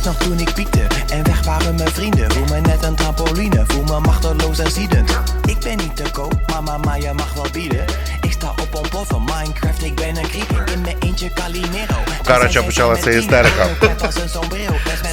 weet 0.03 0.13
nog 0.13 0.27
toen 0.27 0.39
ik 0.39 0.53
piekte 0.53 0.87
en 1.09 1.23
weg 1.23 1.45
waren 1.45 1.75
mijn 1.75 1.91
vrienden. 1.91 2.31
Voel 2.31 2.45
me 2.45 2.59
net 2.59 2.83
een 2.83 2.95
trampoline, 2.95 3.63
voel 3.67 3.83
me 3.83 3.99
machteloos 3.99 4.59
en 4.59 4.71
ziedend. 4.71 5.19
Ik 5.45 5.59
ben 5.59 5.77
niet 5.77 5.95
te 5.95 6.03
koop, 6.11 6.33
maar 6.47 6.63
mama 6.63 6.95
je 6.95 7.13
mag 7.13 7.33
wel 7.33 7.45
bieden. 7.51 7.85
Ik 8.21 8.31
sta 8.31 8.49
op 8.49 8.83
een 8.83 8.89
plof 8.89 9.07
van 9.07 9.23
Minecraft, 9.23 9.83
ik 9.83 9.95
ben 9.95 10.17
een 10.17 10.27
creeper. 10.27 10.73
In 10.73 10.81
mijn 10.81 10.95
eentje 10.99 11.29
Calimero. 11.33 11.95
Karacia 12.23 12.61
musiała 12.61 12.95
sobie 12.95 13.21
sterk 13.21 13.55
derką. 13.55 13.97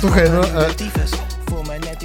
Toch 0.00 0.16
eh, 0.16 0.24
even, 0.24 1.08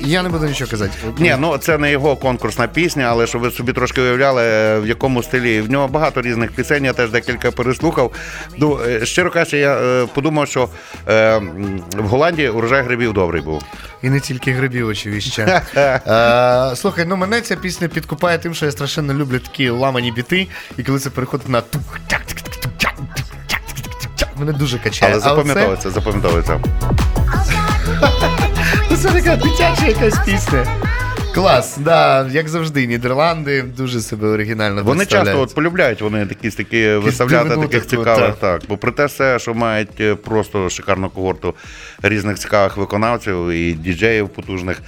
Я 0.05 0.23
не 0.23 0.29
буду 0.29 0.45
нічого 0.45 0.71
казати. 0.71 0.91
Ні, 1.17 1.35
ну 1.39 1.57
це 1.57 1.77
не 1.77 1.91
його 1.91 2.15
конкурсна 2.15 2.67
пісня, 2.67 3.03
але 3.09 3.27
щоб 3.27 3.41
ви 3.41 3.51
собі 3.51 3.73
трошки 3.73 4.01
уявляли, 4.01 4.43
в 4.79 4.87
якому 4.87 5.23
стилі. 5.23 5.61
В 5.61 5.71
нього 5.71 5.87
багато 5.87 6.21
різних 6.21 6.51
пісень, 6.51 6.85
я 6.85 6.93
теж 6.93 7.11
декілька 7.11 7.51
переслухав. 7.51 8.11
Ну, 8.57 8.79
е, 8.87 9.05
щиро 9.05 9.31
кажучи, 9.31 9.57
я 9.57 9.75
е, 9.75 10.07
подумав, 10.13 10.47
що 10.47 10.69
е, 11.07 11.37
в 11.97 12.07
Голландії 12.07 12.49
урожай 12.49 12.83
грибів 12.83 13.13
добрий 13.13 13.41
був. 13.41 13.63
І 14.01 14.09
не 14.09 14.19
тільки 14.19 14.51
грибів, 14.51 14.87
очевидно. 14.87 15.13
Е, 15.75 16.75
Слухай, 16.75 17.05
ну 17.07 17.15
мене 17.15 17.41
ця 17.41 17.55
пісня 17.55 17.87
підкупає 17.87 18.37
тим, 18.37 18.53
що 18.53 18.65
я 18.65 18.71
страшенно 18.71 19.13
люблю 19.13 19.39
такі 19.39 19.69
ламані 19.69 20.11
біти, 20.11 20.47
і 20.77 20.83
коли 20.83 20.99
це 20.99 21.09
переходить 21.09 21.49
на 21.49 21.61
тик, 21.61 21.81
мене 24.37 24.53
дуже 24.53 24.79
качає. 24.79 25.11
Але 25.11 25.21
запам'ятовується, 25.21 25.89
запам'ятовується. 25.89 26.59
Це 29.03 29.09
така 29.09 29.35
дитяча 29.35 29.85
якась 29.87 30.25
пісня. 30.25 30.65
Клас, 31.33 31.77
да, 31.77 32.27
як 32.31 32.49
завжди, 32.49 32.87
Нідерланди 32.87 33.61
дуже 33.61 34.01
себе 34.01 34.27
оригінально 34.27 34.83
Вони 34.83 35.05
часто 35.05 35.41
от 35.41 35.55
полюбляють 35.55 36.01
вони 36.01 36.19
якісь 36.19 36.55
такі 36.55 36.93
виставляти 36.93 37.57
таких 37.57 37.87
цікавих. 37.87 38.35
так. 38.35 38.39
Так. 38.39 38.61
Бо 38.69 38.77
проте 38.77 39.05
все, 39.05 39.39
що 39.39 39.53
мають 39.53 39.99
е, 39.99 40.15
просто 40.15 40.69
шикарну 40.69 41.09
когорту 41.09 41.55
різних 42.01 42.39
цікавих 42.39 42.77
виконавців 42.77 43.49
і 43.49 43.71
діджеїв 43.73 44.29
потужних. 44.29 44.81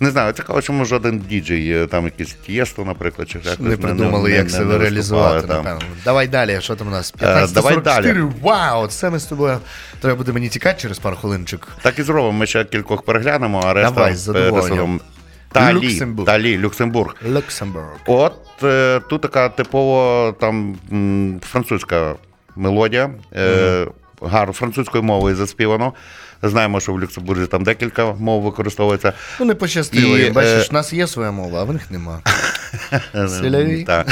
Не 0.00 0.10
знаю, 0.10 0.32
цікаво, 0.32 0.62
чому 0.62 0.84
жоден 0.84 1.18
діджей, 1.18 1.82
е, 1.82 1.86
там 1.86 2.04
якийсь 2.04 2.36
Тієсто, 2.46 2.84
наприклад, 2.84 3.30
чи 3.30 3.38
якось 3.38 3.60
Не 3.60 3.76
придумали, 3.76 4.32
як 4.32 4.50
себе 4.50 4.78
реалізувати. 4.78 5.46
там. 5.46 5.56
напевно. 5.56 5.82
Давай 6.04 6.28
далі, 6.28 6.58
що 6.60 6.76
там 6.76 6.88
у 6.88 6.90
нас? 6.90 7.14
Е, 7.22 7.46
давай 7.54 7.76
15.44, 7.76 8.32
Вау, 8.42 8.86
це 8.86 9.10
ми 9.10 9.18
з 9.18 9.24
тобою. 9.24 9.58
Треба 10.00 10.16
буде 10.16 10.32
мені 10.32 10.48
тікати 10.48 10.80
через 10.80 10.98
пару 10.98 11.16
хвилиночок. 11.16 11.68
Так 11.82 11.98
і 11.98 12.02
зробимо. 12.02 12.32
Ми 12.32 12.46
ще 12.46 12.64
кількох 12.64 13.02
переглянемо, 13.02 13.62
а 13.64 13.72
решта 13.74 13.94
Давай, 13.94 14.14
з 14.14 14.18
задоволенням. 14.18 15.00
Талі, 15.52 15.76
Люксембург. 15.76 16.26
Талі, 16.26 16.58
Люксембург. 16.58 17.14
Люксембург. 17.28 17.86
От 18.06 18.34
е, 18.62 19.00
тут 19.08 19.20
така 19.20 19.48
типово 19.48 20.34
там 20.40 20.76
м, 20.92 21.40
французька 21.44 22.14
мелодія, 22.56 23.10
е, 23.36 23.86
гарно 24.22 24.52
французькою 24.52 25.02
мовою 25.04 25.36
заспівано. 25.36 25.92
Знаємо, 26.44 26.80
що 26.80 26.92
в 26.92 27.00
Люксембурзі 27.00 27.46
там 27.46 27.62
декілька 27.64 28.12
мов 28.12 28.42
використовується. 28.42 29.12
Ну 29.40 29.46
не 29.46 29.54
пощастило. 29.54 30.18
І, 30.18 30.22
їм. 30.22 30.32
Бачиш, 30.32 30.66
е, 30.66 30.68
в 30.70 30.72
нас 30.72 30.92
є 30.92 31.06
своя 31.06 31.30
мова, 31.30 31.60
а 31.60 31.64
в 31.64 31.72
них 31.72 31.90
нема. 31.90 32.20
Селяві. 33.28 33.84
Так, 33.84 34.06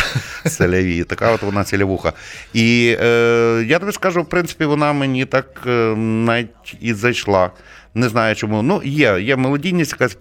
селяві. 0.46 1.04
Така 1.04 1.30
от 1.32 1.42
вона 1.42 1.64
селявуха. 1.64 2.12
І 2.52 2.96
е, 3.00 3.64
я 3.66 3.78
тобі 3.78 3.92
скажу, 3.92 4.22
в 4.22 4.28
принципі, 4.28 4.64
вона 4.64 4.92
мені 4.92 5.24
так 5.24 5.46
е, 5.66 5.70
навіть 5.96 6.76
і 6.80 6.94
зайшла. 6.94 7.50
Не 7.94 8.08
знаю 8.08 8.34
чому. 8.34 8.62
Ну, 8.62 8.82
є, 8.84 9.20
є 9.20 9.36
мелодійність 9.36 9.92
якась 9.92 10.16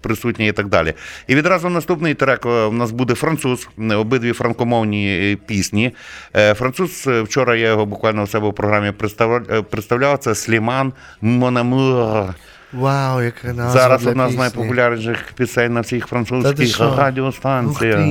присутня 0.00 0.46
і 0.46 0.52
так 0.52 0.68
далі. 0.68 0.94
І 1.26 1.34
відразу 1.34 1.68
наступний 1.68 2.14
трек 2.14 2.46
у 2.46 2.72
нас 2.72 2.90
буде 2.90 3.14
француз, 3.14 3.68
е, 3.78 3.94
обидві 3.94 4.32
франкомовні 4.32 5.06
е, 5.08 5.36
пісні. 5.46 5.94
Е, 6.36 6.54
Француз, 6.54 7.04
е, 7.06 7.22
вчора 7.22 7.56
я 7.56 7.68
його 7.68 7.86
буквально 7.86 8.22
у 8.22 8.26
себе 8.26 8.48
в 8.48 8.54
програмі 8.54 8.92
е, 9.20 9.62
представляв 9.62 10.18
це 10.18 10.34
Сліман 10.34 10.92
Монамур. 11.20 12.34
Вау, 12.72 13.22
яка 13.22 13.48
назва 13.48 13.70
Зараз 13.70 14.02
для 14.02 14.10
одна 14.10 14.24
з 14.24 14.26
пісні. 14.28 14.40
найпопулярніших 14.40 15.32
пісень 15.36 15.72
на 15.74 15.80
всіх 15.80 15.98
Та 16.06 16.06
ти 16.06 16.08
французьких 16.24 16.68
що? 16.74 16.88
Ух 16.88 16.98
радіостанціях. 16.98 17.96
ти. 17.96 18.04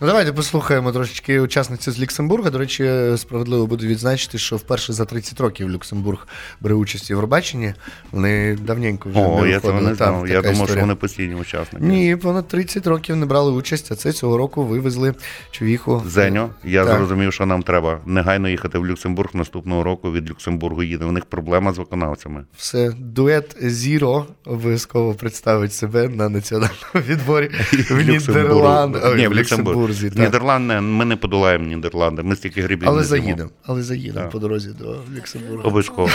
Ну 0.00 0.06
давайте 0.06 0.32
послухаємо 0.32 0.92
трошечки 0.92 1.40
учасницю 1.40 1.92
з 1.92 2.00
Люксембурга. 2.00 2.50
До 2.50 2.58
речі, 2.58 2.90
справедливо 3.16 3.66
буду 3.66 3.86
відзначити, 3.86 4.38
що 4.38 4.56
вперше 4.56 4.92
за 4.92 5.04
30 5.04 5.40
років 5.40 5.70
Люксембург 5.70 6.26
бере 6.60 6.74
участь 6.74 7.10
у 7.10 7.14
Євробаченні. 7.14 7.74
Вони 8.12 8.56
давненько 8.62 9.08
вже 9.08 9.18
О, 9.18 9.42
не 9.42 9.50
я 9.50 9.60
цього 9.60 9.72
виходили. 9.72 9.90
не 9.90 9.96
Там 9.96 10.14
знав. 10.14 10.28
Я 10.28 10.34
така 10.34 10.42
думав, 10.42 10.56
що 10.56 10.64
історія. 10.64 10.84
вони 10.84 10.94
постійні 10.94 11.34
учасники. 11.34 11.84
Ні, 11.84 12.16
понад 12.16 12.48
30 12.48 12.86
років 12.86 13.16
не 13.16 13.26
брали 13.26 13.52
участь, 13.52 13.92
а 13.92 13.94
це 13.96 14.12
цього 14.12 14.36
року 14.36 14.64
вивезли 14.64 15.14
човіху. 15.50 16.02
Зеньо, 16.06 16.50
я 16.64 16.84
Так. 16.84 16.96
зрозумів, 16.96 17.32
що 17.32 17.46
нам 17.46 17.62
треба 17.62 17.98
негайно 18.06 18.48
їхати 18.48 18.78
в 18.78 18.86
Люксембург 18.86 19.30
наступного 19.34 19.82
року. 19.82 20.12
Від 20.12 20.30
Люксембургу 20.30 20.82
їде. 20.82 21.04
У 21.04 21.12
них 21.12 21.24
проблема 21.24 21.72
з 21.72 21.78
виконавцями. 21.78 22.44
Все, 22.56 22.92
дует 22.98 23.56
Зіро 24.00 24.26
обов'язково 24.46 25.14
представить 25.14 25.72
себе 25.72 26.08
на 26.08 26.28
національному 26.28 26.94
відборі 26.94 27.48
в 27.90 28.08
Нідерланд... 28.08 28.96
Ой, 29.04 29.16
Ні, 29.16 29.28
в 29.28 29.34
Люксембурзі. 29.34 30.10
Нідерланди, 30.16 30.80
ми 30.80 31.04
не 31.04 31.16
подолаємо 31.16 31.66
Нідерланди. 31.66 32.22
Ми 32.22 32.36
стільки 32.36 32.62
грибів 32.62 32.88
Але 32.88 33.04
заїдемо, 33.04 33.50
але 33.64 33.82
заїдемо 33.82 34.28
по 34.28 34.38
дорозі 34.38 34.70
до 34.78 34.96
Люксембурга. 35.16 35.62
Обов'язково. 35.64 36.10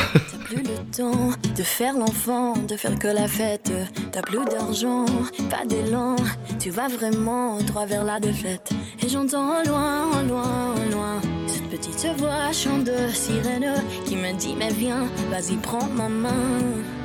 De 1.59 1.65
faire 1.77 1.95
l'enfant, 2.03 2.47
de 2.71 2.75
faire 2.81 2.97
que 3.03 3.11
la 3.21 3.27
fête. 3.39 3.71
T'as 4.13 4.25
plus 4.31 4.45
d'argent, 4.53 5.05
pas 5.53 5.63
d'élan. 5.71 6.15
Tu 6.63 6.69
vas 6.77 6.89
vraiment 6.97 7.45
droit 7.69 7.85
vers 7.93 8.05
la 8.11 8.17
défaite. 8.27 8.67
Et 9.03 9.07
j'entends 9.13 9.55
loin, 9.69 9.97
loin, 10.31 10.55
loin. 10.93 11.15
Cette 11.53 11.67
petite 11.73 12.05
voix 12.19 12.45
chant 12.61 12.81
de 12.89 12.97
sirène 13.23 13.71
qui 14.05 14.15
me 14.23 14.31
dit 14.43 14.55
Mais 14.61 14.73
viens, 14.83 15.05
vas-y, 15.31 15.55
prends 15.67 15.89
ma 15.99 16.09
main. 16.23 17.04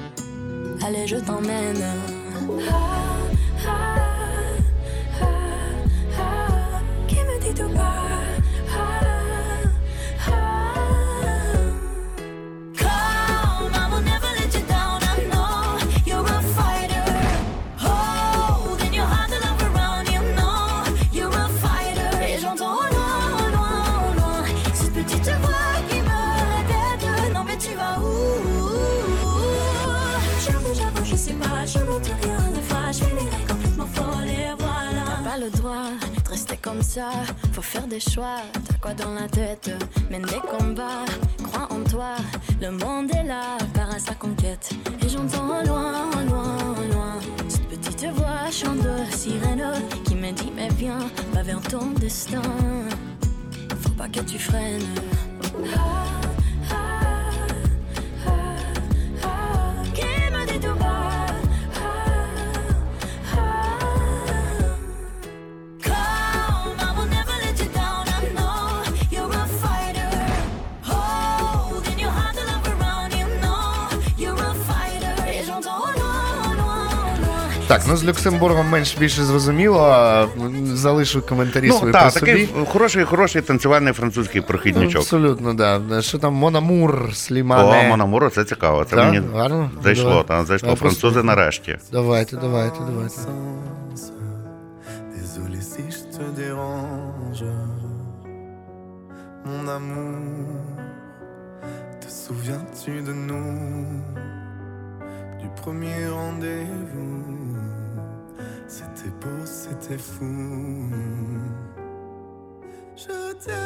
Allez, 0.82 1.06
je 1.06 1.16
t'emmène. 1.16 1.84
Ah, 2.70 2.74
ah, 3.68 3.96
ah, 6.18 6.80
qui 7.06 7.16
me 7.16 7.40
dit 7.40 7.54
tout 7.54 7.68
bas? 7.68 8.39
Comme 36.62 36.82
ça. 36.82 37.10
Faut 37.52 37.62
faire 37.62 37.86
des 37.86 38.00
choix. 38.00 38.38
T'as 38.52 38.78
quoi 38.78 38.94
dans 38.94 39.14
la 39.14 39.28
tête? 39.28 39.70
Mène 40.10 40.22
des 40.22 40.40
combats. 40.40 41.04
Crois 41.44 41.68
en 41.70 41.82
toi. 41.88 42.16
Le 42.60 42.70
monde 42.70 43.10
est 43.14 43.24
là, 43.24 43.58
part 43.74 43.90
à 43.90 43.98
sa 43.98 44.14
conquête. 44.14 44.70
Et 45.04 45.08
j'entends 45.08 45.62
loin, 45.64 46.10
loin, 46.28 46.56
loin. 46.92 47.18
Cette 47.48 47.68
petite 47.68 48.06
voix 48.14 48.50
chante 48.50 48.78
de 48.78 49.16
sirène 49.16 49.72
qui 50.04 50.14
me 50.14 50.30
dit 50.32 50.52
Mais 50.54 50.68
viens, 50.76 51.10
va 51.32 51.42
vers 51.42 51.60
ton 51.62 51.90
destin. 51.98 52.42
Faut 53.82 53.90
pas 53.90 54.08
que 54.08 54.20
tu 54.20 54.38
freines. 54.38 54.82
Ah, 55.76 56.29
Так, 77.70 77.82
ну 77.88 77.96
з 77.96 78.04
Люксембургом 78.04 78.68
менш 78.68 78.96
більше 78.98 79.24
зрозуміло. 79.24 80.28
Залишу 80.64 81.22
коментарі 81.22 81.68
Ну 81.68 81.74
свої 81.78 81.92
так, 81.92 82.02
про 82.02 82.10
собі. 82.10 82.26
такий 82.32 82.48
хороший, 82.72 83.04
хороший 83.04 83.42
танцювальний 83.42 83.92
французький 83.92 84.40
прохідничок. 84.40 84.96
Абсолютно, 85.02 85.54
да. 85.54 86.02
Що 86.02 86.18
там 86.18 86.34
Монамур, 86.34 87.06
О, 87.10 87.12
Слімане. 87.12 87.88
Мономуро, 87.88 88.30
це 88.30 88.44
цікаво. 88.44 88.84
Це 88.84 88.96
Так, 88.96 89.12
мені 89.12 89.26
гарно? 89.34 89.70
зайшло, 89.84 90.04
Давай. 90.10 90.24
та, 90.26 90.44
зайшло. 90.44 90.66
Давай 90.66 90.76
Французи 90.76 91.22
нарешті. 91.22 91.78
Давайте, 91.92 92.36
давайте, 92.36 92.76
давайте. 92.90 93.20
Désolé 95.16 95.60
si 95.72 95.82
je 95.94 96.00
te 96.14 96.24
dérange. 96.42 97.44
Mon 99.48 99.64
amour, 99.78 100.18
te 102.02 102.08
souviens-tu 102.24 102.92
de 103.08 103.14
nous? 103.28 103.52
Du 105.42 105.48
premier 105.62 106.00
rendez-vous, 106.20 106.69
c'était 109.90 110.02
fou. 110.02 110.88
Je 112.96 113.32
t'aime, 113.44 113.56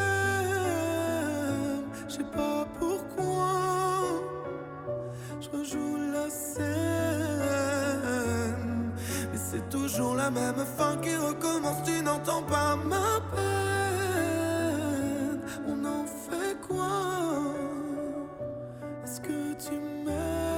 je 2.08 2.14
sais 2.14 2.24
pas 2.24 2.66
pourquoi. 2.78 4.00
Je 5.40 5.48
rejoue 5.50 5.96
la 6.12 6.30
scène. 6.30 6.64
Mais 9.32 9.38
c'est 9.38 9.68
toujours 9.68 10.14
la 10.14 10.30
même 10.30 10.64
fin 10.78 10.96
qui 11.02 11.14
recommence. 11.16 11.82
Tu 11.84 12.02
n'entends 12.02 12.42
pas 12.42 12.76
ma 12.76 13.20
peine. 13.34 13.44
On 15.68 15.84
en 15.84 16.06
fait 16.06 16.56
quoi? 16.66 17.02
Est-ce 19.04 19.20
que 19.20 19.54
tu 19.54 19.74
m'aimes? 20.04 20.53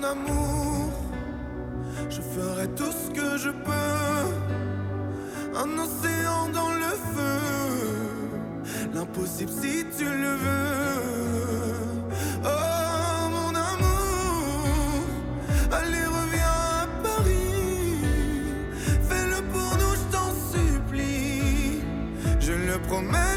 Mon 0.00 0.04
amour, 0.04 0.92
je 2.08 2.20
ferai 2.20 2.68
tout 2.68 2.92
ce 2.92 3.10
que 3.10 3.36
je 3.36 3.50
peux. 3.50 4.26
Un 5.56 5.78
océan 5.78 6.48
dans 6.52 6.70
le 6.70 6.92
feu. 7.14 7.40
L'impossible 8.94 9.50
si 9.50 9.84
tu 9.96 10.04
le 10.04 10.34
veux. 10.44 11.78
Oh 12.44 13.28
mon 13.30 13.54
amour, 13.54 15.00
allez 15.72 16.06
reviens 16.18 16.58
à 16.82 16.86
Paris. 17.02 18.02
Fais-le 19.08 19.42
pour 19.52 19.70
nous, 19.80 19.94
je 20.00 20.06
t'en 20.12 20.30
supplie. 20.52 21.82
Je 22.40 22.52
le 22.52 22.78
promets, 22.86 23.27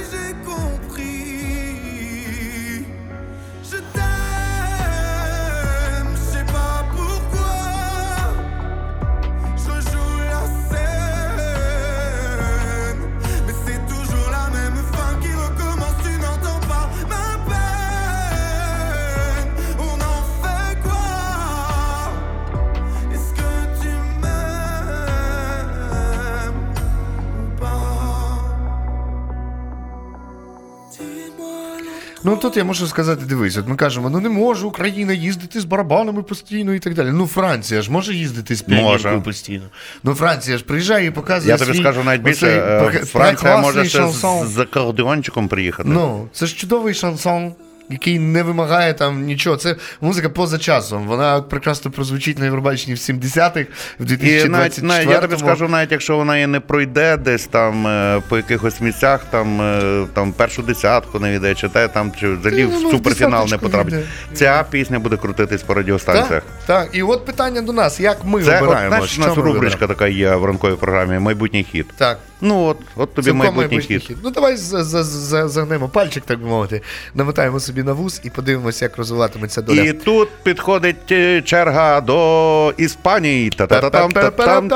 тут 32.42 32.58
я 32.58 32.64
можу 32.64 32.88
сказати, 32.88 33.26
дивись, 33.26 33.58
от 33.58 33.68
ми 33.68 33.76
кажемо, 33.76 34.10
ну 34.10 34.20
не 34.20 34.30
може 34.30 34.66
Україна 34.66 35.14
їздити 35.14 35.60
з 35.62 35.66
барабанами 35.66 36.24
постійно 36.24 36.74
і 36.74 36.80
так 36.80 36.94
далі. 36.94 37.10
Ну 37.12 37.28
Франція 37.28 37.82
ж 37.82 37.92
може 37.92 38.14
їздити 38.14 38.56
з 38.56 38.62
піанінкою 38.62 39.22
постійно. 39.22 39.64
Ну 40.04 40.14
Франція 40.14 40.58
ж 40.58 40.64
приїжджає 40.64 41.06
і 41.06 41.12
показує. 41.12 41.52
Я 41.52 41.58
тобі 41.58 41.74
свій 41.74 41.80
скажу 41.82 42.04
навіть 42.04 42.22
більше, 42.22 42.46
оцей 42.46 43.02
е, 43.02 43.06
Франція 43.06 43.58
може 43.58 43.86
ще 43.86 43.98
шансон. 43.98 44.48
з, 44.48 44.52
з 44.52 44.58
акордеончиком 44.58 45.48
приїхати. 45.48 45.90
Ну, 45.90 46.28
це 46.34 46.46
ж 46.46 46.56
чудовий 46.56 46.94
шансон. 46.94 47.54
Який 47.92 48.20
не 48.20 48.44
вимагає 48.44 48.94
там 48.94 49.24
нічого. 49.24 49.58
Це 49.58 49.76
музика 50.02 50.30
поза 50.30 50.58
часом. 50.58 51.08
Вона 51.08 51.42
прекрасно 51.42 51.92
прозвучить 51.92 52.40
на 52.40 52.46
Євробаченні 52.46 52.94
в 52.94 52.98
70-х, 52.98 53.66
в 54.00 54.24
І 54.24 54.50
навіть, 54.50 54.84
навіть, 54.84 55.10
я 55.10 55.20
тобі 55.20 55.38
скажу, 55.38 55.68
навіть 55.68 55.92
якщо 55.92 56.18
вона 56.18 56.38
і 56.38 56.48
не 56.48 56.60
пройде 56.60 57.18
десь 57.18 57.46
там 57.46 57.88
е, 57.88 58.22
по 58.30 58.38
якихось 58.38 58.82
місцях, 58.82 59.26
там, 59.32 59.62
е, 59.62 60.06
там 60.14 60.34
першу 60.34 60.62
десятку 60.62 61.20
не 61.20 61.32
війде, 61.32 61.56
чи 61.56 61.70
те, 61.70 61.88
там, 61.88 62.12
чи 62.20 62.34
взагалі 62.34 62.64
ну, 62.72 62.80
в 62.80 62.88
в 62.88 62.92
суперфінал 62.92 63.48
не 63.48 63.58
потрапить. 63.58 63.94
війде. 63.94 64.06
Ця 64.34 64.66
пісня 64.70 65.00
буде 65.00 65.18
крутитись 65.18 65.62
по 65.64 65.74
радіостанціях. 65.74 66.44
Так, 66.44 66.44
так. 66.66 66.96
І 66.96 67.04
от 67.04 67.26
питання 67.26 67.62
до 67.62 67.74
нас: 67.74 68.00
як 68.00 68.18
ми 68.26 68.44
Це 68.44 68.56
от, 68.56 68.62
вибираємо? 68.62 68.96
знаєш, 68.96 69.18
у 69.18 69.22
нас 69.22 69.38
рубричка 69.38 69.88
така 69.88 70.08
є 70.08 70.36
в 70.36 70.46
ранковій 70.46 70.76
програмі 70.76 71.20
Майбутній 71.20 71.64
хід. 71.64 71.86
Так. 71.98 72.20
Ну 72.42 72.66
от, 72.66 72.78
от 72.96 73.14
тобі 73.14 73.32
майбутній 73.32 73.82
хід. 73.82 74.18
Ну 74.24 74.32
давай 74.32 74.58
за- 74.58 74.84
за- 74.84 75.04
за- 75.04 75.48
загнемо 75.48 75.90
пальчик, 75.90 76.24
так 76.26 76.40
би 76.40 76.48
мовити, 76.48 76.82
намотаємо 77.16 77.60
собі 77.60 77.84
на 77.84 77.94
вуз 77.94 78.22
і 78.24 78.30
подивимося, 78.30 78.86
як 78.86 78.98
розвиватиметься 78.98 79.62
доля. 79.62 79.82
І 79.82 79.94
тут 79.94 80.30
підходить 80.44 81.12
е, 81.12 81.42
черга 81.42 82.02
до 82.02 82.74
Іспанії. 82.78 83.50
Та-там, 83.50 84.12
та-там. 84.12 84.70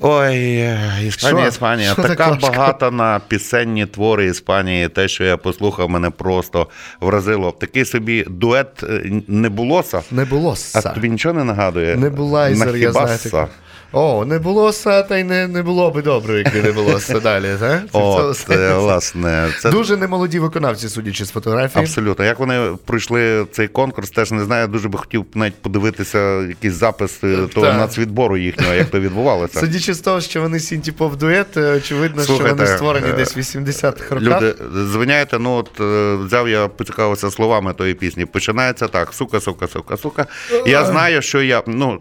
Ой, 0.00 0.68
Іспанія, 1.06 1.46
Іспанія. 1.48 1.94
Така 1.94 2.38
багата 2.42 2.90
на 2.90 3.20
пісенні 3.28 3.86
твори 3.86 4.26
Іспанії. 4.26 4.88
Те, 4.88 5.08
що 5.08 5.24
я 5.24 5.36
послухав, 5.36 5.90
мене 5.90 6.10
просто 6.10 6.66
вразило. 7.00 7.52
Такий 7.52 7.84
собі 7.84 8.24
дует 8.28 8.84
не 9.28 9.48
булося. 9.48 10.02
Не 10.10 10.24
було 10.24 10.56
А 10.74 10.80
тобі 10.80 11.08
нічого 11.08 11.34
не 11.34 11.44
нагадує? 11.44 11.96
Не 11.96 12.10
була 12.10 12.48
я 12.48 12.92
знаю. 12.92 13.48
О, 13.92 14.24
не 14.24 14.38
було 14.38 14.72
са, 14.72 15.02
та 15.02 15.18
й 15.18 15.24
не, 15.24 15.48
не 15.48 15.62
було 15.62 15.90
би 15.90 16.02
добре, 16.02 16.38
якби 16.38 16.62
не 16.62 16.72
було 16.72 17.00
са 17.00 17.20
далі. 17.20 17.56
Це 17.60 17.82
От, 17.92 18.36
все- 18.36 18.54
е, 18.54 18.74
власне, 18.74 19.48
це 19.60 19.70
Дуже 19.70 19.96
немолоді 19.96 20.38
виконавці, 20.38 20.88
судячи 20.88 21.24
з 21.24 21.30
фотографії. 21.30 21.82
Абсолютно. 21.84 22.24
Як 22.24 22.38
вони 22.38 22.76
пройшли 22.84 23.46
цей 23.52 23.68
конкурс, 23.68 24.10
теж 24.10 24.32
не 24.32 24.44
знаю. 24.44 24.68
Дуже 24.68 24.88
би 24.88 24.98
хотів 24.98 25.24
навіть 25.34 25.54
подивитися 25.54 26.40
якийсь 26.40 26.74
запис 26.74 27.24
е, 27.24 27.36
того 27.54 27.66
Так. 27.66 27.76
нацвідбору 27.76 28.36
їхнього, 28.36 28.74
як 28.74 28.90
то 28.90 29.00
відбувалося. 29.00 29.60
Судячи 29.60 29.94
з 29.94 30.00
того, 30.00 30.20
що 30.20 30.40
вони 30.40 30.60
сінтіпов 30.60 31.16
дует, 31.16 31.56
е, 31.56 31.76
очевидно, 31.76 32.22
що 32.24 32.38
вони 32.38 32.66
створені 32.66 33.08
е, 33.08 33.12
десь 33.12 33.36
в 33.36 33.38
80-х 33.38 34.14
роках. 34.14 34.42
Люди, 34.42 34.54
звиняйте, 34.90 35.38
ну 35.38 35.52
от 35.52 35.80
е, 35.80 36.14
взяв 36.24 36.48
я 36.48 36.68
поцікавився 36.68 37.30
словами 37.30 37.72
тої 37.72 37.94
пісні. 37.94 38.26
Починається 38.26 38.88
так: 38.88 39.14
сука, 39.14 39.40
сука, 39.40 39.68
сука, 39.68 39.96
сука. 39.96 40.26
Я 40.66 40.84
знаю, 40.84 41.22
що 41.22 41.42
я. 41.42 41.62
Ну, 41.66 42.00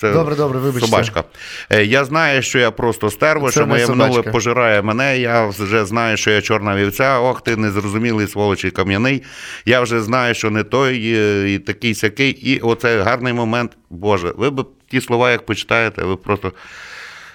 це 0.00 0.12
Добре, 0.12 0.34
добре, 0.34 0.58
вибачте. 0.58 0.86
собачка. 0.88 1.24
Е, 1.70 1.84
Я 1.84 2.04
знаю, 2.04 2.42
що 2.42 2.58
я 2.58 2.70
просто 2.70 3.10
стерво, 3.10 3.46
Це 3.46 3.52
що 3.52 3.66
моє 3.66 3.86
минуле 3.86 4.22
пожирає 4.22 4.82
мене. 4.82 5.18
Я 5.18 5.46
вже 5.46 5.84
знаю, 5.84 6.16
що 6.16 6.30
я 6.30 6.42
чорна 6.42 6.76
вівця. 6.76 7.18
Ох, 7.18 7.42
ти 7.42 7.56
незрозумілий 7.56 8.26
сволочий 8.26 8.70
кам'яний. 8.70 9.22
Я 9.66 9.80
вже 9.80 10.02
знаю, 10.02 10.34
що 10.34 10.50
не 10.50 10.62
той, 10.62 11.14
е, 11.16 11.50
і 11.52 11.58
такий 11.58 11.94
сякий. 11.94 12.30
І 12.30 12.60
оце 12.60 13.02
гарний 13.02 13.32
момент. 13.32 13.72
Боже, 13.90 14.32
ви 14.36 14.50
б 14.50 14.66
ті 14.90 15.00
слова, 15.00 15.30
як 15.30 15.46
почитаєте, 15.46 16.02
ви 16.02 16.16
просто. 16.16 16.52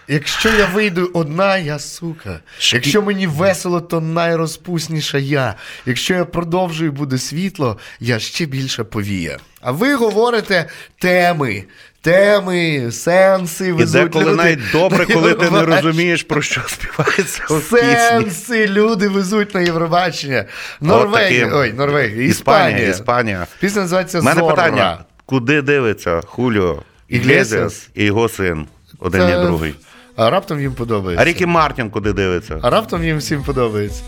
Якщо 0.08 0.50
я 0.50 0.66
вийду 0.66 1.12
одна, 1.14 1.58
я 1.58 1.80
сука. 1.80 2.40
Якщо 2.74 3.02
мені 3.02 3.28
весело, 3.28 3.82
то 3.82 4.02
найрозпусніша 4.02 5.18
я. 5.18 5.56
Якщо 5.86 6.14
я 6.14 6.26
продовжую 6.26 6.92
буде 6.92 7.18
світло, 7.18 7.78
я 8.00 8.20
ще 8.20 8.46
більше 8.46 8.84
повія. 8.84 9.38
А 9.62 9.72
ви 9.72 9.96
говорите 9.96 10.70
теми. 11.00 11.64
Теми, 12.06 12.92
сенси, 12.92 13.76
І 13.80 13.86
деколи 13.86 14.26
люди 14.26 14.36
навіть 14.36 14.60
добре, 14.72 15.06
коли 15.06 15.34
ти 15.34 15.50
не 15.52 15.62
розумієш, 15.62 16.24
про 16.24 16.42
що 16.42 16.62
співається 16.68 17.44
пісні. 17.50 17.98
Сенси 17.98 18.68
люди 18.68 19.08
везуть 19.08 19.56
на 19.56 19.62
Євробачення. 19.62 20.46
Норвегія. 20.82 21.52
Ой. 21.54 21.74
Норвегія. 21.74 22.28
Іспанія, 22.28 22.70
Іспанія. 22.70 22.90
Іспанія. 22.90 23.48
Пісня 23.60 23.82
називається 23.82 24.20
У 24.20 24.24
мене 24.24 24.42
питання: 24.44 24.98
куди 25.26 25.62
дивиться 25.62 26.22
Хуліо? 26.26 26.84
Іглесіас 27.10 27.90
і 27.96 28.04
його 28.04 28.30
син, 28.30 28.68
один 29.00 29.22
Це- 29.22 29.40
і 29.42 29.46
другий. 29.46 29.76
А 30.16 30.30
раптом 30.30 30.60
їм 30.62 30.74
подобається. 30.74 31.22
А 31.22 31.26
Рікі 31.26 31.46
Мартін 31.46 31.90
куди 31.90 32.14
дивиться? 32.14 32.60
А 32.62 32.70
раптом 32.70 33.04
їм 33.04 33.18
всім 33.18 33.44
подобається. 33.44 34.04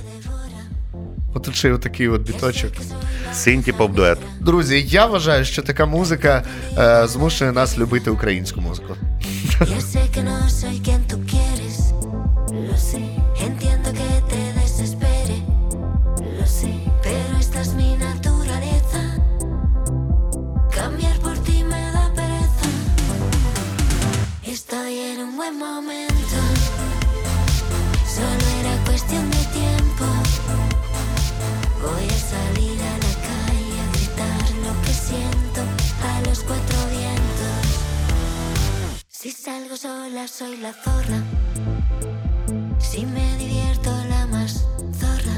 Отут 1.37 1.55
ще 1.55 1.67
й 1.67 1.71
отакий 1.71 2.07
от 2.07 2.21
біточок. 2.21 2.71
Синті 3.33 3.71
поп-дует. 3.71 4.17
Друзі, 4.39 4.85
я 4.87 5.05
вважаю, 5.05 5.45
що 5.45 5.61
така 5.61 5.85
музика 5.85 6.43
е, 6.77 7.07
змушує 7.07 7.51
нас 7.51 7.77
любити 7.77 8.09
українську 8.09 8.61
музику. 8.61 8.95
Yo 9.59 9.81
sé 9.91 10.01
que 10.13 10.21
no 10.29 10.37
soy 10.59 10.77
Si 39.19 39.31
salgo 39.31 39.75
sola 39.75 40.27
soy 40.27 40.57
la 40.57 40.71
zorra. 40.73 41.23
Si 42.77 43.03
me 43.03 43.35
divierto 43.37 43.89
la 44.09 44.27
más 44.27 44.67
zorra. 44.93 45.37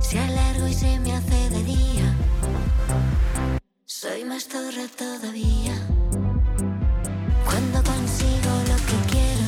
Si 0.00 0.18
alargo 0.18 0.66
y 0.66 0.74
se 0.74 0.98
me 0.98 1.12
hace 1.12 1.50
de 1.50 1.62
día. 1.62 2.16
Soy 3.84 4.24
más 4.24 4.48
zorra 4.48 4.88
todavía. 4.98 5.76
Cuando 7.44 7.84
consigo 7.84 8.52
lo 8.70 8.76
que 8.88 8.98
quiero. 9.12 9.46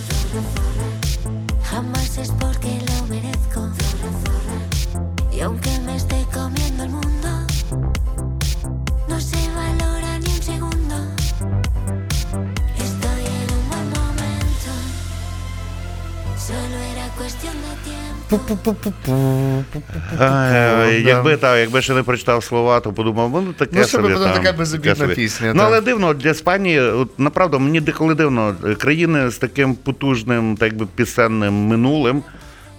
Jamás 1.64 2.18
es 2.18 2.30
porque 2.38 2.80
lo 2.88 3.06
merezco. 3.08 3.68
Y 5.32 5.40
aunque 5.40 5.76
me 5.80 5.96
esté 5.96 6.24
comiendo 6.32 6.84
el 6.84 6.90
mundo. 6.90 7.17
Якби 21.08 21.36
так, 21.36 21.58
якби 21.58 21.82
ще 21.82 21.94
не 21.94 22.02
прочитав 22.02 22.44
слова, 22.44 22.80
то 22.80 22.92
подумав, 22.92 23.30
ну 23.46 23.52
таке 23.52 23.72
Ну, 23.78 23.84
собі. 23.84 24.02
там, 24.14 24.32
така 24.44 24.52
безобідна 24.52 24.94
пісня, 25.14 25.52
Ну, 25.54 25.62
але 25.62 25.80
дивно, 25.80 26.14
для 26.14 26.30
Іспанії, 26.30 26.80
от, 26.80 27.18
направду, 27.18 27.58
мені 27.58 27.80
деколи 27.80 28.14
дивно, 28.14 28.56
е, 28.66 28.74
країни 28.74 29.30
з 29.30 29.36
таким 29.38 29.74
потужним, 29.74 30.56
так 30.56 30.76
би 30.76 30.86
пісенним 30.94 31.54
минулим. 31.54 32.22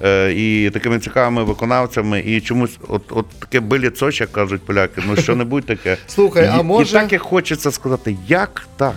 е, 0.03 0.33
І 0.33 0.69
такими 0.69 0.99
цікавими 0.99 1.43
виконавцями, 1.43 2.19
і 2.19 2.41
чомусь, 2.41 2.77
от, 2.87 3.01
от 3.09 3.25
таке 3.39 3.59
биліцоч, 3.59 4.21
як 4.21 4.31
кажуть 4.31 4.61
поляки, 4.65 5.01
ну 5.07 5.15
що-небудь 5.15 5.65
таке. 5.65 5.97
Слухай, 6.07 6.51
а 6.53 6.59
І- 6.59 6.63
може- 6.63 6.89
І 6.97 7.01
так 7.01 7.11
як 7.13 7.21
хочеться 7.21 7.71
сказати, 7.71 8.17
як 8.27 8.67
так? 8.77 8.95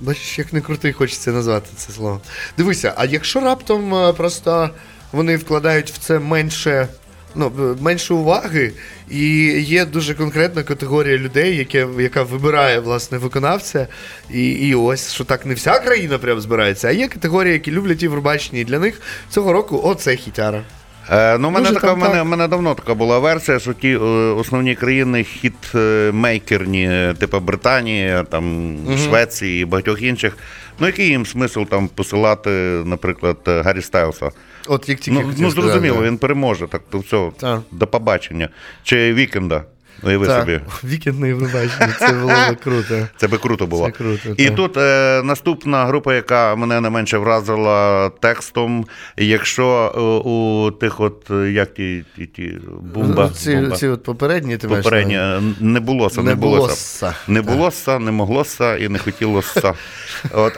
Бачиш, 0.00 0.38
як 0.38 0.52
не 0.52 0.60
крутий 0.60 0.92
хочеться 0.92 1.30
назвати 1.30 1.68
це 1.76 1.92
слово. 1.92 2.20
Дивися, 2.58 2.94
а 2.96 3.04
якщо 3.04 3.40
раптом 3.40 3.94
е, 3.94 4.12
просто 4.12 4.70
вони 5.12 5.36
вкладають 5.36 5.90
в 5.90 5.98
це 5.98 6.18
менше. 6.18 6.88
Ну, 7.34 7.52
е, 7.58 7.82
менше 7.82 8.14
уваги, 8.14 8.72
і 9.10 9.26
є 9.62 9.84
дуже 9.84 10.14
конкретна 10.14 10.62
категорія 10.62 11.18
людей, 11.18 11.56
яке, 11.56 11.88
яка 11.98 12.22
вибирає 12.22 12.80
власне 12.80 13.18
виконавця. 13.18 13.86
І, 14.30 14.48
і 14.48 14.74
ось 14.74 15.12
що 15.12 15.24
так 15.24 15.46
не 15.46 15.54
вся 15.54 15.78
країна 15.78 16.18
прям 16.18 16.40
збирається, 16.40 16.88
а 16.88 16.90
є 16.90 17.08
категорія, 17.08 17.52
які 17.52 17.70
люблять 17.70 18.02
Євробачення, 18.02 18.60
і 18.60 18.64
для 18.64 18.78
них 18.78 19.00
цього 19.30 19.52
року 19.52 19.80
оце 19.84 20.16
хітяра. 20.16 20.64
Е, 21.10 21.38
ну, 21.38 21.48
в 21.48 21.52
мене, 21.52 21.72
така, 21.72 21.86
там 21.86 22.00
в 22.00 22.02
мене, 22.02 22.24
мене 22.24 22.48
давно 22.48 22.74
така 22.74 22.94
була 22.94 23.18
версія, 23.18 23.58
що 23.58 23.72
ті 23.72 23.88
е, 23.88 23.98
основні 23.98 24.74
країни 24.74 25.26
хіт-мейкерні, 25.42 26.90
е, 26.90 27.14
типу 27.14 27.40
Британії, 27.40 28.24
там, 28.30 28.76
Швеції 29.04 29.62
і 29.62 29.64
багатьох 29.64 30.02
інших. 30.02 30.36
Ну, 30.78 30.86
який 30.86 31.08
їм 31.08 31.26
смисл 31.26 31.62
там 31.62 31.88
посилати, 31.88 32.50
наприклад, 32.84 33.36
Гаррі 33.46 33.82
Стайлса? 33.82 34.30
От 34.68 34.88
як 34.88 34.98
тільки 34.98 35.18
Ну, 35.20 35.26
ну 35.26 35.50
сказати. 35.50 35.60
зрозуміло, 35.60 36.02
він 36.02 36.18
переможе, 36.18 36.66
так 36.66 36.82
то 36.90 36.98
все, 36.98 37.30
Так. 37.40 37.60
до 37.70 37.86
побачення. 37.86 38.48
Чи 38.82 39.14
Вікенда. 39.14 39.64
Уяви 40.02 40.26
Так, 40.26 40.40
собі. 40.40 40.60
Вікенд 40.84 41.20
на 41.20 41.26
Євробаченні, 41.26 41.92
це 41.98 42.12
було 42.12 42.32
круто. 42.64 43.06
Це 43.16 43.28
би 43.28 43.38
круто 43.38 43.66
було. 43.66 43.86
Це 43.86 43.90
круто, 43.90 44.28
І 44.36 44.46
так. 44.46 44.56
тут 44.56 44.76
е, 44.76 45.22
наступна 45.24 45.86
група, 45.86 46.14
яка 46.14 46.54
мене 46.54 46.80
не 46.80 46.90
менше 46.90 47.18
вразила 47.18 48.08
текстом. 48.08 48.86
Якщо 49.16 49.92
е, 49.96 50.28
у 50.28 50.70
тих, 50.70 51.00
от 51.00 51.30
е, 51.30 51.50
як 51.50 51.74
ті, 51.74 52.04
ті, 52.16 52.26
ті 52.26 52.58
бумба, 52.94 53.30
ці, 53.34 53.56
бумба. 53.56 53.76
ці 53.76 53.88
от 53.88 54.02
попередні 54.02 54.56
ти 54.56 54.68
маєш 54.68 54.84
попередні 54.84 55.14
на 55.16 55.38
е, 55.38 55.42
не 55.60 55.80
було 55.80 56.10
са, 56.10 56.22
не, 56.22 56.34
було 56.34 56.68
са. 56.68 57.14
Не 57.28 57.42
було 57.42 57.70
са, 57.70 57.98
не 57.98 58.10
могло 58.10 58.44
са 58.44 58.76
і 58.76 58.88
не 58.88 58.98
хотіло 58.98 59.42
са. 59.42 59.74
От. 60.32 60.52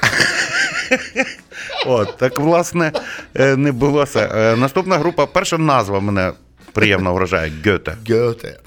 От, 1.86 2.16
так, 2.16 2.40
власне, 2.40 2.92
е, 3.34 3.56
не 3.56 3.72
було 3.72 4.06
са. 4.06 4.30
Е, 4.34 4.56
Наступна 4.56 4.98
група, 4.98 5.26
перша 5.26 5.58
назва 5.58 6.00
мене 6.00 6.32
приємно 6.72 7.14
вражає 7.14 7.52
Гьоте. 7.66 7.96
Гьоте. 8.10 8.58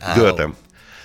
Гьоте. 0.00 0.48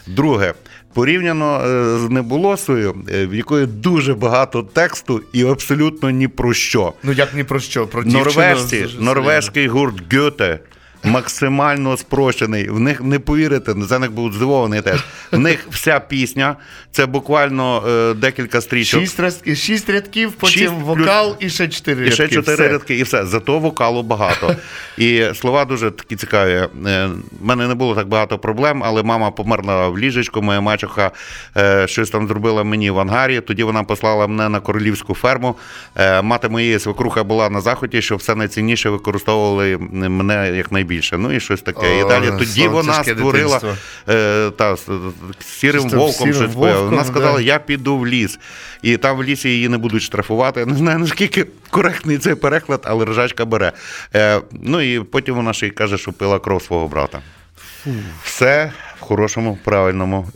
Друге, 0.08 0.54
порівняно 0.94 1.62
е, 1.66 2.00
з 2.00 2.10
небулосою, 2.10 2.96
е, 3.14 3.26
в 3.26 3.36
якої 3.36 3.66
дуже 3.66 4.14
багато 4.14 4.64
тексту 4.64 5.22
і 5.34 5.46
абсолютно 5.46 6.10
ні 6.10 6.28
про 6.28 6.54
що. 6.54 6.94
Ну 7.04 7.12
як 7.12 7.34
ні 7.34 7.44
про 7.44 7.60
що? 7.60 7.88
Про 7.88 8.04
дівчину 8.04 8.24
Норвежці, 8.24 8.88
норвезький 9.00 9.68
гурт 9.68 10.16
Гьоте 10.16 10.60
максимально 11.06 11.98
спрощений. 11.98 12.69
В 12.69 12.80
них 12.80 13.02
не 13.02 13.19
повірите, 13.19 13.73
за 13.77 13.99
них 13.99 14.11
був 14.11 14.34
здивований 14.34 14.82
теж. 14.82 15.03
В 15.32 15.40
них 15.40 15.68
вся 15.72 15.99
пісня 15.99 16.56
це 16.91 17.06
буквально 17.06 17.84
е, 17.88 18.14
декілька 18.14 18.61
стрічок. 18.61 18.99
Шість, 19.02 19.19
раз- 19.19 19.41
шість 19.56 19.90
рядків, 19.90 20.32
потім 20.32 20.60
Шість 20.61 20.73
плюс- 20.73 20.84
вокал 20.84 21.36
і 21.40 21.49
ще 21.49 21.68
чотири 21.68 22.07
І 22.07 22.11
ще 22.11 22.27
чотири 22.27 22.56
Все. 22.64 22.68
рядки, 22.68 22.95
і 22.98 23.03
все. 23.03 23.26
Зато 23.26 23.60
вокалу 23.60 24.03
багато. 24.03 24.56
І 24.98 25.23
слова 25.36 25.65
дуже 25.65 25.91
такі 25.91 26.15
цікаві. 26.15 26.68
Е, 26.88 27.10
мене 27.41 27.68
не 27.68 27.73
було 27.76 27.95
так 27.95 28.07
багато 28.07 28.38
проблем, 28.40 28.84
але 28.86 29.03
мама 29.03 29.32
померла 29.32 29.88
в 29.88 29.98
ліжечку, 29.99 30.41
моя 30.41 30.61
мачуха 30.61 31.11
е, 31.57 31.88
щось 31.88 32.10
там 32.10 32.27
зробила 32.27 32.64
мені 32.64 32.91
в 32.91 32.99
ангарі. 32.99 33.41
Тоді 33.41 33.64
вона 33.64 33.84
послала 33.84 34.27
мене 34.27 34.49
на 34.49 34.60
королівську 34.60 35.14
ферму. 35.14 35.56
Е, 35.95 36.22
Мати 36.22 36.49
моєї 36.49 36.80
свекруха 36.80 37.23
була 37.23 37.49
на 37.49 37.61
заході, 37.61 38.02
що 38.02 38.15
все 38.15 38.36
найцінніше 38.36 38.90
використовували 38.90 39.77
мене 39.91 40.52
якнайбільше. 40.96 41.18
Ну 41.18 41.32
і 41.32 41.40
щось 41.40 41.62
таке. 41.62 42.04
О, 42.04 42.06
і 42.06 42.10
далі 42.10 42.32
тоді 42.40 42.68
вона 42.68 43.04
створила 43.04 43.62
е, 44.10 44.52
та, 44.58 44.76
з- 44.76 44.90
сірим 45.40 45.90
вовком. 45.90 46.28
«Сірим 46.28 46.34
щось 46.34 46.56
вовком», 46.56 46.86
Вона 46.90 47.04
сказала, 47.06 47.38
да. 47.38 47.42
я 47.42 47.60
піду 47.60 47.98
в 47.98 48.08
ліс. 48.08 48.40
І 48.82 48.98
там 48.98 49.18
в 49.18 49.24
лісі 49.24 49.50
її 49.50 49.70
не 49.70 49.78
будуть 49.78 50.02
штрафувати. 50.02 50.60
Я 50.60 50.66
не 50.66 50.76
знаю, 50.78 51.00
наскільки 51.00 51.46
коректний 51.70 52.18
цей 52.18 52.36
переклад, 52.36 52.82
але 52.84 53.06
ржачка 53.06 53.46
бере. 53.46 53.72
Е, 54.16 54.42
ну 54.52 54.82
і 54.82 55.00
потім 55.00 55.36
вона 55.36 55.54
ще 55.54 55.68
й 55.68 55.72
каже, 55.72 55.98
що 55.98 56.14
пила 56.14 56.40
кров 56.40 56.64
свого 56.64 56.88
брата. 56.88 57.22
Все 58.24 58.72
в 59.00 59.02
хорошому, 59.02 59.58
правильному 59.64 60.28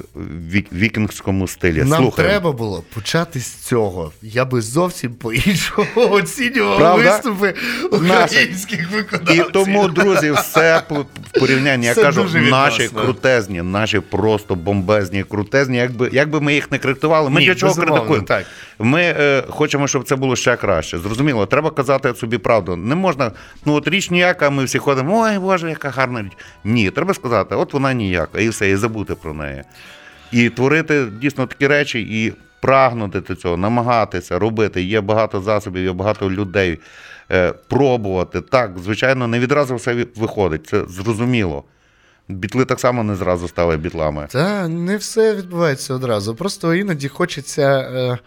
вік- 0.51 0.73
вікінгському 0.73 1.47
стилі. 1.47 1.77
Нам 1.83 1.87
Слухаємо. 2.01 2.31
треба 2.33 2.51
було 2.51 2.83
почати 2.93 3.39
з 3.39 3.53
цього. 3.55 4.11
Я 4.21 4.45
би 4.45 4.61
зовсім 4.61 5.13
по-іншому 5.13 5.87
оцінював 5.95 6.77
Правда? 6.77 7.11
виступи 7.11 7.53
Наші. 7.91 8.35
українських 8.35 8.89
І 9.31 9.41
тому, 9.53 9.87
друзі, 9.87 10.31
все 10.31 10.83
в 10.89 11.39
порівнянні. 11.39 11.85
Я 11.85 11.91
Все 11.91 12.03
кажу, 12.03 12.23
наші 12.23 12.37
відносно. 12.81 13.01
крутезні, 13.01 13.61
наші 13.61 13.99
просто 13.99 14.55
бомбезні, 14.55 15.23
крутезні. 15.23 15.77
Якби, 15.77 16.09
якби 16.13 16.41
ми 16.41 16.53
їх 16.53 16.71
не 16.71 16.77
критикували, 16.77 17.29
ми 17.29 17.39
Ні, 17.39 17.45
для 17.47 17.55
чого 17.55 17.73
критикуємо? 17.75 18.25
так. 18.25 18.45
Ми 18.79 19.01
е, 19.01 19.43
хочемо, 19.49 19.87
щоб 19.87 20.03
це 20.03 20.15
було 20.15 20.35
ще 20.35 20.55
краще. 20.55 20.99
Зрозуміло, 20.99 21.45
треба 21.45 21.71
казати 21.71 22.13
собі 22.15 22.37
правду. 22.37 22.75
Не 22.75 22.95
можна, 22.95 23.31
ну 23.65 23.73
от 23.73 23.87
річ 23.87 24.11
ніяка, 24.11 24.49
ми 24.49 24.63
всі 24.63 24.77
ходимо, 24.79 25.19
ой, 25.21 25.39
Боже, 25.39 25.69
яка 25.69 25.89
гарна 25.89 26.21
річ. 26.21 26.31
Ні, 26.63 26.89
треба 26.89 27.13
сказати, 27.13 27.55
от 27.55 27.73
вона 27.73 27.93
ніяка, 27.93 28.39
і 28.41 28.48
все, 28.49 28.69
і 28.69 28.75
забути 28.75 29.15
про 29.15 29.33
неї. 29.33 29.63
І 30.31 30.49
творити 30.49 31.05
дійсно 31.21 31.47
такі 31.47 31.67
речі, 31.67 32.23
і 32.23 32.33
прагнути 32.61 33.21
до 33.21 33.35
цього, 33.35 33.57
намагатися 33.57 34.39
робити. 34.39 34.83
Є 34.83 35.01
багато 35.01 35.41
засобів, 35.41 35.83
є 35.83 35.93
багато 35.93 36.31
людей. 36.31 36.79
Е, 37.31 37.53
пробувати. 37.67 38.41
Так, 38.41 38.71
звичайно, 38.83 39.27
не 39.27 39.39
відразу 39.39 39.75
все 39.75 40.05
виходить, 40.15 40.67
це 40.67 40.85
зрозуміло. 40.85 41.63
Бітли 42.27 42.65
так 42.65 42.79
само 42.79 43.03
не 43.03 43.15
зразу 43.15 43.47
стали 43.47 43.77
бітлами. 43.77 44.27
Та 44.29 44.67
не 44.67 44.97
все 44.97 45.35
відбувається 45.35 45.93
одразу. 45.93 46.35
Просто 46.35 46.75
іноді 46.75 47.07
хочеться 47.07 47.79
е, 47.79 48.17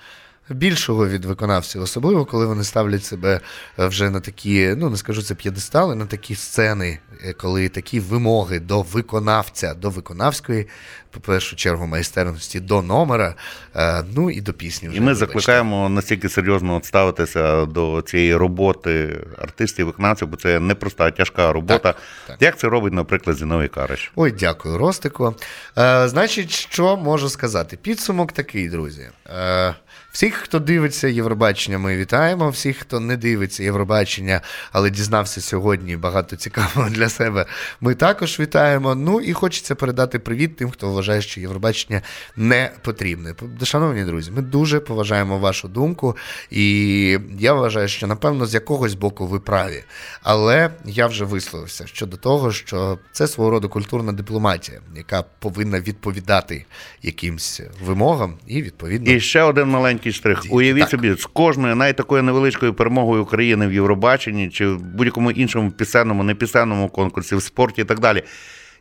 більшого 0.52 1.08
від 1.08 1.24
виконавців, 1.24 1.82
особливо 1.82 2.24
коли 2.24 2.46
вони 2.46 2.64
ставлять 2.64 3.04
себе 3.04 3.40
е, 3.78 3.86
вже 3.86 4.10
на 4.10 4.20
такі, 4.20 4.74
ну 4.76 4.90
не 4.90 4.96
скажу 4.96 5.22
це 5.22 5.34
п'єдестали, 5.34 5.94
на 5.94 6.06
такі 6.06 6.34
сцени, 6.34 6.98
е, 7.24 7.32
коли 7.32 7.68
такі 7.68 8.00
вимоги 8.00 8.60
до 8.60 8.82
виконавця, 8.82 9.74
до 9.74 9.90
виконавської, 9.90 10.68
по 11.12 11.20
першу 11.20 11.56
чергу, 11.56 11.86
майстерності, 11.86 12.60
до 12.60 12.82
номера, 12.82 13.34
е, 13.76 14.04
ну 14.14 14.30
і 14.30 14.40
до 14.40 14.52
пісні. 14.52 14.88
Вже, 14.88 14.96
І 14.96 15.00
ми 15.00 15.06
вибачте. 15.06 15.26
закликаємо 15.26 15.88
настільки 15.88 16.28
серйозно 16.28 16.80
ставитися 16.84 17.64
до 17.66 18.02
цієї 18.02 18.36
роботи 18.36 19.20
артистів, 19.38 19.86
виконавців, 19.86 20.28
бо 20.28 20.36
це 20.36 20.60
непроста, 20.60 21.10
тяжка 21.10 21.52
робота. 21.52 21.78
Так, 21.78 21.96
так. 22.26 22.36
Як 22.42 22.58
це 22.58 22.68
робить, 22.68 22.92
наприклад, 22.92 23.36
Зіновій 23.36 23.68
Караш? 23.68 24.12
Ой, 24.16 24.32
дякую, 24.32 24.78
Ростико. 24.78 25.34
Е, 25.78 26.08
значить, 26.08 26.50
що 26.50 26.96
можу 26.96 27.28
сказати? 27.28 27.78
Підсумок 27.82 28.32
такий, 28.32 28.68
друзі. 28.68 29.08
Е, 29.26 29.74
всіх, 30.12 30.34
хто 30.34 30.58
дивиться 30.58 31.08
Євробачення, 31.08 31.78
ми 31.78 31.96
вітаємо. 31.96 32.50
Всіх, 32.50 32.76
хто 32.78 33.00
не 33.00 33.16
дивиться 33.16 33.62
Євробачення, 33.62 34.40
але 34.72 34.90
дізнався 34.90 35.40
сьогодні 35.40 35.96
багато 35.96 36.36
цікавого 36.36 36.90
для 36.90 37.08
себе, 37.08 37.46
ми 37.80 37.94
також 37.94 38.40
вітаємо. 38.40 38.94
Ну 38.94 39.20
і 39.20 39.32
хочеться 39.32 39.74
передати 39.74 40.18
привіт 40.18 40.56
тим, 40.56 40.70
хто 40.70 40.90
вважає, 40.90 41.01
що 41.02 41.40
Євробачення 41.40 42.02
не 42.36 42.70
потрібне. 42.82 43.34
Шановні 43.62 44.04
друзі, 44.04 44.30
ми 44.30 44.42
дуже 44.42 44.80
поважаємо 44.80 45.38
вашу 45.38 45.68
думку, 45.68 46.16
і 46.50 47.18
я 47.38 47.52
вважаю, 47.52 47.88
що 47.88 48.06
напевно 48.06 48.46
з 48.46 48.54
якогось 48.54 48.94
боку 48.94 49.26
ви 49.26 49.40
праві. 49.40 49.84
Але 50.22 50.70
я 50.84 51.06
вже 51.06 51.24
висловився 51.24 51.86
щодо 51.86 52.16
того, 52.16 52.52
що 52.52 52.98
це 53.12 53.26
свого 53.26 53.50
роду 53.50 53.68
культурна 53.68 54.12
дипломатія, 54.12 54.80
яка 54.96 55.24
повинна 55.38 55.80
відповідати 55.80 56.64
якимсь 57.02 57.60
вимогам 57.84 58.34
і 58.46 58.62
відповідно. 58.62 59.12
І 59.12 59.20
ще 59.20 59.42
один 59.42 59.68
маленький 59.68 60.12
штрих. 60.12 60.44
Уявіть 60.50 60.80
так. 60.80 60.90
собі, 60.90 61.14
з 61.14 61.26
кожною 61.26 61.76
навіть 61.76 61.96
такою 61.96 62.22
невеличкою 62.22 62.74
перемогою 62.74 63.22
України 63.22 63.66
в 63.66 63.72
Євробаченні 63.72 64.50
чи 64.50 64.66
в 64.66 64.82
будь-якому 64.82 65.30
іншому 65.30 65.70
пісенному, 65.70 66.22
непісенному 66.22 66.88
конкурсі, 66.88 67.36
в 67.36 67.42
спорті 67.42 67.80
і 67.80 67.84
так 67.84 68.00
далі. 68.00 68.22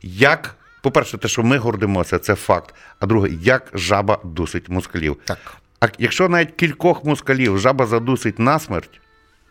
Як, 0.01 0.55
по-перше, 0.81 1.17
те, 1.17 1.27
що 1.27 1.43
ми 1.43 1.57
гордимося, 1.57 2.19
це 2.19 2.35
факт. 2.35 2.75
А 2.99 3.05
друге, 3.05 3.29
як 3.41 3.71
жаба 3.73 4.19
дусить 4.23 4.69
москалів. 4.69 5.17
Так. 5.25 5.37
А 5.79 5.87
якщо 5.99 6.29
навіть 6.29 6.51
кількох 6.51 7.03
москалів 7.05 7.59
жаба 7.59 7.85
задусить 7.85 8.39
насмерть, 8.39 8.99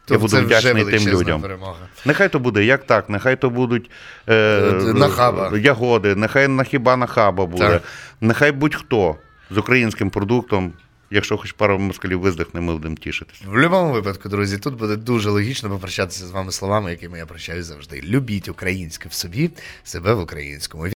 То 0.04 0.14
я 0.14 0.20
буду 0.20 0.30
це 0.30 0.36
вже 0.36 0.46
вдячний 0.46 0.84
тим 0.98 1.08
людям. 1.08 1.42
перемога. 1.42 1.78
Нехай 2.04 2.28
то 2.28 2.38
буде 2.38 2.64
як 2.64 2.86
так, 2.86 3.08
нехай 3.10 3.36
то 3.40 3.50
будуть 3.50 3.90
е, 4.28 4.34
Е, 4.34 4.92
нахаба. 4.94 5.58
ягоди, 5.58 6.14
нехай 6.14 6.48
на 6.48 6.64
хіба 6.64 6.96
нахаба 6.96 7.46
буде, 7.46 7.68
Так. 7.68 7.82
нехай 8.20 8.52
будь-хто 8.52 9.16
з 9.50 9.58
українським 9.58 10.10
продуктом, 10.10 10.72
якщо 11.10 11.36
хоч 11.36 11.52
пару 11.52 11.78
москалів 11.78 12.20
виздихне, 12.20 12.60
ми 12.60 12.72
будемо 12.72 12.94
тішитися. 12.94 13.44
В 13.46 13.52
будь-якому 13.52 13.92
випадку, 13.92 14.28
друзі, 14.28 14.58
тут 14.58 14.74
буде 14.74 14.96
дуже 14.96 15.30
логічно 15.30 15.68
попрощатися 15.70 16.26
з 16.26 16.30
вами 16.30 16.52
словами, 16.52 16.90
якими 16.90 17.18
я 17.18 17.26
прощаюсь 17.26 17.66
завжди. 17.66 18.00
Любіть 18.04 18.48
українське 18.48 19.08
в 19.08 19.12
собі, 19.12 19.50
себе 19.84 20.14
в 20.14 20.20
українському. 20.20 20.86